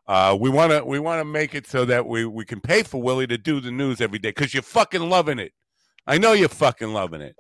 Uh, 0.07 0.36
we 0.40 0.49
want 0.49 0.72
to 0.72 0.84
we 0.84 0.99
want 0.99 1.19
to 1.19 1.26
make 1.26 1.53
it 1.53 1.68
so 1.68 1.86
that 1.86 2.07
we 2.07 2.26
we 2.26 2.44
can 2.44 2.60
pay 2.60 2.84
for 2.84 3.02
Willie 3.02 3.27
to 3.27 3.38
do 3.38 3.60
the 3.60 3.72
news 3.72 4.02
every 4.02 4.19
day 4.19 4.30
because 4.30 4.53
you're 4.53 4.64
fucking 4.64 5.07
loving 5.07 5.40
it. 5.40 5.53
I 6.07 6.18
know 6.18 6.34
you're 6.34 6.49
fucking 6.49 6.91
loving 6.91 7.22
it. 7.22 7.36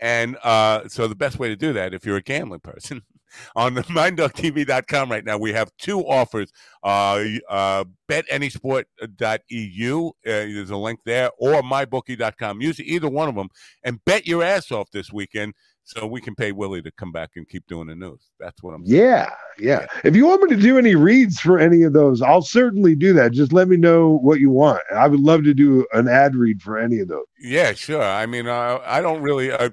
And 0.00 0.36
uh, 0.42 0.88
so 0.88 1.08
the 1.08 1.14
best 1.14 1.38
way 1.38 1.48
to 1.48 1.56
do 1.56 1.72
that, 1.74 1.94
if 1.94 2.04
you're 2.04 2.16
a 2.16 2.22
gambling 2.22 2.60
person, 2.60 3.02
on 3.54 3.74
the 3.74 3.82
minddogtv.com 3.82 5.10
right 5.10 5.24
now, 5.24 5.38
we 5.38 5.52
have 5.52 5.70
two 5.78 6.00
offers. 6.00 6.52
Uh, 6.82 7.24
uh, 7.48 7.84
betanysport.eu, 8.08 10.08
uh, 10.08 10.12
there's 10.22 10.70
a 10.70 10.76
link 10.76 11.00
there, 11.04 11.30
or 11.38 11.62
mybookie.com. 11.62 12.60
Use 12.60 12.78
either 12.80 13.08
one 13.08 13.28
of 13.28 13.34
them 13.34 13.48
and 13.82 14.04
bet 14.04 14.26
your 14.26 14.42
ass 14.42 14.70
off 14.70 14.90
this 14.92 15.12
weekend 15.12 15.54
so 15.86 16.04
we 16.04 16.20
can 16.20 16.34
pay 16.34 16.50
Willie 16.50 16.82
to 16.82 16.90
come 16.90 17.12
back 17.12 17.30
and 17.36 17.48
keep 17.48 17.64
doing 17.68 17.86
the 17.86 17.94
news. 17.94 18.30
That's 18.40 18.60
what 18.60 18.74
I'm 18.74 18.84
saying. 18.84 19.00
Yeah, 19.00 19.30
yeah. 19.56 19.86
If 20.02 20.16
you 20.16 20.26
want 20.26 20.42
me 20.42 20.56
to 20.56 20.60
do 20.60 20.78
any 20.78 20.96
reads 20.96 21.38
for 21.38 21.60
any 21.60 21.84
of 21.84 21.92
those, 21.92 22.22
I'll 22.22 22.42
certainly 22.42 22.96
do 22.96 23.12
that. 23.12 23.30
Just 23.30 23.52
let 23.52 23.68
me 23.68 23.76
know 23.76 24.18
what 24.18 24.40
you 24.40 24.50
want. 24.50 24.82
I 24.92 25.06
would 25.06 25.20
love 25.20 25.44
to 25.44 25.54
do 25.54 25.86
an 25.92 26.08
ad 26.08 26.34
read 26.34 26.60
for 26.60 26.76
any 26.76 26.98
of 26.98 27.06
those. 27.06 27.26
Yeah, 27.38 27.72
sure. 27.72 28.02
I 28.02 28.26
mean, 28.26 28.48
uh, 28.48 28.80
I 28.84 29.00
don't 29.00 29.22
really. 29.22 29.52
Uh, 29.52 29.70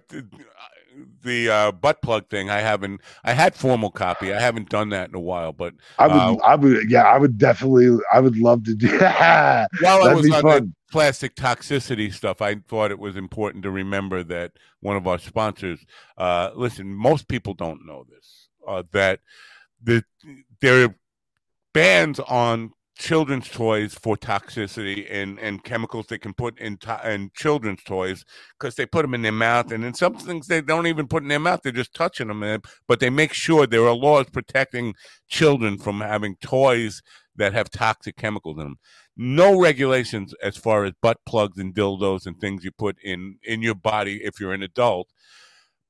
the 1.24 1.50
uh, 1.50 1.72
butt 1.72 2.02
plug 2.02 2.30
thing, 2.30 2.50
I 2.50 2.60
haven't. 2.60 3.02
I 3.24 3.34
had 3.34 3.56
formal 3.56 3.90
copy. 3.92 4.34
I 4.34 4.40
haven't 4.40 4.70
done 4.70 4.90
that 4.90 5.10
in 5.10 5.16
a 5.16 5.20
while, 5.20 5.52
but 5.54 5.74
I 5.98 6.08
would, 6.08 6.16
Uh, 6.16 6.36
I 6.44 6.56
would, 6.56 6.90
yeah, 6.92 7.04
I 7.04 7.18
would 7.18 7.38
definitely, 7.38 7.98
I 8.14 8.20
would 8.20 8.38
love 8.38 8.64
to 8.66 8.76
do 8.76 8.98
that. 9.00 9.70
while 9.82 10.04
I 10.04 10.14
was 10.14 10.30
on 10.32 10.42
fun. 10.42 10.62
the 10.66 10.74
plastic 10.92 11.36
toxicity 11.36 12.14
stuff, 12.14 12.42
I 12.42 12.56
thought 12.56 12.92
it 12.92 13.00
was 13.00 13.16
important 13.16 13.64
to 13.64 13.72
remember 13.72 14.24
that 14.26 14.52
one 14.82 14.96
of 14.98 15.08
our 15.08 15.18
sponsors. 15.18 15.80
Uh, 16.18 16.52
listen, 16.56 16.94
most 16.94 17.28
people 17.28 17.54
don't 17.54 17.86
know 17.86 18.06
this. 18.10 18.50
Uh, 18.68 18.84
that 18.92 19.20
the 19.84 20.04
there 20.62 20.86
are 20.86 20.96
bans 21.74 22.20
on 22.20 22.72
children's 22.96 23.50
toys 23.50 23.94
for 23.96 24.16
toxicity 24.16 25.08
and, 25.10 25.40
and 25.40 25.64
chemicals 25.64 26.06
they 26.08 26.18
can 26.18 26.34
put 26.34 26.58
in 26.60 26.78
to- 26.78 27.12
in 27.12 27.32
children's 27.36 27.84
toys 27.84 28.24
because 28.60 28.76
they 28.76 28.86
put 28.86 29.02
them 29.02 29.14
in 29.16 29.24
their 29.24 29.32
mouth 29.32 29.72
and 29.72 29.84
in 29.84 29.94
some 29.94 30.14
things 30.16 30.48
they 30.48 30.62
don't 30.62 30.88
even 30.88 31.08
put 31.08 31.24
in 31.24 31.30
their 31.30 31.40
mouth 31.40 31.60
they're 31.64 31.72
just 31.72 31.94
touching 31.94 32.28
them 32.28 32.44
and- 32.44 32.64
but 32.88 33.00
they 33.00 33.10
make 33.10 33.34
sure 33.34 33.66
there 33.66 33.88
are 33.88 33.96
laws 33.96 34.28
protecting 34.32 34.94
children 35.28 35.78
from 35.78 36.02
having 36.02 36.36
toys 36.38 37.02
that 37.36 37.54
have 37.54 37.70
toxic 37.70 38.16
chemicals 38.16 38.58
in 38.58 38.64
them 38.64 38.76
no 39.18 39.60
regulations 39.60 40.34
as 40.44 40.56
far 40.56 40.84
as 40.86 40.94
butt 41.02 41.18
plugs 41.26 41.58
and 41.58 41.74
dildos 41.74 42.26
and 42.28 42.40
things 42.40 42.64
you 42.64 42.72
put 42.72 42.96
in 43.04 43.38
in 43.44 43.62
your 43.62 43.76
body 43.76 44.22
if 44.24 44.40
you're 44.40 44.54
an 44.54 44.64
adult 44.64 45.08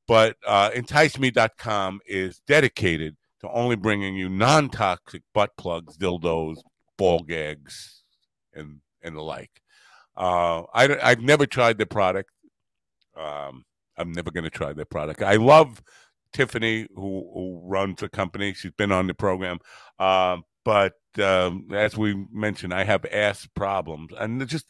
but 0.08 0.36
uh, 0.46 0.70
enticeme.com 0.72 2.00
is 2.06 2.42
dedicated 2.48 3.16
to 3.42 3.50
only 3.52 3.76
bringing 3.76 4.16
you 4.16 4.30
non-toxic 4.30 5.22
butt 5.34 5.52
plugs 5.58 5.98
dildos 5.98 6.58
ball 7.04 7.20
gags 7.20 8.02
and 8.54 8.80
and 9.02 9.18
the 9.18 9.22
like. 9.22 9.52
Uh, 10.16 10.64
I 10.74 10.98
I've 11.04 11.20
never 11.20 11.46
tried 11.46 11.78
the 11.78 11.86
product. 11.86 12.30
Um, 13.18 13.66
i'm 13.98 14.12
never 14.12 14.32
going 14.32 14.46
to 14.46 14.50
try 14.50 14.72
their 14.74 14.86
product. 14.86 15.22
I 15.22 15.36
love 15.36 15.84
tiffany 16.32 16.88
who, 16.96 17.30
who 17.34 17.62
runs 17.66 18.00
the 18.00 18.10
company. 18.10 18.54
She's 18.54 18.72
been 18.72 18.92
on 18.92 19.06
the 19.08 19.14
program. 19.14 19.60
Um, 20.00 20.44
but 20.66 20.94
um, 21.22 21.68
as 21.74 21.98
we 21.98 22.26
mentioned 22.32 22.74
i 22.74 22.86
have 22.86 23.06
ass 23.26 23.48
problems 23.54 24.12
and 24.18 24.48
just 24.48 24.66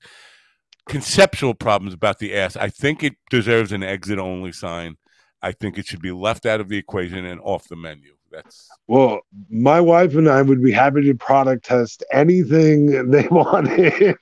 conceptual 0.90 1.54
problems 1.54 1.94
about 1.94 2.18
the 2.18 2.36
ass. 2.36 2.58
I 2.58 2.70
think 2.70 3.04
it 3.04 3.14
deserves 3.30 3.72
an 3.72 3.84
exit 3.84 4.18
only 4.18 4.52
sign. 4.52 4.96
I 5.42 5.52
think 5.52 5.78
it 5.78 5.86
should 5.86 6.02
be 6.02 6.12
left 6.12 6.46
out 6.46 6.60
of 6.60 6.68
the 6.68 6.78
equation 6.78 7.26
and 7.26 7.40
off 7.42 7.68
the 7.68 7.76
menu 7.76 8.16
that's 8.34 8.68
Well, 8.88 9.22
my 9.50 9.80
wife 9.80 10.16
and 10.16 10.28
I 10.28 10.42
would 10.42 10.62
be 10.64 10.72
happy 10.72 11.04
to 11.04 11.14
product 11.16 11.66
test 11.66 12.04
anything 12.12 13.12
they 13.12 13.28
wanted. 13.32 14.18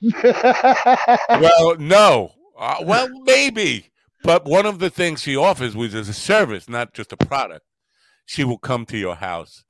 well 1.28 1.76
no. 1.78 2.32
Uh, 2.58 2.76
well 2.84 3.08
maybe. 3.24 3.86
But 4.24 4.44
one 4.44 4.66
of 4.66 4.78
the 4.78 4.90
things 4.90 5.22
she 5.22 5.34
offers 5.36 5.74
was 5.74 5.94
as 5.94 6.08
a 6.08 6.14
service 6.14 6.68
not 6.68 6.92
just 6.94 7.12
a 7.12 7.16
product 7.16 7.64
she 8.24 8.44
will 8.44 8.58
come 8.58 8.86
to 8.86 8.96
your 8.98 9.16
house 9.16 9.64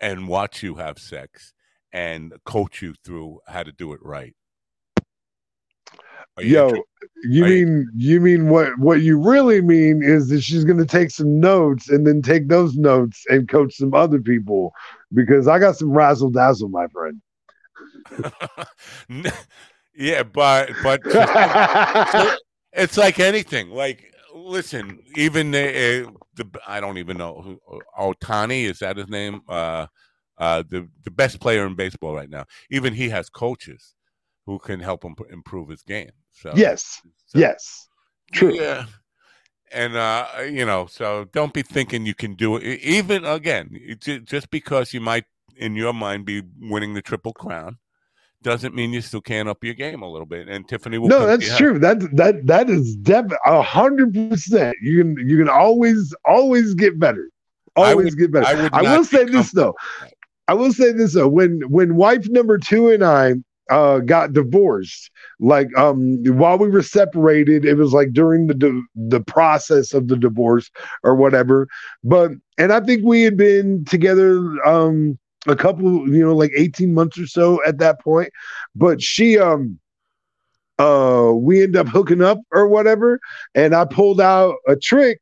and 0.00 0.28
watch 0.28 0.62
you 0.62 0.76
have 0.76 0.98
sex 0.98 1.52
and 1.92 2.32
coach 2.44 2.80
you 2.82 2.94
through 3.04 3.40
how 3.46 3.62
to 3.62 3.72
do 3.72 3.92
it 3.92 4.00
right 4.02 4.34
Yo, 6.40 6.70
you 7.24 7.44
Are 7.44 7.48
mean 7.48 7.90
you 7.94 8.20
mean 8.20 8.48
what 8.48 8.78
what 8.78 9.00
you 9.00 9.18
really 9.20 9.60
mean 9.60 10.02
is 10.02 10.28
that 10.28 10.42
she's 10.42 10.64
going 10.64 10.78
to 10.78 10.86
take 10.86 11.10
some 11.10 11.40
notes 11.40 11.88
and 11.88 12.06
then 12.06 12.22
take 12.22 12.48
those 12.48 12.76
notes 12.76 13.24
and 13.28 13.48
coach 13.48 13.74
some 13.74 13.94
other 13.94 14.20
people 14.20 14.72
because 15.12 15.48
I 15.48 15.58
got 15.58 15.76
some 15.76 15.90
razzle 15.90 16.30
dazzle, 16.30 16.68
my 16.68 16.86
friend. 16.88 17.20
yeah 19.94 20.22
but 20.22 20.70
but 20.82 21.00
it's 22.72 22.96
like 22.96 23.18
anything. 23.18 23.70
Like, 23.70 24.12
listen, 24.34 25.00
even 25.16 25.50
the, 25.50 26.06
uh, 26.06 26.10
the 26.34 26.46
I 26.66 26.80
don't 26.80 26.98
even 26.98 27.16
know 27.18 27.40
who 27.42 27.80
Ohtani 27.98 28.64
is 28.64 28.78
that 28.78 28.96
his 28.96 29.08
name? 29.08 29.42
Uh, 29.48 29.86
uh, 30.38 30.62
the 30.68 30.88
the 31.02 31.10
best 31.10 31.40
player 31.40 31.66
in 31.66 31.74
baseball 31.74 32.14
right 32.14 32.30
now. 32.30 32.44
Even 32.70 32.94
he 32.94 33.08
has 33.08 33.28
coaches 33.28 33.94
who 34.46 34.58
can 34.58 34.80
help 34.80 35.04
him 35.04 35.14
p- 35.16 35.24
improve 35.30 35.68
his 35.68 35.82
game. 35.82 36.10
So 36.40 36.52
yes, 36.54 37.00
so- 37.26 37.38
yes, 37.38 37.88
true. 38.32 38.54
yeah. 38.54 38.86
And 39.70 39.96
uh, 39.96 40.26
you 40.50 40.64
know, 40.64 40.86
so 40.86 41.26
don't 41.32 41.52
be 41.52 41.62
thinking 41.62 42.06
you 42.06 42.14
can 42.14 42.34
do 42.34 42.56
it. 42.56 42.80
Even 42.80 43.24
again, 43.24 43.78
just 44.00 44.50
because 44.50 44.94
you 44.94 45.00
might, 45.00 45.24
in 45.56 45.74
your 45.76 45.92
mind, 45.92 46.24
be 46.24 46.42
winning 46.58 46.94
the 46.94 47.02
triple 47.02 47.34
crown, 47.34 47.76
doesn't 48.42 48.74
mean 48.74 48.92
you 48.92 49.02
still 49.02 49.20
can't 49.20 49.48
up 49.48 49.62
your 49.62 49.74
game 49.74 50.00
a 50.00 50.10
little 50.10 50.26
bit. 50.26 50.48
And 50.48 50.66
Tiffany 50.66 50.96
will. 50.96 51.08
No, 51.08 51.26
that's 51.26 51.54
true. 51.56 51.78
That 51.78 51.98
that 52.16 52.46
that 52.46 52.70
is 52.70 52.96
def 52.96 53.26
a 53.44 53.60
hundred 53.60 54.14
percent. 54.14 54.76
You 54.80 55.02
can 55.02 55.28
you 55.28 55.36
can 55.36 55.50
always 55.50 56.14
always 56.24 56.74
get 56.74 56.98
better. 56.98 57.28
Always 57.76 58.14
get 58.14 58.32
better. 58.32 58.46
I 58.46 58.70
I 58.72 58.82
will 58.82 59.04
say 59.04 59.24
this 59.24 59.52
though. 59.52 59.74
I 60.48 60.54
will 60.54 60.72
say 60.72 60.92
this 60.92 61.12
though. 61.12 61.28
When 61.28 61.60
when 61.68 61.96
wife 61.96 62.26
number 62.28 62.56
two 62.58 62.88
and 62.88 63.04
I 63.04 63.34
uh 63.70 63.98
got 64.00 64.32
divorced, 64.32 65.10
like 65.40 65.68
um 65.76 66.22
while 66.24 66.58
we 66.58 66.68
were 66.68 66.82
separated, 66.82 67.64
it 67.64 67.74
was 67.74 67.92
like 67.92 68.12
during 68.12 68.46
the 68.46 68.54
di- 68.54 68.82
the 68.94 69.20
process 69.20 69.92
of 69.94 70.08
the 70.08 70.16
divorce 70.16 70.70
or 71.02 71.14
whatever. 71.14 71.66
But 72.02 72.32
and 72.58 72.72
I 72.72 72.80
think 72.80 73.04
we 73.04 73.22
had 73.22 73.36
been 73.36 73.84
together 73.84 74.38
um 74.66 75.18
a 75.46 75.56
couple, 75.56 76.08
you 76.08 76.24
know, 76.24 76.34
like 76.34 76.52
18 76.56 76.94
months 76.94 77.18
or 77.18 77.26
so 77.26 77.60
at 77.66 77.78
that 77.78 78.00
point. 78.00 78.30
But 78.74 79.02
she 79.02 79.38
um 79.38 79.78
uh 80.78 81.32
we 81.34 81.62
end 81.62 81.76
up 81.76 81.88
hooking 81.88 82.22
up 82.22 82.38
or 82.52 82.68
whatever, 82.68 83.18
and 83.54 83.74
I 83.74 83.84
pulled 83.84 84.20
out 84.20 84.56
a 84.68 84.76
trick 84.76 85.20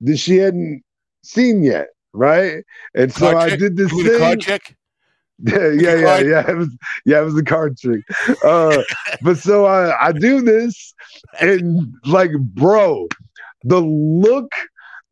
that 0.00 0.18
she 0.18 0.36
hadn't 0.36 0.82
seen 1.22 1.62
yet, 1.62 1.88
right? 2.12 2.62
And 2.94 3.12
so 3.12 3.34
I 3.34 3.50
did 3.50 3.76
this 3.76 3.92
You 3.92 4.04
mean 4.04 4.06
a 4.06 4.36
thing. 4.36 4.46
Yeah, 5.46 5.68
yeah, 5.68 5.94
yeah, 5.94 6.18
yeah. 6.18 6.50
It 6.50 6.56
was 6.56 6.68
yeah, 7.04 7.20
it 7.20 7.24
was 7.24 7.38
a 7.38 7.44
card 7.44 7.78
trick. 7.78 8.02
Uh, 8.44 8.82
but 9.22 9.38
so 9.38 9.66
I 9.66 10.08
I 10.08 10.12
do 10.12 10.40
this 10.42 10.94
and 11.40 11.94
like, 12.04 12.32
bro, 12.38 13.06
the 13.62 13.80
look, 13.80 14.50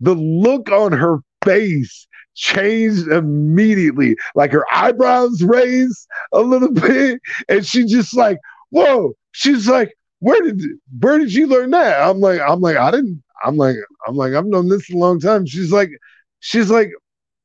the 0.01 0.15
look 0.15 0.71
on 0.71 0.93
her 0.93 1.19
face 1.45 2.09
changed 2.35 3.09
immediately. 3.09 4.17
Like 4.35 4.53
her 4.53 4.65
eyebrows 4.73 5.43
raised 5.43 6.07
a 6.33 6.41
little 6.41 6.73
bit, 6.73 7.21
and 7.49 7.65
she 7.65 7.85
just 7.85 8.17
like, 8.17 8.39
whoa. 8.71 9.13
She's 9.33 9.69
like, 9.69 9.95
where 10.21 10.41
did 10.43 10.63
where 11.01 11.19
did 11.19 11.33
you 11.33 11.47
learn 11.47 11.71
that? 11.71 12.01
I'm 12.01 12.21
like, 12.21 12.41
I'm 12.41 12.61
like, 12.61 12.77
I 12.77 12.91
didn't. 12.91 13.23
I'm 13.45 13.57
like, 13.57 13.77
I'm 14.09 14.17
like, 14.17 14.33
I've 14.33 14.47
known 14.47 14.69
this 14.69 14.91
a 14.91 14.97
long 14.97 15.21
time. 15.21 15.47
She's 15.47 15.71
like, 15.71 15.91
she's 16.41 16.71
like, 16.71 16.91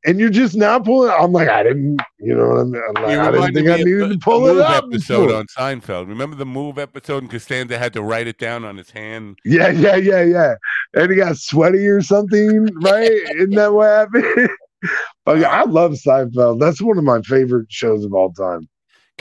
and 0.06 0.20
you're 0.20 0.30
just 0.30 0.56
now 0.56 0.80
pulling. 0.80 1.12
I'm 1.12 1.32
like, 1.32 1.50
I 1.50 1.64
didn't, 1.64 2.02
you 2.20 2.36
know 2.36 2.50
what 2.50 2.60
I 2.60 2.64
mean? 2.64 2.82
I'm 2.88 3.04
like, 3.04 3.20
I 3.20 3.32
didn't 3.32 3.54
think 3.54 3.70
I 3.70 3.78
needed 3.78 4.10
to 4.10 4.18
pull 4.18 4.48
it 4.48 4.58
up. 4.58 4.86
Episode 4.86 5.28
before. 5.28 5.40
on 5.40 5.46
Seinfeld. 5.48 6.08
Remember 6.08 6.36
the 6.36 6.46
move 6.46 6.78
episode, 6.78 7.24
and 7.24 7.32
Costanza 7.32 7.78
had 7.78 7.94
to 7.94 8.02
write 8.02 8.28
it 8.28 8.38
down 8.38 8.66
on 8.66 8.78
his 8.78 8.90
hand. 8.90 9.38
Yeah, 9.46 9.70
yeah, 9.70 9.96
yeah, 9.96 10.24
yeah. 10.24 10.56
And 10.94 11.12
he 11.12 11.18
got 11.18 11.38
sweaty 11.38 11.86
or 11.88 12.02
something, 12.02 12.68
right? 12.82 13.12
Isn't 13.12 13.52
that 13.52 13.74
what 13.74 13.88
happened? 13.88 14.50
but 15.26 15.40
yeah, 15.40 15.50
I 15.50 15.64
love 15.66 15.92
Seinfeld. 15.92 16.60
That's 16.60 16.82
one 16.82 16.98
of 16.98 17.04
my 17.04 17.22
favorite 17.22 17.72
shows 17.72 18.04
of 18.04 18.14
all 18.14 18.32
time. 18.34 18.68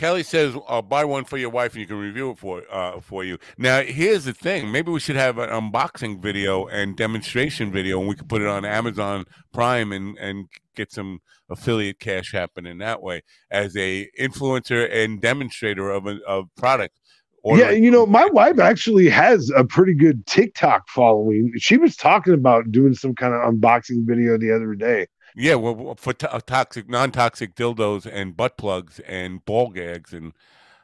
Kelly 0.01 0.23
says, 0.23 0.57
"I'll 0.67 0.81
buy 0.81 1.05
one 1.05 1.25
for 1.25 1.37
your 1.37 1.51
wife, 1.51 1.73
and 1.73 1.83
you 1.83 1.87
can 1.87 1.99
review 1.99 2.31
it 2.31 2.39
for 2.39 2.63
uh, 2.71 3.01
for 3.01 3.23
you." 3.23 3.37
Now, 3.59 3.83
here's 3.83 4.25
the 4.25 4.33
thing: 4.33 4.73
maybe 4.73 4.91
we 4.91 4.99
should 4.99 5.17
have 5.17 5.37
an 5.37 5.51
unboxing 5.51 6.21
video 6.23 6.67
and 6.67 6.97
demonstration 6.97 7.71
video, 7.71 8.01
and 8.01 8.09
we 8.09 8.15
could 8.15 8.29
put 8.29 8.41
it 8.41 8.49
on 8.49 8.65
Amazon 8.65 9.27
Prime 9.53 9.93
and 9.93 10.17
and 10.19 10.49
get 10.81 10.93
some 10.93 11.21
affiliate 11.49 11.99
cash 12.01 12.33
happening 12.33 12.79
that 12.79 13.03
way 13.03 13.23
as 13.51 13.77
a 13.77 14.09
influencer 14.19 14.91
and 14.93 15.21
demonstrator 15.21 15.91
of 15.91 16.07
a 16.07 16.19
of 16.27 16.47
product. 16.57 16.99
yeah, 17.45 17.71
you 17.71 17.91
know, 17.91 18.07
my 18.07 18.27
wife 18.27 18.59
actually 18.59 19.09
has 19.09 19.51
a 19.57 19.65
pretty 19.65 19.95
good 19.95 20.27
TikTok 20.27 20.89
following. 20.89 21.53
She 21.57 21.77
was 21.77 21.97
talking 21.97 22.35
about 22.35 22.71
doing 22.71 22.95
some 22.95 23.15
kind 23.15 23.35
of 23.35 23.41
unboxing 23.41 24.07
video 24.07 24.39
the 24.39 24.55
other 24.55 24.75
day. 24.75 25.07
Yeah, 25.37 25.55
well, 25.55 25.95
for 25.95 26.13
to- 26.13 26.33
uh, 26.33 26.41
toxic, 26.41 26.89
non-toxic 26.89 27.55
dildos 27.55 28.05
and 28.11 28.37
butt 28.37 28.59
plugs 28.59 29.01
and 29.01 29.45
ball 29.45 29.71
gags 29.71 30.13
and 30.13 30.33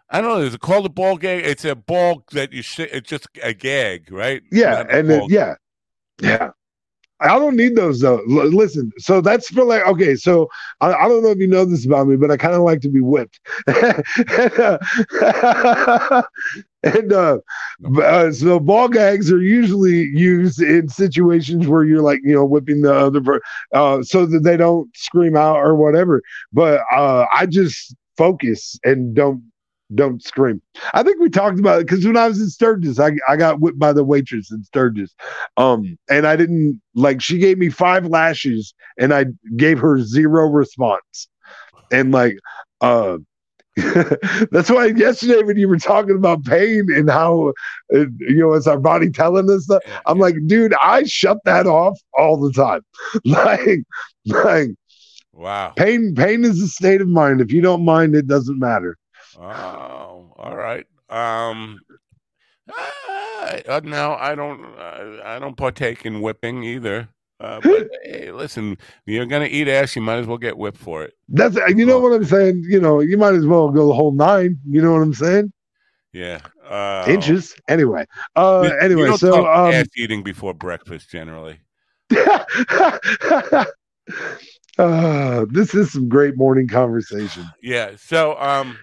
I 0.08 0.20
don't 0.20 0.30
know. 0.30 0.46
Is 0.46 0.54
it 0.54 0.60
called 0.60 0.86
a 0.86 0.88
ball 0.88 1.16
gag? 1.16 1.44
It's 1.44 1.64
a 1.64 1.74
ball 1.74 2.22
that 2.32 2.52
you 2.52 2.62
sh- 2.62 2.80
It's 2.80 3.08
just 3.08 3.26
a 3.42 3.52
gag, 3.52 4.12
right? 4.12 4.40
Yeah, 4.52 4.84
and 4.88 5.10
then, 5.10 5.26
yeah, 5.28 5.54
yeah. 6.20 6.50
I 7.20 7.38
don't 7.38 7.56
need 7.56 7.76
those 7.76 8.00
though. 8.00 8.18
L- 8.18 8.52
listen, 8.52 8.92
so 8.98 9.20
that's 9.20 9.48
for 9.48 9.64
like 9.64 9.86
okay. 9.86 10.16
So 10.16 10.48
I, 10.80 10.92
I, 10.92 11.08
don't 11.08 11.22
know 11.22 11.30
if 11.30 11.38
you 11.38 11.46
know 11.46 11.64
this 11.64 11.86
about 11.86 12.08
me, 12.08 12.16
but 12.16 12.30
I 12.30 12.36
kind 12.36 12.54
of 12.54 12.60
like 12.60 12.80
to 12.82 12.90
be 12.90 13.00
whipped. 13.00 13.40
and 16.82 17.12
uh, 17.12 17.38
uh, 18.02 18.32
so 18.32 18.60
ball 18.60 18.88
gags 18.88 19.32
are 19.32 19.40
usually 19.40 20.02
used 20.14 20.60
in 20.60 20.88
situations 20.88 21.66
where 21.66 21.84
you're 21.84 22.02
like 22.02 22.20
you 22.22 22.34
know 22.34 22.44
whipping 22.44 22.82
the 22.82 22.94
other 22.94 23.22
per- 23.22 23.40
uh, 23.72 24.02
so 24.02 24.26
that 24.26 24.40
they 24.40 24.58
don't 24.58 24.94
scream 24.94 25.36
out 25.36 25.56
or 25.56 25.74
whatever. 25.74 26.22
But 26.52 26.82
uh, 26.92 27.24
I 27.32 27.46
just 27.46 27.94
focus 28.18 28.78
and 28.84 29.14
don't 29.14 29.42
don't 29.94 30.22
scream. 30.22 30.60
I 30.94 31.02
think 31.02 31.20
we 31.20 31.30
talked 31.30 31.58
about 31.58 31.80
it 31.80 31.86
because 31.86 32.04
when 32.04 32.16
I 32.16 32.28
was 32.28 32.40
in 32.40 32.48
Sturgis, 32.48 32.98
I, 32.98 33.12
I 33.28 33.36
got 33.36 33.60
whipped 33.60 33.78
by 33.78 33.92
the 33.92 34.04
waitress 34.04 34.50
in 34.50 34.64
Sturgis. 34.64 35.14
Um, 35.56 35.96
and 36.10 36.26
I 36.26 36.36
didn't 36.36 36.80
like 36.94 37.20
she 37.20 37.38
gave 37.38 37.58
me 37.58 37.68
five 37.68 38.06
lashes 38.06 38.74
and 38.98 39.14
I 39.14 39.26
gave 39.56 39.78
her 39.78 40.00
zero 40.00 40.48
response. 40.48 41.28
And 41.92 42.12
like 42.12 42.38
uh 42.80 43.18
that's 44.50 44.70
why 44.70 44.86
yesterday 44.86 45.42
when 45.42 45.58
you 45.58 45.68
were 45.68 45.78
talking 45.78 46.16
about 46.16 46.42
pain 46.44 46.86
and 46.90 47.10
how 47.10 47.52
uh, 47.94 48.06
you 48.20 48.38
know 48.38 48.54
it's 48.54 48.66
our 48.66 48.78
body 48.78 49.10
telling 49.10 49.50
us 49.50 49.66
that 49.66 49.82
I'm 50.06 50.18
like, 50.18 50.34
dude, 50.46 50.72
I 50.80 51.04
shut 51.04 51.38
that 51.44 51.66
off 51.66 51.98
all 52.16 52.38
the 52.38 52.52
time. 52.52 52.80
like, 53.26 53.82
like, 54.24 54.70
wow, 55.34 55.74
pain, 55.76 56.14
pain 56.14 56.42
is 56.42 56.62
a 56.62 56.68
state 56.68 57.02
of 57.02 57.08
mind. 57.08 57.42
If 57.42 57.52
you 57.52 57.60
don't 57.60 57.84
mind, 57.84 58.16
it 58.16 58.26
doesn't 58.26 58.58
matter. 58.58 58.96
Oh, 59.38 60.32
all 60.36 60.56
right. 60.56 60.86
Um, 61.08 61.80
uh, 62.68 63.80
no, 63.84 64.16
I 64.18 64.34
don't. 64.34 64.64
Uh, 64.64 65.20
I 65.24 65.38
don't 65.38 65.56
partake 65.56 66.04
in 66.06 66.20
whipping 66.20 66.64
either. 66.64 67.08
Uh, 67.38 67.60
but 67.60 67.88
hey, 68.04 68.32
listen, 68.32 68.78
you're 69.04 69.26
gonna 69.26 69.46
eat 69.46 69.68
ass. 69.68 69.94
You 69.94 70.02
might 70.02 70.16
as 70.16 70.26
well 70.26 70.38
get 70.38 70.56
whipped 70.56 70.78
for 70.78 71.04
it. 71.04 71.12
That's 71.28 71.56
you 71.76 71.84
know 71.84 72.00
what 72.00 72.12
I'm 72.12 72.24
saying. 72.24 72.64
You 72.66 72.80
know, 72.80 73.00
you 73.00 73.18
might 73.18 73.34
as 73.34 73.46
well 73.46 73.70
go 73.70 73.88
the 73.88 73.94
whole 73.94 74.12
nine. 74.12 74.58
You 74.68 74.80
know 74.80 74.92
what 74.92 75.02
I'm 75.02 75.14
saying? 75.14 75.52
Yeah. 76.12 76.40
Uh, 76.66 77.04
Inches. 77.08 77.54
Anyway. 77.68 78.06
Uh. 78.34 78.70
Anyway. 78.80 79.12
So 79.18 79.46
um, 79.46 79.74
ass 79.74 79.86
eating 79.96 80.22
before 80.22 80.54
breakfast 80.54 81.10
generally. 81.10 81.60
uh, 84.78 85.44
this 85.50 85.74
is 85.74 85.92
some 85.92 86.08
great 86.08 86.38
morning 86.38 86.68
conversation. 86.68 87.44
Yeah. 87.62 87.92
So 87.98 88.38
um, 88.40 88.78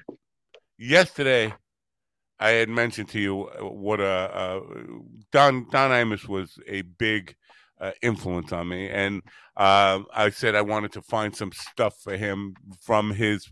yesterday 0.84 1.54
I 2.40 2.50
had 2.50 2.70
mentioned 2.70 3.10
to 3.10 3.20
you 3.20 3.50
what 3.62 4.00
a 4.00 4.06
uh, 4.06 4.08
uh, 4.08 4.60
Don 5.32 5.68
Don 5.72 5.92
Imus 5.92 6.28
was 6.28 6.58
a 6.68 6.82
big 6.82 7.36
uh, 7.80 7.92
influence 8.02 8.52
on 8.52 8.68
me, 8.68 8.90
and 8.90 9.22
uh, 9.56 10.02
I 10.14 10.30
said 10.30 10.56
I 10.56 10.62
wanted 10.62 10.92
to 10.94 11.02
find 11.02 11.36
some 11.36 11.52
stuff 11.52 11.96
for 12.02 12.18
him 12.18 12.56
from 12.82 13.12
his 13.12 13.50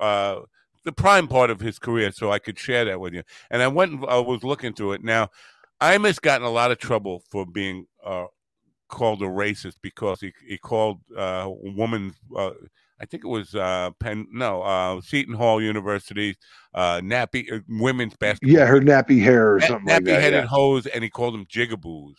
uh, 0.00 0.40
the 0.84 0.92
prime 0.92 1.28
part 1.28 1.50
of 1.50 1.60
his 1.60 1.78
career, 1.78 2.12
so 2.12 2.32
I 2.32 2.38
could 2.38 2.58
share 2.58 2.84
that 2.86 3.00
with 3.00 3.14
you. 3.14 3.22
And 3.50 3.62
I 3.62 3.68
went, 3.68 3.92
and 3.92 4.06
I 4.06 4.18
was 4.18 4.42
looking 4.42 4.72
through 4.72 4.92
it. 4.92 5.04
Now, 5.04 5.28
Imus 5.80 6.20
got 6.20 6.40
in 6.40 6.46
a 6.46 6.50
lot 6.50 6.70
of 6.70 6.78
trouble 6.78 7.22
for 7.30 7.44
being 7.44 7.86
called 8.88 9.22
a 9.22 9.26
racist 9.26 9.76
because 9.82 10.20
he 10.20 10.32
he 10.46 10.56
called 10.56 11.00
uh, 11.16 11.46
woman 11.48 12.14
I 13.04 13.06
think 13.06 13.22
it 13.22 13.28
was 13.28 13.54
uh, 13.54 13.90
Penn, 14.00 14.26
no, 14.32 14.62
uh, 14.62 14.98
Seton 15.02 15.34
Hall 15.34 15.60
University, 15.60 16.36
uh, 16.72 17.00
nappy 17.00 17.52
uh, 17.52 17.58
women's 17.68 18.16
basketball. 18.16 18.56
Yeah, 18.56 18.64
her 18.64 18.80
nappy 18.80 19.22
hair 19.22 19.56
or 19.56 19.60
something. 19.60 19.86
Nappy 19.86 20.12
like 20.12 20.20
headed 20.22 20.44
yeah. 20.44 20.46
hose, 20.46 20.86
and 20.86 21.04
he 21.04 21.10
called 21.10 21.34
them 21.34 21.44
jigaboos. 21.44 22.14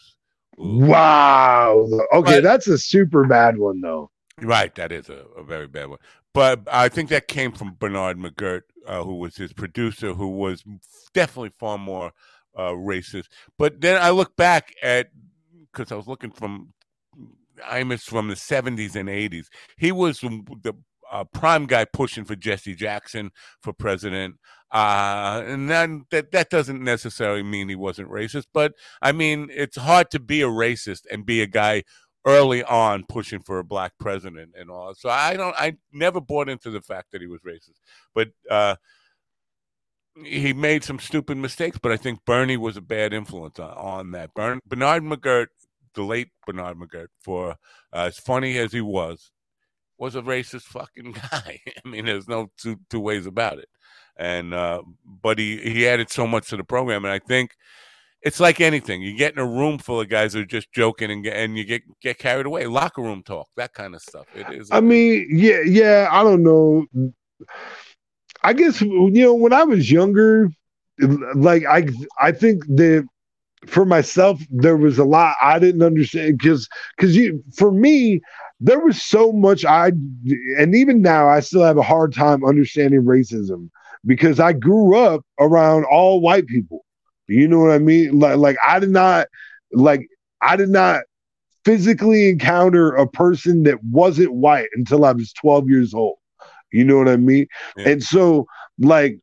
Ooh. 0.60 0.86
Wow. 0.86 1.88
Okay, 2.14 2.36
but, 2.36 2.44
that's 2.44 2.68
a 2.68 2.78
super 2.78 3.26
bad 3.26 3.58
one, 3.58 3.82
though. 3.82 4.12
Right, 4.40 4.76
that 4.76 4.92
is 4.92 5.10
a, 5.10 5.26
a, 5.36 5.44
very 5.44 5.68
bad 5.68 5.88
one. 5.88 5.98
But 6.36 6.62
I 6.72 6.88
think 6.90 7.10
that 7.10 7.28
came 7.28 7.52
from 7.52 7.78
Bernard 7.80 8.20
McGuirk, 8.20 8.62
uh, 8.86 9.04
who 9.04 9.16
was 9.16 9.36
his 9.36 9.54
producer, 9.54 10.14
who 10.14 10.28
was 10.28 10.64
definitely 11.16 11.54
far 11.58 11.80
more 11.80 12.12
uh, 12.56 12.74
racist. 12.74 13.26
But 13.58 13.82
then 13.82 14.00
I 14.00 14.12
look 14.12 14.36
back 14.36 14.72
at 14.84 15.08
because 15.74 15.92
I 15.92 15.96
was 15.96 16.08
looking 16.08 16.30
from 16.30 16.75
Imus 17.64 18.04
from 18.04 18.28
the 18.28 18.36
70s 18.36 18.96
and 18.96 19.10
80s. 19.10 19.48
He 19.78 19.92
was 19.92 20.20
the 20.20 20.74
uh, 21.12 21.24
prime 21.24 21.66
guy 21.66 21.86
pushing 21.86 22.26
for 22.26 22.36
Jesse 22.36 22.76
Jackson 22.76 23.32
for 23.62 23.74
president. 23.74 24.36
Uh, 24.72 25.44
and 25.46 25.70
then 25.70 26.06
that, 26.12 26.32
that 26.32 26.50
doesn't 26.50 26.84
necessarily 26.84 27.44
mean 27.44 27.70
he 27.70 27.76
wasn't 27.76 28.10
racist, 28.10 28.46
but 28.54 28.74
I 29.02 29.12
mean, 29.12 29.50
it's 29.52 29.78
hard 29.78 30.12
to 30.12 30.20
be 30.20 30.42
a 30.42 30.48
racist 30.48 31.02
and 31.10 31.26
be 31.26 31.42
a 31.42 31.48
guy 31.48 31.84
early 32.26 32.64
on 32.64 33.06
pushing 33.08 33.42
for 33.42 33.60
a 33.60 33.64
black 33.64 33.94
president 34.00 34.52
and 34.60 34.70
all. 34.70 34.94
So 34.96 35.10
I 35.10 35.36
don't, 35.36 35.56
I 35.56 35.78
never 35.94 36.20
bought 36.20 36.50
into 36.50 36.72
the 36.72 36.82
fact 36.82 37.12
that 37.12 37.22
he 37.22 37.28
was 37.28 37.42
racist, 37.42 37.80
but, 38.14 38.30
uh, 38.50 38.76
he 40.24 40.54
made 40.54 40.84
some 40.84 40.98
stupid 40.98 41.38
mistakes, 41.38 41.78
but 41.82 41.92
I 41.92 41.98
think 41.98 42.20
Bernie 42.26 42.56
was 42.56 42.78
a 42.78 42.82
bad 42.82 43.14
influence 43.14 43.60
on, 43.60 43.72
on 43.72 44.12
that. 44.12 44.34
Bern, 44.34 44.62
Bernard 44.66 45.04
McGuirk 45.04 45.48
the 45.96 46.04
late 46.04 46.30
Bernard 46.46 46.78
McGuirk, 46.78 47.08
for 47.22 47.52
uh, 47.94 48.06
as 48.08 48.18
funny 48.18 48.58
as 48.58 48.72
he 48.72 48.82
was, 48.82 49.32
was 49.98 50.16
a 50.16 50.22
racist 50.22 50.64
fucking 50.64 51.12
guy. 51.32 51.60
I 51.84 51.88
mean, 51.88 52.06
there's 52.06 52.28
no 52.28 52.52
two 52.58 52.80
two 52.90 53.00
ways 53.00 53.26
about 53.26 53.60
it. 53.60 53.70
And 54.18 54.54
uh, 54.54 54.82
but 55.06 55.40
he 55.40 55.58
he 55.58 55.88
added 55.88 56.10
so 56.10 56.26
much 56.26 56.50
to 56.50 56.58
the 56.58 56.64
program, 56.64 57.04
and 57.04 57.14
I 57.14 57.20
think 57.20 57.56
it's 58.22 58.40
like 58.40 58.62
anything. 58.62 59.02
You 59.02 59.16
get 59.16 59.34
in 59.34 59.40
a 59.40 59.46
room 59.46 59.78
full 59.78 60.02
of 60.02 60.10
guys 60.10 60.34
who 60.34 60.42
are 60.42 60.46
just 60.46 60.72
joking 60.72 61.12
and 61.12 61.24
get, 61.24 61.36
and 61.36 61.58
you 61.58 61.66
get 61.66 61.84
get 62.02 62.18
carried 62.18 62.46
away. 62.46 62.66
Locker 62.66 63.02
room 63.02 63.24
talk, 63.24 63.50
that 63.56 63.74
kind 63.74 63.94
of 63.94 64.02
stuff. 64.02 64.26
It 64.34 64.48
is. 64.52 64.70
I 64.72 64.82
mean, 64.82 65.28
yeah, 65.30 65.60
yeah. 65.66 66.08
I 66.12 66.24
don't 66.24 66.44
know. 66.44 66.86
I 68.42 68.54
guess 68.54 68.82
you 68.82 69.12
know 69.12 69.34
when 69.34 69.54
I 69.54 69.64
was 69.64 69.92
younger, 69.92 70.50
like 71.36 71.66
I 71.66 71.88
I 72.20 72.32
think 72.32 72.66
that 72.68 73.06
for 73.68 73.86
myself, 73.86 74.42
there 74.50 74.78
was 74.78 74.98
a 74.98 75.04
lot 75.04 75.36
I 75.42 75.60
didn't 75.60 75.84
understand 75.84 76.38
because 76.38 76.68
because 76.96 77.16
you 77.16 77.44
for 77.56 77.72
me, 77.72 78.22
there 78.60 78.80
was 78.80 79.02
so 79.02 79.32
much 79.32 79.66
I 79.66 79.92
and 80.58 80.76
even 80.76 81.02
now 81.02 81.28
I 81.28 81.40
still 81.40 81.64
have 81.64 81.78
a 81.78 81.84
hard 81.84 82.14
time 82.14 82.46
understanding 82.46 83.04
racism 83.04 83.70
because 84.06 84.40
I 84.40 84.54
grew 84.54 84.98
up 84.98 85.22
around 85.40 85.86
all 85.86 86.22
white 86.22 86.48
people. 86.48 86.86
You 87.28 87.48
know 87.48 87.60
what 87.60 87.72
I 87.72 87.80
mean? 87.80 88.20
Like 88.20 88.38
like 88.38 88.58
I 88.66 88.80
did 88.80 88.92
not 88.92 89.28
like 89.72 90.08
I 90.42 90.56
did 90.56 90.70
not 90.70 91.02
physically 91.64 92.30
encounter 92.30 92.92
a 92.92 93.08
person 93.08 93.64
that 93.64 93.84
wasn't 93.84 94.32
white 94.32 94.68
until 94.76 95.04
I 95.04 95.12
was 95.12 95.34
12 95.34 95.70
years 95.70 95.94
old. 95.94 96.18
You 96.72 96.84
know 96.84 96.98
what 96.98 97.10
I 97.10 97.18
mean? 97.18 97.48
Yeah. 97.78 97.90
And 97.90 98.04
so 98.04 98.46
like 98.78 99.20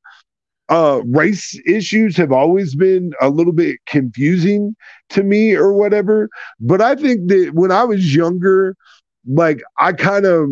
uh 0.72 1.02
race 1.06 1.60
issues 1.66 2.16
have 2.16 2.32
always 2.32 2.74
been 2.76 3.12
a 3.20 3.30
little 3.30 3.52
bit 3.52 3.78
confusing 3.86 4.74
to 5.10 5.22
me 5.24 5.54
or 5.54 5.72
whatever 5.74 6.28
but 6.60 6.80
i 6.80 6.94
think 6.96 7.28
that 7.28 7.50
when 7.54 7.72
i 7.72 7.84
was 7.84 8.14
younger 8.14 8.76
like 9.26 9.62
i 9.78 9.92
kind 9.92 10.26
of 10.26 10.48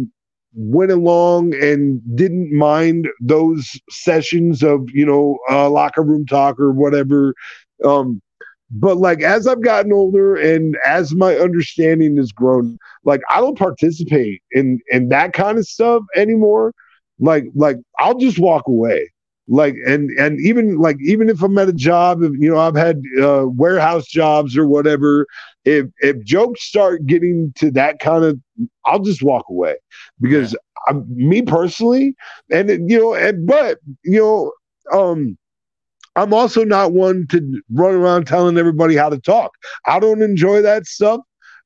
went 0.55 0.91
along 0.93 1.55
and 1.55 2.01
didn't 2.17 2.53
mind 2.53 3.09
those 3.21 3.81
sessions 3.91 4.63
of 4.63 4.89
you 4.93 5.07
know 5.07 5.39
uh, 5.51 5.71
locker 5.71 6.03
room 6.03 6.27
talk 6.27 6.59
or 6.61 6.73
whatever 6.73 7.35
um 7.85 8.21
but 8.71 8.99
like 8.99 9.23
as 9.23 9.47
i've 9.47 9.63
gotten 9.63 9.93
older 9.93 10.37
and 10.37 10.77
as 10.87 11.15
my 11.15 11.37
understanding 11.37 12.17
has 12.17 12.33
grown 12.33 12.79
like 13.05 13.21
i 13.31 13.41
don't 13.41 13.59
participate 13.59 14.43
in 14.53 14.79
in 14.91 15.09
that 15.09 15.33
kind 15.33 15.59
of 15.59 15.67
stuff 15.67 16.03
anymore. 16.17 16.73
Like 17.21 17.45
like 17.55 17.77
i'll 17.99 18.19
just 18.19 18.39
walk 18.39 18.65
away 18.69 19.11
like 19.51 19.75
and 19.85 20.11
and 20.13 20.41
even 20.41 20.79
like 20.79 20.97
even 21.03 21.29
if 21.29 21.43
i'm 21.43 21.59
at 21.59 21.69
a 21.69 21.73
job 21.73 22.23
if, 22.23 22.33
you 22.39 22.49
know 22.49 22.59
i've 22.59 22.77
had 22.77 23.03
uh, 23.21 23.45
warehouse 23.47 24.07
jobs 24.07 24.57
or 24.57 24.67
whatever 24.67 25.27
if 25.65 25.87
if 25.99 26.23
jokes 26.25 26.63
start 26.63 27.05
getting 27.05 27.53
to 27.57 27.71
that 27.71 27.99
kind 27.99 28.25
of 28.25 28.39
i'll 28.87 29.01
just 29.01 29.23
walk 29.23 29.45
away. 29.51 29.75
Because 30.21 30.57
I'm, 30.89 31.05
me 31.09 31.43
personally 31.43 32.15
and 32.51 32.71
you 32.89 32.99
know 32.99 33.15
and 33.15 33.47
but 33.47 33.79
you 34.05 34.21
know 34.21 34.53
um 34.99 35.37
i'm 36.17 36.33
also 36.33 36.65
not 36.65 36.93
one 36.93 37.27
to 37.31 37.63
run 37.73 37.95
around 37.95 38.27
telling 38.27 38.57
everybody 38.57 38.95
how 38.95 39.09
to 39.09 39.19
talk. 39.19 39.51
I 39.87 39.99
don't 39.99 40.23
enjoy 40.23 40.63
that 40.63 40.87
stuff 40.87 41.21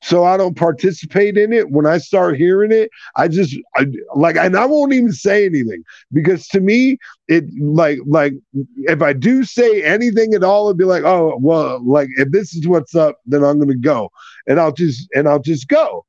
so 0.04 0.22
I 0.22 0.36
don't 0.36 0.54
participate 0.54 1.38
in 1.38 1.50
it. 1.50 1.70
When 1.70 1.86
I 1.86 1.96
start 1.96 2.36
hearing 2.36 2.70
it, 2.72 2.90
I 3.16 3.26
just 3.26 3.56
I, 3.74 3.86
like, 4.14 4.36
and 4.36 4.54
I 4.54 4.66
won't 4.66 4.92
even 4.92 5.12
say 5.12 5.46
anything 5.46 5.82
because 6.12 6.46
to 6.48 6.60
me, 6.60 6.98
it 7.26 7.44
like 7.58 8.00
like 8.06 8.34
if 8.82 9.00
I 9.00 9.14
do 9.14 9.44
say 9.44 9.82
anything 9.82 10.34
at 10.34 10.44
all, 10.44 10.66
it'd 10.66 10.76
be 10.76 10.84
like, 10.84 11.04
oh 11.04 11.38
well, 11.40 11.82
like 11.82 12.08
if 12.18 12.30
this 12.32 12.54
is 12.54 12.68
what's 12.68 12.94
up, 12.94 13.16
then 13.24 13.42
I'm 13.42 13.58
gonna 13.58 13.76
go, 13.76 14.10
and 14.46 14.60
I'll 14.60 14.72
just 14.72 15.08
and 15.14 15.26
I'll 15.26 15.40
just 15.40 15.68
go. 15.68 16.04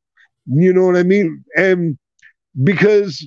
You 0.45 0.73
know 0.73 0.83
what 0.83 0.97
I 0.97 1.03
mean? 1.03 1.45
And 1.55 1.97
because, 2.65 3.25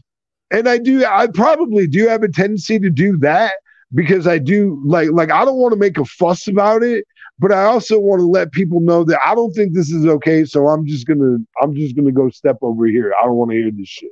and 0.50 0.68
I 0.68 0.76
do, 0.76 1.02
I 1.02 1.28
probably 1.28 1.86
do 1.86 2.08
have 2.08 2.22
a 2.22 2.28
tendency 2.28 2.78
to 2.78 2.90
do 2.90 3.16
that 3.18 3.54
because 3.94 4.26
I 4.26 4.36
do 4.36 4.82
like 4.84 5.08
like 5.12 5.30
I 5.30 5.46
don't 5.46 5.56
want 5.56 5.72
to 5.72 5.78
make 5.78 5.96
a 5.96 6.04
fuss 6.04 6.46
about 6.46 6.82
it 6.82 7.06
but 7.38 7.52
I 7.52 7.64
also 7.64 7.98
want 7.98 8.20
to 8.20 8.26
let 8.26 8.52
people 8.52 8.80
know 8.80 9.04
that 9.04 9.20
I 9.24 9.34
don't 9.34 9.52
think 9.52 9.72
this 9.72 9.90
is 9.90 10.06
okay. 10.06 10.44
So 10.44 10.68
I'm 10.68 10.86
just 10.86 11.06
gonna 11.06 11.38
I'm 11.62 11.74
just 11.74 11.96
gonna 11.96 12.12
go 12.12 12.28
step 12.30 12.58
over 12.62 12.86
here. 12.86 13.14
I 13.20 13.24
don't 13.24 13.36
want 13.36 13.50
to 13.52 13.56
hear 13.56 13.70
this 13.70 13.88
shit. 13.88 14.10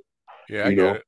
Yeah, 0.48 0.66
I 0.66 0.70
get 0.70 0.76
know? 0.76 0.92
it. 0.94 1.04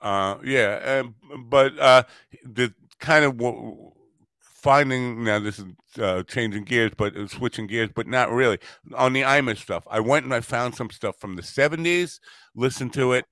Uh, 0.00 0.38
yeah, 0.44 1.00
um, 1.00 1.14
but 1.46 1.78
uh, 1.78 2.02
the 2.44 2.72
kind 3.00 3.24
of 3.24 3.38
w- 3.38 3.92
finding 4.40 5.24
now 5.24 5.38
this 5.38 5.58
is 5.58 5.64
uh, 5.98 6.22
changing 6.24 6.64
gears, 6.64 6.92
but 6.96 7.14
switching 7.30 7.66
gears, 7.66 7.90
but 7.94 8.06
not 8.06 8.30
really 8.30 8.58
on 8.94 9.12
the 9.12 9.22
Imus 9.22 9.58
stuff. 9.58 9.84
I 9.90 10.00
went 10.00 10.24
and 10.24 10.34
I 10.34 10.40
found 10.40 10.74
some 10.74 10.90
stuff 10.90 11.16
from 11.18 11.36
the 11.36 11.42
'70s. 11.42 12.20
Listened 12.54 12.92
to 12.94 13.12
it. 13.12 13.24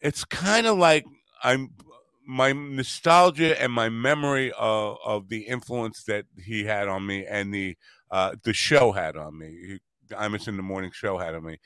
It's 0.00 0.24
kind 0.24 0.66
of 0.66 0.76
like 0.76 1.04
I'm 1.42 1.70
my 2.26 2.52
nostalgia 2.52 3.60
and 3.60 3.72
my 3.72 3.88
memory 3.88 4.52
of, 4.58 4.96
of 5.04 5.28
the 5.28 5.42
influence 5.42 6.04
that 6.04 6.26
he 6.36 6.64
had 6.64 6.88
on 6.88 7.06
me 7.06 7.26
and 7.26 7.52
the 7.52 7.76
uh, 8.10 8.34
the 8.44 8.52
show 8.52 8.92
had 8.92 9.16
on 9.16 9.38
me, 9.38 9.78
Imus 10.10 10.46
in 10.46 10.56
the 10.56 10.62
Morning 10.62 10.92
show 10.92 11.18
had 11.18 11.34
on 11.34 11.44
me, 11.44 11.58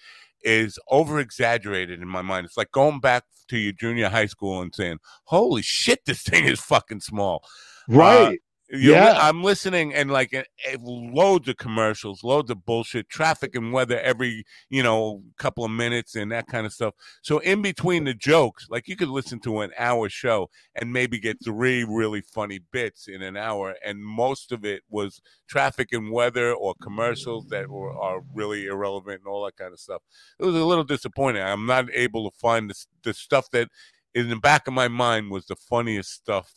is 0.43 0.79
over 0.89 1.19
exaggerated 1.21 2.01
in 2.01 2.09
my 2.09 2.23
mind. 2.23 2.47
It's 2.47 2.57
like 2.57 2.73
going 2.73 3.01
back 3.01 3.25
to 3.49 3.59
your 3.59 3.73
junior 3.73 4.09
high 4.09 4.27
school 4.27 4.63
and 4.63 4.75
saying, 4.75 4.99
"Holy 5.25 5.63
shit, 5.63 6.05
this 6.07 6.23
thing 6.23 6.47
is 6.47 6.61
fucking 6.61 7.01
small." 7.01 7.45
Right. 7.89 8.35
Uh, 8.35 8.48
you 8.71 8.93
yeah, 8.93 9.17
I'm 9.19 9.43
listening 9.43 9.95
and 9.95 10.11
like 10.11 10.35
loads 10.83 11.49
of 11.49 11.57
commercials, 11.57 12.23
loads 12.23 12.51
of 12.51 12.67
bullshit, 12.67 13.09
traffic 13.09 13.55
and 13.55 13.73
weather 13.73 13.99
every 14.01 14.45
you 14.69 14.83
know 14.83 15.23
couple 15.39 15.65
of 15.65 15.71
minutes 15.71 16.15
and 16.15 16.31
that 16.33 16.49
kind 16.49 16.67
of 16.67 16.73
stuff. 16.73 16.95
So 17.23 17.39
in 17.39 17.63
between 17.63 18.05
the 18.05 18.13
jokes, 18.13 18.67
like 18.69 18.87
you 18.87 18.95
could 18.97 19.09
listen 19.09 19.41
to 19.41 19.61
an 19.61 19.71
hour 19.79 20.11
show 20.11 20.51
and 20.75 20.93
maybe 20.93 21.19
get 21.19 21.43
three 21.43 21.83
really 21.85 22.21
funny 22.21 22.61
bits 22.71 23.09
in 23.09 23.23
an 23.23 23.37
hour, 23.39 23.75
and 23.85 24.05
most 24.05 24.53
of 24.53 24.65
it 24.67 24.83
was 24.91 25.23
traffic 25.49 25.89
and 25.93 26.13
weather 26.13 26.53
or 26.53 26.75
commercials 26.83 27.47
that 27.49 27.69
were 27.71 27.97
are 27.99 28.21
really 28.35 28.67
irrelevant 28.67 29.21
and 29.21 29.29
all 29.29 29.45
that 29.47 29.57
kind 29.57 29.73
of 29.73 29.81
stuff. 29.81 30.03
It 30.39 30.45
was 30.45 30.55
a 30.55 30.65
little 30.65 30.85
disappointing. 30.85 31.43
I'm 31.43 31.65
not 31.67 31.87
able 31.95 32.31
to 32.31 32.37
find 32.37 32.69
the, 32.69 32.85
the 33.03 33.15
stuff 33.15 33.51
that 33.53 33.69
in 34.15 34.29
the 34.29 34.37
back 34.37 34.67
of 34.67 34.75
my 34.75 34.89
mind 34.89 35.31
was 35.31 35.47
the 35.47 35.57
funniest 35.57 36.13
stuff 36.13 36.53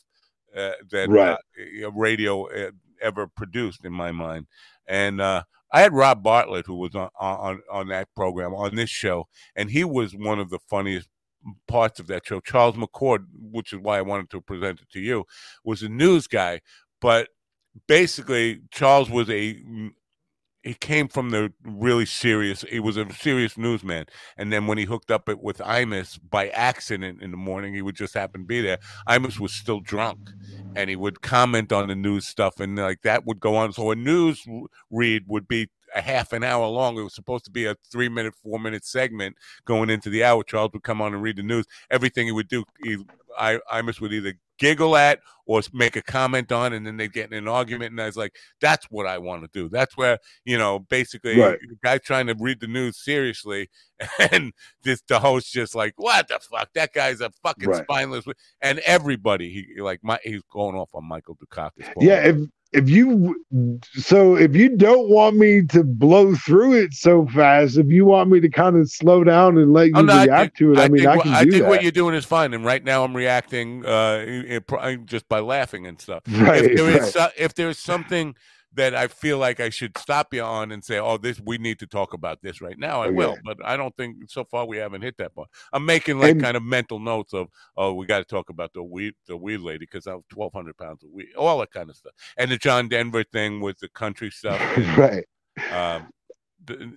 uh, 0.55 0.71
that 0.91 1.09
right. 1.09 1.37
uh, 1.83 1.91
radio 1.91 2.47
uh, 2.47 2.71
ever 3.01 3.27
produced 3.27 3.85
in 3.85 3.93
my 3.93 4.11
mind. 4.11 4.47
And 4.87 5.21
uh, 5.21 5.43
I 5.71 5.81
had 5.81 5.93
Rob 5.93 6.23
Bartlett, 6.23 6.65
who 6.65 6.75
was 6.75 6.95
on, 6.95 7.09
on 7.19 7.61
on 7.71 7.87
that 7.89 8.09
program 8.15 8.53
on 8.53 8.75
this 8.75 8.89
show, 8.89 9.27
and 9.55 9.71
he 9.71 9.83
was 9.83 10.15
one 10.15 10.39
of 10.39 10.49
the 10.49 10.59
funniest 10.69 11.09
parts 11.67 11.99
of 11.99 12.07
that 12.07 12.25
show. 12.25 12.39
Charles 12.39 12.75
McCord, 12.75 13.25
which 13.33 13.73
is 13.73 13.79
why 13.79 13.97
I 13.97 14.01
wanted 14.01 14.29
to 14.31 14.41
present 14.41 14.81
it 14.81 14.89
to 14.91 14.99
you, 14.99 15.25
was 15.63 15.81
a 15.81 15.89
news 15.89 16.27
guy, 16.27 16.61
but 16.99 17.29
basically 17.87 18.61
Charles 18.71 19.09
was 19.09 19.29
a 19.29 19.57
he 20.63 20.73
came 20.73 21.07
from 21.07 21.31
the 21.31 21.51
really 21.63 22.05
serious. 22.05 22.61
He 22.61 22.79
was 22.79 22.97
a 22.97 23.11
serious 23.13 23.57
newsman, 23.57 24.05
and 24.37 24.53
then 24.53 24.67
when 24.67 24.77
he 24.77 24.85
hooked 24.85 25.09
up 25.09 25.27
it 25.27 25.41
with 25.41 25.57
Imus 25.57 26.19
by 26.29 26.49
accident 26.49 27.21
in 27.21 27.31
the 27.31 27.37
morning, 27.37 27.73
he 27.73 27.81
would 27.81 27.95
just 27.95 28.13
happen 28.13 28.41
to 28.41 28.47
be 28.47 28.61
there. 28.61 28.77
Imus 29.07 29.39
was 29.39 29.53
still 29.53 29.79
drunk, 29.79 30.29
and 30.75 30.89
he 30.89 30.95
would 30.95 31.21
comment 31.21 31.71
on 31.71 31.87
the 31.87 31.95
news 31.95 32.27
stuff, 32.27 32.59
and 32.59 32.77
like 32.77 33.01
that 33.01 33.25
would 33.25 33.39
go 33.39 33.55
on. 33.55 33.73
So 33.73 33.91
a 33.91 33.95
news 33.95 34.45
read 34.91 35.23
would 35.27 35.47
be 35.47 35.69
a 35.95 36.01
half 36.01 36.31
an 36.31 36.43
hour 36.43 36.67
long. 36.67 36.97
It 36.97 37.03
was 37.03 37.15
supposed 37.15 37.45
to 37.45 37.51
be 37.51 37.65
a 37.65 37.75
three 37.91 38.09
minute, 38.09 38.33
four 38.43 38.59
minute 38.59 38.85
segment 38.85 39.37
going 39.65 39.89
into 39.89 40.09
the 40.09 40.23
hour. 40.23 40.43
Charles 40.43 40.71
would 40.73 40.83
come 40.83 41.01
on 41.01 41.13
and 41.13 41.23
read 41.23 41.37
the 41.37 41.43
news. 41.43 41.65
Everything 41.89 42.27
he 42.27 42.31
would 42.31 42.47
do, 42.47 42.63
he, 42.83 42.97
I, 43.37 43.59
Imus 43.71 43.99
would 43.99 44.13
either 44.13 44.33
giggle 44.61 44.95
at 44.95 45.19
or 45.45 45.61
make 45.73 45.95
a 45.95 46.01
comment 46.01 46.51
on, 46.51 46.71
and 46.71 46.85
then 46.85 46.97
they 46.97 47.07
get 47.07 47.31
in 47.31 47.37
an 47.37 47.47
argument. 47.47 47.91
And 47.91 47.99
I 47.99 48.05
was 48.05 48.15
like, 48.15 48.35
that's 48.61 48.85
what 48.89 49.07
I 49.07 49.17
want 49.17 49.41
to 49.41 49.49
do. 49.51 49.67
That's 49.67 49.97
where, 49.97 50.19
you 50.45 50.57
know, 50.57 50.79
basically, 50.79 51.37
right. 51.37 51.59
the 51.59 51.75
guy 51.83 51.97
trying 51.97 52.27
to 52.27 52.35
read 52.39 52.59
the 52.61 52.67
news 52.67 53.03
seriously, 53.03 53.69
and 54.31 54.53
this 54.83 55.01
the 55.07 55.19
host 55.19 55.51
just 55.51 55.75
like, 55.75 55.93
what 55.97 56.27
the 56.27 56.39
fuck? 56.39 56.69
That 56.75 56.93
guy's 56.93 57.21
a 57.21 57.31
fucking 57.43 57.69
right. 57.69 57.83
spineless. 57.83 58.25
And 58.61 58.79
everybody, 58.79 59.49
he 59.51 59.81
like, 59.81 59.99
my, 60.03 60.19
he's 60.23 60.43
going 60.51 60.75
off 60.75 60.89
on 60.93 61.05
Michael 61.05 61.35
Dukakis. 61.35 61.91
Yeah. 61.99 62.27
If, 62.27 62.37
if 62.73 62.89
you 62.89 63.43
so 63.93 64.35
if 64.35 64.55
you 64.55 64.75
don't 64.77 65.09
want 65.09 65.35
me 65.35 65.61
to 65.63 65.83
blow 65.83 66.33
through 66.35 66.73
it 66.73 66.93
so 66.93 67.27
fast, 67.27 67.77
if 67.77 67.87
you 67.87 68.05
want 68.05 68.29
me 68.29 68.39
to 68.39 68.49
kind 68.49 68.77
of 68.77 68.89
slow 68.89 69.23
down 69.23 69.57
and 69.57 69.73
let 69.73 69.87
you 69.87 69.93
oh, 69.95 70.01
no, 70.01 70.23
react 70.23 70.57
think, 70.57 70.73
to 70.73 70.73
it, 70.73 70.79
I, 70.79 70.85
I 70.85 70.87
mean, 70.87 71.05
I 71.05 71.17
can 71.17 71.33
I 71.33 71.43
do 71.43 71.51
think 71.51 71.63
that. 71.63 71.69
what 71.69 71.83
you're 71.83 71.91
doing 71.91 72.15
is 72.15 72.23
fine. 72.23 72.53
And 72.53 72.63
right 72.63 72.83
now, 72.83 73.03
I'm 73.03 73.15
reacting 73.15 73.85
uh, 73.85 74.95
just 75.05 75.27
by 75.27 75.39
laughing 75.39 75.85
and 75.85 75.99
stuff. 75.99 76.23
Right. 76.29 76.63
If 76.63 76.77
there 76.77 76.91
right. 76.91 77.01
is, 77.01 77.17
if 77.37 77.53
there's 77.55 77.77
something 77.77 78.35
that 78.73 78.95
I 78.95 79.07
feel 79.07 79.37
like 79.37 79.59
I 79.59 79.69
should 79.69 79.97
stop 79.97 80.33
you 80.33 80.41
on 80.41 80.71
and 80.71 80.83
say, 80.83 80.97
"Oh, 80.97 81.17
this 81.17 81.39
we 81.39 81.57
need 81.57 81.79
to 81.79 81.87
talk 81.87 82.13
about 82.13 82.41
this 82.41 82.61
right 82.61 82.77
now." 82.77 83.01
I 83.01 83.07
okay. 83.07 83.15
will, 83.15 83.37
but 83.43 83.57
I 83.63 83.75
don't 83.75 83.95
think 83.97 84.17
so 84.29 84.45
far 84.45 84.65
we 84.65 84.77
haven't 84.77 85.01
hit 85.01 85.17
that 85.17 85.35
point. 85.35 85.49
I'm 85.73 85.85
making 85.85 86.19
like 86.19 86.31
and, 86.31 86.41
kind 86.41 86.57
of 86.57 86.63
mental 86.63 86.99
notes 86.99 87.33
of, 87.33 87.47
"Oh, 87.75 87.93
we 87.93 88.05
got 88.05 88.19
to 88.19 88.25
talk 88.25 88.49
about 88.49 88.71
the 88.73 88.83
weed, 88.83 89.13
the 89.27 89.35
weed 89.35 89.59
lady 89.59 89.79
because 89.79 90.07
I'm 90.07 90.23
1,200 90.33 90.77
pounds 90.77 91.03
of 91.03 91.09
weed, 91.11 91.29
all 91.37 91.59
that 91.59 91.71
kind 91.71 91.89
of 91.89 91.95
stuff," 91.95 92.13
and 92.37 92.51
the 92.51 92.57
John 92.57 92.87
Denver 92.87 93.23
thing 93.23 93.59
with 93.59 93.79
the 93.79 93.89
country 93.89 94.29
stuff, 94.29 94.59
and, 94.77 94.97
right? 94.97 95.25
Um, 95.71 96.09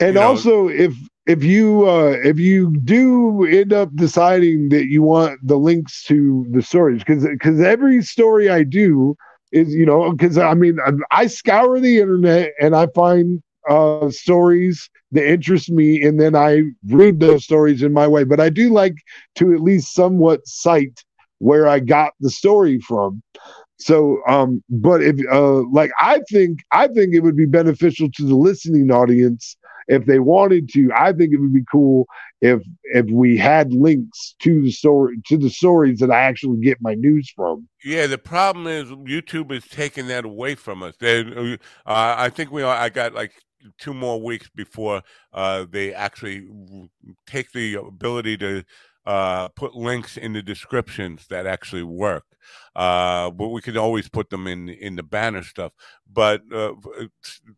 and 0.00 0.14
know, 0.14 0.22
also, 0.22 0.68
if 0.68 0.94
if 1.26 1.42
you 1.42 1.88
uh, 1.88 2.16
if 2.22 2.38
you 2.38 2.76
do 2.78 3.44
end 3.46 3.72
up 3.72 3.94
deciding 3.96 4.68
that 4.68 4.86
you 4.86 5.02
want 5.02 5.40
the 5.42 5.56
links 5.56 6.04
to 6.04 6.46
the 6.50 6.62
stories, 6.62 7.02
because 7.02 7.24
because 7.24 7.60
every 7.60 8.02
story 8.02 8.48
I 8.48 8.62
do 8.62 9.16
is 9.54 9.72
you 9.72 9.86
know 9.86 10.12
because 10.12 10.36
I 10.36 10.54
mean 10.54 10.78
I 11.10 11.26
scour 11.26 11.80
the 11.80 12.00
internet 12.00 12.52
and 12.60 12.74
I 12.76 12.88
find 12.88 13.42
uh, 13.68 14.10
stories 14.10 14.90
that 15.12 15.26
interest 15.26 15.70
me 15.70 16.02
and 16.02 16.20
then 16.20 16.34
I 16.34 16.62
read 16.88 17.20
those 17.20 17.44
stories 17.44 17.82
in 17.82 17.92
my 17.92 18.06
way. 18.06 18.24
But 18.24 18.40
I 18.40 18.50
do 18.50 18.70
like 18.70 18.96
to 19.36 19.54
at 19.54 19.60
least 19.60 19.94
somewhat 19.94 20.46
cite 20.46 21.02
where 21.38 21.66
I 21.68 21.78
got 21.80 22.12
the 22.20 22.30
story 22.30 22.78
from. 22.80 23.22
So, 23.78 24.18
um, 24.28 24.62
but 24.68 25.02
if 25.02 25.16
uh, 25.30 25.62
like 25.70 25.90
I 26.00 26.20
think 26.30 26.60
I 26.72 26.88
think 26.88 27.14
it 27.14 27.20
would 27.20 27.36
be 27.36 27.46
beneficial 27.46 28.08
to 28.16 28.24
the 28.24 28.34
listening 28.34 28.90
audience 28.90 29.56
if 29.88 30.06
they 30.06 30.18
wanted 30.18 30.68
to, 30.70 30.90
I 30.94 31.12
think 31.12 31.32
it 31.32 31.40
would 31.40 31.54
be 31.54 31.64
cool 31.70 32.06
if 32.40 32.62
if 32.84 33.06
we 33.06 33.36
had 33.36 33.72
links 33.72 34.34
to 34.40 34.62
the 34.62 34.70
story 34.70 35.18
to 35.26 35.36
the 35.36 35.50
stories 35.50 35.98
that 36.00 36.10
I 36.10 36.20
actually 36.20 36.60
get 36.60 36.78
my 36.80 36.94
news 36.94 37.32
from. 37.34 37.68
Yeah, 37.84 38.06
the 38.06 38.18
problem 38.18 38.66
is 38.66 38.90
YouTube 38.90 39.52
is 39.52 39.66
taking 39.66 40.08
that 40.08 40.24
away 40.24 40.54
from 40.54 40.82
us. 40.82 40.94
They, 40.98 41.20
uh, 41.20 41.56
I 41.86 42.28
think 42.28 42.50
we 42.50 42.62
are. 42.62 42.74
I 42.74 42.88
got 42.88 43.14
like 43.14 43.32
two 43.78 43.94
more 43.94 44.20
weeks 44.20 44.50
before 44.54 45.02
uh, 45.32 45.64
they 45.70 45.94
actually 45.94 46.46
take 47.26 47.50
the 47.52 47.76
ability 47.76 48.36
to 48.38 48.64
uh, 49.06 49.48
put 49.48 49.74
links 49.74 50.16
in 50.16 50.32
the 50.32 50.42
descriptions 50.42 51.26
that 51.28 51.46
actually 51.46 51.82
work. 51.82 52.24
Uh, 52.76 53.30
but 53.30 53.48
we 53.48 53.60
could 53.60 53.76
always 53.76 54.08
put 54.08 54.28
them 54.30 54.46
in 54.46 54.68
in 54.68 54.96
the 54.96 55.02
banner 55.02 55.42
stuff. 55.42 55.72
But 56.10 56.42
uh, 56.52 56.74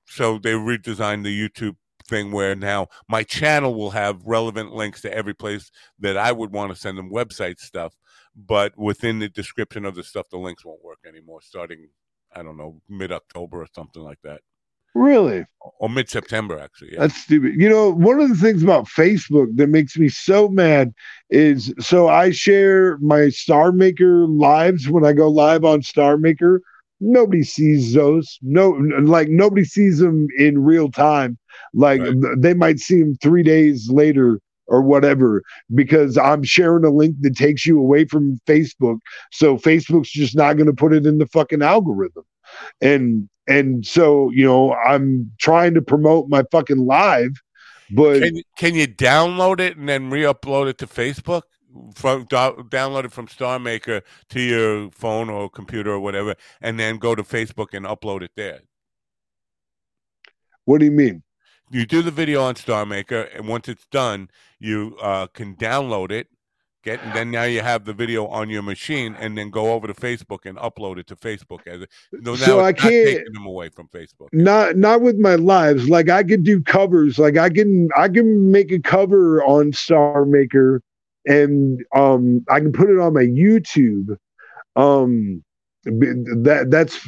so 0.06 0.38
they 0.38 0.52
redesigned 0.52 1.24
the 1.24 1.48
YouTube 1.48 1.76
thing 2.06 2.32
where 2.32 2.54
now 2.54 2.88
my 3.08 3.22
channel 3.22 3.74
will 3.74 3.90
have 3.90 4.24
relevant 4.24 4.72
links 4.72 5.02
to 5.02 5.14
every 5.14 5.34
place 5.34 5.70
that 5.98 6.16
I 6.16 6.32
would 6.32 6.52
want 6.52 6.72
to 6.72 6.80
send 6.80 6.98
them 6.98 7.10
website 7.10 7.58
stuff. 7.58 7.94
But 8.34 8.76
within 8.76 9.18
the 9.18 9.28
description 9.28 9.84
of 9.84 9.94
the 9.94 10.02
stuff, 10.02 10.28
the 10.30 10.38
links 10.38 10.64
won't 10.64 10.84
work 10.84 10.98
anymore. 11.06 11.40
Starting, 11.42 11.88
I 12.34 12.42
don't 12.42 12.56
know, 12.56 12.80
mid 12.88 13.12
October 13.12 13.62
or 13.62 13.66
something 13.74 14.02
like 14.02 14.20
that. 14.24 14.40
Really? 14.96 15.44
Or 15.78 15.90
mid 15.90 16.08
September, 16.08 16.58
actually. 16.58 16.94
Yeah. 16.94 17.00
That's 17.00 17.16
stupid. 17.16 17.60
You 17.60 17.68
know, 17.68 17.90
one 17.90 18.18
of 18.18 18.30
the 18.30 18.34
things 18.34 18.62
about 18.62 18.86
Facebook 18.86 19.54
that 19.56 19.68
makes 19.68 19.98
me 19.98 20.08
so 20.08 20.48
mad 20.48 20.94
is 21.28 21.72
so 21.78 22.08
I 22.08 22.30
share 22.30 22.96
my 22.98 23.28
Star 23.28 23.72
Maker 23.72 24.26
lives 24.26 24.88
when 24.88 25.04
I 25.04 25.12
go 25.12 25.28
live 25.28 25.64
on 25.66 25.82
Star 25.82 26.16
Maker. 26.16 26.62
Nobody 27.00 27.42
sees 27.42 27.92
those. 27.92 28.38
No, 28.42 28.70
like 29.02 29.28
nobody 29.28 29.64
sees 29.64 29.98
them 29.98 30.28
in 30.38 30.62
real 30.64 30.90
time. 30.90 31.38
Like 31.74 32.00
Right. 32.00 32.14
they 32.38 32.54
might 32.54 32.78
see 32.78 33.00
them 33.00 33.16
three 33.22 33.42
days 33.42 33.90
later 33.90 34.40
or 34.66 34.82
whatever 34.82 35.42
because 35.74 36.16
I'm 36.18 36.42
sharing 36.42 36.84
a 36.84 36.90
link 36.90 37.16
that 37.20 37.36
takes 37.36 37.66
you 37.66 37.78
away 37.78 38.04
from 38.06 38.40
Facebook. 38.46 38.98
So 39.30 39.56
Facebook's 39.56 40.10
just 40.10 40.34
not 40.34 40.54
going 40.54 40.66
to 40.66 40.72
put 40.72 40.92
it 40.92 41.06
in 41.06 41.18
the 41.18 41.26
fucking 41.26 41.62
algorithm. 41.62 42.24
And 42.80 43.28
and 43.46 43.86
so 43.86 44.30
you 44.30 44.44
know 44.44 44.72
I'm 44.74 45.30
trying 45.38 45.74
to 45.74 45.82
promote 45.82 46.28
my 46.28 46.44
fucking 46.50 46.78
live, 46.78 47.32
but 47.90 48.22
Can 48.22 48.42
can 48.56 48.74
you 48.74 48.86
download 48.88 49.60
it 49.60 49.76
and 49.76 49.88
then 49.88 50.10
re-upload 50.10 50.68
it 50.68 50.78
to 50.78 50.86
Facebook? 50.86 51.42
From 51.94 52.24
do, 52.24 52.36
download 52.68 53.04
it 53.04 53.12
from 53.12 53.28
Star 53.28 53.58
Maker 53.58 54.02
to 54.30 54.40
your 54.40 54.90
phone 54.90 55.28
or 55.30 55.48
computer 55.50 55.92
or 55.92 56.00
whatever, 56.00 56.34
and 56.60 56.78
then 56.78 56.98
go 56.98 57.14
to 57.14 57.22
Facebook 57.22 57.74
and 57.74 57.86
upload 57.86 58.22
it 58.22 58.32
there. 58.36 58.60
what 60.64 60.78
do 60.78 60.84
you 60.84 60.90
mean? 60.92 61.22
You 61.70 61.84
do 61.86 62.02
the 62.02 62.10
video 62.12 62.42
on 62.42 62.56
Star 62.56 62.86
Maker, 62.86 63.22
and 63.22 63.48
once 63.48 63.68
it's 63.68 63.86
done, 63.86 64.30
you 64.58 64.96
uh, 65.00 65.26
can 65.28 65.56
download 65.56 66.10
it. 66.12 66.28
Get 66.84 67.02
and 67.02 67.12
then 67.12 67.32
now 67.32 67.42
you 67.42 67.62
have 67.62 67.84
the 67.84 67.92
video 67.92 68.28
on 68.28 68.48
your 68.48 68.62
machine, 68.62 69.16
and 69.18 69.36
then 69.36 69.50
go 69.50 69.72
over 69.72 69.88
to 69.88 69.94
Facebook 69.94 70.46
and 70.46 70.56
upload 70.58 70.98
it 70.98 71.08
to 71.08 71.16
Facebook. 71.16 71.66
As 71.66 71.84
no, 72.12 72.36
So 72.36 72.60
I 72.60 72.72
can't- 72.72 72.92
taking 72.92 73.32
them 73.32 73.46
away 73.46 73.68
from 73.70 73.88
Facebook. 73.88 74.28
Not 74.32 74.76
not 74.76 75.00
with 75.00 75.18
my 75.18 75.34
lives. 75.34 75.88
Like 75.88 76.08
I 76.08 76.22
could 76.22 76.44
do 76.44 76.62
covers. 76.62 77.18
Like 77.18 77.36
I 77.36 77.48
can 77.50 77.88
I 77.96 78.08
can 78.08 78.52
make 78.52 78.70
a 78.70 78.78
cover 78.78 79.42
on 79.42 79.72
Star 79.72 80.24
Maker, 80.24 80.80
and 81.26 81.84
um 81.94 82.44
I 82.48 82.60
can 82.60 82.72
put 82.72 82.90
it 82.90 82.98
on 82.98 83.14
my 83.14 83.24
YouTube. 83.24 84.16
Um, 84.76 85.42
that 85.86 86.66
that's 86.68 86.98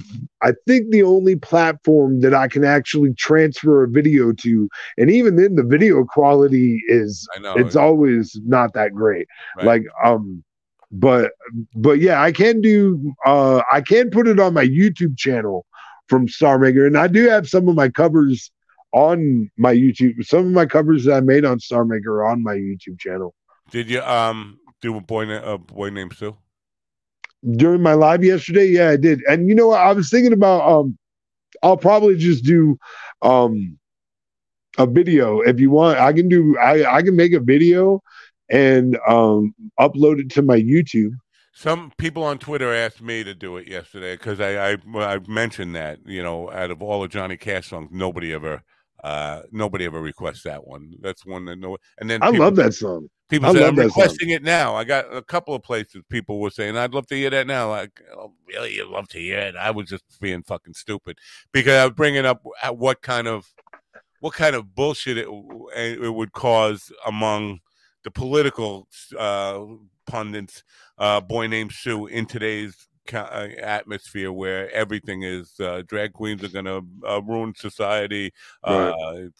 I 0.43 0.53
think 0.67 0.91
the 0.91 1.03
only 1.03 1.37
platform 1.37 2.21
that 2.21 2.35
I 2.35 2.49
can 2.49 2.65
actually 2.65 3.13
transfer 3.15 3.85
a 3.85 3.89
video 3.89 4.33
to, 4.33 4.69
and 4.97 5.11
even 5.11 5.37
then 5.37 5.57
the 5.57 5.65
video 5.65 6.05
quality 6.05 6.81
is 6.87 7.29
I 7.35 7.41
know 7.41 7.55
it's 7.55 7.77
always 7.77 8.39
not 8.45 8.75
that 8.75 8.95
great. 8.95 9.27
Right. 9.57 9.67
Like 9.67 9.83
um 10.05 10.45
but 10.93 11.33
but 11.75 11.99
yeah, 11.99 12.23
I 12.23 12.33
can 12.33 12.61
do 12.61 13.15
uh 13.27 13.63
I 13.73 13.81
can 13.81 14.11
put 14.11 14.29
it 14.29 14.39
on 14.39 14.55
my 14.55 14.65
YouTube 14.65 15.19
channel 15.19 15.67
from 16.09 16.29
Star 16.29 16.59
Maker 16.59 16.87
and 16.87 16.97
I 16.97 17.09
do 17.09 17.29
have 17.29 17.49
some 17.49 17.69
of 17.69 17.75
my 17.75 17.89
covers 17.89 18.51
on 18.93 19.51
my 19.59 19.75
YouTube. 19.75 20.25
Some 20.25 20.47
of 20.47 20.53
my 20.53 20.67
covers 20.67 21.05
that 21.05 21.15
I 21.15 21.21
made 21.21 21.45
on 21.45 21.59
Star 21.61 21.85
Maker 21.85 22.23
are 22.23 22.27
on 22.29 22.43
my 22.43 22.55
YouTube 22.55 22.99
channel. 22.99 23.35
Did 23.71 23.91
you 23.91 24.03
um 24.03 24.59
do 24.81 24.97
a 24.97 25.01
boy 25.01 25.27
na- 25.27 25.53
a 25.55 25.59
boy 25.59 25.91
named 25.91 26.15
Sue? 26.15 26.37
During 27.53 27.83
my 27.83 27.95
live 27.95 28.25
yesterday, 28.25 28.67
yeah, 28.67 28.91
I 28.91 28.97
did. 28.97 29.23
And 29.29 29.49
you 29.49 29.55
know 29.55 29.69
what? 29.69 29.81
I 29.81 29.93
was 29.93 30.11
thinking 30.11 30.33
about 30.33 30.69
um 30.69 30.99
I'll 31.63 31.77
probably 31.77 32.17
just 32.17 32.45
do 32.45 32.79
um 33.23 33.79
a 34.79 34.87
video 34.87 35.41
if 35.41 35.61
you 35.61 35.71
want. 35.71 35.99
I 35.99 36.13
can 36.13 36.29
do 36.29 36.57
I 36.59 36.97
I 36.97 37.03
can 37.03 37.17
make 37.17 37.33
a 37.33 37.41
video 37.41 38.01
and 38.49 38.99
um 39.09 39.55
upload 39.79 40.21
it 40.21 40.31
to 40.31 40.43
my 40.43 40.57
YouTube. 40.59 41.13
Some 41.53 41.93
people 41.99 42.23
on 42.23 42.39
Twitter 42.39 42.73
asked 42.73 43.03
me 43.03 43.25
to 43.25 43.35
do 43.35 43.57
it 43.57 43.67
yesterday 43.67 44.15
because 44.15 44.41
I, 44.41 44.73
I 44.73 44.77
I 44.95 45.19
mentioned 45.27 45.75
that 45.75 45.99
you 46.07 46.23
know 46.23 46.51
out 46.51 46.71
of 46.71 46.83
all 46.83 47.03
the 47.03 47.09
Johnny 47.09 47.37
Cash 47.37 47.69
songs, 47.69 47.91
nobody 47.93 48.33
ever 48.33 48.63
uh 49.05 49.43
nobody 49.53 49.85
ever 49.85 50.01
requests 50.01 50.45
that 50.45 50.67
one. 50.67 50.95
That's 51.01 51.27
one 51.27 51.45
that 51.47 51.59
no 51.59 51.77
and 51.99 52.09
then 52.09 52.23
I 52.23 52.31
people, 52.31 52.47
love 52.47 52.57
that 52.57 52.75
song. 52.75 53.09
People 53.29 53.49
I 53.49 53.53
said, 53.53 53.63
I'm 53.63 53.77
that 53.77 53.91
song." 53.91 54.03
requesting 54.03 54.31
it 54.31 54.43
now. 54.43 54.75
I 54.75 54.85
got 54.85 55.15
a 55.15 55.23
couple 55.23 55.55
of 55.55 55.63
places 55.63 56.03
people 56.09 56.41
were 56.41 56.51
saying 56.51 56.77
I'd 56.77 56.95
love 56.95 57.07
to 57.09 57.17
hear 57.17 57.31
that 57.31 57.47
now. 57.47 57.71
Like 57.71 58.01
oh, 58.17 58.33
really, 58.47 58.75
you'd 58.75 58.89
love 58.89 59.09
to 59.09 59.19
hear 59.19 59.39
it? 59.39 59.57
I 59.57 59.71
was 59.71 59.89
just 59.89 60.05
being 60.21 60.43
fucking 60.43 60.75
stupid 60.75 61.19
because 61.53 61.75
I 61.75 61.85
was 61.85 61.95
bringing 61.95 62.27
up 62.27 62.43
what 62.71 63.03
kind 63.03 63.27
of 63.27 63.53
what 64.21 64.35
kind 64.35 64.57
of 64.57 64.75
bullshit 64.75 65.19
it, 65.19 65.29
it 65.77 66.15
would 66.15 66.33
cause 66.33 66.93
among 67.07 67.61
the 68.05 68.11
political 68.11 68.89
uh, 69.19 69.65
pundits, 70.07 70.65
uh, 70.99 71.21
boy 71.21 71.47
named 71.47 71.73
Sue, 71.73 72.07
in 72.07 72.27
today's 72.27 72.89
uh, 73.13 73.49
atmosphere 73.63 74.33
where 74.33 74.71
everything 74.73 75.23
is 75.23 75.59
uh, 75.61 75.83
drag 75.87 76.13
queens 76.13 76.43
are 76.45 76.49
going 76.49 76.65
to 76.65 76.85
uh, 77.09 77.21
ruin 77.23 77.55
society, 77.55 78.33
uh, 78.65 78.93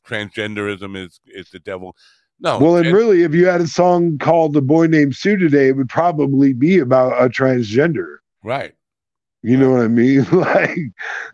transgenderism 0.07 0.97
is 0.97 1.21
is 1.27 1.51
the 1.51 1.59
devil. 1.59 1.97
No, 2.41 2.59
Well, 2.59 2.77
and 2.77 2.87
and- 2.87 2.95
really, 2.97 3.23
if 3.23 3.35
you 3.35 3.47
had 3.47 3.61
a 3.61 3.67
song 3.67 4.19
called 4.19 4.53
"The 4.53 4.63
Boy 4.63 4.87
Named 4.87 5.15
Sue" 5.17 5.37
today, 5.37 5.69
it 5.69 5.77
would 5.77 5.89
probably 5.89 6.53
be 6.53 6.79
about 6.79 7.21
a 7.23 7.29
transgender. 7.29 8.17
right. 8.45 8.75
You 9.41 9.57
know 9.57 9.71
what 9.71 9.83
I 9.83 9.89
mean? 9.89 10.25
like, 10.33 10.77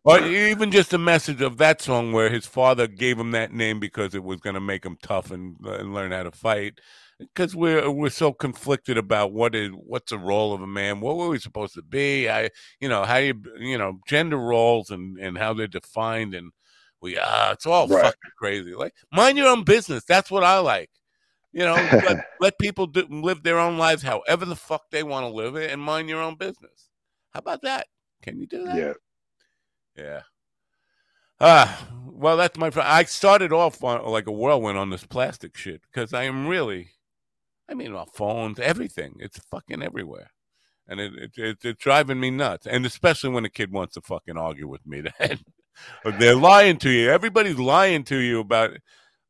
Or 0.05 0.21
even 0.21 0.71
just 0.71 0.93
a 0.93 0.99
message 0.99 1.41
of 1.41 1.57
that 1.57 1.81
song 1.81 2.13
where 2.13 2.29
his 2.29 2.45
father 2.45 2.87
gave 2.87 3.19
him 3.19 3.31
that 3.31 3.51
name 3.55 3.81
because 3.81 4.15
it 4.15 4.23
was 4.23 4.41
going 4.41 4.53
to 4.55 4.61
make 4.61 4.85
him 4.85 4.99
tough 5.03 5.31
and, 5.31 5.57
and 5.65 5.95
learn 5.95 6.13
how 6.13 6.23
to 6.25 6.31
fight. 6.31 6.81
Because 7.19 7.57
we're 7.57 7.91
we're 7.91 8.11
so 8.11 8.31
conflicted 8.35 8.99
about 8.99 9.33
what 9.33 9.55
is 9.55 9.71
what's 9.71 10.11
the 10.11 10.19
role 10.19 10.53
of 10.53 10.61
a 10.61 10.67
man, 10.67 11.01
what 11.01 11.17
were 11.17 11.29
we 11.31 11.39
supposed 11.39 11.75
to 11.75 11.83
be? 11.83 12.29
I 12.29 12.51
you 12.79 12.91
know 12.91 13.05
how 13.05 13.17
you 13.17 13.41
you 13.59 13.79
know 13.79 14.01
gender 14.07 14.37
roles 14.37 14.91
and 14.91 15.17
and 15.19 15.39
how 15.39 15.55
they're 15.55 15.67
defined 15.67 16.35
and 16.35 16.51
we 17.05 17.19
ah 17.21 17.53
it's 17.53 17.67
all 17.67 17.87
Right. 17.87 18.03
fucking 18.07 18.31
crazy. 18.39 18.75
Like 18.75 18.95
mind 19.13 19.39
your 19.39 19.49
own 19.49 19.63
business. 19.63 20.03
That's 20.05 20.31
what 20.31 20.43
I 20.43 20.59
like. 20.59 20.91
You 21.53 21.61
know, 21.61 21.75
let, 21.93 22.27
let 22.41 22.59
people 22.59 22.87
do, 22.89 23.07
live 23.09 23.43
their 23.45 23.59
own 23.61 23.79
lives 23.79 24.03
however 24.03 24.45
the 24.45 24.57
fuck 24.57 24.91
they 24.91 25.05
want 25.05 25.25
to 25.25 25.29
live 25.33 25.55
it, 25.55 25.71
and 25.71 25.81
mind 25.81 26.09
your 26.09 26.21
own 26.21 26.35
business. 26.35 26.89
How 27.33 27.39
about 27.39 27.63
that? 27.63 27.87
Can 28.23 28.41
you 28.41 28.47
do 28.47 28.65
that? 28.65 28.77
yeah, 28.77 28.93
Yeah. 29.97 30.21
Ah, 31.41 31.89
well, 32.07 32.37
that's 32.37 32.57
my. 32.57 32.71
fr- 32.71 32.81
I 32.81 33.05
started 33.05 33.53
off 33.53 33.83
on 33.85 34.05
like 34.07 34.27
a 34.27 34.33
whirlwind 34.33 34.79
on 34.79 34.91
this 34.91 35.05
plastic 35.05 35.57
shit 35.57 35.83
because 35.83 36.15
I 36.15 36.25
am 36.25 36.47
really, 36.47 36.91
I 37.69 37.75
mean, 37.75 37.93
on 37.95 38.07
phones, 38.15 38.59
everything. 38.61 39.17
It's 39.19 39.39
fucking 39.51 39.83
everywhere, 39.83 40.31
and 40.89 41.01
it, 41.01 41.13
it, 41.15 41.31
it 41.37 41.59
it's 41.65 41.83
driving 41.83 42.21
me 42.21 42.31
nuts. 42.31 42.67
And 42.67 42.87
especially 42.87 43.31
when 43.31 43.45
a 43.45 43.51
kid 43.51 43.73
wants 43.73 43.95
to 43.95 44.01
fucking 44.01 44.39
argue 44.39 44.69
with 44.69 44.87
me, 44.87 45.03
then 45.19 45.39
they're 46.19 46.35
lying 46.37 46.77
to 46.79 46.91
you. 46.91 47.11
Everybody's 47.11 47.59
lying 47.59 48.05
to 48.05 48.17
you 48.17 48.41
about 48.41 48.71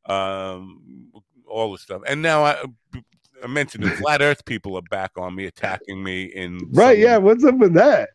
um 0.05 1.11
all 1.47 1.71
the 1.71 1.77
stuff. 1.77 2.01
And 2.07 2.21
now 2.21 2.43
I, 2.43 2.63
I 3.43 3.47
mentioned 3.47 3.83
the 3.83 3.91
flat 3.91 4.21
Earth 4.21 4.43
people 4.45 4.75
are 4.77 4.81
back 4.89 5.11
on 5.17 5.35
me, 5.35 5.45
attacking 5.45 6.03
me 6.03 6.23
in 6.23 6.59
right. 6.73 6.97
Yeah, 6.97 7.17
what's 7.17 7.43
up 7.43 7.55
with 7.57 7.73
that? 7.75 8.09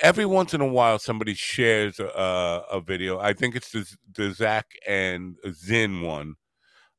every 0.00 0.24
once 0.24 0.54
in 0.54 0.60
a 0.60 0.66
while 0.66 0.96
somebody 0.98 1.34
shares 1.34 1.98
a, 1.98 2.62
a 2.70 2.80
video. 2.80 3.18
I 3.18 3.32
think 3.32 3.56
it's 3.56 3.72
the, 3.72 3.84
the 4.14 4.32
Zach 4.32 4.66
and 4.86 5.36
Zin 5.52 6.02
one 6.02 6.36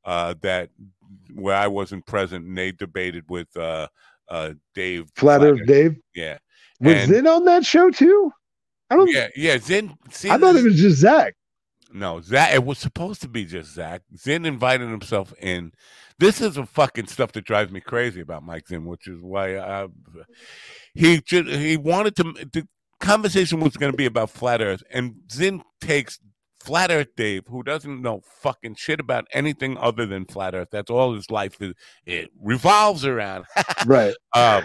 uh, 0.03 0.35
that 0.41 0.69
where 1.33 1.55
I 1.55 1.67
wasn't 1.67 2.05
present 2.05 2.45
and 2.45 2.57
they 2.57 2.71
debated 2.73 3.23
with 3.29 3.55
uh, 3.55 3.87
uh, 4.29 4.53
Dave. 4.75 5.09
Flat 5.15 5.43
Earth 5.43 5.61
Dave 5.65 5.95
Yeah, 6.13 6.39
was 6.81 6.93
And- 6.95 7.09
Zin 7.09 7.27
on 7.27 7.45
that 7.45 7.65
show 7.65 7.89
too? 7.89 8.31
I 8.93 8.95
don't. 8.97 9.11
yeah, 9.11 9.27
yeah. 9.35 9.57
Zin. 9.57 9.95
See, 10.11 10.29
I 10.29 10.37
thought 10.37 10.55
it 10.55 10.63
was 10.63 10.75
just 10.79 10.99
Zach. 10.99 11.33
No, 11.91 12.21
Zach. 12.21 12.53
It 12.53 12.63
was 12.63 12.77
supposed 12.79 13.21
to 13.21 13.27
be 13.27 13.45
just 13.45 13.73
Zach. 13.73 14.01
Zin 14.17 14.45
invited 14.45 14.89
himself 14.89 15.33
in. 15.39 15.71
This 16.19 16.41
is 16.41 16.55
the 16.55 16.65
fucking 16.65 17.07
stuff 17.07 17.31
that 17.33 17.43
drives 17.45 17.71
me 17.71 17.81
crazy 17.81 18.21
about 18.21 18.43
Mike 18.43 18.67
Zin, 18.67 18.85
which 18.85 19.07
is 19.07 19.19
why 19.21 19.57
I, 19.57 19.87
he 20.93 21.19
ju- 21.21 21.43
he 21.43 21.75
wanted 21.77 22.15
to. 22.17 22.23
The 22.53 22.67
conversation 22.99 23.59
was 23.59 23.75
going 23.77 23.91
to 23.91 23.97
be 23.97 24.05
about 24.05 24.29
flat 24.29 24.61
Earth, 24.61 24.83
and 24.91 25.15
Zin 25.31 25.63
takes 25.81 26.19
flat 26.63 26.91
Earth 26.91 27.09
Dave, 27.17 27.43
who 27.47 27.61
doesn't 27.63 28.01
know 28.01 28.21
fucking 28.41 28.75
shit 28.75 28.99
about 28.99 29.25
anything 29.33 29.77
other 29.77 30.05
than 30.05 30.25
flat 30.25 30.55
Earth. 30.55 30.69
That's 30.71 30.89
all 30.91 31.13
his 31.13 31.29
life 31.29 31.59
is. 31.61 31.73
It 32.05 32.29
revolves 32.41 33.05
around. 33.05 33.45
Right. 33.85 34.13
um, 34.33 34.63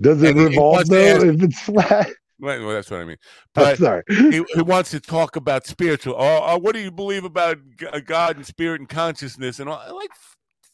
Does 0.00 0.22
it 0.22 0.30
And 0.30 0.38
he- 0.38 0.44
he 0.44 0.50
revolve 0.50 0.86
though 0.88 1.20
if 1.24 1.42
it's 1.42 1.60
flat? 1.60 2.08
Well, 2.38 2.68
that's 2.68 2.90
what 2.90 3.00
I 3.00 3.04
mean. 3.04 3.16
I'm 3.56 3.64
But 3.64 3.78
sorry. 3.78 4.02
he, 4.08 4.44
he 4.54 4.62
wants 4.62 4.90
to 4.90 5.00
talk 5.00 5.36
about 5.36 5.66
spiritual. 5.66 6.14
Oh, 6.18 6.40
oh, 6.42 6.58
what 6.58 6.74
do 6.74 6.80
you 6.80 6.90
believe 6.90 7.24
about 7.24 7.58
uh, 7.92 8.00
God 8.00 8.36
and 8.36 8.46
spirit 8.46 8.80
and 8.80 8.88
consciousness 8.88 9.60
and 9.60 9.68
all? 9.68 9.82
Uh, 9.86 9.94
like, 9.94 10.10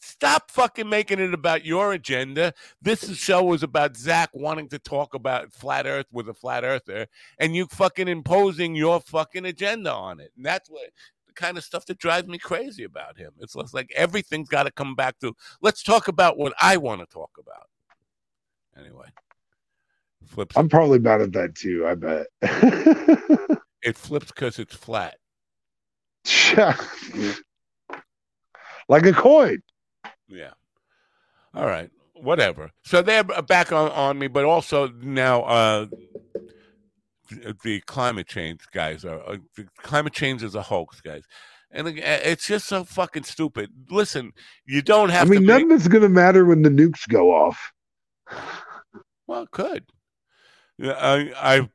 Stop 0.02 0.50
fucking 0.50 0.88
making 0.88 1.20
it 1.20 1.34
about 1.34 1.64
your 1.64 1.92
agenda. 1.92 2.54
This 2.80 3.16
show 3.16 3.44
was 3.44 3.62
about 3.62 3.96
Zach 3.96 4.30
wanting 4.32 4.68
to 4.70 4.78
talk 4.78 5.14
about 5.14 5.52
flat 5.52 5.86
Earth 5.86 6.06
with 6.10 6.28
a 6.28 6.34
flat 6.34 6.64
earther, 6.64 7.06
and 7.38 7.54
you 7.54 7.66
fucking 7.66 8.08
imposing 8.08 8.74
your 8.74 9.00
fucking 9.00 9.44
agenda 9.44 9.92
on 9.92 10.18
it. 10.18 10.32
And 10.36 10.44
that's 10.44 10.70
what 10.70 10.88
the 11.26 11.34
kind 11.34 11.58
of 11.58 11.64
stuff 11.64 11.84
that 11.86 11.98
drives 11.98 12.26
me 12.28 12.38
crazy 12.38 12.84
about 12.84 13.18
him. 13.18 13.32
It's 13.40 13.54
like 13.54 13.92
everything's 13.94 14.48
got 14.48 14.62
to 14.64 14.72
come 14.72 14.94
back 14.94 15.18
to 15.20 15.34
let's 15.60 15.82
talk 15.82 16.08
about 16.08 16.38
what 16.38 16.54
I 16.60 16.78
want 16.78 17.00
to 17.02 17.06
talk 17.06 17.32
about. 17.38 17.68
Anyway, 18.78 19.06
flips. 20.26 20.56
I'm 20.56 20.68
probably 20.68 20.98
bad 20.98 21.20
at 21.20 21.32
that 21.32 21.54
too. 21.54 21.86
I 21.86 21.94
bet. 21.94 22.26
It 23.82 23.96
flips 23.96 24.26
because 24.26 24.58
it's 24.58 24.74
flat. 24.74 25.16
like 28.88 29.06
a 29.06 29.12
coin. 29.12 29.62
Yeah. 30.28 30.50
All 31.54 31.66
right. 31.66 31.90
Whatever. 32.14 32.70
So 32.84 33.00
they're 33.00 33.24
back 33.24 33.72
on, 33.72 33.90
on 33.92 34.18
me, 34.18 34.28
but 34.28 34.44
also 34.44 34.88
now 34.88 35.42
uh, 35.44 35.86
the 37.62 37.80
climate 37.86 38.26
change 38.26 38.60
guys 38.72 39.04
are 39.04 39.20
uh, 39.26 39.38
climate 39.78 40.12
change 40.12 40.42
is 40.42 40.54
a 40.54 40.62
hoax, 40.62 41.00
guys. 41.00 41.24
And 41.70 41.86
it's 41.88 42.46
just 42.46 42.66
so 42.66 42.84
fucking 42.84 43.22
stupid. 43.22 43.70
Listen, 43.90 44.32
you 44.66 44.82
don't 44.82 45.08
have. 45.10 45.28
I 45.28 45.30
mean, 45.30 45.42
to 45.42 45.46
none 45.46 45.62
of 45.62 45.70
it's 45.70 45.88
going 45.88 46.02
to 46.02 46.08
matter 46.08 46.44
when 46.44 46.62
the 46.62 46.68
nukes 46.68 47.08
go 47.08 47.30
off. 47.32 47.72
Well, 49.28 49.44
it 49.44 49.52
could. 49.52 49.84
I, 50.82 51.32
I 51.36 51.70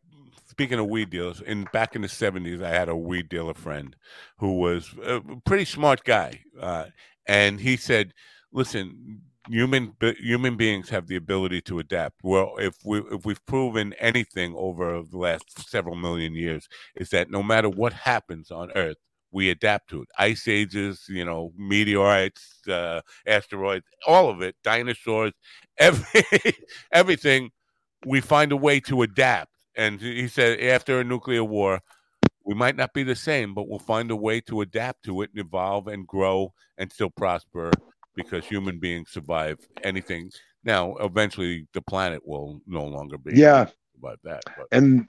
speaking 0.48 0.80
of 0.80 0.88
weed 0.88 1.10
dealers, 1.10 1.42
in 1.42 1.66
back 1.74 1.96
in 1.96 2.02
the 2.02 2.10
seventies, 2.10 2.62
I 2.62 2.70
had 2.70 2.90
a 2.90 2.96
weed 2.96 3.30
dealer 3.30 3.54
friend 3.54 3.96
who 4.40 4.58
was 4.60 4.94
a 5.04 5.22
pretty 5.46 5.66
smart 5.66 6.04
guy, 6.04 6.42
uh, 6.60 6.86
and 7.28 7.60
he 7.60 7.78
said, 7.78 8.14
"Listen, 8.52 9.22
human 9.50 9.94
human 10.20 10.56
beings 10.58 10.90
have 10.90 11.08
the 11.08 11.16
ability 11.18 11.62
to 11.64 11.80
adapt. 11.80 12.22
Well, 12.24 12.54
if 12.60 12.76
we 12.86 13.00
if 13.12 13.26
we've 13.26 13.46
proven 13.46 13.94
anything 13.94 14.56
over 14.58 15.02
the 15.04 15.18
last 15.18 15.70
several 15.70 15.96
million 15.96 16.34
years, 16.36 16.68
is 16.96 17.10
that 17.12 17.30
no 17.30 17.44
matter 17.44 17.70
what 17.70 17.94
happens 17.94 18.52
on 18.52 18.72
Earth." 18.76 18.98
We 19.32 19.50
adapt 19.50 19.90
to 19.90 20.02
it. 20.04 20.08
Ice 20.18 20.48
ages, 20.48 21.08
you 21.10 21.26
know, 21.26 21.52
meteorites, 21.58 22.62
uh, 22.70 23.02
asteroids, 23.28 23.86
all 24.08 24.30
of 24.30 24.42
it, 24.42 24.56
dinosaurs, 24.64 25.34
every, 25.78 26.24
everything. 26.94 27.52
We 28.06 28.22
find 28.22 28.52
a 28.52 28.58
way 28.58 28.80
to 28.82 29.02
adapt 29.02 29.56
and 29.76 30.00
he 30.00 30.28
said 30.28 30.60
after 30.60 31.00
a 31.00 31.04
nuclear 31.04 31.44
war, 31.44 31.82
we 32.46 32.54
might 32.54 32.76
not 32.76 32.94
be 32.94 33.04
the 33.04 33.16
same, 33.16 33.54
but 33.54 33.68
we'll 33.68 33.80
find 33.80 34.12
a 34.12 34.16
way 34.16 34.40
to 34.42 34.62
adapt 34.62 35.04
to 35.06 35.22
it 35.22 35.32
and 35.36 35.46
evolve 35.46 35.88
and 35.88 36.08
grow 36.08 36.54
and 36.78 36.92
still 36.92 37.10
prosper 37.10 37.72
because 38.16 38.46
human 38.46 38.80
beings 38.80 39.10
survive 39.12 39.58
anything. 39.84 40.30
Now, 40.64 40.96
eventually, 40.98 41.68
the 41.74 41.82
planet 41.82 42.22
will 42.26 42.62
no 42.68 42.86
longer 42.86 43.18
be. 43.18 43.36
Yeah, 43.36 43.68
about 43.98 44.20
that. 44.24 44.44
But. 44.46 44.68
And 44.72 45.08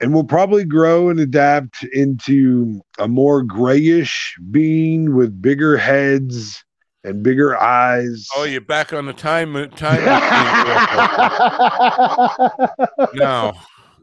and 0.00 0.14
we'll 0.14 0.24
probably 0.24 0.64
grow 0.64 1.10
and 1.10 1.20
adapt 1.20 1.82
into 1.92 2.80
a 2.98 3.06
more 3.06 3.42
grayish 3.42 4.34
being 4.50 5.14
with 5.14 5.42
bigger 5.42 5.76
heads 5.76 6.64
and 7.04 7.22
bigger 7.22 7.56
eyes. 7.56 8.28
Oh, 8.36 8.44
you're 8.44 8.60
back 8.60 8.92
on 8.92 9.06
the 9.06 9.12
time 9.12 9.56
uh, 9.56 9.66
time. 9.66 10.04
no. 13.14 13.52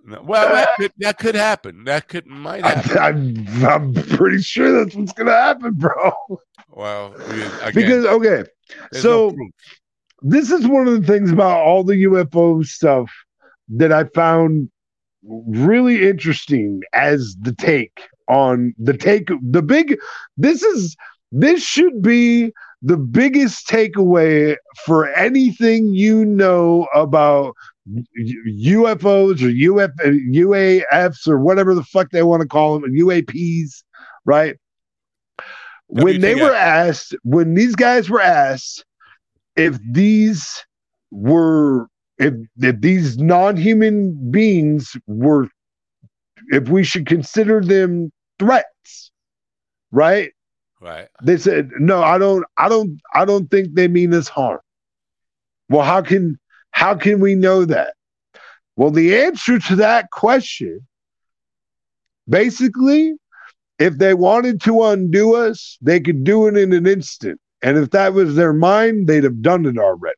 no. 0.06 0.22
Well, 0.24 0.54
that 0.54 0.70
could, 0.78 0.94
that 1.00 1.20
could 1.20 1.36
happen. 1.36 1.84
That 1.84 2.08
could 2.08 2.28
might 2.28 2.66
happen. 2.66 2.98
I'm, 2.98 3.66
I'm 3.66 3.94
pretty 3.94 4.42
sure 4.42 4.84
that's 4.84 4.96
what's 4.96 5.14
gonna 5.14 5.32
happen, 5.32 5.74
bro. 5.74 6.14
Well, 6.70 7.14
again, 7.16 7.52
because 7.74 8.06
okay, 8.06 8.44
so 8.94 9.34
no 9.36 9.50
this 10.22 10.52
is 10.52 10.68
one 10.68 10.88
of 10.88 11.00
the 11.00 11.08
things 11.08 11.32
about 11.32 11.62
all 11.62 11.84
the 11.84 12.04
UFO 12.04 12.66
stuff 12.66 13.12
that 13.70 13.92
I 13.92 14.06
found 14.06 14.70
really 15.24 16.08
interesting 16.08 16.82
as 16.94 17.36
the 17.42 17.54
take 17.54 18.02
on 18.28 18.74
the 18.78 18.96
take 18.96 19.30
the 19.42 19.62
big 19.62 19.98
this 20.38 20.64
is 20.64 20.96
this 21.32 21.64
should 21.64 22.02
be 22.02 22.52
the 22.82 22.98
biggest 22.98 23.68
takeaway 23.68 24.56
for 24.86 25.12
anything 25.14 25.94
you 25.94 26.26
know 26.26 26.88
about 26.94 27.56
UFOs 27.88 29.42
or 29.42 29.82
Uf, 29.82 29.92
UAFs 30.06 31.28
or 31.28 31.40
whatever 31.40 31.74
the 31.74 31.84
fuck 31.84 32.10
they 32.12 32.24
want 32.24 32.42
to 32.42 32.48
call 32.48 32.80
them, 32.80 32.92
UAPs, 32.92 33.84
right? 34.26 34.58
When 35.88 36.20
they 36.20 36.36
were 36.36 36.54
asked, 36.54 37.16
when 37.24 37.54
these 37.54 37.76
guys 37.76 38.10
were 38.10 38.22
asked 38.22 38.84
if 39.56 39.80
these 39.90 40.66
were, 41.12 41.88
if, 42.18 42.34
if 42.58 42.82
these 42.82 43.18
non 43.18 43.56
human 43.56 44.32
beings 44.32 44.98
were, 45.08 45.48
if 46.50 46.68
we 46.68 46.84
should 46.84 47.08
consider 47.08 47.62
them 47.62 48.12
threats, 48.38 49.12
right? 49.92 50.32
Right. 50.80 51.08
They 51.24 51.38
said, 51.38 51.72
"No, 51.80 52.04
I 52.04 52.18
don't 52.18 52.46
I 52.58 52.70
don't 52.70 53.00
I 53.14 53.26
don't 53.26 53.50
think 53.50 53.74
they 53.74 53.88
mean 53.88 54.14
us 54.14 54.28
harm." 54.28 54.60
Well, 55.70 55.84
how 55.84 56.02
can 56.02 56.40
how 56.72 56.96
can 56.96 57.20
we 57.20 57.36
know 57.36 57.66
that? 57.66 57.96
Well, 58.76 58.92
the 58.92 59.18
answer 59.18 59.60
to 59.60 59.76
that 59.78 60.12
question 60.12 60.86
basically 62.30 63.16
if 63.80 63.98
they 63.98 64.14
wanted 64.14 64.62
to 64.62 64.84
undo 64.84 65.36
us, 65.36 65.78
they 65.82 66.00
could 66.00 66.24
do 66.24 66.48
it 66.48 66.58
in 66.58 66.74
an 66.74 66.88
instant. 66.88 67.40
And 67.62 67.78
if 67.78 67.92
that 67.92 68.14
was 68.14 68.36
their 68.36 68.54
mind, 68.54 69.08
they'd 69.08 69.24
have 69.24 69.42
done 69.42 69.66
it 69.66 69.78
already. 69.78 70.16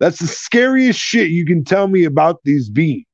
That's 0.00 0.18
the 0.18 0.26
scariest 0.26 0.98
shit 0.98 1.30
you 1.30 1.44
can 1.44 1.64
tell 1.64 1.88
me 1.88 2.04
about 2.04 2.40
these 2.44 2.68
beings. 2.68 3.04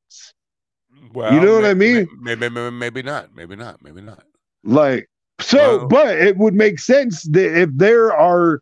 Well, 1.12 1.32
you 1.32 1.40
know 1.40 1.54
what 1.54 1.64
I 1.64 1.74
mean? 1.74 2.08
Maybe, 2.20 2.48
maybe, 2.48 2.70
maybe 2.70 3.02
not. 3.02 3.34
Maybe 3.34 3.56
not. 3.56 3.82
Maybe 3.82 4.00
not. 4.00 4.22
Like, 4.62 5.08
so, 5.40 5.86
but 5.86 6.16
it 6.16 6.36
would 6.36 6.54
make 6.54 6.78
sense 6.78 7.22
that 7.30 7.60
if 7.60 7.70
there 7.74 8.12
are, 8.12 8.60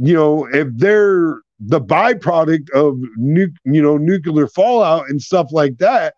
you 0.00 0.14
know, 0.14 0.46
if 0.52 0.68
they're 0.72 1.40
the 1.60 1.80
byproduct 1.80 2.70
of 2.70 2.98
nu- 3.16 3.52
you 3.64 3.82
know 3.82 3.96
nuclear 3.96 4.46
fallout 4.48 5.08
and 5.08 5.20
stuff 5.20 5.48
like 5.52 5.78
that, 5.78 6.14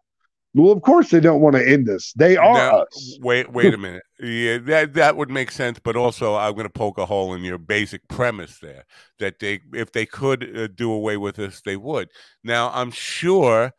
well, 0.54 0.72
of 0.72 0.82
course 0.82 1.10
they 1.10 1.20
don't 1.20 1.40
want 1.40 1.56
to 1.56 1.66
end 1.66 1.88
us. 1.88 2.12
They 2.16 2.36
are 2.36 2.54
now, 2.54 2.78
us. 2.80 3.18
Wait, 3.20 3.52
wait 3.52 3.72
a 3.72 3.78
minute. 3.78 4.02
Yeah, 4.18 4.58
that 4.58 4.94
that 4.94 5.16
would 5.16 5.30
make 5.30 5.50
sense. 5.50 5.78
But 5.78 5.96
also, 5.96 6.34
I'm 6.34 6.54
going 6.54 6.66
to 6.66 6.70
poke 6.70 6.98
a 6.98 7.06
hole 7.06 7.34
in 7.34 7.42
your 7.42 7.58
basic 7.58 8.06
premise 8.08 8.58
there 8.58 8.84
that 9.18 9.38
they, 9.38 9.60
if 9.72 9.92
they 9.92 10.06
could 10.06 10.56
uh, 10.56 10.66
do 10.68 10.92
away 10.92 11.16
with 11.16 11.38
us, 11.38 11.62
they 11.64 11.76
would. 11.76 12.08
Now, 12.42 12.70
I'm 12.74 12.90
sure 12.90 13.72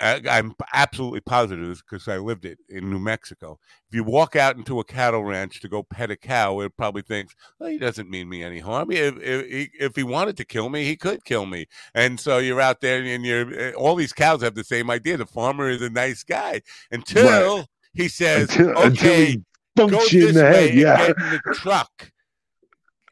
I'm 0.00 0.54
absolutely 0.72 1.20
positive 1.20 1.82
because 1.84 2.08
I 2.08 2.18
lived 2.18 2.44
it 2.44 2.58
in 2.68 2.90
New 2.90 2.98
Mexico. 2.98 3.58
If 3.88 3.94
you 3.94 4.02
walk 4.02 4.34
out 4.34 4.56
into 4.56 4.80
a 4.80 4.84
cattle 4.84 5.24
ranch 5.24 5.60
to 5.60 5.68
go 5.68 5.84
pet 5.84 6.10
a 6.10 6.16
cow, 6.16 6.60
it 6.60 6.76
probably 6.76 7.02
thinks, 7.02 7.34
well, 7.58 7.70
he 7.70 7.78
doesn't 7.78 8.10
mean 8.10 8.28
me 8.28 8.42
any 8.42 8.58
harm. 8.58 8.90
If, 8.90 9.16
if, 9.18 9.70
if, 9.78 9.96
he 9.96 10.02
wanted 10.02 10.36
to 10.38 10.44
kill 10.44 10.68
me, 10.68 10.84
he 10.84 10.96
could 10.96 11.24
kill 11.24 11.46
me. 11.46 11.66
And 11.94 12.18
so 12.18 12.38
you're 12.38 12.60
out 12.60 12.80
there 12.80 13.02
and 13.02 13.24
you're, 13.24 13.54
eh, 13.54 13.72
all 13.72 13.94
these 13.94 14.12
cows 14.12 14.42
have 14.42 14.56
the 14.56 14.64
same 14.64 14.90
idea. 14.90 15.16
The 15.16 15.26
farmer 15.26 15.70
is 15.70 15.80
a 15.80 15.90
nice 15.90 16.24
guy 16.24 16.62
until 16.90 17.58
right. 17.58 17.66
he 17.92 18.08
says, 18.08 18.50
until, 18.50 18.78
okay, 18.78 19.38
until 19.76 19.98
go 20.00 20.04
this 20.08 20.34
way 20.34 20.68
head, 20.70 20.74
yeah. 20.74 20.96
get 20.96 21.16
in 21.16 21.40
the 21.44 21.54
truck. 21.54 22.12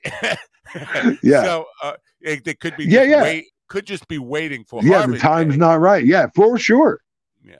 yeah. 1.22 1.44
So 1.44 1.66
uh, 1.82 1.94
it, 2.20 2.46
it, 2.46 2.60
could 2.60 2.76
be 2.76 2.84
yeah, 2.84 3.02
yeah. 3.02 3.22
Wait, 3.22 3.46
could 3.73 3.86
just 3.86 4.07
be 4.07 4.19
waiting 4.19 4.65
for. 4.65 4.82
Yeah, 4.82 5.07
the 5.07 5.19
time's 5.19 5.55
Day. 5.55 5.59
not 5.59 5.81
right. 5.81 6.05
Yeah, 6.05 6.27
for 6.35 6.59
sure. 6.59 7.01
Yeah, 7.43 7.57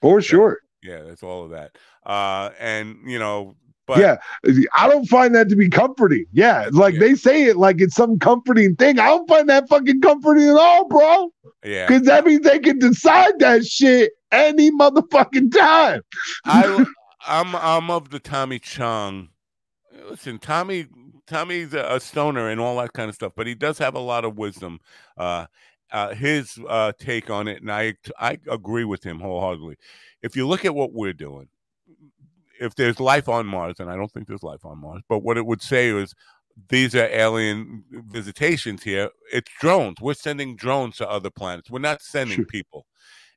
for 0.00 0.22
sure. 0.22 0.60
Yeah, 0.80 1.02
that's 1.02 1.24
all 1.24 1.44
of 1.44 1.50
that. 1.50 1.76
Uh, 2.06 2.50
and 2.60 2.98
you 3.04 3.18
know, 3.18 3.56
but 3.84 3.98
yeah, 3.98 4.18
I 4.74 4.88
don't 4.88 5.06
find 5.06 5.34
that 5.34 5.48
to 5.48 5.56
be 5.56 5.68
comforting. 5.68 6.26
Yeah, 6.32 6.68
like 6.70 6.94
yeah. 6.94 7.00
they 7.00 7.14
say 7.16 7.44
it 7.46 7.56
like 7.56 7.80
it's 7.80 7.96
some 7.96 8.20
comforting 8.20 8.76
thing. 8.76 9.00
I 9.00 9.06
don't 9.06 9.28
find 9.28 9.48
that 9.48 9.68
fucking 9.68 10.00
comforting 10.00 10.48
at 10.48 10.56
all, 10.56 10.86
bro. 10.86 11.32
Yeah, 11.64 11.88
because 11.88 12.04
that 12.04 12.24
means 12.24 12.42
they 12.42 12.60
can 12.60 12.78
decide 12.78 13.40
that 13.40 13.66
shit 13.66 14.12
any 14.30 14.70
motherfucking 14.70 15.52
time. 15.52 16.02
I, 16.44 16.86
I'm 17.26 17.56
I'm 17.56 17.90
of 17.90 18.10
the 18.10 18.20
Tommy 18.20 18.60
Chong. 18.60 19.30
Listen, 20.08 20.38
Tommy 20.38 20.86
Tommy's 21.30 21.72
a 21.72 22.00
stoner 22.00 22.48
and 22.48 22.60
all 22.60 22.76
that 22.78 22.92
kind 22.92 23.08
of 23.08 23.14
stuff, 23.14 23.32
but 23.36 23.46
he 23.46 23.54
does 23.54 23.78
have 23.78 23.94
a 23.94 24.00
lot 24.00 24.24
of 24.24 24.36
wisdom. 24.36 24.80
Uh, 25.16 25.46
uh, 25.92 26.14
his 26.14 26.58
uh, 26.68 26.92
take 26.98 27.30
on 27.30 27.48
it, 27.48 27.62
and 27.62 27.70
I 27.70 27.94
I 28.18 28.38
agree 28.48 28.84
with 28.84 29.04
him 29.04 29.20
wholeheartedly. 29.20 29.76
If 30.22 30.36
you 30.36 30.46
look 30.46 30.64
at 30.64 30.74
what 30.74 30.92
we're 30.92 31.12
doing, 31.12 31.48
if 32.60 32.74
there's 32.74 33.00
life 33.00 33.28
on 33.28 33.46
Mars, 33.46 33.76
and 33.78 33.90
I 33.90 33.96
don't 33.96 34.10
think 34.12 34.26
there's 34.26 34.42
life 34.42 34.64
on 34.64 34.78
Mars, 34.78 35.02
but 35.08 35.20
what 35.20 35.36
it 35.36 35.46
would 35.46 35.62
say 35.62 35.88
is 35.88 36.14
these 36.68 36.94
are 36.94 37.06
alien 37.06 37.84
visitations 38.08 38.82
here. 38.82 39.10
It's 39.32 39.50
drones. 39.60 40.00
We're 40.00 40.14
sending 40.14 40.56
drones 40.56 40.96
to 40.98 41.08
other 41.08 41.30
planets. 41.30 41.70
We're 41.70 41.78
not 41.78 42.02
sending 42.02 42.36
sure. 42.36 42.44
people. 42.44 42.86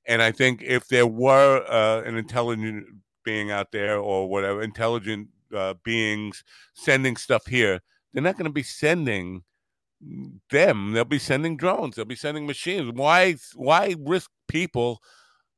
And 0.06 0.22
I 0.22 0.32
think 0.32 0.62
if 0.62 0.88
there 0.88 1.08
were 1.08 1.64
uh, 1.70 2.02
an 2.02 2.18
intelligent 2.18 2.86
being 3.24 3.52
out 3.52 3.72
there 3.72 3.98
or 3.98 4.30
whatever, 4.30 4.62
intelligent 4.62 5.30
uh, 5.54 5.76
beings 5.84 6.44
sending 6.74 7.16
stuff 7.16 7.46
here, 7.46 7.82
they're 8.14 8.24
not 8.24 8.38
going 8.38 8.46
to 8.46 8.52
be 8.52 8.64
sending 8.64 9.44
them. 10.50 10.92
They'll 10.92 11.06
be 11.06 11.20
sending 11.20 11.58
drones. 11.58 11.96
They'll 11.96 12.06
be 12.06 12.16
sending 12.16 12.46
machines. 12.46 12.92
Why? 12.94 13.36
Why 13.56 13.96
risk 14.00 14.30
people 14.48 15.00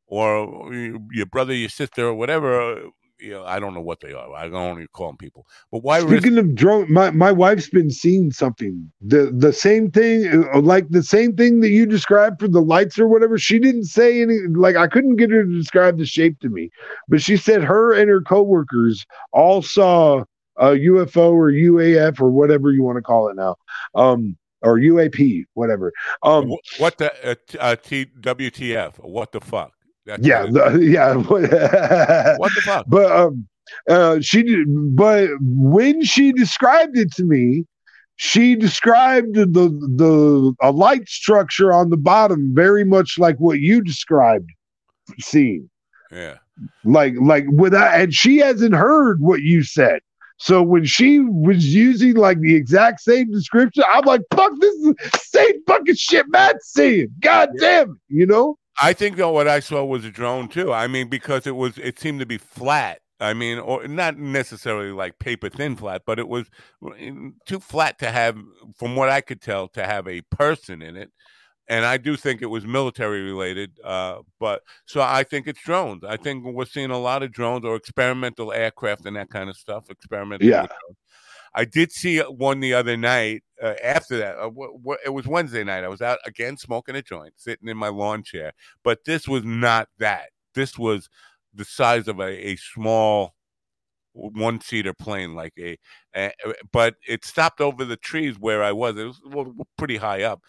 or 0.07 0.73
your 1.11 1.25
brother, 1.25 1.53
your 1.53 1.69
sister, 1.69 2.07
or 2.07 2.13
whatever? 2.13 2.89
You 3.19 3.31
know, 3.31 3.45
I 3.45 3.59
don't 3.59 3.73
know 3.73 3.81
what 3.81 4.01
they 4.01 4.11
are. 4.11 4.33
I 4.33 4.43
don't 4.49 4.55
only 4.55 4.87
call 4.87 5.07
them 5.07 5.17
people. 5.17 5.47
But 5.71 5.83
why? 5.83 5.99
Speaking 5.99 6.35
risk- 6.35 6.37
of 6.37 6.55
drone, 6.55 6.91
my, 6.91 7.11
my 7.11 7.31
wife's 7.31 7.69
been 7.69 7.89
seeing 7.89 8.31
something. 8.31 8.91
The 9.01 9.31
the 9.31 9.53
same 9.53 9.89
thing, 9.89 10.45
uh, 10.53 10.59
like 10.59 10.89
the 10.89 11.03
same 11.03 11.35
thing 11.35 11.61
that 11.61 11.69
you 11.69 11.85
described 11.85 12.39
for 12.41 12.49
the 12.49 12.61
lights 12.61 12.99
or 12.99 13.07
whatever. 13.07 13.37
She 13.37 13.57
didn't 13.57 13.85
say 13.85 14.21
any. 14.21 14.39
Like 14.49 14.75
I 14.75 14.87
couldn't 14.87 15.15
get 15.15 15.31
her 15.31 15.43
to 15.43 15.57
describe 15.57 15.97
the 15.97 16.05
shape 16.05 16.39
to 16.41 16.49
me, 16.49 16.69
but 17.07 17.21
she 17.21 17.37
said 17.37 17.63
her 17.63 17.93
and 17.93 18.09
her 18.09 18.21
coworkers 18.21 19.05
all 19.31 19.61
saw 19.61 20.23
a 20.57 20.67
UFO 20.67 21.31
or 21.31 21.51
UAF 21.51 22.19
or 22.19 22.29
whatever 22.31 22.71
you 22.71 22.83
want 22.83 22.97
to 22.97 23.01
call 23.01 23.29
it 23.29 23.35
now, 23.35 23.55
um, 23.95 24.37
or 24.61 24.77
UAP, 24.77 25.45
whatever. 25.53 25.91
Um, 26.23 26.53
what 26.79 26.97
the 26.97 27.11
uh, 27.25 27.35
t- 27.47 27.57
uh, 27.57 27.75
T- 27.75 28.11
WTF? 28.19 29.03
What 29.03 29.31
the 29.31 29.41
fuck? 29.41 29.73
That's 30.05 30.25
yeah, 30.25 30.45
the, 30.45 30.79
yeah. 30.81 31.15
what 32.37 32.53
the 32.53 32.61
fuck? 32.63 32.85
but 32.87 33.11
um 33.11 33.47
uh 33.89 34.19
she 34.21 34.43
did 34.43 34.67
but 34.95 35.29
when 35.41 36.03
she 36.03 36.31
described 36.31 36.97
it 36.97 37.11
to 37.13 37.23
me 37.23 37.65
she 38.17 38.55
described 38.55 39.33
the 39.35 39.45
the 39.45 40.53
a 40.61 40.71
light 40.71 41.09
structure 41.09 41.73
on 41.73 41.89
the 41.89 41.97
bottom 41.97 42.51
very 42.53 42.85
much 42.85 43.15
like 43.17 43.37
what 43.37 43.59
you 43.59 43.81
described 43.81 44.49
seeing 45.19 45.69
Yeah. 46.11 46.37
like 46.83 47.15
like 47.19 47.45
without 47.51 47.99
and 47.99 48.13
she 48.13 48.37
hasn't 48.37 48.75
heard 48.75 49.19
what 49.19 49.41
you 49.41 49.63
said 49.63 49.99
so 50.37 50.61
when 50.61 50.85
she 50.85 51.19
was 51.19 51.73
using 51.73 52.15
like 52.15 52.39
the 52.39 52.55
exact 52.55 53.01
same 53.01 53.31
description 53.31 53.83
i'm 53.89 54.05
like 54.05 54.21
fuck 54.33 54.51
this 54.59 54.73
is 54.75 54.83
the 54.83 55.19
same 55.23 55.63
fucking 55.65 55.95
shit 55.95 56.27
matt's 56.29 56.71
saying 56.71 57.07
god 57.19 57.49
damn 57.59 57.89
it, 57.91 57.97
you 58.09 58.25
know 58.25 58.57
I 58.81 58.93
think 58.93 59.17
though 59.17 59.31
what 59.31 59.47
I 59.47 59.59
saw 59.59 59.83
was 59.83 60.05
a 60.05 60.11
drone 60.11 60.47
too. 60.47 60.73
I 60.73 60.87
mean, 60.87 61.07
because 61.07 61.47
it 61.47 61.55
was 61.55 61.77
it 61.77 61.99
seemed 61.99 62.19
to 62.19 62.25
be 62.25 62.37
flat. 62.37 62.99
I 63.19 63.33
mean, 63.33 63.59
or 63.59 63.87
not 63.87 64.17
necessarily 64.17 64.91
like 64.91 65.19
paper 65.19 65.49
thin 65.49 65.77
flat, 65.77 66.01
but 66.05 66.19
it 66.19 66.27
was 66.27 66.47
too 67.45 67.59
flat 67.61 67.97
to 67.99 68.11
have, 68.11 68.37
from 68.77 68.97
what 68.97 69.09
I 69.09 69.21
could 69.21 69.41
tell, 69.41 69.69
to 69.69 69.85
have 69.85 70.07
a 70.07 70.21
person 70.21 70.81
in 70.81 70.97
it. 70.97 71.11
And 71.67 71.85
I 71.85 71.97
do 71.97 72.17
think 72.17 72.41
it 72.41 72.47
was 72.47 72.65
military 72.65 73.21
related. 73.21 73.79
Uh, 73.83 74.19
but 74.39 74.61
so 74.85 75.01
I 75.01 75.23
think 75.23 75.47
it's 75.47 75.63
drones. 75.63 76.03
I 76.03 76.17
think 76.17 76.43
we're 76.45 76.65
seeing 76.65 76.91
a 76.91 76.99
lot 76.99 77.23
of 77.23 77.31
drones 77.31 77.65
or 77.65 77.75
experimental 77.75 78.51
aircraft 78.51 79.05
and 79.05 79.15
that 79.15 79.29
kind 79.29 79.49
of 79.49 79.55
stuff. 79.55 79.89
Experimental. 79.89 80.47
Yeah. 80.47 80.67
drones. 80.67 80.97
I 81.55 81.65
did 81.65 81.91
see 81.91 82.19
one 82.19 82.59
the 82.59 82.73
other 82.73 82.97
night. 82.97 83.43
Uh, 83.61 83.73
after 83.81 84.17
that, 84.17 84.37
uh, 84.37 84.49
wh- 84.49 84.75
wh- 84.85 85.05
it 85.05 85.09
was 85.09 85.25
Wednesday 85.25 85.63
night. 85.63 85.85
I 85.85 85.87
was 85.87 86.01
out 86.01 86.19
again 86.25 86.57
smoking 86.57 86.95
a 86.95 87.01
joint, 87.01 87.33
sitting 87.37 87.69
in 87.69 87.77
my 87.77 87.87
lawn 87.87 88.23
chair. 88.23 88.51
But 88.83 89.05
this 89.05 89.27
was 89.27 89.45
not 89.45 89.87
that. 89.99 90.29
This 90.53 90.77
was 90.77 91.09
the 91.53 91.63
size 91.63 92.09
of 92.09 92.19
a, 92.19 92.49
a 92.49 92.57
small 92.57 93.33
one 94.13 94.59
seater 94.59 94.93
plane, 94.93 95.33
like 95.35 95.53
a, 95.57 95.77
a. 96.15 96.31
But 96.71 96.95
it 97.07 97.23
stopped 97.23 97.61
over 97.61 97.85
the 97.85 97.97
trees 97.97 98.37
where 98.37 98.61
I 98.61 98.73
was. 98.73 98.97
It 98.97 99.05
was 99.05 99.21
well, 99.25 99.53
pretty 99.77 99.97
high 99.97 100.23
up. 100.23 100.41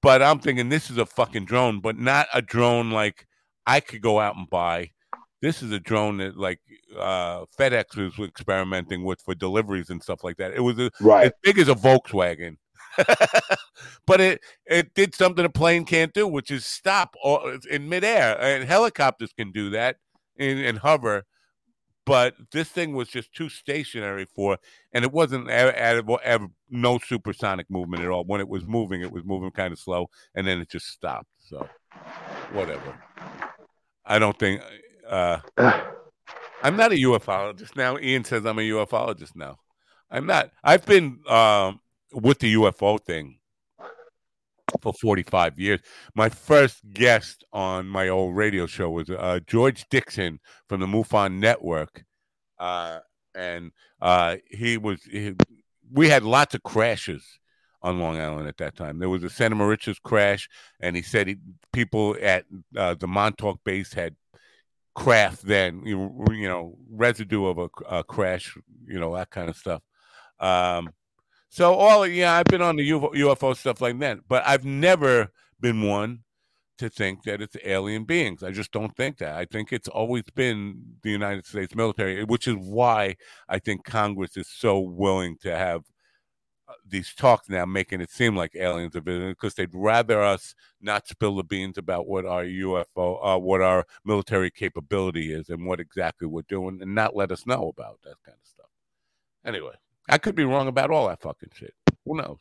But 0.00 0.22
I'm 0.22 0.38
thinking 0.38 0.68
this 0.68 0.90
is 0.90 0.98
a 0.98 1.06
fucking 1.06 1.46
drone, 1.46 1.80
but 1.80 1.98
not 1.98 2.28
a 2.32 2.40
drone 2.40 2.92
like 2.92 3.26
I 3.66 3.80
could 3.80 4.00
go 4.00 4.20
out 4.20 4.36
and 4.36 4.48
buy. 4.48 4.92
This 5.42 5.60
is 5.60 5.72
a 5.72 5.80
drone 5.80 6.18
that 6.18 6.38
like 6.38 6.60
uh, 6.96 7.44
FedEx 7.58 7.96
was 7.96 8.28
experimenting 8.28 9.04
with 9.04 9.20
for 9.20 9.34
deliveries 9.34 9.90
and 9.90 10.02
stuff 10.02 10.22
like 10.22 10.36
that. 10.36 10.52
It 10.54 10.60
was 10.60 10.78
a, 10.78 10.90
right 11.00 11.26
as 11.26 11.32
big 11.42 11.58
as 11.58 11.68
a 11.68 11.74
Volkswagen. 11.74 12.56
but 14.06 14.20
it 14.20 14.40
it 14.66 14.94
did 14.94 15.14
something 15.14 15.44
a 15.44 15.50
plane 15.50 15.84
can't 15.84 16.14
do, 16.14 16.28
which 16.28 16.50
is 16.50 16.64
stop 16.64 17.16
or 17.22 17.58
in 17.68 17.88
midair. 17.88 18.40
And 18.40 18.64
helicopters 18.64 19.32
can 19.36 19.50
do 19.50 19.70
that 19.70 19.96
and, 20.38 20.60
and 20.60 20.78
hover. 20.78 21.24
But 22.04 22.34
this 22.50 22.68
thing 22.68 22.94
was 22.94 23.08
just 23.08 23.32
too 23.32 23.48
stationary 23.48 24.26
for, 24.34 24.58
and 24.92 25.04
it 25.04 25.12
wasn't 25.12 25.48
ever, 25.48 25.72
ever, 25.72 26.18
ever 26.22 26.48
no 26.68 26.98
supersonic 26.98 27.70
movement 27.70 28.02
at 28.02 28.08
all. 28.08 28.24
When 28.24 28.40
it 28.40 28.48
was 28.48 28.64
moving, 28.66 29.02
it 29.02 29.12
was 29.12 29.22
moving 29.24 29.52
kind 29.52 29.72
of 29.72 29.78
slow, 29.78 30.08
and 30.34 30.46
then 30.46 30.60
it 30.60 30.68
just 30.68 30.88
stopped. 30.88 31.28
So, 31.38 31.68
whatever. 32.52 32.98
I 34.04 34.18
don't 34.18 34.36
think. 34.36 34.62
Uh, 35.08 35.38
I'm 36.62 36.76
not 36.76 36.92
a 36.92 36.96
ufologist 36.96 37.76
now. 37.76 37.98
Ian 37.98 38.24
says 38.24 38.46
I'm 38.46 38.58
a 38.58 38.62
ufologist 38.62 39.34
now. 39.34 39.58
I'm 40.10 40.26
not. 40.26 40.50
I've 40.62 40.86
been 40.86 41.20
um, 41.28 41.80
with 42.12 42.38
the 42.38 42.54
UFO 42.54 43.00
thing 43.00 43.38
for 44.80 44.92
45 44.92 45.58
years. 45.58 45.80
My 46.14 46.28
first 46.28 46.80
guest 46.92 47.44
on 47.52 47.86
my 47.86 48.08
old 48.08 48.36
radio 48.36 48.66
show 48.66 48.90
was 48.90 49.10
uh, 49.10 49.40
George 49.46 49.86
Dixon 49.90 50.38
from 50.68 50.80
the 50.80 50.86
MUFON 50.86 51.38
Network, 51.38 52.04
uh, 52.58 53.00
and 53.34 53.72
uh, 54.00 54.36
he 54.50 54.78
was. 54.78 55.02
He, 55.04 55.34
we 55.90 56.08
had 56.08 56.22
lots 56.22 56.54
of 56.54 56.62
crashes 56.62 57.22
on 57.82 58.00
Long 58.00 58.18
Island 58.18 58.48
at 58.48 58.56
that 58.58 58.76
time. 58.76 58.98
There 58.98 59.10
was 59.10 59.24
a 59.24 59.30
Center 59.30 59.56
Moriches 59.56 60.00
crash, 60.02 60.48
and 60.80 60.96
he 60.96 61.02
said 61.02 61.26
he, 61.26 61.36
people 61.72 62.16
at 62.22 62.44
uh, 62.76 62.94
the 62.94 63.08
Montauk 63.08 63.60
base 63.64 63.92
had 63.92 64.14
craft 64.94 65.42
then 65.42 65.82
you, 65.86 66.24
you 66.32 66.48
know 66.48 66.76
residue 66.90 67.46
of 67.46 67.58
a, 67.58 67.68
a, 67.88 68.04
crash 68.04 68.56
you 68.86 69.00
know 69.00 69.14
that 69.14 69.30
kind 69.30 69.48
of 69.48 69.56
stuff. 69.56 69.82
Um 70.40 70.90
so 71.48 71.74
all 71.74 72.06
yeah 72.06 72.34
i've 72.34 72.46
been 72.46 72.62
on 72.62 72.76
the 72.76 72.90
UFO, 72.90 73.14
UFO 73.14 73.56
stuff 73.56 73.80
like 73.80 73.98
that 74.00 74.18
but 74.28 74.42
i've 74.46 74.64
never 74.64 75.30
been 75.60 75.82
one 75.82 76.20
to 76.78 76.88
think 76.88 77.22
that 77.22 77.40
it's 77.40 77.56
alien 77.64 78.04
beings. 78.04 78.42
I 78.42 78.50
just 78.50 78.72
don't 78.72 78.96
think 78.96 79.18
that. 79.18 79.36
I 79.36 79.44
think 79.44 79.72
it's 79.72 79.88
always 79.88 80.24
been 80.34 80.82
the 81.02 81.10
united 81.10 81.46
states 81.46 81.74
military 81.74 82.24
which 82.24 82.48
is 82.48 82.56
why 82.56 83.16
i 83.48 83.58
think 83.58 83.84
congress 83.84 84.36
is 84.36 84.48
so 84.48 84.80
willing 84.80 85.36
to 85.42 85.56
have 85.56 85.82
these 86.86 87.14
talks 87.14 87.48
now 87.48 87.64
making 87.64 88.00
it 88.00 88.10
seem 88.10 88.36
like 88.36 88.54
aliens 88.54 88.96
are 88.96 89.00
visiting 89.00 89.30
because 89.30 89.54
they'd 89.54 89.74
rather 89.74 90.22
us 90.22 90.54
not 90.80 91.06
spill 91.06 91.36
the 91.36 91.44
beans 91.44 91.78
about 91.78 92.06
what 92.06 92.26
our 92.26 92.44
UFO, 92.44 93.18
uh, 93.22 93.38
what 93.38 93.60
our 93.60 93.86
military 94.04 94.50
capability 94.50 95.32
is, 95.32 95.48
and 95.48 95.66
what 95.66 95.80
exactly 95.80 96.26
we're 96.26 96.42
doing, 96.42 96.78
and 96.82 96.94
not 96.94 97.16
let 97.16 97.30
us 97.30 97.46
know 97.46 97.68
about 97.68 98.00
that 98.02 98.16
kind 98.24 98.36
of 98.40 98.46
stuff. 98.46 98.70
Anyway, 99.44 99.74
I 100.08 100.18
could 100.18 100.34
be 100.34 100.44
wrong 100.44 100.68
about 100.68 100.90
all 100.90 101.08
that 101.08 101.22
fucking 101.22 101.50
shit. 101.54 101.74
Who 102.04 102.16
knows? 102.16 102.38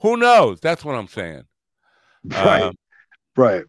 Who 0.00 0.16
knows? 0.16 0.60
That's 0.60 0.84
what 0.84 0.96
I'm 0.96 1.08
saying. 1.08 1.44
right 2.24 2.62
Um, 2.62 2.74
right 3.36 3.64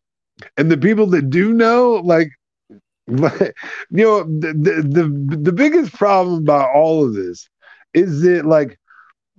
and 0.57 0.71
the 0.71 0.77
people 0.77 1.07
that 1.07 1.29
do 1.29 1.53
know 1.53 2.01
like 2.03 2.29
you 3.07 3.53
know 3.89 4.23
the, 4.23 4.53
the 4.53 4.81
the 4.81 5.37
the 5.37 5.51
biggest 5.53 5.93
problem 5.93 6.41
about 6.41 6.69
all 6.75 7.05
of 7.05 7.13
this 7.13 7.49
is 7.93 8.21
that 8.21 8.45
like 8.45 8.77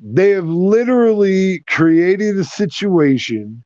they 0.00 0.30
have 0.30 0.46
literally 0.46 1.60
created 1.68 2.38
a 2.38 2.44
situation 2.44 3.62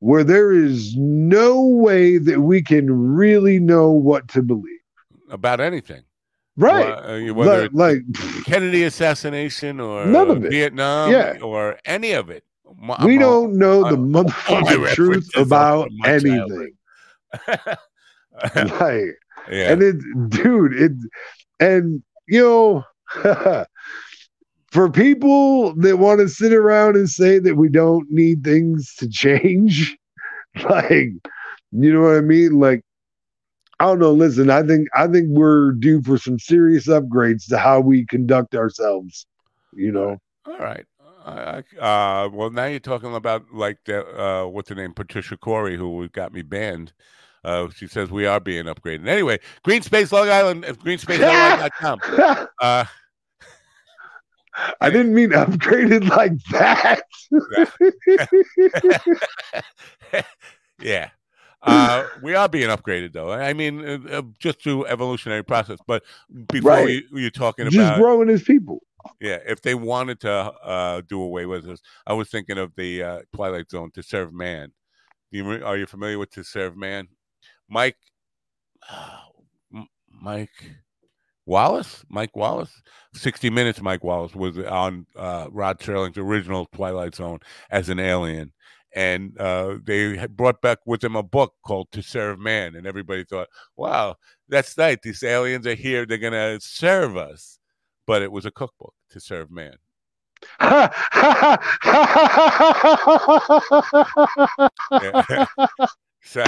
where 0.00 0.24
there 0.24 0.52
is 0.52 0.94
no 0.96 1.62
way 1.64 2.18
that 2.18 2.40
we 2.40 2.62
can 2.62 2.90
really 2.90 3.58
know 3.58 3.90
what 3.90 4.28
to 4.28 4.42
believe 4.42 4.64
about 5.30 5.60
anything, 5.60 6.02
right 6.56 6.86
uh, 7.30 7.32
whether 7.34 7.64
it's 7.64 7.74
like, 7.74 7.98
Kennedy 8.44 8.82
assassination 8.84 9.80
or 9.80 10.04
None 10.06 10.30
of 10.30 10.44
it. 10.44 10.50
Vietnam, 10.50 11.10
Yeah. 11.12 11.38
or 11.42 11.78
any 11.84 12.12
of 12.12 12.30
it. 12.30 12.44
We 13.04 13.14
all- 13.22 13.46
don't 13.46 13.58
know 13.58 13.82
the 13.82 13.88
I'm- 13.96 14.12
motherfucking 14.12 14.94
truth 14.94 15.28
about 15.36 15.88
anything 16.04 16.72
like 18.54 19.16
yeah. 19.50 19.72
and 19.72 19.82
it 19.82 19.96
dude 20.30 20.72
it 20.74 20.92
and 21.60 22.02
you 22.28 22.40
know 22.42 22.84
for 24.72 24.90
people 24.90 25.74
that 25.76 25.98
want 25.98 26.20
to 26.20 26.28
sit 26.28 26.52
around 26.52 26.96
and 26.96 27.08
say 27.08 27.38
that 27.38 27.56
we 27.56 27.68
don't 27.68 28.10
need 28.10 28.42
things 28.44 28.94
to 28.96 29.08
change 29.08 29.96
like 30.70 31.10
you 31.72 31.92
know 31.92 32.00
what 32.00 32.16
i 32.16 32.20
mean 32.20 32.58
like 32.58 32.82
i 33.80 33.84
don't 33.84 33.98
know 33.98 34.12
listen 34.12 34.50
i 34.50 34.62
think 34.62 34.88
i 34.94 35.06
think 35.06 35.26
we're 35.30 35.72
due 35.72 36.02
for 36.02 36.18
some 36.18 36.38
serious 36.38 36.86
upgrades 36.86 37.46
to 37.48 37.58
how 37.58 37.80
we 37.80 38.04
conduct 38.06 38.54
ourselves 38.54 39.26
you 39.74 39.92
know 39.92 40.16
All 40.46 40.58
right. 40.58 40.86
I, 41.26 41.64
uh, 41.80 42.28
well, 42.32 42.50
now 42.50 42.66
you're 42.66 42.78
talking 42.78 43.14
about 43.14 43.52
like 43.52 43.78
the 43.84 44.06
uh, 44.16 44.46
what's 44.46 44.68
her 44.68 44.76
name, 44.76 44.94
Patricia 44.94 45.36
Cori, 45.36 45.76
who 45.76 46.08
got 46.10 46.32
me 46.32 46.42
banned. 46.42 46.92
Uh, 47.44 47.68
she 47.74 47.86
says 47.86 48.10
we 48.10 48.26
are 48.26 48.40
being 48.40 48.66
upgraded. 48.66 49.08
Anyway, 49.08 49.38
Green 49.62 49.82
Space 49.82 50.12
Long 50.12 50.28
Island, 50.28 50.64
uh, 50.68 50.72
greenspace.com. 50.72 52.00
Uh, 52.60 52.84
i 54.80 54.90
didn't 54.90 55.14
mean 55.14 55.30
upgraded 55.30 56.08
like 56.16 56.32
that 56.50 57.02
yeah. 60.80 61.10
Uh, 61.62 62.06
we 62.22 62.34
are 62.34 62.48
being 62.48 62.68
upgraded, 62.68 63.12
though. 63.12 63.32
I 63.32 63.52
mean, 63.52 63.84
uh, 63.84 63.98
uh, 64.10 64.22
just 64.38 64.62
through 64.62 64.86
evolutionary 64.86 65.42
process. 65.42 65.78
But 65.86 66.04
before 66.48 66.70
Right. 66.70 66.88
you, 66.88 67.02
you're 67.18 67.30
talking 67.30 67.64
just 67.64 67.76
about 67.76 67.90
just 67.94 68.00
growing 68.00 68.30
as 68.30 68.42
people 68.42 68.82
Yeah, 69.20 69.38
if 69.46 69.62
they 69.62 69.74
wanted 69.74 70.20
to 70.20 70.30
uh, 70.30 71.00
do 71.08 71.20
away 71.20 71.46
with 71.46 71.68
us, 71.68 71.80
I 72.06 72.12
was 72.12 72.28
thinking 72.28 72.58
of 72.58 72.72
the 72.76 73.02
uh, 73.02 73.18
Twilight 73.34 73.70
Zone 73.70 73.90
to 73.92 74.02
serve 74.02 74.32
man. 74.32 74.72
You, 75.30 75.64
are 75.64 75.76
you 75.76 75.86
familiar 75.86 76.18
with 76.18 76.30
to 76.32 76.44
serve 76.44 76.76
man? 76.76 77.08
Mike, 77.68 77.96
Mike 80.08 80.76
Wallace, 81.46 82.04
Mike 82.08 82.34
Wallace, 82.36 82.82
sixty 83.14 83.50
Minutes. 83.50 83.80
Mike 83.80 84.02
Wallace 84.04 84.34
was 84.34 84.58
on 84.58 85.06
uh, 85.16 85.46
Rod 85.50 85.78
Serling's 85.78 86.18
original 86.18 86.66
Twilight 86.74 87.14
Zone 87.14 87.38
as 87.70 87.88
an 87.88 88.00
alien, 88.00 88.52
and 88.94 89.38
uh, 89.38 89.76
they 89.84 90.16
had 90.16 90.36
brought 90.36 90.60
back 90.60 90.78
with 90.86 91.00
them 91.00 91.14
a 91.16 91.22
book 91.22 91.54
called 91.64 91.90
To 91.92 92.02
Serve 92.02 92.38
Man, 92.40 92.74
and 92.74 92.86
everybody 92.86 93.24
thought, 93.24 93.48
"Wow, 93.76 94.16
that's 94.48 94.76
right. 94.76 95.00
These 95.00 95.22
aliens 95.22 95.66
are 95.66 95.74
here; 95.74 96.04
they're 96.04 96.18
gonna 96.18 96.58
serve 96.60 97.16
us." 97.16 97.58
But 98.06 98.22
it 98.22 98.32
was 98.32 98.44
a 98.46 98.50
cookbook 98.50 98.94
to 99.10 99.20
serve 99.20 99.50
man. 99.50 99.76
Yeah. 100.60 100.92
so, 106.22 106.44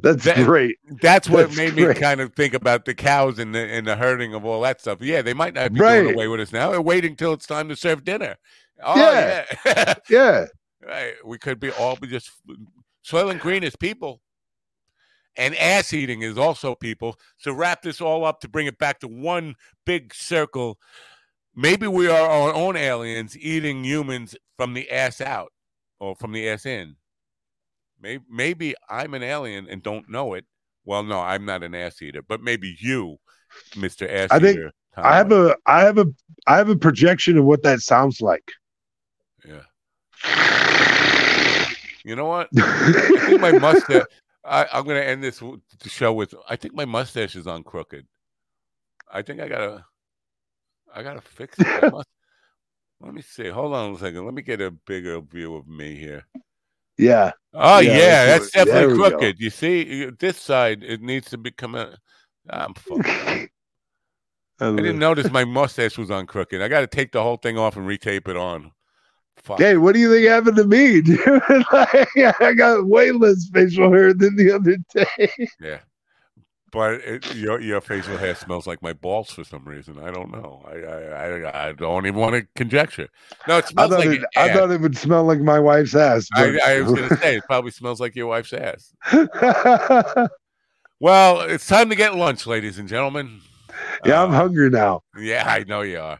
That's 0.00 0.24
That- 0.24 0.44
great. 0.44 0.76
that's 1.02 1.28
what 1.28 1.48
That's 1.48 1.56
made 1.56 1.74
me 1.74 1.92
kind 1.94 2.20
of 2.20 2.32
think 2.34 2.54
about 2.54 2.84
the 2.84 2.94
cows 2.94 3.38
and 3.38 3.54
the 3.54 3.60
and 3.60 3.86
the 3.86 3.96
herding 3.96 4.34
of 4.34 4.44
all 4.44 4.60
that 4.62 4.80
stuff. 4.80 4.98
Yeah, 5.00 5.22
they 5.22 5.34
might 5.34 5.54
not 5.54 5.72
be 5.72 5.80
Right. 5.80 6.12
away 6.12 6.28
with 6.28 6.40
us 6.40 6.52
now. 6.52 6.70
They're 6.70 6.80
waiting 6.80 7.16
till 7.16 7.32
it's 7.32 7.46
time 7.46 7.68
to 7.68 7.76
serve 7.76 8.04
dinner. 8.04 8.36
Oh 8.82 8.96
Yeah. 8.96 9.44
yeah, 9.66 9.94
Yeah. 10.08 10.46
right. 10.86 11.14
We 11.24 11.38
could 11.38 11.58
be 11.58 11.70
all 11.72 11.96
be 11.96 12.06
just 12.06 12.30
and 13.12 13.40
Green 13.40 13.64
is 13.64 13.74
people, 13.74 14.20
and 15.36 15.56
ass 15.56 15.92
eating 15.92 16.22
is 16.22 16.38
also 16.38 16.74
people. 16.74 17.18
So 17.38 17.52
wrap 17.52 17.82
this 17.82 18.00
all 18.00 18.24
up 18.24 18.40
to 18.40 18.48
bring 18.48 18.66
it 18.66 18.78
back 18.78 19.00
to 19.00 19.08
one 19.08 19.56
big 19.84 20.14
circle. 20.14 20.78
Maybe 21.56 21.88
we 21.88 22.06
are 22.08 22.28
our 22.28 22.52
own 22.54 22.76
aliens 22.76 23.36
eating 23.36 23.82
humans 23.82 24.36
from 24.56 24.74
the 24.74 24.90
ass 24.90 25.20
out 25.20 25.52
or 25.98 26.14
from 26.14 26.32
the 26.32 26.48
ass 26.48 26.66
in. 26.66 26.96
Maybe, 28.00 28.24
maybe 28.30 28.74
I'm 28.88 29.14
an 29.14 29.22
alien 29.22 29.66
and 29.68 29.82
don't 29.82 30.08
know 30.08 30.34
it. 30.34 30.44
Well, 30.84 31.02
no, 31.02 31.20
I'm 31.20 31.44
not 31.44 31.62
an 31.62 31.74
ass 31.74 32.00
eater, 32.00 32.22
but 32.22 32.42
maybe 32.42 32.76
you, 32.80 33.18
Mister 33.76 34.08
Ass 34.08 34.28
I 34.30 34.38
think 34.38 34.56
Eater. 34.58 34.72
I 34.96 35.16
have 35.16 35.32
a 35.32 35.56
I 35.66 35.80
have 35.82 35.98
a 35.98 36.06
I 36.46 36.56
have 36.56 36.68
a 36.68 36.76
projection 36.76 37.36
of 37.38 37.44
what 37.44 37.62
that 37.62 37.80
sounds 37.80 38.20
like. 38.20 38.50
yeah. 39.46 39.62
You 42.04 42.16
know 42.16 42.26
what? 42.26 42.48
I 42.56 43.20
think 43.26 43.40
my 43.40 43.52
mustache. 43.52 44.04
I, 44.44 44.66
I'm 44.72 44.84
going 44.84 44.96
to 44.96 45.06
end 45.06 45.22
this 45.22 45.40
the 45.40 45.88
show 45.88 46.12
with. 46.12 46.34
I 46.48 46.56
think 46.56 46.74
my 46.74 46.86
mustache 46.86 47.36
is 47.36 47.46
on 47.46 47.62
crooked. 47.62 48.06
I 49.12 49.20
think 49.20 49.40
I 49.40 49.48
gotta. 49.48 49.84
I 50.94 51.02
gotta 51.02 51.20
fix 51.20 51.58
it. 51.58 51.92
Must- 51.92 52.08
let 53.00 53.12
me 53.12 53.20
see. 53.20 53.48
Hold 53.48 53.74
on 53.74 53.94
a 53.94 53.98
second. 53.98 54.24
Let 54.24 54.32
me 54.32 54.40
get 54.40 54.62
a 54.62 54.70
bigger 54.70 55.20
view 55.20 55.54
of 55.56 55.68
me 55.68 55.96
here. 55.96 56.24
Yeah. 56.98 57.32
Oh 57.54 57.78
Yeah, 57.80 57.96
yeah, 57.96 58.26
that's 58.26 58.50
definitely 58.50 58.96
go. 58.96 59.10
crooked. 59.10 59.40
You 59.40 59.50
see, 59.50 60.10
this 60.18 60.36
side 60.38 60.82
it 60.82 61.00
needs 61.00 61.30
to 61.30 61.38
become 61.38 61.74
a. 61.74 61.96
I'm 62.50 62.74
fucked. 62.74 63.08
I 64.60 64.74
didn't 64.74 64.98
notice 64.98 65.30
my 65.30 65.44
mustache 65.44 65.96
was 65.96 66.10
on 66.10 66.26
crooked. 66.26 66.60
I 66.60 66.66
got 66.68 66.80
to 66.80 66.88
take 66.88 67.12
the 67.12 67.22
whole 67.22 67.36
thing 67.36 67.56
off 67.56 67.76
and 67.76 67.86
retape 67.86 68.26
it 68.26 68.36
on. 68.36 68.72
Fuck. 69.36 69.60
Hey, 69.60 69.76
what 69.76 69.94
do 69.94 70.00
you 70.00 70.12
think 70.12 70.26
happened 70.26 70.56
to 70.56 70.64
me? 70.64 71.00
Like, 71.72 72.40
I 72.40 72.52
got 72.54 72.86
way 72.86 73.12
less 73.12 73.48
facial 73.52 73.92
hair 73.92 74.12
than 74.12 74.34
the 74.34 74.50
other 74.52 74.76
day. 74.92 75.32
Yeah. 75.60 75.78
But 76.70 77.00
it, 77.00 77.34
your 77.34 77.60
your 77.60 77.80
facial 77.80 78.18
hair 78.18 78.34
smells 78.34 78.66
like 78.66 78.82
my 78.82 78.92
balls 78.92 79.30
for 79.30 79.42
some 79.42 79.64
reason. 79.64 79.98
I 79.98 80.10
don't 80.10 80.30
know. 80.30 80.62
I 80.66 80.74
I, 80.76 81.40
I, 81.40 81.68
I 81.68 81.72
don't 81.72 82.06
even 82.06 82.20
want 82.20 82.34
to 82.34 82.46
conjecture. 82.56 83.08
No, 83.46 83.56
it 83.58 83.64
I 83.64 83.68
smells 83.68 83.90
thought, 83.90 83.98
like 84.00 84.20
it, 84.20 84.24
I 84.36 84.52
thought 84.52 84.70
it 84.70 84.80
would 84.80 84.96
smell 84.96 85.24
like 85.24 85.40
my 85.40 85.58
wife's 85.58 85.94
ass. 85.94 86.28
I, 86.34 86.58
I 86.64 86.80
was 86.82 86.92
going 86.92 87.08
to 87.08 87.16
say 87.16 87.36
it 87.36 87.44
probably 87.46 87.70
smells 87.70 88.00
like 88.00 88.14
your 88.14 88.26
wife's 88.26 88.52
ass. 88.52 88.92
Well, 91.00 91.40
it's 91.42 91.66
time 91.66 91.90
to 91.90 91.96
get 91.96 92.16
lunch, 92.16 92.46
ladies 92.46 92.78
and 92.78 92.88
gentlemen. 92.88 93.40
yeah, 94.04 94.22
I'm 94.22 94.32
Uh, 94.32 94.36
hungry 94.36 94.68
now. 94.68 95.02
Yeah, 95.16 95.44
I 95.46 95.64
know 95.64 95.82
you 95.82 96.00
are. 96.00 96.18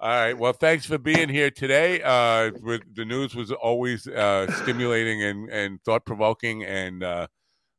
All 0.00 0.08
right. 0.10 0.36
Well, 0.36 0.52
thanks 0.52 0.84
for 0.84 0.98
being 0.98 1.28
here 1.28 1.50
today. 1.50 2.02
Uh, 2.02 2.50
with, 2.60 2.82
the 2.94 3.04
news 3.04 3.34
was 3.34 3.52
always 3.52 4.06
uh, 4.08 4.50
stimulating 4.62 5.22
and, 5.22 5.48
and 5.48 5.80
thought 5.84 6.04
provoking 6.04 6.64
and 6.64 7.02
uh, 7.04 7.28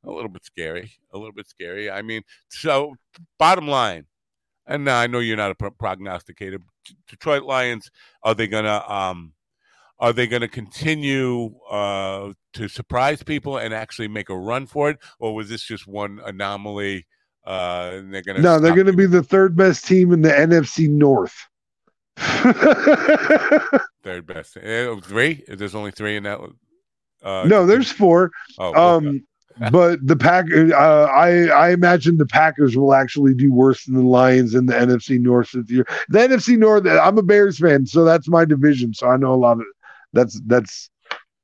a 0.07 0.11
little 0.11 0.29
bit 0.29 0.45
scary. 0.45 0.91
A 1.13 1.17
little 1.17 1.33
bit 1.33 1.47
scary. 1.47 1.89
I 1.91 2.01
mean, 2.01 2.23
so 2.49 2.95
bottom 3.37 3.67
line, 3.67 4.05
and 4.65 4.85
now 4.85 4.99
I 4.99 5.07
know 5.07 5.19
you're 5.19 5.37
not 5.37 5.51
a 5.51 5.55
pro- 5.55 5.71
prognosticator. 5.71 6.59
Detroit 7.07 7.43
Lions 7.43 7.91
are 8.23 8.33
they 8.33 8.47
gonna 8.47 8.83
um, 8.87 9.33
are 9.99 10.13
they 10.13 10.27
gonna 10.27 10.47
continue 10.47 11.53
uh, 11.69 12.33
to 12.53 12.67
surprise 12.67 13.23
people 13.23 13.57
and 13.57 13.73
actually 13.73 14.07
make 14.07 14.29
a 14.29 14.37
run 14.37 14.65
for 14.65 14.89
it, 14.89 14.97
or 15.19 15.35
was 15.35 15.49
this 15.49 15.63
just 15.63 15.87
one 15.87 16.19
anomaly? 16.25 17.05
Uh, 17.45 17.91
and 17.93 18.13
they're 18.13 18.21
gonna 18.21 18.41
No, 18.41 18.59
they're 18.59 18.75
going 18.75 18.87
to 18.87 18.93
be 18.93 19.05
the 19.05 19.23
third 19.23 19.55
best 19.55 19.85
team 19.85 20.11
in 20.11 20.21
the 20.21 20.29
NFC 20.29 20.89
North. 20.89 21.47
Third 24.03 24.25
best. 24.25 24.57
Uh, 24.57 24.95
three? 25.01 25.43
There's 25.47 25.75
only 25.75 25.91
three 25.91 26.17
in 26.17 26.23
that. 26.23 26.39
Uh, 27.23 27.45
no, 27.47 27.65
there's 27.65 27.91
four. 27.91 28.31
Oh. 28.57 28.73
Um, 28.73 29.23
but 29.71 30.05
the 30.05 30.15
pack, 30.15 30.45
uh, 30.53 30.75
I 30.75 31.47
I 31.47 31.69
imagine 31.71 32.17
the 32.17 32.25
Packers 32.25 32.77
will 32.77 32.93
actually 32.93 33.33
do 33.33 33.51
worse 33.51 33.85
than 33.85 33.95
the 33.95 34.01
Lions 34.01 34.53
in 34.53 34.65
the 34.65 34.73
NFC 34.73 35.19
North 35.19 35.51
this 35.53 35.69
year. 35.69 35.87
The 36.09 36.19
NFC 36.19 36.57
North, 36.57 36.85
I'm 36.85 37.17
a 37.17 37.23
Bears 37.23 37.59
fan, 37.59 37.85
so 37.85 38.03
that's 38.03 38.27
my 38.27 38.45
division. 38.45 38.93
So 38.93 39.07
I 39.07 39.17
know 39.17 39.33
a 39.33 39.35
lot 39.35 39.59
of 39.59 39.65
that's 40.13 40.39
that's. 40.45 40.89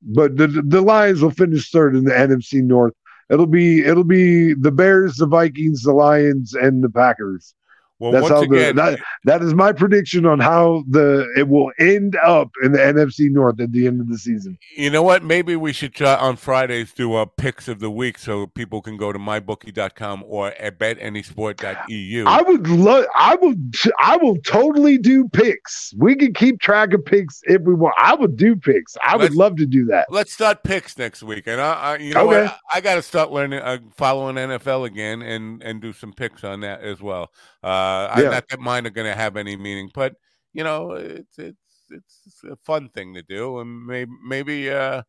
But 0.06 0.36
the 0.36 0.48
the 0.48 0.82
Lions 0.82 1.22
will 1.22 1.30
finish 1.30 1.70
third 1.70 1.96
in 1.96 2.04
the 2.04 2.12
NFC 2.12 2.62
North. 2.62 2.92
It'll 3.30 3.46
be 3.46 3.82
it'll 3.84 4.04
be 4.04 4.52
the 4.54 4.70
Bears, 4.70 5.16
the 5.16 5.26
Vikings, 5.26 5.82
the 5.82 5.94
Lions, 5.94 6.52
and 6.54 6.84
the 6.84 6.90
Packers. 6.90 7.54
Well, 8.00 8.10
That's 8.12 8.22
once 8.22 8.32
how 8.34 8.42
again, 8.42 8.76
the, 8.76 8.82
that 8.82 9.00
that 9.24 9.42
is 9.42 9.54
my 9.54 9.72
prediction 9.72 10.26
on 10.26 10.40
how 10.40 10.82
the 10.88 11.32
it 11.36 11.48
will 11.48 11.70
end 11.78 12.16
up 12.16 12.50
in 12.62 12.72
the 12.72 12.78
NFC 12.78 13.30
North 13.30 13.60
at 13.60 13.72
the 13.72 13.86
end 13.86 14.00
of 14.00 14.08
the 14.08 14.18
season. 14.18 14.58
you 14.76 14.90
know 14.90 15.02
what? 15.02 15.22
Maybe 15.22 15.54
we 15.56 15.72
should 15.72 15.94
try 15.94 16.14
on 16.16 16.36
Fridays 16.36 16.92
do 16.92 17.16
a 17.16 17.26
picks 17.26 17.68
of 17.68 17.78
the 17.80 17.90
week 17.90 18.18
so 18.18 18.46
people 18.48 18.82
can 18.82 18.96
go 18.96 19.12
to 19.12 19.18
mybookie.com 19.18 20.24
or 20.26 20.48
at 20.52 20.78
betanysport.eu. 20.78 22.24
I 22.26 22.42
would 22.42 22.66
love. 22.68 23.04
I 23.14 23.36
would. 23.36 23.74
I 24.00 24.16
will 24.16 24.36
totally 24.38 24.98
do 24.98 25.28
picks. 25.28 25.92
We 25.96 26.14
can 26.16 26.32
keep 26.34 26.60
track 26.60 26.92
of 26.94 27.04
picks 27.04 27.40
if 27.44 27.62
we 27.62 27.74
want. 27.74 27.94
I 27.98 28.14
would 28.14 28.36
do 28.36 28.56
picks. 28.56 28.96
I 29.06 29.14
would 29.16 29.22
Let's- 29.22 29.34
love 29.36 29.56
to 29.56 29.66
do 29.66 29.84
that. 29.86 30.06
Let's 30.10 30.32
start 30.32 30.62
picks 30.64 30.96
next 30.98 31.22
week, 31.22 31.46
and 31.46 31.60
I, 31.60 31.72
I 31.74 31.96
you 31.98 32.14
know 32.14 32.28
Okay. 32.28 32.44
what? 32.44 32.58
I, 32.72 32.80
got 32.80 32.96
to 32.96 33.02
start 33.02 33.30
learning, 33.30 33.60
uh, 33.60 33.78
following 33.96 34.36
NFL 34.36 34.86
again, 34.86 35.22
and 35.22 35.62
and 35.62 35.80
do 35.80 35.92
some 35.92 36.12
picks 36.12 36.44
on 36.44 36.60
that 36.60 36.80
as 36.82 37.00
well. 37.00 37.30
Uh, 37.62 37.83
I, 37.84 38.22
Yeah. 38.22 38.30
not 38.30 38.48
that 38.48 38.60
mine 38.60 38.86
are 38.86 38.90
going 38.90 39.10
to 39.10 39.16
have 39.16 39.36
any 39.36 39.56
meaning, 39.56 39.90
but 39.94 40.14
you 40.52 40.64
know, 40.64 40.92
it's 40.92 41.38
it's 41.38 41.58
it's 41.90 42.42
a 42.50 42.56
fun 42.64 42.88
thing 42.88 43.14
to 43.14 43.22
do, 43.22 43.58
and 43.60 43.86
maybe 43.86 44.10
maybe 44.26 44.70
uh, 44.70 45.02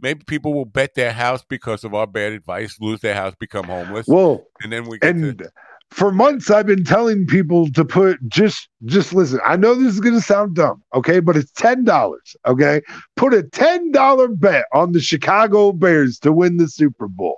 maybe 0.00 0.22
people 0.26 0.54
will 0.54 0.64
bet 0.64 0.94
their 0.94 1.12
house 1.12 1.44
because 1.48 1.84
of 1.84 1.94
our 1.94 2.06
bad 2.06 2.32
advice, 2.32 2.76
lose 2.80 3.00
their 3.00 3.14
house, 3.14 3.34
become 3.38 3.66
homeless, 3.66 4.06
Well, 4.08 4.46
and 4.62 4.72
then 4.72 4.86
we 4.86 4.98
get 4.98 5.18
to, 5.18 5.28
and 5.28 5.48
for 5.92 6.10
months 6.10 6.50
I've 6.50 6.66
been 6.66 6.84
telling 6.84 7.26
people 7.26 7.70
to 7.72 7.84
put 7.84 8.18
just 8.28 8.68
just 8.86 9.12
listen. 9.12 9.40
I 9.44 9.56
know 9.56 9.74
this 9.74 9.92
is 9.94 10.00
going 10.00 10.14
to 10.14 10.20
sound 10.20 10.54
dumb, 10.56 10.82
okay, 10.94 11.20
but 11.20 11.36
it's 11.36 11.52
ten 11.52 11.84
dollars. 11.84 12.34
Okay, 12.46 12.80
put 13.16 13.34
a 13.34 13.42
ten 13.42 13.92
dollar 13.92 14.28
bet 14.28 14.64
on 14.72 14.92
the 14.92 15.00
Chicago 15.00 15.72
Bears 15.72 16.18
to 16.20 16.32
win 16.32 16.56
the 16.56 16.68
Super 16.68 17.08
Bowl, 17.08 17.36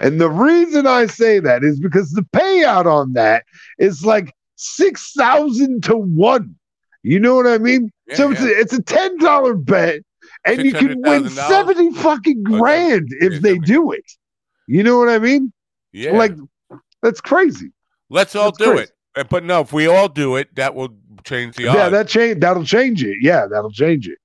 and 0.00 0.20
the 0.20 0.30
reason 0.30 0.86
I 0.86 1.06
say 1.06 1.40
that 1.40 1.64
is 1.64 1.80
because 1.80 2.10
the 2.12 2.22
payout 2.34 2.86
on 2.86 3.14
that 3.14 3.44
is 3.78 4.04
like 4.04 4.32
six 4.56 5.12
thousand 5.16 5.82
to 5.84 5.96
one. 5.96 6.54
You 7.02 7.20
know 7.20 7.34
what 7.34 7.46
I 7.46 7.58
mean? 7.58 7.90
Yeah, 8.06 8.16
so 8.16 8.30
it's 8.30 8.40
a, 8.42 8.60
it's 8.60 8.72
a 8.72 8.82
ten 8.82 9.16
dollar 9.18 9.54
bet, 9.54 10.00
and 10.44 10.64
you 10.64 10.74
can 10.74 11.02
win 11.02 11.28
$600,000? 11.28 11.30
seventy 11.30 11.90
fucking 11.92 12.42
Okay. 12.50 12.52
grand 12.52 13.08
if 13.20 13.32
Yeah, 13.32 13.38
they 13.40 13.58
do 13.58 13.92
it. 13.92 14.04
You 14.66 14.82
know 14.82 14.98
what 14.98 15.08
I 15.08 15.18
mean? 15.18 15.52
yeah, 15.92 16.12
Like 16.16 16.32
that's 17.02 17.20
crazy. 17.20 17.72
Let's 18.10 18.34
all 18.34 18.52
that's 18.52 18.58
do 18.58 18.64
crazy. 18.72 18.82
it. 18.84 18.90
Uh, 19.16 19.24
But 19.24 19.44
no, 19.44 19.60
if 19.60 19.72
we 19.72 19.86
all 19.86 20.08
do 20.08 20.36
it, 20.36 20.54
that 20.56 20.74
will 20.74 20.96
change 21.24 21.56
the 21.56 21.68
odds. 21.68 21.76
Yeah, 21.76 21.88
that 21.88 22.08
change 22.08 22.40
that'll 22.40 22.64
change 22.64 23.04
it. 23.04 23.18
Yeah, 23.20 23.46
that'll 23.46 23.70
change 23.70 24.08
it 24.08 24.18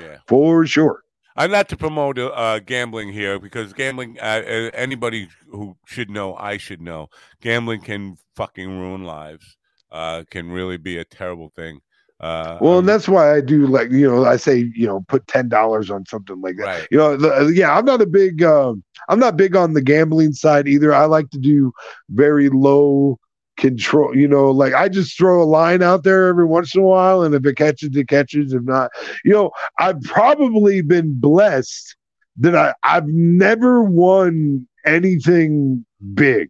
yeah. 0.00 0.18
for 0.26 0.66
sure. 0.66 1.02
I'm 1.36 1.52
not 1.52 1.68
to 1.68 1.76
promote 1.76 2.18
uh, 2.18 2.58
gambling 2.60 3.12
here 3.12 3.38
because 3.38 3.72
gambling. 3.72 4.18
Uh, 4.20 4.42
uh, 4.44 4.70
anybody 4.74 5.28
who 5.50 5.76
should 5.86 6.10
know, 6.10 6.34
I 6.34 6.56
should 6.56 6.80
know. 6.82 7.08
Gambling 7.40 7.82
can 7.82 8.16
fucking 8.34 8.68
ruin 8.68 9.04
lives. 9.04 9.56
Uh, 9.90 10.24
can 10.30 10.50
really 10.50 10.76
be 10.76 10.98
a 10.98 11.04
terrible 11.04 11.50
thing. 11.54 11.80
Uh, 12.20 12.58
Well, 12.60 12.74
um, 12.74 12.78
and 12.80 12.88
that's 12.88 13.08
why 13.08 13.34
I 13.34 13.40
do 13.40 13.66
like 13.66 13.90
you 13.90 14.08
know 14.08 14.24
I 14.24 14.36
say 14.36 14.70
you 14.74 14.86
know 14.86 15.04
put 15.08 15.26
ten 15.28 15.48
dollars 15.48 15.90
on 15.90 16.04
something 16.06 16.40
like 16.40 16.56
that. 16.56 16.66
right. 16.66 16.88
You 16.90 16.98
know, 16.98 17.16
the, 17.16 17.52
yeah, 17.54 17.76
I'm 17.76 17.84
not 17.84 18.02
a 18.02 18.06
big 18.06 18.42
um, 18.42 18.82
I'm 19.08 19.20
not 19.20 19.36
big 19.36 19.54
on 19.54 19.74
the 19.74 19.82
gambling 19.82 20.32
side 20.32 20.66
either. 20.66 20.92
I 20.92 21.04
like 21.04 21.30
to 21.30 21.38
do 21.38 21.72
very 22.10 22.48
low 22.48 23.18
control. 23.56 24.16
You 24.16 24.26
know, 24.26 24.50
like 24.50 24.74
I 24.74 24.88
just 24.88 25.16
throw 25.16 25.42
a 25.42 25.44
line 25.44 25.82
out 25.82 26.02
there 26.02 26.26
every 26.26 26.46
once 26.46 26.74
in 26.74 26.80
a 26.80 26.84
while, 26.84 27.22
and 27.22 27.34
if 27.34 27.46
it 27.46 27.56
catches, 27.56 27.96
it 27.96 28.08
catches. 28.08 28.52
If 28.52 28.62
not, 28.62 28.90
you 29.24 29.32
know, 29.32 29.50
I've 29.78 30.00
probably 30.02 30.80
been 30.82 31.20
blessed 31.20 31.96
that 32.38 32.56
I 32.56 32.74
I've 32.82 33.06
never 33.06 33.82
won 33.82 34.66
anything 34.84 35.84
big. 36.14 36.48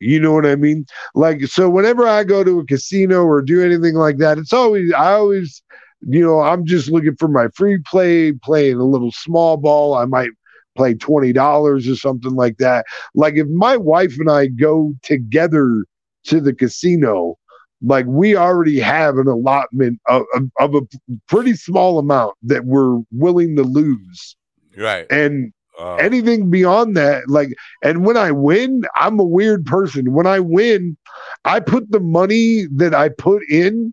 You 0.00 0.20
know 0.20 0.32
what 0.32 0.46
I 0.46 0.56
mean? 0.56 0.86
Like, 1.14 1.42
so 1.46 1.70
whenever 1.70 2.06
I 2.06 2.24
go 2.24 2.44
to 2.44 2.60
a 2.60 2.66
casino 2.66 3.24
or 3.24 3.40
do 3.42 3.64
anything 3.64 3.94
like 3.94 4.18
that, 4.18 4.38
it's 4.38 4.52
always, 4.52 4.92
I 4.92 5.12
always, 5.12 5.62
you 6.02 6.20
know, 6.20 6.40
I'm 6.40 6.66
just 6.66 6.90
looking 6.90 7.16
for 7.16 7.28
my 7.28 7.48
free 7.54 7.78
play, 7.86 8.32
playing 8.32 8.76
a 8.76 8.84
little 8.84 9.12
small 9.12 9.56
ball. 9.56 9.94
I 9.94 10.04
might 10.04 10.30
play 10.76 10.94
$20 10.94 11.90
or 11.90 11.96
something 11.96 12.34
like 12.34 12.58
that. 12.58 12.84
Like, 13.14 13.36
if 13.36 13.48
my 13.48 13.76
wife 13.76 14.18
and 14.18 14.30
I 14.30 14.48
go 14.48 14.94
together 15.02 15.86
to 16.24 16.40
the 16.40 16.52
casino, 16.52 17.38
like 17.82 18.06
we 18.06 18.36
already 18.36 18.78
have 18.80 19.18
an 19.18 19.28
allotment 19.28 20.00
of, 20.08 20.24
of, 20.34 20.50
of 20.58 20.74
a 20.74 20.82
pretty 21.28 21.54
small 21.54 21.98
amount 21.98 22.34
that 22.42 22.64
we're 22.64 23.00
willing 23.12 23.56
to 23.56 23.62
lose. 23.62 24.36
Right. 24.76 25.06
And 25.10 25.52
Uh, 25.78 25.96
anything 25.96 26.50
beyond 26.50 26.96
that 26.96 27.28
like 27.28 27.48
and 27.82 28.04
when 28.06 28.16
i 28.16 28.30
win 28.30 28.82
i'm 28.96 29.18
a 29.18 29.24
weird 29.24 29.64
person. 29.66 30.12
When 30.12 30.26
i 30.26 30.40
win 30.40 30.96
i 31.44 31.60
put 31.60 31.90
the 31.90 32.00
money 32.00 32.66
that 32.76 32.94
i 32.94 33.08
put 33.08 33.42
in 33.50 33.92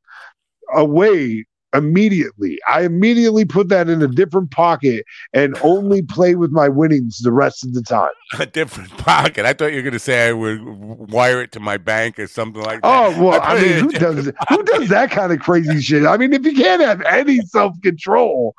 away 0.74 1.46
immediately 1.74 2.60
i 2.68 2.82
immediately 2.82 3.46
put 3.46 3.70
that 3.70 3.90
in 3.90 4.02
a 4.02 4.08
different 4.08 4.52
pocket 4.52 5.06
and 5.34 5.58
only 5.62 6.02
play 6.02 6.36
with 6.36 6.52
my 6.52 6.68
winnings 6.70 7.20
the 7.20 7.32
rest 7.32 7.66
of 7.66 7.74
the 7.74 7.82
time 7.82 8.10
a 8.40 8.46
different 8.46 8.90
pocket. 8.98 9.46
I 9.46 9.54
thought 9.54 9.72
you 9.72 9.78
were 9.78 9.82
going 9.84 9.94
to 9.94 10.00
say 10.00 10.28
I 10.28 10.34
would 10.34 10.60
wire 10.64 11.42
it 11.42 11.52
to 11.54 11.60
my 11.60 11.78
bank 11.78 12.18
or 12.20 12.28
something 12.28 12.62
like 12.64 12.82
that. 12.82 12.88
oh 12.88 13.24
well 13.24 13.40
i 13.44 13.58
it 13.58 13.62
mean 13.62 13.84
who 13.86 13.92
does 13.92 14.26
who 14.50 14.64
does 14.64 14.90
that 14.90 15.12
kind 15.12 15.32
of 15.32 15.40
crazy 15.40 15.82
shit 15.82 16.06
i 16.06 16.18
mean 16.18 16.34
if 16.34 16.44
you 16.46 16.54
can't 16.54 16.82
have 16.82 17.02
any 17.02 17.40
self-control 17.42 18.56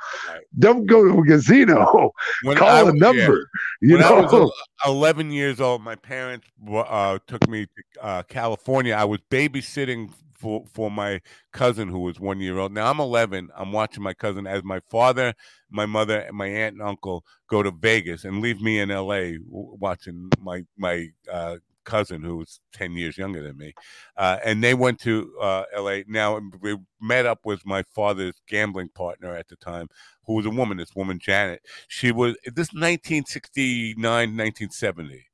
don't 0.59 0.87
go 0.87 1.05
to 1.05 1.19
a 1.21 1.25
casino 1.27 2.11
When 2.43 2.57
I 2.59 2.61
call 2.61 2.81
a 2.81 2.85
was- 2.87 2.95
yeah. 2.95 3.01
number 3.01 3.49
you 3.81 3.95
when 3.97 4.05
I 4.05 4.09
know 4.11 4.23
was 4.23 4.53
11 4.87 5.31
years 5.31 5.61
old, 5.61 5.83
my 5.83 5.95
parents 5.95 6.47
uh, 6.71 7.19
took 7.27 7.47
me 7.49 7.67
to 7.67 8.05
uh, 8.05 8.23
California. 8.25 8.95
I 8.95 9.05
was 9.05 9.21
babysitting 9.31 10.11
for, 10.45 10.63
for 10.71 10.91
my 10.91 11.23
cousin 11.55 11.89
who 11.89 12.01
was 12.01 12.21
one 12.21 12.39
year 12.39 12.59
old. 12.59 12.71
Now 12.71 12.91
I'm 12.91 13.01
11. 13.01 13.49
I'm 13.57 13.73
watching 13.73 14.03
my 14.03 14.13
cousin 14.13 14.47
as 14.47 14.63
my 14.63 14.81
father, 14.91 15.33
my 15.71 15.87
mother, 15.87 16.19
and 16.19 16.37
my 16.37 16.49
aunt 16.49 16.75
and 16.75 16.83
uncle 16.83 17.25
go 17.49 17.63
to 17.63 17.71
Vegas 17.71 18.25
and 18.25 18.43
leave 18.43 18.61
me 18.61 18.79
in 18.79 18.91
L.A. 18.91 19.39
watching 19.49 20.29
my 20.39 20.67
my 20.77 21.09
uh, 21.33 21.57
cousin 21.85 22.23
who 22.23 22.37
was 22.37 22.61
10 22.75 22.93
years 22.93 23.17
younger 23.17 23.43
than 23.43 23.57
me. 23.57 23.73
Uh, 24.19 24.37
and 24.45 24.63
they 24.63 24.75
went 24.75 25.01
to 25.01 25.33
uh, 25.41 25.65
L.A. 25.75 26.05
Now 26.07 26.39
we 26.61 26.77
met 27.01 27.25
up 27.25 27.47
with 27.47 27.65
my 27.65 27.83
father's 27.95 28.43
gambling 28.47 28.91
partner 28.91 29.35
at 29.35 29.49
the 29.49 29.57
time, 29.57 29.89
who 30.27 30.35
was 30.35 30.45
a 30.45 30.51
woman. 30.51 30.77
This 30.77 30.95
woman 30.95 31.19
Janet 31.19 31.63
she 31.89 32.13
was 32.13 32.35
this 32.45 32.75
1969 32.75 33.97
1970 34.05 35.27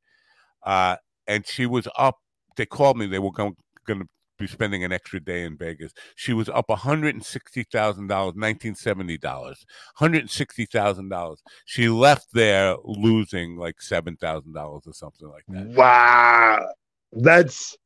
uh 0.63 0.97
and 1.27 1.47
she 1.47 1.65
was 1.65 1.89
up 1.97 2.19
they 2.57 2.67
called 2.67 2.99
me 2.99 3.07
they 3.07 3.19
were 3.19 3.33
going 3.33 3.57
going 3.87 4.01
to 4.01 4.09
be 4.41 4.47
spending 4.49 4.83
an 4.83 4.91
extra 4.93 5.21
day 5.21 5.45
in 5.45 5.57
Vegas. 5.57 5.93
She 6.17 6.33
was 6.33 6.49
up 6.49 6.67
$160,000, 6.69 7.71
1970 8.09 9.19
dollars. 9.19 9.65
$160,000. 10.01 11.37
She 11.67 11.89
left 11.89 12.27
there 12.33 12.77
losing 12.85 13.57
like 13.57 13.77
$7,000 13.81 14.57
or 14.57 14.93
something 14.93 15.29
like 15.29 15.45
that. 15.49 15.67
Wow, 15.77 16.67
that's 17.13 17.77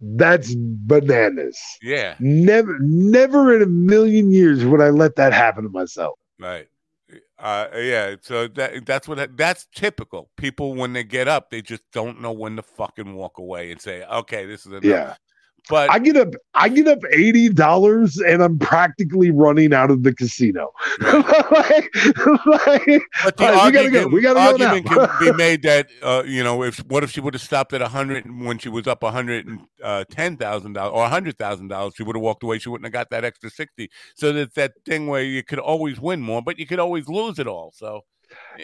that's 0.00 0.54
bananas. 0.56 1.58
Yeah, 1.82 2.14
Never, 2.20 2.78
never 2.80 3.54
in 3.56 3.62
a 3.62 3.66
million 3.66 4.30
years 4.30 4.64
would 4.64 4.80
I 4.80 4.88
let 4.90 5.16
that 5.16 5.32
happen 5.32 5.64
to 5.64 5.70
myself. 5.70 6.18
right. 6.38 6.66
Uh, 7.40 7.66
yeah, 7.74 8.14
so 8.20 8.46
that 8.46 8.86
that's 8.86 9.08
what 9.08 9.36
that's 9.36 9.66
typical. 9.74 10.30
People 10.36 10.74
when 10.74 10.92
they 10.92 11.02
get 11.02 11.26
up, 11.26 11.50
they 11.50 11.60
just 11.60 11.82
don't 11.92 12.20
know 12.20 12.30
when 12.30 12.54
to 12.54 12.62
fucking 12.62 13.14
walk 13.14 13.38
away 13.38 13.72
and 13.72 13.80
say, 13.80 14.04
"Okay, 14.04 14.46
this 14.46 14.60
is 14.64 14.72
enough." 14.72 14.84
Yeah, 14.84 15.14
But 15.68 15.90
I 15.90 15.98
get 15.98 16.16
up, 16.16 16.34
I 16.54 16.68
get 16.68 16.88
up 16.88 16.98
eighty 17.12 17.48
dollars, 17.48 18.18
and 18.18 18.42
I'm 18.42 18.58
practically 18.58 19.30
running 19.30 19.72
out 19.72 19.90
of 19.90 20.02
the 20.02 20.14
casino. 20.14 20.72
like, 21.00 21.90
like, 22.46 23.02
But 23.24 23.36
the 23.36 23.44
right, 23.44 23.54
argument, 23.54 23.92
go. 23.92 24.06
We 24.08 24.20
gotta 24.20 24.40
go 24.40 24.64
argument 24.64 24.86
can 24.86 25.08
be 25.20 25.32
made 25.36 25.62
that 25.62 25.88
uh, 26.02 26.22
you 26.26 26.42
know 26.42 26.62
if 26.62 26.78
what 26.86 27.04
if 27.04 27.10
she 27.10 27.20
would 27.20 27.34
have 27.34 27.42
stopped 27.42 27.72
at 27.72 27.82
a 27.82 27.88
hundred 27.88 28.26
when 28.44 28.58
she 28.58 28.68
was 28.68 28.86
up 28.86 29.02
a 29.02 29.10
hundred 29.10 29.46
and 29.46 29.60
uh, 29.82 30.04
ten 30.10 30.36
thousand 30.36 30.72
dollars 30.74 30.92
or 30.94 31.04
a 31.04 31.08
hundred 31.08 31.38
thousand 31.38 31.68
dollars, 31.68 31.94
she 31.96 32.02
would 32.02 32.16
have 32.16 32.22
walked 32.22 32.42
away. 32.42 32.58
She 32.58 32.68
wouldn't 32.68 32.86
have 32.86 32.92
got 32.92 33.10
that 33.10 33.24
extra 33.24 33.50
sixty. 33.50 33.90
So 34.14 34.32
that's 34.32 34.54
that 34.54 34.72
thing 34.84 35.06
where 35.06 35.22
you 35.22 35.42
could 35.42 35.58
always 35.58 36.00
win 36.00 36.20
more, 36.20 36.42
but 36.42 36.58
you 36.58 36.66
could 36.66 36.78
always 36.78 37.08
lose 37.08 37.38
it 37.38 37.46
all. 37.46 37.72
So 37.74 38.02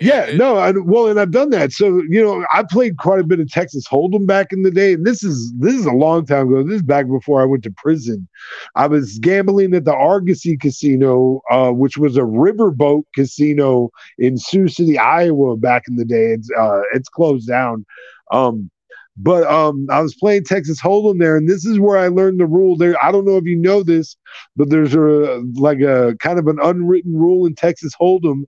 Yeah, 0.01 0.25
it- 0.27 0.37
no, 0.37 0.57
I, 0.59 0.73
well, 0.73 1.07
and 1.09 1.19
I've 1.19 1.31
done 1.31 1.51
that. 1.51 1.73
So 1.73 2.03
you 2.09 2.23
know, 2.23 2.45
I 2.53 2.63
played 2.65 2.99
quite 2.99 3.21
a 3.21 3.25
bit 3.25 3.41
of 3.41 3.51
Texas 3.51 3.87
Hold'em 3.89 4.27
back 4.27 4.53
in 4.53 4.63
the 4.63 4.71
day. 4.71 4.93
And 4.95 5.07
this 5.07 5.23
is 5.23 5.53
this 5.59 5.75
is 5.75 5.87
a 5.87 5.93
long 5.93 6.27
time 6.27 6.49
ago. 6.49 6.63
This 6.63 6.77
is 6.77 6.83
back 6.83 7.07
before 7.09 7.41
I 7.41 7.47
went 7.47 7.63
to 7.65 7.71
prison. 7.71 8.29
I 8.75 8.87
was 8.87 9.19
gambling 9.19 9.75
at 9.75 9.85
the 9.85 9.95
Argosy 9.95 10.57
Casino, 10.57 11.41
uh, 11.51 11.71
which 11.71 11.97
was 11.97 12.17
a 12.17 12.23
riverboat 12.23 13.05
casino 13.15 13.91
in 14.19 14.37
Sioux 14.37 14.69
City, 14.69 14.99
Iowa, 14.99 15.57
back 15.57 15.85
in 15.89 15.97
the 15.97 16.05
day. 16.05 16.33
It's 16.33 16.51
uh, 16.59 16.83
it's 16.93 17.09
closed 17.09 17.49
down. 17.49 17.87
Um, 18.33 18.71
but 19.17 19.45
um, 19.51 19.87
I 19.91 20.01
was 20.01 20.15
playing 20.15 20.45
Texas 20.45 20.81
Hold'em 20.81 21.19
there, 21.19 21.37
and 21.37 21.49
this 21.49 21.65
is 21.65 21.81
where 21.81 21.99
I 21.99 22.09
learned 22.09 22.41
the 22.41 22.47
rule. 22.47 22.77
There, 22.77 23.03
I 23.03 23.11
don't 23.11 23.25
know 23.25 23.37
if 23.39 23.45
you 23.45 23.57
know 23.57 23.83
this, 23.83 24.17
but 24.57 24.71
there's 24.71 24.95
a 24.95 25.43
like 25.55 25.81
a 25.81 26.17
kind 26.21 26.39
of 26.39 26.47
an 26.49 26.59
unwritten 26.63 27.17
rule 27.17 27.47
in 27.47 27.55
Texas 27.55 27.95
Hold'em 28.01 28.45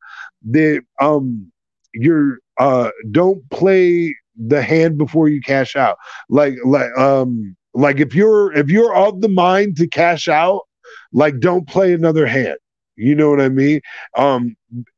that 0.51 0.83
um 1.01 1.51
you're 1.95 2.39
uh 2.59 2.91
don't 3.11 3.49
play 3.51 4.15
the 4.37 4.63
hand 4.63 4.99
before 4.99 5.29
you 5.29 5.41
cash 5.41 5.75
out. 5.75 5.97
Like 6.29 6.55
like 6.65 6.97
um 6.99 7.57
like 7.75 8.01
if 8.01 8.15
you're 8.15 8.53
if 8.53 8.69
you're 8.71 8.95
of 8.95 9.21
the 9.21 9.29
mind 9.29 9.77
to 9.79 9.89
cash 9.89 10.29
out 10.29 10.63
like 11.13 11.41
don't 11.41 11.67
play 11.69 11.93
another 11.95 12.27
hand. 12.27 12.59
You 12.97 13.15
know 13.15 13.31
what 13.31 13.41
i 13.41 13.49
mean? 13.49 13.81
Um 14.17 14.57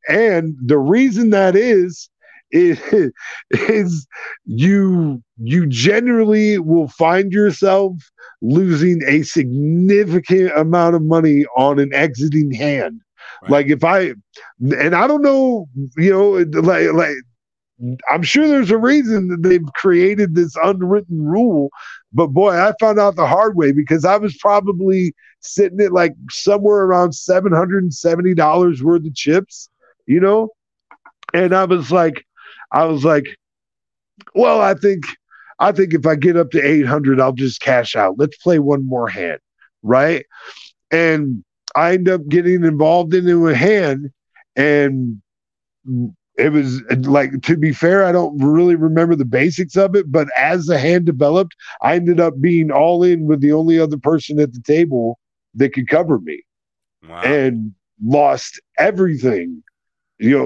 and 0.09 0.57
the 0.65 0.79
reason 0.79 1.31
that 1.31 1.55
is 1.55 2.10
is, 2.53 2.81
is 3.51 4.07
you 4.45 5.23
you 5.39 5.67
generally 5.67 6.59
will 6.59 6.89
find 6.89 7.33
yourself 7.33 7.93
losing 8.43 9.01
a 9.07 9.23
significant 9.23 10.51
amount 10.57 10.95
of 10.95 11.03
money 11.03 11.45
on 11.57 11.79
an 11.79 11.93
exiting 11.95 12.51
hand 12.53 13.01
Right. 13.43 13.51
like 13.51 13.67
if 13.69 13.85
i 13.85 14.13
and 14.61 14.95
I 14.95 15.07
don't 15.07 15.23
know, 15.23 15.69
you 15.97 16.11
know, 16.13 16.31
like 16.61 16.93
like 16.93 17.15
I'm 18.11 18.23
sure 18.23 18.47
there's 18.47 18.71
a 18.71 18.79
reason 18.79 19.29
that 19.29 19.43
they've 19.43 19.65
created 19.75 20.35
this 20.35 20.55
unwritten 20.63 21.23
rule, 21.25 21.71
but 22.13 22.29
boy, 22.29 22.51
I 22.53 22.73
found 22.81 22.99
out 22.99 23.17
the 23.17 23.27
hard 23.27 23.57
way 23.57 23.73
because 23.73 24.05
I 24.05 24.17
was 24.17 24.37
probably 24.37 25.15
sitting 25.41 25.81
at 25.81 25.93
like 25.93 26.13
somewhere 26.31 26.83
around 26.85 27.15
seven 27.15 27.53
hundred 27.53 27.83
and 27.83 27.93
seventy 27.95 28.35
dollars 28.35 28.83
worth 28.83 29.07
of 29.07 29.15
chips, 29.15 29.69
you 30.07 30.21
know, 30.21 30.51
and 31.33 31.55
I 31.55 31.65
was 31.65 31.91
like, 31.91 32.25
I 32.73 32.85
was 32.85 33.05
like, 33.05 33.27
well, 34.35 34.61
I 34.61 34.75
think, 34.75 35.05
I 35.59 35.73
think 35.73 35.95
if 35.95 36.07
I 36.07 36.15
get 36.15 36.37
up 36.37 36.51
to 36.51 36.61
eight 36.61 36.87
hundred, 36.87 37.21
I'll 37.21 37.33
just 37.33 37.61
cash 37.61 37.97
out. 37.97 38.19
Let's 38.19 38.37
play 38.39 38.59
one 38.59 38.87
more 38.87 39.09
hand, 39.09 39.41
right? 39.83 40.25
And 40.91 41.45
I 41.75 41.95
end 41.95 42.09
up 42.09 42.27
getting 42.29 42.65
involved 42.65 43.15
into 43.15 43.49
a 43.49 43.55
hand 43.55 44.11
and 44.57 45.21
it 46.37 46.53
was 46.53 46.83
like 47.07 47.43
to 47.43 47.57
be 47.57 47.73
fair 47.73 48.05
i 48.05 48.13
don't 48.13 48.37
really 48.39 48.75
remember 48.75 49.15
the 49.15 49.25
basics 49.25 49.77
of 49.77 49.95
it 49.95 50.11
but 50.11 50.29
as 50.37 50.67
the 50.67 50.79
hand 50.79 51.05
developed 51.05 51.55
i 51.83 51.95
ended 51.95 52.21
up 52.21 52.41
being 52.41 52.71
all 52.71 53.03
in 53.03 53.27
with 53.27 53.41
the 53.41 53.53
only 53.53 53.79
other 53.79 53.97
person 53.97 54.39
at 54.39 54.53
the 54.53 54.63
table 54.63 55.19
that 55.55 55.73
could 55.73 55.89
cover 55.89 56.19
me 56.21 56.43
wow. 57.09 57.21
and 57.23 57.73
lost 58.05 58.61
everything 58.79 59.63
you 60.21 60.39
know 60.39 60.45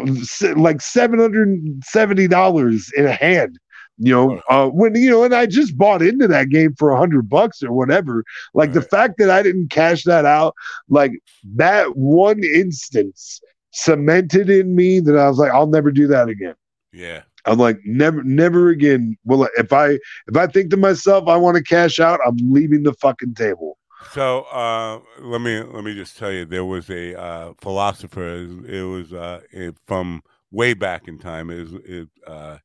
like 0.61 0.79
$770 0.79 2.93
in 2.95 3.07
a 3.07 3.13
hand 3.13 3.59
you 3.99 4.13
know 4.13 4.41
uh 4.49 4.69
when 4.69 4.95
you 4.97 5.09
know 5.09 5.25
and 5.25 5.35
i 5.35 5.47
just 5.47 5.79
bought 5.79 6.03
into 6.03 6.27
that 6.27 6.49
game 6.49 6.75
for 6.75 6.91
a 6.91 6.99
hundred 6.99 7.29
bucks 7.29 7.63
or 7.63 7.73
whatever. 7.73 8.25
Like 8.53 8.73
the 8.73 8.83
fact 8.83 9.19
that 9.19 9.31
i 9.31 9.43
didn't 9.43 9.69
cash 9.69 10.05
that 10.05 10.25
out 10.25 10.55
like 10.89 11.13
that 11.55 11.97
one 11.97 12.43
instance 12.43 13.41
cemented 13.71 14.51
in 14.51 14.75
me 14.75 15.01
that 15.01 15.17
i 15.17 15.29
was 15.29 15.39
like 15.39 15.53
i'll 15.53 15.67
never 15.67 15.93
do 15.93 16.07
that 16.09 16.29
again. 16.29 16.55
Yeah. 16.93 17.23
i'm 17.45 17.59
like 17.59 17.79
never 17.85 18.23
never 18.25 18.71
again 18.71 19.17
well 19.25 19.49
if 19.57 19.73
i 19.73 19.91
if 19.91 20.37
i 20.37 20.47
think 20.47 20.71
to 20.71 20.77
myself 20.77 21.29
i 21.29 21.37
want 21.37 21.57
to 21.57 21.63
cash 21.63 22.01
out 22.01 22.21
i'm 22.27 22.37
leaving 22.53 22.83
the 22.83 22.95
fucking 22.95 23.35
table 23.35 23.79
So 24.13 24.43
uh, 24.43 25.01
let 25.21 25.41
me 25.41 25.61
let 25.63 25.85
me 25.85 25.95
just 25.95 26.17
tell 26.19 26.31
you, 26.33 26.45
there 26.45 26.65
was 26.65 26.91
a 26.91 27.19
uh, 27.21 27.53
philosopher. 27.61 28.35
It 28.69 28.83
was 28.83 29.13
uh, 29.13 29.41
it, 29.51 29.75
from 29.87 30.23
way 30.51 30.75
back 30.75 31.09
in 31.09 31.19
time. 31.19 31.51
It 31.51 31.61
was 31.61 31.73
it, 31.85 32.09
uh, 32.27 32.59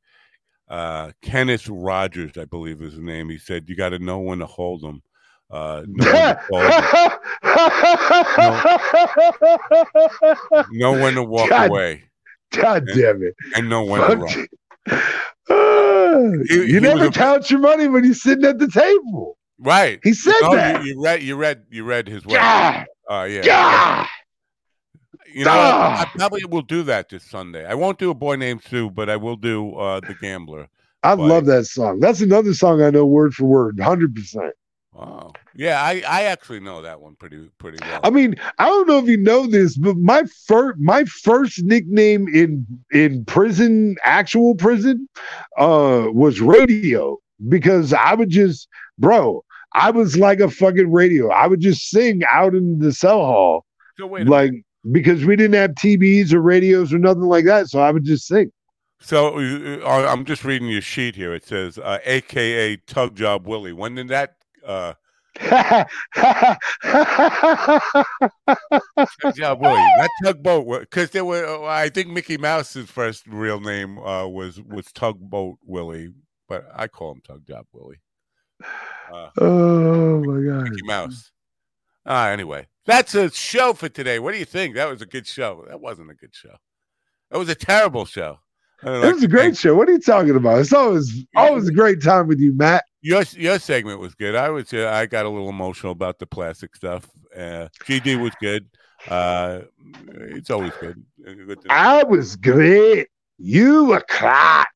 uh, 0.67 1.11
Kenneth 1.21 1.67
Rogers, 1.67 2.37
I 2.37 2.45
believe 2.45 2.81
is 2.81 2.93
his 2.93 3.01
name. 3.01 3.29
He 3.29 3.37
said, 3.39 3.67
"You 3.67 3.75
got 3.75 3.89
to 3.89 3.99
know 3.99 4.19
when 4.19 4.39
to 4.39 4.45
hold 4.45 4.81
them." 4.81 5.01
Uh, 5.49 5.83
know, 5.87 6.05
when 6.11 6.35
to 6.35 6.39
fold 6.49 6.63
'em, 10.53 10.65
know 10.71 10.93
when 10.93 11.15
to 11.15 11.23
walk 11.23 11.49
God 11.49 11.69
away, 11.69 12.03
God 12.51 12.85
damn 12.93 13.23
it. 13.23 13.35
and 13.55 13.67
know 13.67 13.83
when 13.83 14.01
to 14.01 14.07
Fuck 14.07 14.19
run. 14.19 14.47
Uh, 15.49 16.31
He- 16.47 16.55
you 16.55 16.63
he 16.65 16.79
never 16.81 17.05
a- 17.05 17.11
count 17.11 17.49
your 17.49 17.61
money 17.61 17.87
when 17.87 18.03
you're 18.03 18.13
sitting 18.13 18.45
at 18.45 18.59
the 18.59 18.67
table. 18.67 19.38
Right. 19.59 19.99
He 20.03 20.13
said 20.13 20.33
No, 20.41 20.55
that. 20.55 20.83
you, 20.83 20.93
you 20.95 21.03
read. 21.03 21.21
You 21.23 21.35
read. 21.35 21.63
You 21.69 21.83
read 21.83 22.07
his 22.07 22.25
work. 22.25 22.35
God, 22.37 22.85
Uh, 23.09 23.27
yeah. 23.29 23.41
God. 23.43 24.07
You 25.33 25.45
know? 25.45 25.51
I 25.51 26.09
probably 26.15 26.45
will 26.45 26.61
do 26.63 26.83
that 26.83 27.09
this 27.09 27.23
Sunday. 27.23 27.65
I 27.65 27.75
won't 27.75 27.99
do 27.99 28.09
a 28.09 28.15
boy 28.15 28.35
named 28.35 28.63
Sue, 28.67 28.89
but 28.89 29.09
I 29.09 29.15
will 29.17 29.35
do 29.35 29.73
uh, 29.75 29.99
the 29.99 30.15
Gambler. 30.21 30.67
I 31.03 31.15
But- 31.15 31.27
love 31.27 31.45
that 31.45 31.65
song. 31.65 31.99
That's 31.99 32.21
another 32.21 32.53
song 32.53 32.81
I 32.81 32.89
know 32.89 33.05
word 33.05 33.33
for 33.33 33.45
word, 33.45 33.77
100%. 33.77 34.51
Wow. 34.93 35.33
Yeah, 35.55 35.81
I, 35.81 36.03
I 36.07 36.23
actually 36.23 36.59
know 36.61 36.81
that 36.81 36.99
one 36.99 37.15
pretty 37.15 37.49
pretty 37.57 37.77
well. 37.81 38.01
I 38.03 38.09
mean, 38.09 38.35
I 38.57 38.65
don't 38.65 38.87
know 38.87 38.97
if 38.97 39.07
you 39.07 39.15
know 39.17 39.45
this, 39.45 39.77
but 39.77 39.95
my 39.97 40.23
first 40.47 40.77
my 40.79 41.05
first 41.05 41.63
nickname 41.63 42.27
in 42.27 42.65
in 42.91 43.23
prison, 43.25 43.95
actual 44.03 44.55
prison, 44.55 45.07
uh, 45.57 46.07
was 46.11 46.41
radio 46.41 47.17
because 47.47 47.93
I 47.93 48.13
would 48.15 48.29
just, 48.29 48.67
bro, 48.97 49.43
I 49.73 49.91
was 49.91 50.17
like 50.17 50.39
a 50.39 50.49
fucking 50.49 50.91
radio. 50.91 51.29
I 51.29 51.47
would 51.47 51.59
just 51.59 51.89
sing 51.89 52.21
out 52.31 52.55
in 52.55 52.79
the 52.79 52.91
cell 52.91 53.19
hall, 53.19 53.65
so 53.97 54.07
like 54.07 54.51
because 54.91 55.25
we 55.25 55.35
didn't 55.35 55.55
have 55.55 55.71
TVs 55.71 56.33
or 56.33 56.41
radios 56.41 56.93
or 56.93 56.99
nothing 56.99 57.23
like 57.23 57.45
that, 57.45 57.67
so 57.67 57.79
I 57.79 57.91
would 57.91 58.03
just 58.03 58.27
sing. 58.27 58.51
So 59.01 59.39
uh, 59.39 59.79
uh, 59.85 60.07
I'm 60.11 60.25
just 60.25 60.43
reading 60.43 60.67
your 60.67 60.81
sheet 60.81 61.15
here. 61.15 61.33
It 61.33 61.45
says, 61.45 61.77
uh, 61.77 61.99
"AKA 62.03 62.77
Tug 62.87 63.15
Job 63.15 63.47
Willie." 63.47 63.73
When 63.73 63.95
did 63.95 64.09
that 64.09 64.35
uh, 64.65 64.93
Tug 65.39 65.85
Job 69.35 69.61
Willie? 69.61 69.87
That 69.97 70.09
tugboat 70.23 70.81
because 70.81 71.11
there 71.11 71.23
were. 71.23 71.45
uh, 71.45 71.63
I 71.63 71.89
think 71.89 72.09
Mickey 72.09 72.37
Mouse's 72.37 72.89
first 72.89 73.25
real 73.27 73.59
name 73.61 73.99
uh, 73.99 74.27
was 74.27 74.59
was 74.61 74.91
Tugboat 74.91 75.59
Willie, 75.65 76.13
but 76.49 76.65
I 76.75 76.87
call 76.87 77.13
him 77.13 77.21
Tug 77.21 77.47
Job 77.47 77.67
Willie. 77.71 78.01
Uh, 79.11 79.29
oh 79.37 80.19
my 80.23 80.41
god. 80.45 80.63
Mickey 80.69 80.85
Mouse. 80.85 81.31
Ah, 82.05 82.29
anyway, 82.29 82.67
that's 82.85 83.13
a 83.15 83.29
show 83.31 83.73
for 83.73 83.89
today. 83.89 84.19
What 84.19 84.31
do 84.33 84.39
you 84.39 84.45
think? 84.45 84.75
That 84.75 84.89
was 84.89 85.01
a 85.01 85.05
good 85.05 85.27
show. 85.27 85.65
That 85.67 85.79
wasn't 85.79 86.11
a 86.11 86.15
good 86.15 86.33
show. 86.33 86.55
That 87.31 87.37
was 87.37 87.49
a 87.49 87.55
terrible 87.55 88.05
show. 88.05 88.39
It 88.81 88.89
like 88.89 89.13
was 89.13 89.23
a 89.23 89.27
great 89.27 89.43
think- 89.47 89.57
show. 89.57 89.75
What 89.75 89.89
are 89.89 89.91
you 89.91 89.99
talking 89.99 90.35
about? 90.35 90.59
It's 90.59 90.73
always 90.73 91.25
always 91.35 91.67
a 91.67 91.73
great 91.73 92.01
time 92.01 92.27
with 92.27 92.39
you, 92.39 92.53
Matt. 92.55 92.85
Your 93.01 93.23
your 93.33 93.59
segment 93.59 93.99
was 93.99 94.15
good. 94.15 94.35
I 94.35 94.49
was 94.49 94.73
uh, 94.73 94.89
I 94.93 95.05
got 95.05 95.25
a 95.25 95.29
little 95.29 95.49
emotional 95.49 95.91
about 95.91 96.17
the 96.19 96.25
plastic 96.27 96.75
stuff. 96.75 97.05
Uh, 97.35 97.67
GD 97.85 98.21
was 98.21 98.31
good. 98.41 98.67
Uh, 99.07 99.61
it's 100.13 100.49
always 100.49 100.73
good. 100.79 101.01
Uh, 101.27 101.33
good 101.33 101.59
I 101.69 102.03
was 102.03 102.35
great. 102.35 103.07
You 103.37 103.85
were 103.85 104.03
crap. 104.09 104.69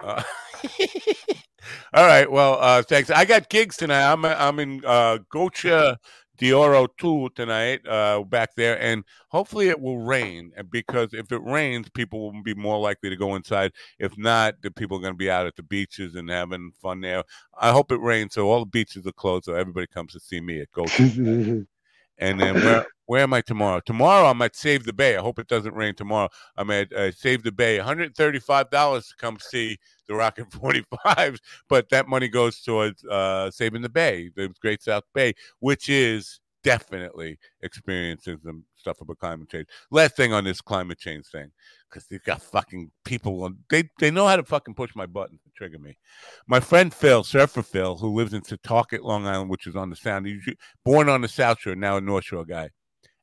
uh, 0.00 0.22
all 1.94 2.06
right. 2.06 2.30
Well, 2.30 2.58
uh, 2.60 2.82
thanks. 2.82 3.10
I 3.10 3.24
got 3.24 3.48
gigs 3.48 3.76
tonight. 3.76 4.10
I'm 4.10 4.24
I'm 4.24 4.58
in 4.58 4.82
uh, 4.84 5.18
Gocha 5.32 5.96
Dioro 6.38 6.88
two 6.98 7.28
tonight. 7.34 7.86
Uh, 7.86 8.22
back 8.22 8.54
there, 8.56 8.80
and 8.80 9.04
hopefully 9.28 9.68
it 9.68 9.80
will 9.80 9.98
rain. 9.98 10.52
And 10.56 10.70
because 10.70 11.12
if 11.12 11.32
it 11.32 11.42
rains, 11.42 11.88
people 11.90 12.32
will 12.32 12.42
be 12.42 12.54
more 12.54 12.78
likely 12.78 13.10
to 13.10 13.16
go 13.16 13.34
inside. 13.34 13.72
If 13.98 14.16
not, 14.16 14.54
the 14.62 14.70
people 14.70 14.98
are 14.98 15.02
going 15.02 15.14
to 15.14 15.18
be 15.18 15.30
out 15.30 15.46
at 15.46 15.56
the 15.56 15.62
beaches 15.62 16.14
and 16.14 16.30
having 16.30 16.72
fun 16.80 17.00
there. 17.00 17.24
I 17.58 17.72
hope 17.72 17.92
it 17.92 18.00
rains, 18.00 18.34
so 18.34 18.50
all 18.50 18.60
the 18.60 18.66
beaches 18.66 19.06
are 19.06 19.12
closed, 19.12 19.44
so 19.44 19.54
everybody 19.54 19.86
comes 19.86 20.12
to 20.12 20.20
see 20.20 20.40
me 20.40 20.60
at 20.60 20.72
Gocha. 20.72 21.66
And 22.20 22.38
then 22.38 22.54
where 22.56 22.86
where 23.10 23.24
am 23.24 23.34
I 23.34 23.40
tomorrow? 23.40 23.80
Tomorrow 23.84 24.28
I'm 24.28 24.40
at 24.40 24.54
Save 24.54 24.84
the 24.84 24.92
Bay. 24.92 25.16
I 25.16 25.20
hope 25.20 25.40
it 25.40 25.48
doesn't 25.48 25.74
rain 25.74 25.96
tomorrow. 25.96 26.28
I'm 26.56 26.70
at 26.70 26.92
uh, 26.92 27.10
Save 27.10 27.42
the 27.42 27.50
Bay. 27.50 27.76
$135 27.76 28.70
to 28.70 29.16
come 29.18 29.36
see 29.40 29.78
the 30.06 30.14
Rocket 30.14 30.48
45s, 30.50 31.40
but 31.68 31.88
that 31.88 32.06
money 32.06 32.28
goes 32.28 32.60
towards 32.60 33.04
uh, 33.06 33.50
saving 33.50 33.82
the 33.82 33.88
Bay, 33.88 34.30
the 34.36 34.54
Great 34.62 34.80
South 34.80 35.02
Bay, 35.12 35.34
which 35.58 35.88
is 35.88 36.38
definitely 36.62 37.36
experiencing 37.62 38.38
some 38.44 38.62
stuff 38.76 39.00
about 39.00 39.18
climate 39.18 39.48
change. 39.48 39.66
Last 39.90 40.14
thing 40.14 40.32
on 40.32 40.44
this 40.44 40.60
climate 40.60 41.00
change 41.00 41.26
thing, 41.26 41.50
because 41.90 42.06
they've 42.06 42.22
got 42.22 42.40
fucking 42.40 42.92
people 43.04 43.42
on. 43.42 43.58
They 43.70 43.90
they 43.98 44.12
know 44.12 44.28
how 44.28 44.36
to 44.36 44.44
fucking 44.44 44.74
push 44.74 44.94
my 44.94 45.06
button 45.06 45.40
to 45.42 45.50
trigger 45.56 45.80
me. 45.80 45.98
My 46.46 46.60
friend 46.60 46.94
Phil, 46.94 47.24
Surfer 47.24 47.64
Phil, 47.64 47.96
who 47.96 48.14
lives 48.14 48.34
in 48.34 48.42
Setauket, 48.42 49.02
Long 49.02 49.26
Island, 49.26 49.50
which 49.50 49.66
is 49.66 49.74
on 49.74 49.90
the 49.90 49.96
Sound. 49.96 50.26
He's 50.26 50.54
born 50.84 51.08
on 51.08 51.22
the 51.22 51.28
South 51.28 51.58
Shore, 51.58 51.74
now 51.74 51.96
a 51.96 52.00
North 52.00 52.26
Shore 52.26 52.44
guy. 52.44 52.70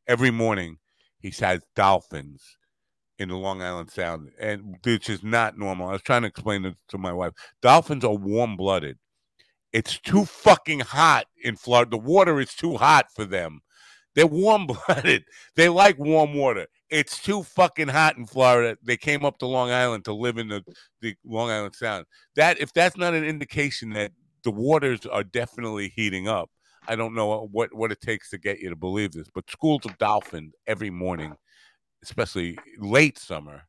Every 0.07 0.31
morning, 0.31 0.77
he 1.19 1.33
has 1.41 1.61
dolphins 1.75 2.57
in 3.19 3.29
the 3.29 3.35
Long 3.35 3.61
Island 3.61 3.89
Sound, 3.91 4.31
and 4.39 4.77
which 4.83 5.09
is 5.09 5.23
not 5.23 5.57
normal. 5.57 5.89
I 5.89 5.93
was 5.93 6.01
trying 6.01 6.21
to 6.21 6.27
explain 6.27 6.61
this 6.61 6.75
to 6.89 6.97
my 6.97 7.11
wife. 7.11 7.33
Dolphins 7.61 8.05
are 8.05 8.15
warm 8.15 8.55
blooded. 8.55 8.97
It's 9.73 9.99
too 9.99 10.25
fucking 10.25 10.81
hot 10.81 11.25
in 11.43 11.55
Florida. 11.55 11.91
The 11.91 11.97
water 11.97 12.39
is 12.39 12.53
too 12.53 12.77
hot 12.77 13.07
for 13.13 13.25
them. 13.25 13.61
They're 14.15 14.27
warm 14.27 14.67
blooded. 14.67 15.25
They 15.55 15.69
like 15.69 15.97
warm 15.99 16.35
water. 16.35 16.67
It's 16.89 17.21
too 17.21 17.43
fucking 17.43 17.89
hot 17.89 18.17
in 18.17 18.25
Florida. 18.27 18.77
They 18.83 18.95
came 18.95 19.25
up 19.25 19.39
to 19.39 19.47
Long 19.47 19.71
Island 19.71 20.05
to 20.05 20.13
live 20.13 20.37
in 20.37 20.47
the, 20.47 20.63
the 21.01 21.15
Long 21.25 21.49
Island 21.49 21.75
Sound. 21.75 22.05
That 22.35 22.59
if 22.59 22.71
that's 22.73 22.95
not 22.95 23.13
an 23.13 23.25
indication 23.25 23.89
that 23.91 24.11
the 24.43 24.51
waters 24.51 25.05
are 25.05 25.23
definitely 25.23 25.89
heating 25.89 26.27
up, 26.27 26.49
I 26.87 26.95
don't 26.95 27.13
know 27.13 27.47
what 27.51 27.73
what 27.73 27.91
it 27.91 28.01
takes 28.01 28.29
to 28.31 28.37
get 28.37 28.59
you 28.59 28.69
to 28.69 28.75
believe 28.75 29.11
this. 29.11 29.29
But 29.33 29.49
schools 29.49 29.81
of 29.85 29.97
dolphins 29.97 30.53
every 30.65 30.89
morning, 30.89 31.35
especially 32.03 32.57
late 32.79 33.17
summer, 33.17 33.63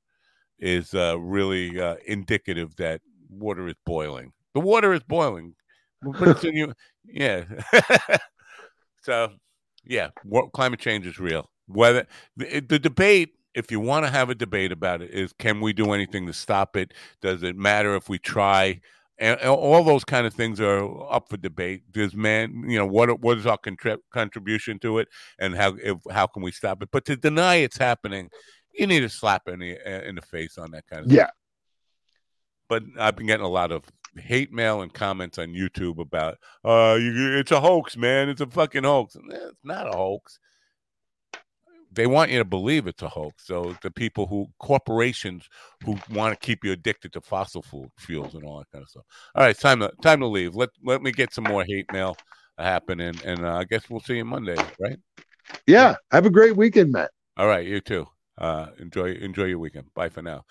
is 0.58 0.94
uh, 0.94 1.18
really 1.18 1.80
uh, 1.80 1.96
indicative 2.06 2.76
that 2.76 3.00
water 3.28 3.68
is 3.68 3.74
boiling. 3.84 4.32
The 4.54 4.60
water 4.60 4.92
is 4.92 5.02
boiling. 5.02 5.54
Yeah. 7.04 7.44
so, 9.02 9.32
yeah, 9.84 10.10
what, 10.24 10.52
climate 10.52 10.80
change 10.80 11.06
is 11.06 11.18
real. 11.18 11.50
Whether 11.66 12.06
the, 12.36 12.60
the 12.60 12.78
debate, 12.78 13.34
if 13.54 13.70
you 13.70 13.80
want 13.80 14.06
to 14.06 14.10
have 14.10 14.30
a 14.30 14.34
debate 14.34 14.72
about 14.72 15.02
it, 15.02 15.10
is 15.10 15.32
can 15.38 15.60
we 15.60 15.72
do 15.72 15.92
anything 15.92 16.26
to 16.26 16.32
stop 16.32 16.76
it? 16.76 16.94
Does 17.20 17.42
it 17.42 17.56
matter 17.56 17.94
if 17.94 18.08
we 18.08 18.18
try? 18.18 18.80
And, 19.20 19.40
all 19.40 19.82
those 19.82 20.04
kind 20.04 20.26
of 20.26 20.34
things 20.34 20.60
are 20.60 21.12
up 21.12 21.28
for 21.28 21.36
debate. 21.36 21.90
Does 21.90 22.14
man, 22.14 22.64
you 22.68 22.78
know, 22.78 22.86
what 22.86 23.20
what 23.20 23.38
is 23.38 23.46
our 23.46 23.58
contrib- 23.58 23.98
contribution 24.12 24.78
to 24.80 24.98
it, 24.98 25.08
and 25.38 25.56
how 25.56 25.74
if, 25.82 25.96
how 26.10 26.26
can 26.28 26.42
we 26.42 26.52
stop 26.52 26.82
it? 26.82 26.90
But 26.92 27.04
to 27.06 27.16
deny 27.16 27.56
it's 27.56 27.78
happening, 27.78 28.30
you 28.72 28.86
need 28.86 29.02
a 29.02 29.08
slap 29.08 29.48
in 29.48 29.58
the 29.58 30.08
in 30.08 30.14
the 30.14 30.22
face 30.22 30.56
on 30.56 30.70
that 30.70 30.86
kind 30.86 31.04
of 31.06 31.12
Yeah. 31.12 31.30
but 32.68 32.84
I've 32.98 33.16
been 33.16 33.26
getting 33.26 33.46
a 33.46 33.48
lot 33.48 33.72
of 33.72 33.84
hate 34.16 34.52
mail 34.52 34.82
and 34.82 34.92
comments 34.92 35.38
on 35.38 35.48
YouTube 35.48 35.98
about, 35.98 36.38
uh, 36.64 36.96
you, 37.00 37.36
it's 37.38 37.52
a 37.52 37.60
hoax, 37.60 37.96
man. 37.96 38.28
It's 38.28 38.40
a 38.40 38.46
fucking 38.46 38.84
hoax. 38.84 39.16
It's 39.16 39.64
not 39.64 39.86
a 39.86 39.96
hoax. 39.96 40.38
They 41.98 42.06
want 42.06 42.30
you 42.30 42.38
to 42.38 42.44
believe 42.44 42.86
it's 42.86 43.02
a 43.02 43.08
hoax. 43.08 43.44
So 43.44 43.76
the 43.82 43.90
people 43.90 44.28
who, 44.28 44.46
corporations 44.60 45.48
who 45.84 45.98
want 46.12 46.32
to 46.32 46.46
keep 46.46 46.62
you 46.62 46.70
addicted 46.70 47.12
to 47.14 47.20
fossil 47.20 47.60
fuel, 47.60 47.90
fuels 47.98 48.34
and 48.34 48.44
all 48.44 48.58
that 48.58 48.70
kind 48.70 48.82
of 48.84 48.88
stuff. 48.88 49.02
All 49.34 49.42
right, 49.42 49.58
time 49.58 49.80
to 49.80 49.90
time 50.00 50.20
to 50.20 50.28
leave. 50.28 50.54
Let 50.54 50.68
let 50.84 51.02
me 51.02 51.10
get 51.10 51.34
some 51.34 51.42
more 51.42 51.64
hate 51.64 51.92
mail 51.92 52.16
happening, 52.56 53.14
and 53.24 53.44
uh, 53.44 53.56
I 53.56 53.64
guess 53.64 53.90
we'll 53.90 53.98
see 53.98 54.16
you 54.16 54.24
Monday, 54.24 54.54
right? 54.78 54.96
Yeah. 55.66 55.96
Have 56.12 56.24
a 56.24 56.30
great 56.30 56.56
weekend, 56.56 56.92
Matt. 56.92 57.10
All 57.36 57.48
right, 57.48 57.66
you 57.66 57.80
too. 57.80 58.06
Uh, 58.38 58.68
enjoy 58.78 59.14
enjoy 59.14 59.46
your 59.46 59.58
weekend. 59.58 59.92
Bye 59.92 60.08
for 60.08 60.22
now. 60.22 60.44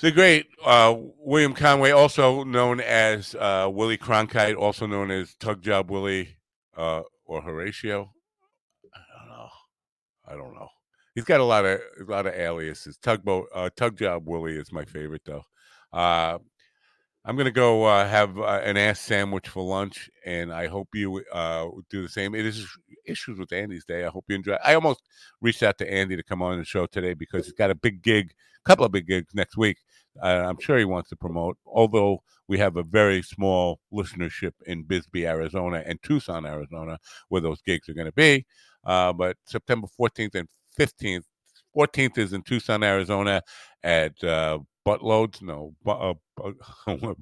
The 0.00 0.10
great 0.10 0.48
uh, 0.64 0.96
William 1.20 1.52
Conway, 1.52 1.92
also 1.92 2.42
known 2.42 2.80
as 2.80 3.36
uh, 3.36 3.70
Willie 3.72 3.98
Cronkite, 3.98 4.56
also 4.56 4.88
known 4.88 5.12
as 5.12 5.36
Tug 5.36 5.62
Job 5.62 5.92
Willie 5.92 6.38
uh, 6.76 7.02
or 7.24 7.40
Horatio. 7.40 8.10
I 10.30 10.36
don't 10.36 10.54
know. 10.54 10.68
He's 11.14 11.24
got 11.24 11.40
a 11.40 11.44
lot 11.44 11.64
of 11.64 11.80
a 12.00 12.10
lot 12.10 12.26
of 12.26 12.34
aliases. 12.34 12.96
Tugboat, 12.98 13.48
uh, 13.54 13.70
Tug 13.76 13.98
Job 13.98 14.28
Willie 14.28 14.56
is 14.56 14.72
my 14.72 14.84
favorite 14.84 15.22
though. 15.24 15.42
Uh, 15.92 16.38
I'm 17.24 17.36
gonna 17.36 17.50
go 17.50 17.84
uh, 17.84 18.08
have 18.08 18.38
uh, 18.38 18.60
an 18.64 18.76
ass 18.76 19.00
sandwich 19.00 19.48
for 19.48 19.62
lunch, 19.62 20.08
and 20.24 20.52
I 20.52 20.68
hope 20.68 20.88
you 20.94 21.22
uh, 21.32 21.66
do 21.90 22.02
the 22.02 22.08
same. 22.08 22.34
It 22.34 22.46
is 22.46 22.66
issues 23.04 23.38
with 23.38 23.52
Andy's 23.52 23.84
day. 23.84 24.04
I 24.04 24.08
hope 24.08 24.24
you 24.28 24.36
enjoy. 24.36 24.56
I 24.64 24.74
almost 24.74 25.02
reached 25.40 25.62
out 25.62 25.78
to 25.78 25.92
Andy 25.92 26.16
to 26.16 26.22
come 26.22 26.42
on 26.42 26.58
the 26.58 26.64
show 26.64 26.86
today 26.86 27.14
because 27.14 27.44
he's 27.44 27.54
got 27.54 27.70
a 27.70 27.74
big 27.74 28.02
gig, 28.02 28.32
a 28.64 28.68
couple 28.68 28.84
of 28.84 28.92
big 28.92 29.06
gigs 29.06 29.34
next 29.34 29.56
week. 29.56 29.78
Uh, 30.22 30.44
I'm 30.48 30.60
sure 30.60 30.78
he 30.78 30.84
wants 30.84 31.08
to 31.10 31.16
promote. 31.16 31.56
Although 31.66 32.22
we 32.48 32.58
have 32.58 32.76
a 32.76 32.82
very 32.82 33.22
small 33.22 33.80
listenership 33.92 34.52
in 34.66 34.84
Bisbee, 34.84 35.26
Arizona, 35.26 35.82
and 35.86 36.02
Tucson, 36.02 36.46
Arizona, 36.46 36.98
where 37.28 37.40
those 37.40 37.62
gigs 37.62 37.88
are 37.88 37.94
going 37.94 38.06
to 38.06 38.12
be. 38.12 38.46
Uh, 38.84 39.12
but 39.12 39.36
September 39.46 39.86
14th 39.98 40.34
and 40.34 40.48
15th. 40.78 41.24
14th 41.76 42.18
is 42.18 42.32
in 42.32 42.42
Tucson, 42.42 42.82
Arizona, 42.82 43.42
at 43.82 44.22
uh, 44.24 44.58
buttloads. 44.86 45.42
No, 45.42 45.74
but, 45.84 46.16
uh, 46.38 46.54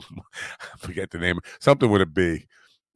forget 0.78 1.10
the 1.10 1.18
name. 1.18 1.38
Something 1.60 1.90
with 1.90 2.02
a 2.02 2.06
B. 2.06 2.46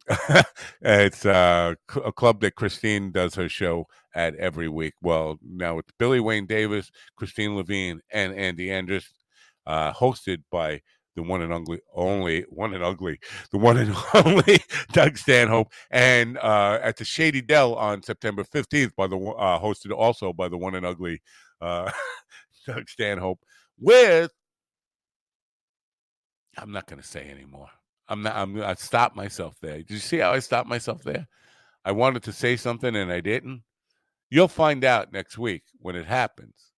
it's 0.81 1.25
uh, 1.25 1.75
a 2.05 2.13
club 2.13 2.41
that 2.41 2.57
Christine 2.57 3.13
does 3.13 3.35
her 3.35 3.49
show 3.49 3.87
at 4.15 4.35
every 4.37 4.69
week. 4.69 4.95
Well, 5.01 5.39
now 5.43 5.79
it's 5.79 5.93
Billy 5.99 6.21
Wayne 6.21 6.47
Davis, 6.47 6.91
Christine 7.17 7.55
Levine, 7.57 8.01
and 8.11 8.35
Andy 8.35 8.69
Andrist, 8.69 9.11
uh, 9.67 9.93
hosted 9.93 10.43
by 10.51 10.81
the 11.15 11.23
one 11.23 11.43
and 11.43 11.53
ugly, 11.53 11.81
only 11.95 12.43
one 12.49 12.75
and 12.75 12.83
ugly, 12.83 13.19
the 13.51 13.59
one 13.59 13.77
and 13.77 13.95
only 14.15 14.61
Doug 14.93 15.19
Stanhope, 15.19 15.73
and 15.91 16.39
uh, 16.39 16.79
at 16.83 16.97
the 16.97 17.05
Shady 17.05 17.43
Dell 17.43 17.75
on 17.75 18.03
September 18.03 18.45
fifteenth 18.45 18.95
by 18.97 19.07
the 19.07 19.17
uh, 19.17 19.61
hosted 19.61 19.93
also 19.93 20.33
by 20.33 20.49
the 20.49 20.59
one 20.59 20.75
and 20.75 20.87
ugly 20.87 21.21
uh, 21.61 21.91
Doug 22.67 22.89
Stanhope 22.89 23.41
with. 23.79 24.33
I'm 26.59 26.73
not 26.73 26.87
going 26.87 27.01
to 27.01 27.07
say 27.09 27.31
anymore. 27.31 27.69
I'm 28.09 28.23
not. 28.23 28.37
I'm. 28.37 28.63
I 28.63 28.75
stopped 28.75 29.17
myself 29.17 29.57
there. 29.63 29.79
Did 29.79 29.91
you 29.91 29.99
see 29.99 30.19
how 30.19 30.33
I 30.33 30.39
stopped 30.41 30.69
myself 30.69 31.03
there? 31.03 31.27
I 31.85 31.93
wanted 31.93 32.23
to 32.25 32.33
say 32.33 32.57
something 32.57 32.95
and 32.95 33.11
I 33.11 33.21
didn't. 33.21 33.63
You'll 34.31 34.49
find 34.49 34.85
out 34.85 35.13
next 35.13 35.39
week 35.39 35.63
when 35.79 35.97
it 35.97 36.07
happens, 36.07 36.73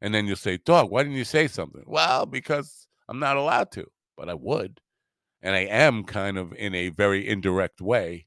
and 0.00 0.14
then 0.14 0.26
you'll 0.26 0.36
say, 0.36 0.56
"Dog, 0.56 0.90
why 0.90 1.02
didn't 1.02 1.18
you 1.18 1.24
say 1.24 1.46
something?" 1.46 1.84
Well, 1.86 2.26
because 2.26 2.88
I'm 3.08 3.18
not 3.18 3.36
allowed 3.36 3.70
to, 3.72 3.86
but 4.16 4.28
I 4.28 4.34
would, 4.34 4.80
and 5.40 5.54
I 5.54 5.60
am 5.60 6.04
kind 6.04 6.38
of 6.38 6.52
in 6.54 6.74
a 6.74 6.88
very 6.88 7.28
indirect 7.28 7.80
way. 7.80 8.26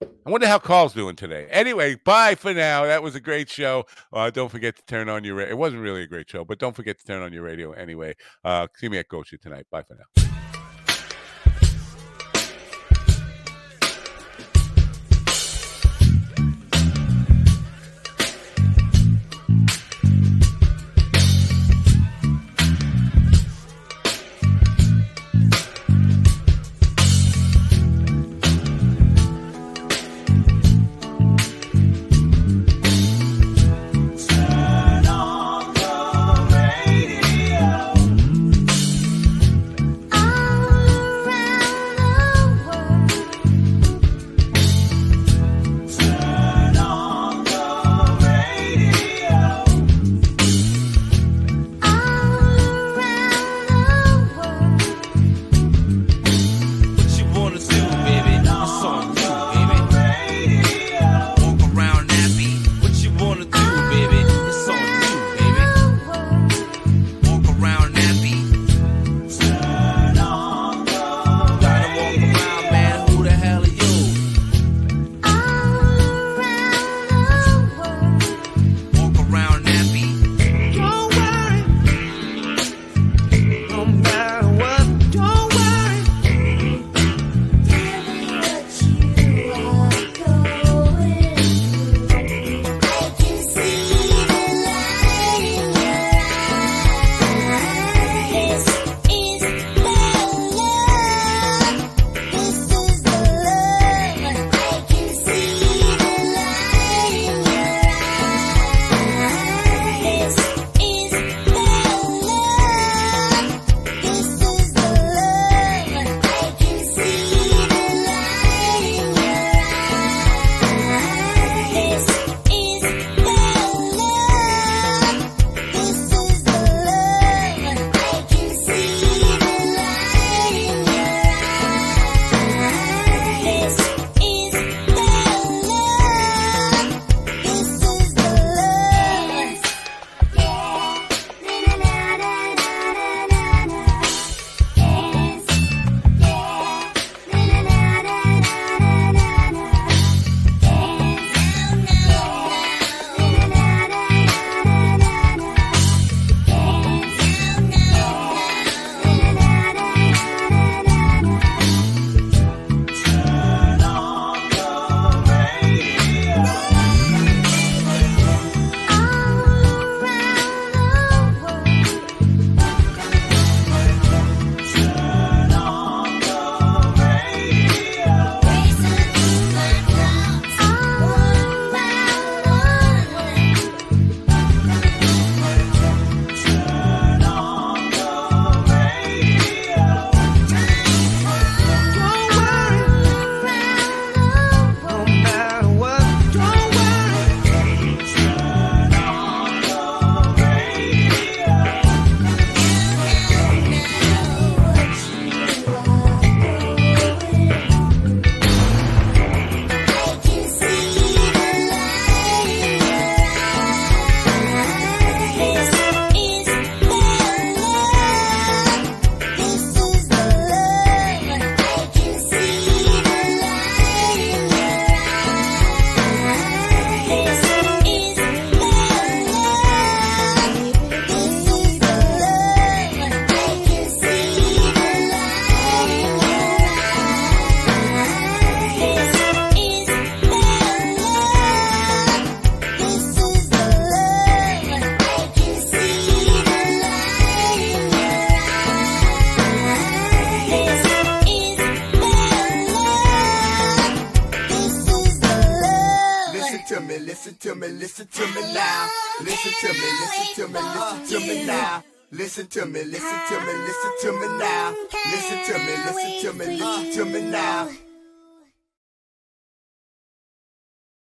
I 0.00 0.30
wonder 0.30 0.46
how 0.46 0.58
Carl's 0.58 0.92
doing 0.92 1.16
today. 1.16 1.48
Anyway, 1.50 1.96
bye 2.04 2.34
for 2.34 2.54
now. 2.54 2.84
That 2.84 3.02
was 3.02 3.14
a 3.14 3.20
great 3.20 3.48
show. 3.48 3.84
Uh, 4.12 4.30
don't 4.30 4.50
forget 4.50 4.76
to 4.76 4.82
turn 4.86 5.08
on 5.08 5.24
your. 5.24 5.40
It 5.40 5.56
wasn't 5.56 5.82
really 5.82 6.02
a 6.02 6.06
great 6.06 6.28
show, 6.30 6.44
but 6.44 6.58
don't 6.58 6.76
forget 6.76 6.98
to 6.98 7.04
turn 7.04 7.22
on 7.22 7.32
your 7.32 7.42
radio 7.42 7.72
anyway. 7.72 8.14
Uh, 8.44 8.68
see 8.76 8.88
me 8.88 8.98
at 8.98 9.08
Gosha 9.08 9.40
tonight. 9.40 9.66
Bye 9.70 9.82
for 9.82 9.94
now. 9.94 10.27